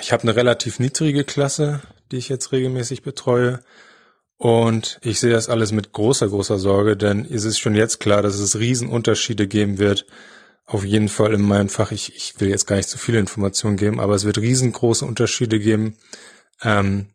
[0.00, 1.82] ich habe eine relativ niedrige Klasse.
[2.10, 3.60] die ich jetzt regelmäßig betreue.
[4.36, 8.22] Und ich sehe das alles mit großer, großer Sorge, denn es ist schon jetzt klar,
[8.22, 10.06] dass es Riesenunterschiede geben wird.
[10.70, 11.90] Auf jeden Fall in meinem Fach.
[11.90, 15.58] Ich, ich will jetzt gar nicht zu viele Informationen geben, aber es wird riesengroße Unterschiede
[15.58, 15.96] geben,
[16.62, 17.08] ähm,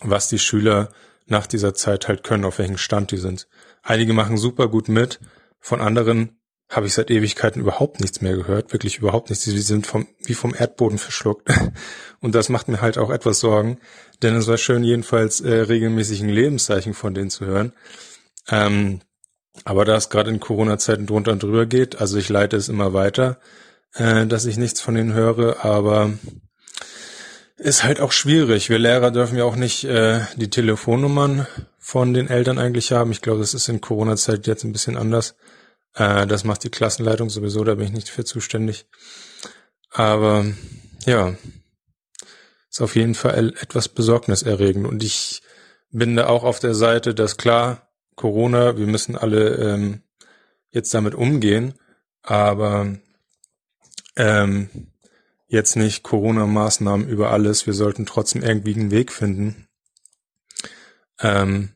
[0.00, 0.92] was die Schüler
[1.26, 3.46] nach dieser Zeit halt können, auf welchem Stand die sind.
[3.84, 5.20] Einige machen super gut mit,
[5.60, 9.44] von anderen habe ich seit Ewigkeiten überhaupt nichts mehr gehört, wirklich überhaupt nichts.
[9.44, 11.48] Sie sind vom, wie vom Erdboden verschluckt.
[12.20, 13.78] Und das macht mir halt auch etwas Sorgen,
[14.22, 17.72] denn es war schön, jedenfalls äh, regelmäßig ein Lebenszeichen von denen zu hören.
[18.48, 19.00] Ähm,
[19.64, 22.92] aber da es gerade in Corona-Zeiten drunter und drüber geht, also ich leite es immer
[22.92, 23.38] weiter,
[23.94, 26.12] äh, dass ich nichts von denen höre, aber
[27.56, 28.68] ist halt auch schwierig.
[28.68, 31.46] Wir Lehrer dürfen ja auch nicht äh, die Telefonnummern
[31.78, 33.12] von den Eltern eigentlich haben.
[33.12, 35.36] Ich glaube, das ist in Corona-Zeit jetzt ein bisschen anders.
[35.94, 38.86] Äh, das macht die Klassenleitung sowieso, da bin ich nicht für zuständig.
[39.90, 40.44] Aber
[41.06, 41.34] ja,
[42.70, 44.86] ist auf jeden Fall etwas besorgniserregend.
[44.86, 45.42] Und ich
[45.92, 47.83] bin da auch auf der Seite, dass klar,
[48.16, 50.02] Corona, wir müssen alle ähm,
[50.70, 51.74] jetzt damit umgehen,
[52.22, 52.96] aber
[54.16, 54.68] ähm,
[55.46, 57.66] jetzt nicht Corona-Maßnahmen über alles.
[57.66, 59.68] Wir sollten trotzdem irgendwie einen Weg finden,
[61.20, 61.70] ähm,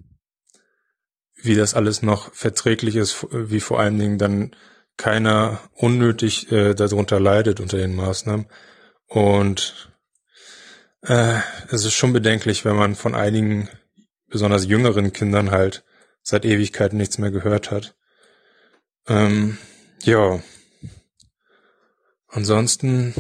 [1.37, 4.55] wie das alles noch verträglich ist, wie vor allen Dingen dann
[4.97, 8.47] keiner unnötig äh, darunter leidet unter den Maßnahmen.
[9.07, 9.93] Und
[11.03, 11.39] äh,
[11.71, 13.69] es ist schon bedenklich, wenn man von einigen,
[14.27, 15.85] besonders jüngeren Kindern halt
[16.29, 17.97] seit Ewigkeiten nichts mehr gehört hat.
[19.07, 19.57] Ähm,
[20.03, 20.43] ja.
[22.27, 23.15] Ansonsten,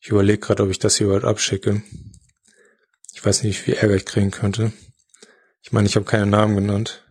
[0.00, 1.82] ich überlege gerade, ob ich das hier überhaupt abschicke.
[3.12, 4.72] Ich weiß nicht, wie viel Ärger ich kriegen könnte.
[5.60, 7.04] Ich meine, ich habe keine Namen genannt.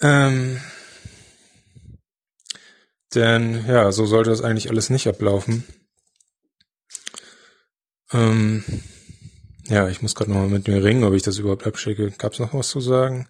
[0.00, 0.60] Ähm,
[3.14, 5.64] denn ja, so sollte das eigentlich alles nicht ablaufen.
[8.10, 8.64] Ähm,
[9.72, 12.10] ja, ich muss gerade nochmal mit mir ringen, ob ich das überhaupt abschicke.
[12.18, 13.28] Gab's noch was zu sagen?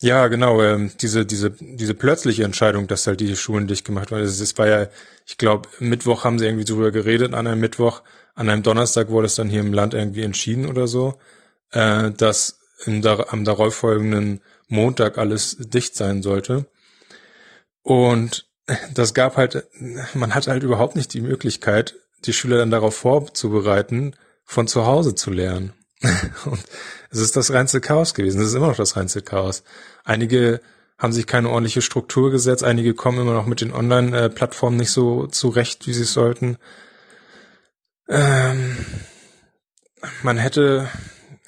[0.00, 4.24] Ja, genau, ähm, diese, diese, diese plötzliche Entscheidung, dass halt die Schulen dicht gemacht werden.
[4.24, 4.88] Es war ja,
[5.24, 8.02] ich glaube, Mittwoch haben sie irgendwie drüber geredet, an einem Mittwoch,
[8.34, 11.18] an einem Donnerstag wurde es dann hier im Land irgendwie entschieden oder so
[11.74, 16.66] äh, dass im, am darauffolgenden Montag alles dicht sein sollte.
[17.82, 18.48] Und
[18.94, 19.66] das gab halt,
[20.14, 21.96] man hat halt überhaupt nicht die Möglichkeit,
[22.26, 25.72] die Schüler dann darauf vorzubereiten, von zu Hause zu lernen.
[26.44, 26.62] Und
[27.10, 28.40] es ist das reinste Chaos gewesen.
[28.40, 29.62] Es ist immer noch das reinste Chaos.
[30.04, 30.60] Einige
[30.98, 35.26] haben sich keine ordentliche Struktur gesetzt, einige kommen immer noch mit den Online-Plattformen nicht so
[35.26, 36.56] zurecht, wie sie es sollten.
[38.08, 38.76] Ähm,
[40.22, 40.88] man hätte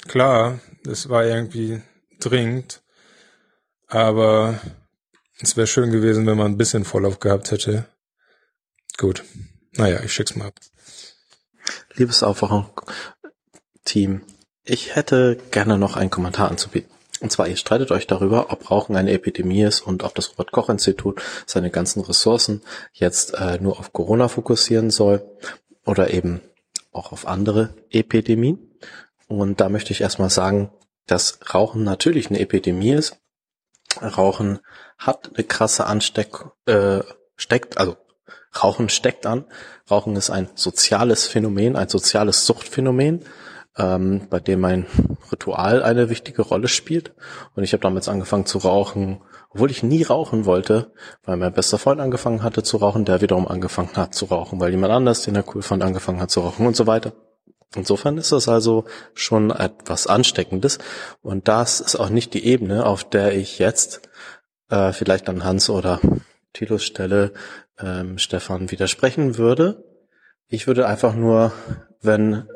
[0.08, 1.82] Klar, es war irgendwie
[2.20, 2.82] dringend,
[3.88, 4.60] aber
[5.40, 7.86] es wäre schön gewesen, wenn man ein bisschen Vorlauf gehabt hätte.
[8.96, 9.24] Gut.
[9.76, 10.54] Naja, ich schick's mal ab.
[11.94, 14.22] Liebes Aufwachung-Team,
[14.64, 16.90] ich hätte gerne noch einen Kommentar anzubieten.
[17.20, 21.22] Und zwar, ihr streitet euch darüber, ob Rauchen eine Epidemie ist und ob das Robert-Koch-Institut
[21.46, 25.26] seine ganzen Ressourcen jetzt äh, nur auf Corona fokussieren soll
[25.84, 26.40] oder eben
[26.92, 28.58] auch auf andere Epidemien.
[29.28, 30.70] Und da möchte ich erstmal sagen,
[31.06, 33.16] dass Rauchen natürlich eine Epidemie ist.
[34.00, 34.58] Rauchen
[34.98, 37.00] hat eine krasse Ansteck, äh,
[37.36, 37.96] steckt, also
[38.62, 39.44] Rauchen steckt an.
[39.90, 43.24] Rauchen ist ein soziales Phänomen, ein soziales Suchtphänomen,
[43.76, 44.86] ähm, bei dem ein
[45.30, 47.12] Ritual eine wichtige Rolle spielt.
[47.54, 49.20] Und ich habe damals angefangen zu rauchen,
[49.50, 50.92] obwohl ich nie rauchen wollte,
[51.24, 54.70] weil mein bester Freund angefangen hatte zu rauchen, der wiederum angefangen hat zu rauchen, weil
[54.70, 57.12] jemand anders, den er cool fand, angefangen hat zu rauchen und so weiter.
[57.74, 60.78] Insofern ist das also schon etwas Ansteckendes.
[61.22, 64.08] Und das ist auch nicht die Ebene, auf der ich jetzt
[64.70, 66.00] äh, vielleicht an Hans oder
[66.56, 67.32] Thilos Stelle
[67.78, 69.84] ähm, Stefan widersprechen würde.
[70.48, 71.52] Ich würde einfach nur,
[72.00, 72.48] wenn,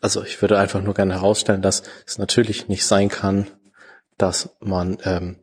[0.00, 3.46] also ich würde einfach nur gerne herausstellen, dass es natürlich nicht sein kann,
[4.16, 5.40] dass man ähm,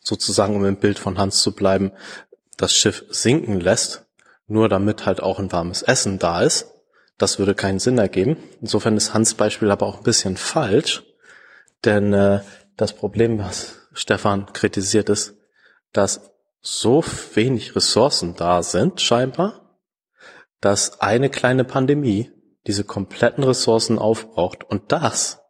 [0.00, 1.92] sozusagen, um im Bild von Hans zu bleiben,
[2.56, 4.06] das Schiff sinken lässt,
[4.46, 6.66] nur damit halt auch ein warmes Essen da ist
[7.20, 8.38] das würde keinen Sinn ergeben.
[8.62, 11.02] Insofern ist Hans Beispiel aber auch ein bisschen falsch,
[11.84, 12.40] denn äh,
[12.76, 15.34] das Problem, was Stefan kritisiert, ist,
[15.92, 17.02] dass so
[17.34, 19.78] wenig Ressourcen da sind, scheinbar,
[20.60, 22.30] dass eine kleine Pandemie
[22.66, 24.64] diese kompletten Ressourcen aufbraucht.
[24.64, 25.40] Und das,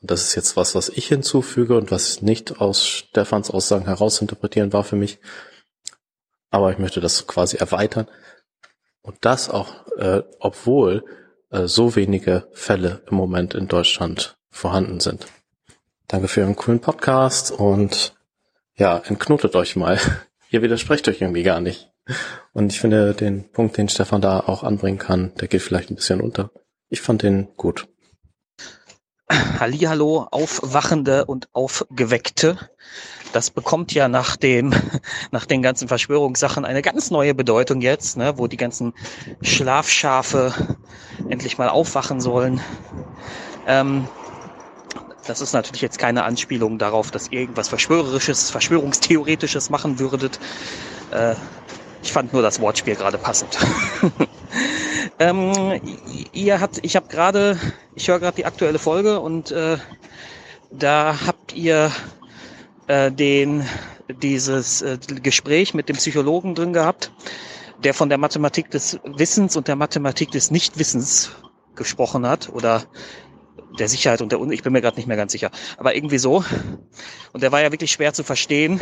[0.00, 4.72] und das ist jetzt was, was ich hinzufüge und was nicht aus Stefans Aussagen herausinterpretieren
[4.72, 5.18] war für mich,
[6.50, 8.08] aber ich möchte das quasi erweitern.
[9.02, 11.04] Und das auch, äh, obwohl
[11.50, 15.26] äh, so wenige Fälle im Moment in Deutschland vorhanden sind.
[16.06, 18.14] Danke für Ihren coolen Podcast und
[18.76, 19.98] ja, entknotet euch mal.
[20.50, 21.90] Ihr widersprecht euch irgendwie gar nicht.
[22.52, 25.94] Und ich finde den Punkt, den Stefan da auch anbringen kann, der geht vielleicht ein
[25.94, 26.50] bisschen unter.
[26.88, 27.86] Ich fand den gut.
[29.30, 32.58] Hallihallo, Aufwachende und Aufgeweckte.
[33.32, 34.74] Das bekommt ja nach dem,
[35.30, 38.92] nach den ganzen Verschwörungssachen eine ganz neue Bedeutung jetzt, ne, wo die ganzen
[39.42, 40.52] Schlafschafe
[41.28, 42.60] endlich mal aufwachen sollen.
[43.68, 44.08] Ähm,
[45.26, 50.38] das ist natürlich jetzt keine Anspielung darauf, dass ihr irgendwas Verschwörerisches, Verschwörungstheoretisches machen würdet.
[51.10, 51.34] Äh,
[52.02, 53.58] ich fand nur das Wortspiel gerade passend.
[55.18, 55.80] ähm,
[56.32, 57.58] ihr habt, ich habe gerade,
[57.94, 59.76] ich höre gerade die aktuelle Folge und äh,
[60.70, 61.90] da habt ihr
[62.86, 63.66] äh, den
[64.08, 67.12] dieses äh, Gespräch mit dem Psychologen drin gehabt,
[67.84, 71.30] der von der Mathematik des Wissens und der Mathematik des Nichtwissens
[71.76, 72.82] gesprochen hat oder
[73.80, 76.18] der Sicherheit und der Un ich bin mir gerade nicht mehr ganz sicher, aber irgendwie
[76.18, 76.44] so.
[77.32, 78.78] Und der war ja wirklich schwer zu verstehen.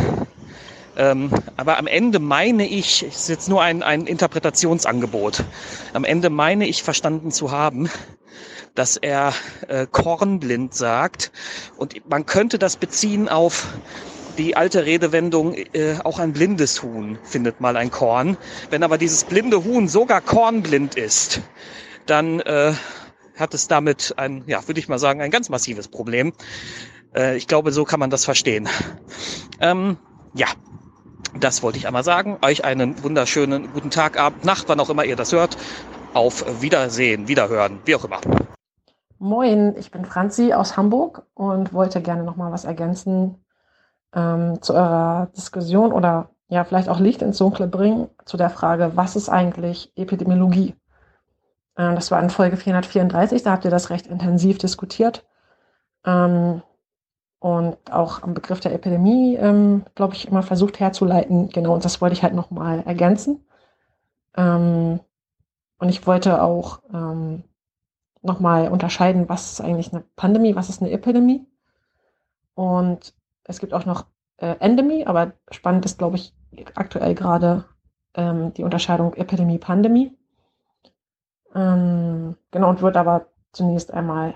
[0.97, 5.45] Ähm, aber am Ende meine ich, es ist jetzt nur ein, ein Interpretationsangebot,
[5.93, 7.89] am Ende meine ich verstanden zu haben,
[8.75, 9.33] dass er
[9.69, 11.31] äh, kornblind sagt.
[11.77, 13.67] Und man könnte das beziehen auf
[14.39, 18.37] die alte Redewendung, äh, auch ein blindes Huhn findet mal ein Korn.
[18.71, 21.41] Wenn aber dieses blinde Huhn sogar kornblind ist,
[22.07, 22.73] dann äh,
[23.39, 26.33] hat es damit ein, ja, würde ich mal sagen, ein ganz massives Problem.
[27.15, 28.69] Äh, ich glaube, so kann man das verstehen.
[29.61, 29.97] Ähm,
[30.35, 30.47] ja,
[31.41, 32.39] das wollte ich einmal sagen.
[32.43, 35.57] Euch einen wunderschönen guten Tag, Abend, Nacht, wann auch immer ihr das hört.
[36.15, 38.21] Auf Wiedersehen, Wiederhören, wie auch immer.
[39.19, 43.45] Moin, ich bin Franzi aus Hamburg und wollte gerne noch mal was ergänzen
[44.15, 48.93] ähm, zu eurer Diskussion oder ja vielleicht auch Licht ins Dunkle bringen zu der Frage,
[48.95, 50.75] was ist eigentlich Epidemiologie?
[51.79, 55.25] Ähm, das war in Folge 434, da habt ihr das recht intensiv diskutiert.
[56.05, 56.63] Ähm,
[57.41, 61.51] und auch am Begriff der Epidemie, ähm, glaube ich, immer versucht herzuleiten.
[61.51, 63.47] Genau, und das wollte ich halt nochmal ergänzen.
[64.37, 65.01] Ähm,
[65.79, 66.81] und ich wollte auch
[68.23, 71.47] nochmal unterscheiden, was ist eigentlich eine Pandemie, was ist eine Epidemie.
[72.55, 74.07] Und es gibt auch noch
[74.39, 76.35] äh, Endemie, aber spannend ist, glaube ich,
[76.75, 77.65] aktuell gerade
[78.17, 80.19] die Unterscheidung Epidemie-Pandemie.
[81.55, 84.35] Ähm, genau, und wird aber zunächst einmal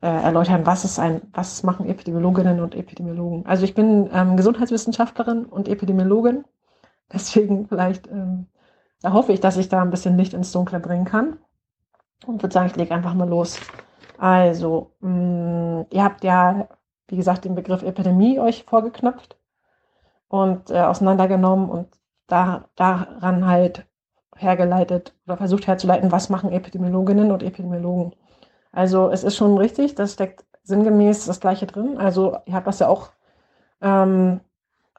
[0.00, 3.46] äh, erläutern, was ist ein, was machen Epidemiologinnen und Epidemiologen.
[3.46, 6.44] Also ich bin ähm, Gesundheitswissenschaftlerin und Epidemiologin,
[7.12, 8.46] deswegen vielleicht ähm,
[9.02, 11.38] da hoffe ich, dass ich da ein bisschen Licht ins Dunkle bringen kann
[12.26, 13.60] und würde sagen, ich lege einfach mal los.
[14.18, 16.68] Also, mh, mm, ihr habt ja,
[17.06, 19.38] wie gesagt, den Begriff Epidemie euch vorgeknöpft
[20.28, 21.88] und äh, auseinandergenommen und
[22.26, 23.86] da, daran halt
[24.40, 28.14] hergeleitet oder versucht herzuleiten, was machen Epidemiologinnen und Epidemiologen.
[28.72, 31.98] Also es ist schon richtig, das steckt sinngemäß das Gleiche drin.
[31.98, 33.10] Also ihr habt das ja auch
[33.80, 34.40] ähm,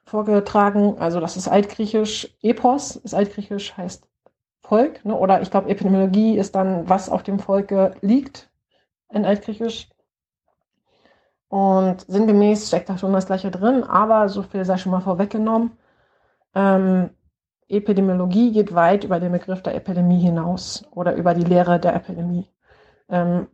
[0.05, 0.97] vorgetragen.
[0.99, 4.07] Also das ist altgriechisch Epos, ist altgriechisch heißt
[4.61, 5.05] Volk.
[5.05, 5.15] Ne?
[5.15, 8.49] Oder ich glaube Epidemiologie ist dann, was auf dem Volke liegt
[9.11, 9.89] in altgriechisch.
[11.47, 15.71] Und sinngemäß steckt da schon das Gleiche drin, aber so viel sei schon mal vorweggenommen.
[16.53, 17.09] Ähm,
[17.69, 22.48] Epidemiologie geht weit über den Begriff der Epidemie hinaus oder über die Lehre der Epidemie.
[23.09, 23.48] Ähm,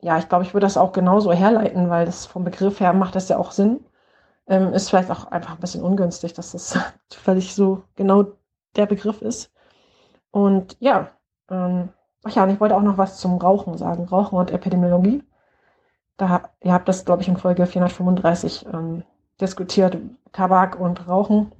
[0.00, 3.14] ja, ich glaube, ich würde das auch genauso herleiten, weil das vom Begriff her macht
[3.14, 3.84] das ja auch Sinn.
[4.46, 6.78] Ähm, ist vielleicht auch einfach ein bisschen ungünstig, dass das
[7.12, 8.24] völlig so genau
[8.76, 9.52] der Begriff ist.
[10.32, 11.10] Und ja,
[11.50, 11.90] ähm,
[12.24, 14.04] ach ja, und ich wollte auch noch was zum Rauchen sagen.
[14.04, 15.22] Rauchen und Epidemiologie.
[16.16, 19.04] Da, ihr habt das, glaube ich, in Folge 435 ähm,
[19.40, 19.96] diskutiert.
[20.32, 21.52] Tabak und Rauchen.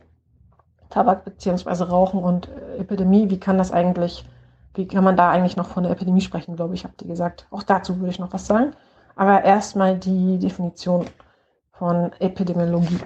[0.90, 4.24] Tabak beziehungsweise Rauchen und äh, Epidemie, wie kann das eigentlich,
[4.74, 7.46] wie kann man da eigentlich noch von der Epidemie sprechen, glaube ich, habt ihr gesagt.
[7.50, 8.72] Auch dazu würde ich noch was sagen.
[9.16, 11.06] Aber erstmal die Definition
[11.72, 12.98] von Epidemiologie.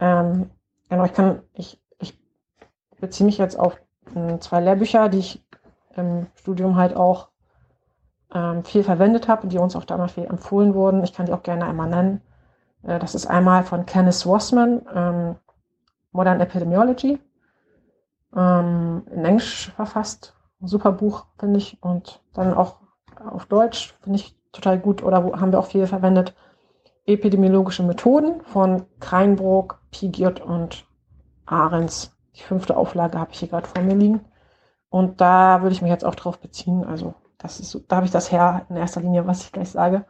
[0.00, 0.50] Ähm,
[0.88, 2.18] genau, ich kann, ich, ich
[3.00, 3.80] beziehe mich jetzt auf
[4.14, 5.44] äh, zwei Lehrbücher, die ich
[5.96, 7.28] im Studium halt auch
[8.32, 11.02] ähm, viel verwendet habe und die uns auch damals viel empfohlen wurden.
[11.02, 12.20] Ich kann die auch gerne einmal nennen.
[12.82, 15.36] Äh, das ist einmal von Kenneth Wassman, ähm,
[16.18, 17.20] Modern Epidemiology.
[18.36, 20.34] Ähm, in Englisch verfasst.
[20.60, 21.78] Ein super Buch, finde ich.
[21.80, 22.78] Und dann auch
[23.30, 25.04] auf Deutsch, finde ich total gut.
[25.04, 26.34] Oder wo, haben wir auch viel verwendet.
[27.06, 30.88] Epidemiologische Methoden von Kreinbrook, Pigiert und
[31.46, 32.16] Ahrens.
[32.34, 34.20] Die fünfte Auflage habe ich hier gerade vor mir liegen.
[34.90, 36.84] Und da würde ich mich jetzt auch drauf beziehen.
[36.84, 40.04] Also, das ist, da habe ich das her in erster Linie, was ich gleich sage.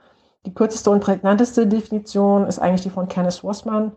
[0.46, 3.92] Die kürzeste und prägnanteste Definition ist eigentlich die von Kenneth Wassman.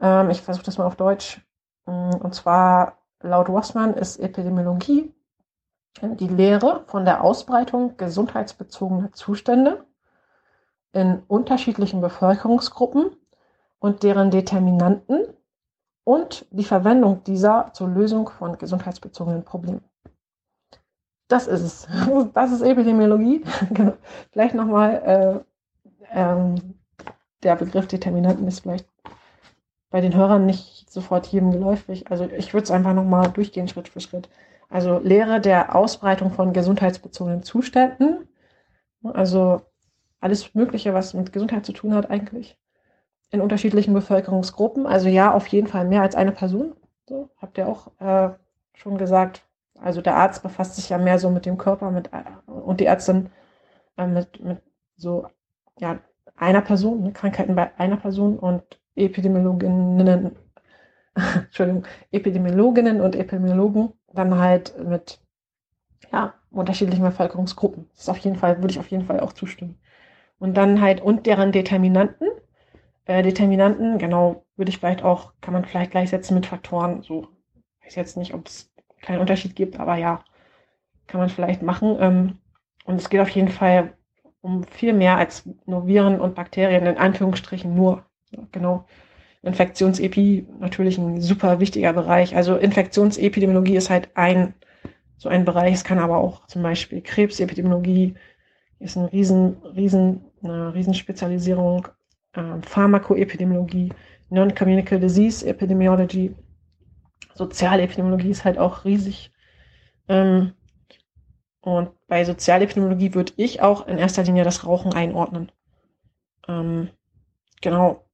[0.00, 1.40] Ähm, ich versuche das mal auf Deutsch.
[1.86, 5.12] Mm, und zwar laut Wassmann ist Epidemiologie
[6.02, 9.84] die Lehre von der Ausbreitung gesundheitsbezogener Zustände
[10.92, 13.16] in unterschiedlichen Bevölkerungsgruppen
[13.78, 15.26] und deren Determinanten
[16.04, 19.84] und die Verwendung dieser zur Lösung von gesundheitsbezogenen Problemen.
[21.28, 21.88] Das ist es.
[22.34, 23.44] Das ist Epidemiologie.
[23.70, 23.92] Genau.
[24.30, 25.44] vielleicht nochmal,
[25.84, 26.78] äh, ähm,
[27.42, 28.87] der Begriff Determinanten ist vielleicht
[29.90, 32.10] bei den Hörern nicht sofort jedem geläufig.
[32.10, 34.28] Also ich würde es einfach nochmal durchgehen, Schritt für Schritt.
[34.68, 38.28] Also Lehre der Ausbreitung von gesundheitsbezogenen Zuständen.
[39.02, 39.62] Also
[40.20, 42.58] alles Mögliche, was mit Gesundheit zu tun hat eigentlich.
[43.30, 44.86] In unterschiedlichen Bevölkerungsgruppen.
[44.86, 46.74] Also ja, auf jeden Fall mehr als eine Person.
[47.06, 48.30] So, habt ihr auch äh,
[48.74, 49.42] schon gesagt.
[49.80, 52.86] Also der Arzt befasst sich ja mehr so mit dem Körper mit, äh, und die
[52.86, 53.30] Ärztin
[53.96, 54.60] äh, mit, mit
[54.96, 55.26] so
[55.78, 55.98] ja,
[56.36, 58.62] einer Person, ne, Krankheiten bei einer Person und
[58.98, 60.36] Epidemiologinnen,
[61.14, 65.20] Entschuldigung, Epidemiologinnen und Epidemiologen dann halt mit
[66.12, 67.88] ja, unterschiedlichen Bevölkerungsgruppen.
[67.92, 69.78] Das ist auf jeden Fall, würde ich auf jeden Fall auch zustimmen.
[70.38, 72.28] Und dann halt und deren Determinanten.
[73.06, 77.02] Äh, Determinanten, genau, würde ich vielleicht auch, kann man vielleicht gleichsetzen mit Faktoren.
[77.02, 77.28] So,
[77.84, 78.70] weiß jetzt nicht, ob es
[79.02, 80.24] keinen Unterschied gibt, aber ja,
[81.06, 81.96] kann man vielleicht machen.
[82.00, 82.38] Ähm,
[82.84, 83.94] und es geht auf jeden Fall
[84.40, 88.04] um viel mehr als nur Viren und Bakterien, in Anführungsstrichen nur.
[88.52, 88.86] Genau.
[89.42, 92.34] Infektionsepi natürlich ein super wichtiger Bereich.
[92.36, 94.54] Also Infektionsepidemiologie ist halt ein
[95.16, 95.74] so ein Bereich.
[95.74, 98.14] Es kann aber auch zum Beispiel Krebsepidemiologie
[98.78, 101.88] ist ein riesen, riesen, eine Riesenspezialisierung.
[102.34, 103.92] Ähm, Pharmakoepidemiologie,
[104.30, 106.34] Non-Communicable Disease Epidemiology,
[107.34, 109.32] Sozialepidemiologie ist halt auch riesig.
[110.08, 110.52] Ähm,
[111.60, 115.50] und bei Sozialepidemiologie würde ich auch in erster Linie das Rauchen einordnen.
[116.46, 116.90] Ähm,
[117.60, 118.04] genau,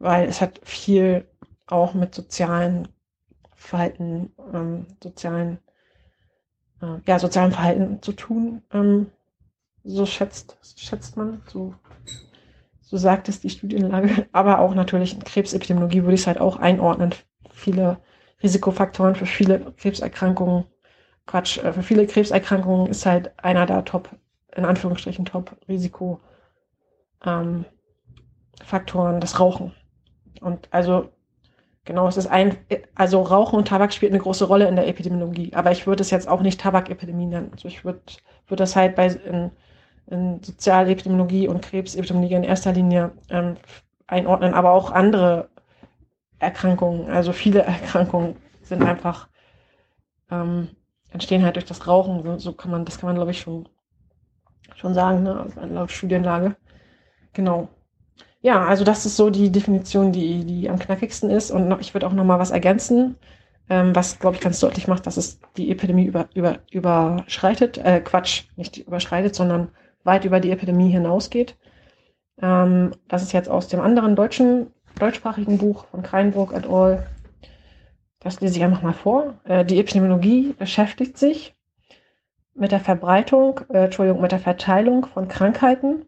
[0.00, 1.28] weil es hat viel
[1.66, 2.88] auch mit sozialen
[3.54, 5.58] Verhalten, ähm, sozialen,
[6.82, 8.62] äh, ja, sozialen Verhalten zu tun.
[8.72, 9.12] Ähm,
[9.84, 11.74] so schätzt, schätzt man, so,
[12.80, 14.26] so sagt es die Studienlage.
[14.32, 17.14] Aber auch natürlich in Krebsepidemiologie würde ich es halt auch einordnen.
[17.52, 17.98] Viele
[18.42, 20.64] Risikofaktoren für viele Krebserkrankungen.
[21.26, 24.08] Quatsch, äh, für viele Krebserkrankungen ist halt einer der Top,
[24.56, 26.20] in Anführungsstrichen Top Risiko
[27.24, 27.66] ähm,
[28.70, 29.72] das Rauchen.
[30.40, 31.10] Und also,
[31.84, 32.56] genau, es ist ein,
[32.94, 35.52] also Rauchen und Tabak spielt eine große Rolle in der Epidemiologie.
[35.54, 37.50] Aber ich würde es jetzt auch nicht Tabakepidemie nennen.
[37.52, 38.00] Also ich würde,
[38.48, 39.50] würde das halt bei, in,
[40.08, 43.56] in Sozialepidemiologie und Krebsepidemiologie in erster Linie ähm,
[44.06, 45.48] einordnen, aber auch andere
[46.40, 49.28] Erkrankungen, also viele Erkrankungen sind einfach,
[50.30, 50.68] ähm,
[51.10, 52.38] entstehen halt durch das Rauchen.
[52.38, 53.68] So kann man, das kann man, glaube ich, schon,
[54.74, 55.46] schon sagen, ne?
[55.70, 56.56] laut Studienlage.
[57.34, 57.68] Genau.
[58.42, 61.50] Ja, also das ist so die Definition, die, die am knackigsten ist.
[61.50, 63.16] Und noch, ich würde auch noch mal was ergänzen,
[63.68, 67.78] ähm, was, glaube ich, ganz deutlich macht, dass es die Epidemie über, über, überschreitet.
[67.78, 69.70] Äh, Quatsch, nicht überschreitet, sondern
[70.04, 71.56] weit über die Epidemie hinausgeht.
[72.40, 77.06] Ähm, das ist jetzt aus dem anderen deutschen, deutschsprachigen Buch von Kreinburg et al.
[78.20, 79.34] Das lese ich einfach mal vor.
[79.44, 81.54] Äh, die Epidemiologie beschäftigt sich
[82.54, 86.06] mit der Verbreitung, äh, Entschuldigung, mit der Verteilung von Krankheiten,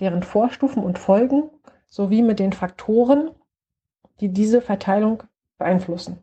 [0.00, 1.50] deren Vorstufen und Folgen
[1.88, 3.30] sowie mit den Faktoren,
[4.20, 5.22] die diese Verteilung
[5.58, 6.22] beeinflussen.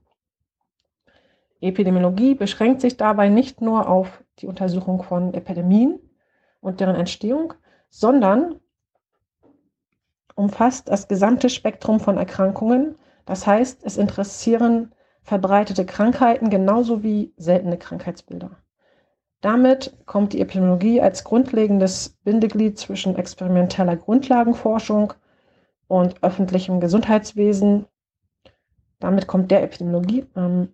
[1.62, 6.00] Epidemiologie beschränkt sich dabei nicht nur auf die Untersuchung von Epidemien
[6.62, 7.54] und deren Entstehung,
[7.90, 8.60] sondern
[10.36, 12.96] umfasst das gesamte Spektrum von Erkrankungen.
[13.26, 18.52] Das heißt, es interessieren verbreitete Krankheiten genauso wie seltene Krankheitsbilder.
[19.42, 25.14] Damit kommt die Epidemiologie als grundlegendes Bindeglied zwischen experimenteller Grundlagenforschung
[25.88, 27.88] und öffentlichem Gesundheitswesen.
[29.00, 30.70] Damit kommt der Epidemiologie ähm,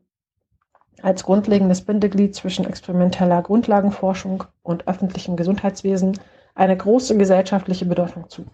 [1.01, 6.19] als grundlegendes Bindeglied zwischen experimenteller Grundlagenforschung und öffentlichem Gesundheitswesen
[6.53, 8.45] eine große gesellschaftliche Bedeutung zu.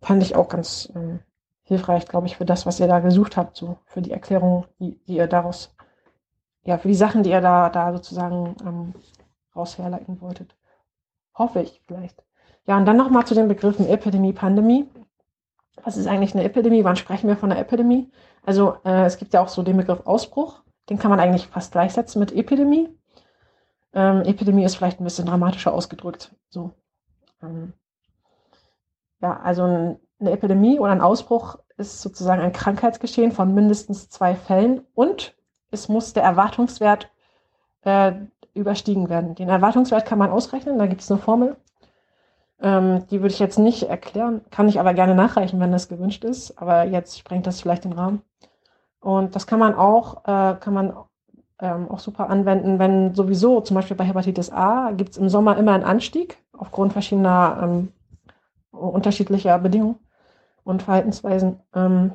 [0.00, 1.20] Fand ich auch ganz ähm,
[1.62, 4.98] hilfreich, glaube ich, für das, was ihr da gesucht habt, so für die Erklärung, die,
[5.06, 5.74] die ihr daraus,
[6.64, 8.94] ja, für die Sachen, die ihr da, da sozusagen ähm,
[9.54, 10.56] raus herleiten wolltet.
[11.34, 12.22] Hoffe ich vielleicht.
[12.66, 14.88] Ja, und dann nochmal zu den Begriffen Epidemie, Pandemie
[15.84, 16.84] was ist eigentlich eine Epidemie?
[16.84, 18.10] Wann sprechen wir von einer Epidemie?
[18.44, 20.62] Also äh, es gibt ja auch so den Begriff Ausbruch.
[20.88, 22.88] Den kann man eigentlich fast gleichsetzen mit Epidemie.
[23.92, 26.34] Ähm, Epidemie ist vielleicht ein bisschen dramatischer ausgedrückt.
[26.48, 26.72] So.
[27.42, 27.72] Ähm,
[29.20, 34.82] ja, also eine Epidemie oder ein Ausbruch ist sozusagen ein Krankheitsgeschehen von mindestens zwei Fällen
[34.94, 35.34] und
[35.70, 37.10] es muss der Erwartungswert
[37.82, 38.12] äh,
[38.54, 39.34] überstiegen werden.
[39.34, 41.56] Den Erwartungswert kann man ausrechnen, da gibt es eine Formel.
[42.60, 46.24] Ähm, die würde ich jetzt nicht erklären, kann ich aber gerne nachreichen, wenn das gewünscht
[46.24, 46.58] ist.
[46.60, 48.22] Aber jetzt sprengt das vielleicht den Rahmen.
[49.00, 50.92] Und das kann man auch, äh, kann man
[51.60, 55.56] ähm, auch super anwenden, wenn sowieso zum Beispiel bei Hepatitis A gibt es im Sommer
[55.56, 57.92] immer einen Anstieg aufgrund verschiedener ähm,
[58.72, 59.98] unterschiedlicher Bedingungen
[60.64, 61.60] und Verhaltensweisen.
[61.74, 62.12] Ähm,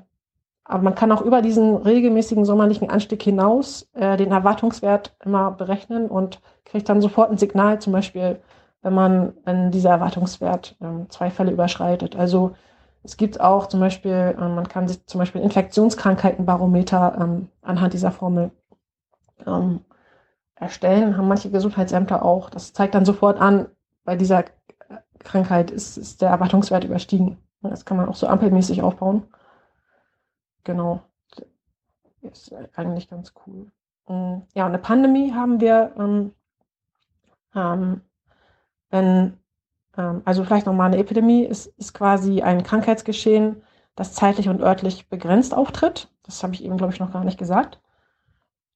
[0.65, 6.07] Aber man kann auch über diesen regelmäßigen sommerlichen Anstieg hinaus äh, den Erwartungswert immer berechnen
[6.09, 8.39] und kriegt dann sofort ein Signal, zum Beispiel,
[8.83, 12.15] wenn man, wenn dieser Erwartungswert ähm, zwei Fälle überschreitet.
[12.15, 12.55] Also
[13.01, 18.11] es gibt auch zum Beispiel, ähm, man kann sich zum Beispiel Infektionskrankheitenbarometer ähm, anhand dieser
[18.11, 18.51] Formel
[19.47, 19.81] ähm,
[20.55, 22.49] erstellen, haben manche Gesundheitsämter auch.
[22.49, 23.67] Das zeigt dann sofort an,
[24.03, 24.45] bei dieser
[25.19, 27.37] Krankheit ist, ist der Erwartungswert überstiegen.
[27.61, 29.23] Das kann man auch so ampelmäßig aufbauen.
[30.65, 31.01] Genau.
[32.21, 33.71] Ist eigentlich ganz cool.
[34.07, 36.33] Mm, ja, und eine Pandemie haben wir, ähm,
[37.55, 38.01] ähm,
[38.93, 39.37] wenn,
[39.97, 43.61] ähm, also vielleicht nochmal eine Epidemie ist, ist quasi ein Krankheitsgeschehen,
[43.95, 46.09] das zeitlich und örtlich begrenzt auftritt.
[46.23, 47.81] Das habe ich eben, glaube ich, noch gar nicht gesagt.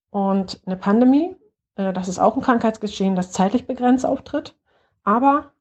[0.10, 1.36] Und eine Pandemie,
[1.76, 4.58] äh, das ist auch ein Krankheitsgeschehen, das zeitlich begrenzt auftritt,
[5.04, 5.54] aber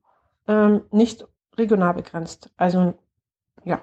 [0.49, 1.26] ähm, nicht
[1.57, 2.51] regional begrenzt.
[2.57, 2.94] Also
[3.65, 3.81] ja,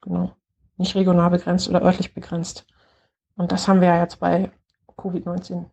[0.00, 0.32] genau
[0.76, 2.66] nicht regional begrenzt oder örtlich begrenzt.
[3.36, 4.50] Und das haben wir ja jetzt bei
[4.96, 5.64] Covid-19.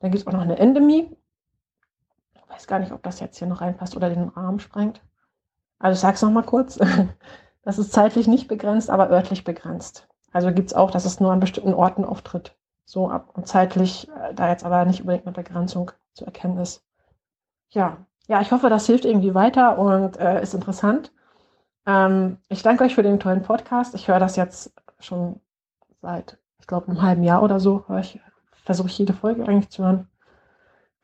[0.00, 1.16] Dann gibt es auch noch eine Endemie.
[2.52, 5.00] Weiß gar nicht, ob das jetzt hier noch reinpasst oder den Rahmen sprengt.
[5.78, 6.78] Also ich sage es nochmal kurz.
[7.64, 10.08] Das ist zeitlich nicht begrenzt, aber örtlich begrenzt.
[10.32, 12.56] Also gibt es auch, dass es nur an bestimmten Orten auftritt.
[12.84, 16.84] So ab und zeitlich, äh, da jetzt aber nicht unbedingt eine Begrenzung zu erkennen ist.
[17.70, 21.12] Ja, ja, ich hoffe, das hilft irgendwie weiter und äh, ist interessant.
[21.86, 23.94] Ähm, ich danke euch für den tollen Podcast.
[23.94, 25.40] Ich höre das jetzt schon
[26.00, 27.84] seit, ich glaube, einem halben Jahr oder so.
[28.64, 30.08] Versuche ich jede Folge eigentlich zu hören.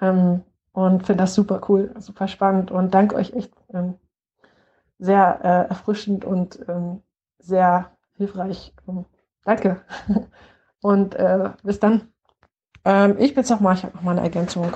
[0.00, 0.42] Ähm,
[0.78, 3.94] und finde das super cool, super spannend und danke euch echt ähm,
[5.00, 7.02] sehr äh, erfrischend und ähm,
[7.40, 8.72] sehr hilfreich.
[8.86, 9.04] Ähm,
[9.44, 9.80] danke.
[10.80, 12.12] und äh, bis dann.
[12.84, 14.72] Ähm, ich bin nochmal, ich habe nochmal eine Ergänzung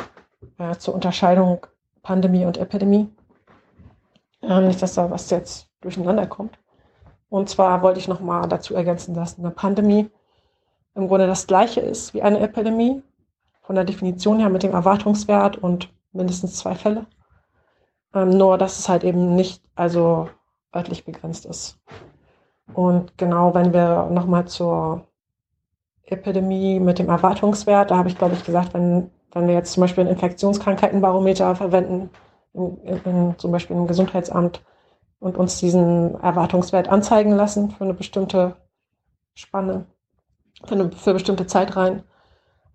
[0.58, 1.68] äh, zur Unterscheidung
[2.02, 3.08] Pandemie und Epidemie.
[4.42, 6.58] Ähm, nicht, dass da was jetzt durcheinander kommt.
[7.28, 10.10] Und zwar wollte ich nochmal dazu ergänzen, dass eine Pandemie
[10.97, 13.05] im Grunde das gleiche ist wie eine Epidemie,
[13.62, 17.07] von der Definition her mit dem Erwartungswert und mindestens zwei Fälle.
[18.15, 20.28] Ähm, nur, dass es halt eben nicht also
[20.74, 21.78] örtlich begrenzt ist.
[22.74, 25.07] Und genau, wenn wir nochmal zur
[26.05, 29.82] Epidemie mit dem Erwartungswert, da habe ich, glaube ich, gesagt, wenn, wenn wir jetzt zum
[29.82, 32.10] Beispiel ein Infektionskrankheitenbarometer verwenden,
[32.55, 34.62] in, in, zum Beispiel im Gesundheitsamt,
[35.23, 38.57] und uns diesen Erwartungswert anzeigen lassen für eine bestimmte
[39.34, 39.86] Spanne,
[40.65, 42.02] für, eine, für bestimmte Zeit rein.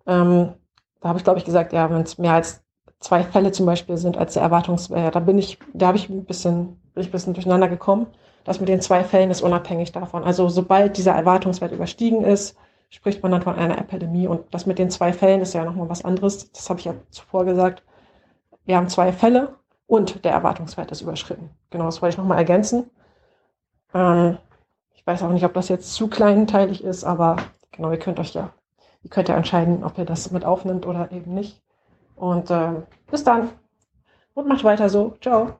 [0.06, 0.54] Ähm,
[1.00, 2.62] da habe ich, glaube ich, gesagt, ja, wenn es mehr als
[3.00, 6.24] zwei Fälle zum Beispiel sind als der Erwartungswert, da bin ich, da habe ich ein
[6.24, 8.06] bisschen, bin ich ein bisschen durcheinander gekommen.
[8.44, 10.24] Das mit den zwei Fällen ist unabhängig davon.
[10.24, 12.56] Also sobald dieser Erwartungswert überstiegen ist,
[12.88, 14.26] spricht man dann von einer Epidemie.
[14.26, 16.50] Und das mit den zwei Fällen ist ja nochmal was anderes.
[16.52, 17.82] Das habe ich ja zuvor gesagt.
[18.64, 19.54] Wir haben zwei Fälle
[19.86, 21.50] und der Erwartungswert ist überschritten.
[21.70, 22.90] Genau, das wollte ich nochmal ergänzen.
[23.94, 24.38] Ähm,
[24.94, 27.36] ich weiß auch nicht, ob das jetzt zu kleinteilig ist, aber
[27.72, 28.50] genau, ihr könnt euch ja,
[29.08, 31.62] ihr könnt ja entscheiden, ob ihr das mit aufnimmt oder eben nicht.
[32.14, 32.72] Und äh,
[33.10, 33.48] bis dann
[34.34, 35.16] und macht weiter so.
[35.22, 35.54] Ciao.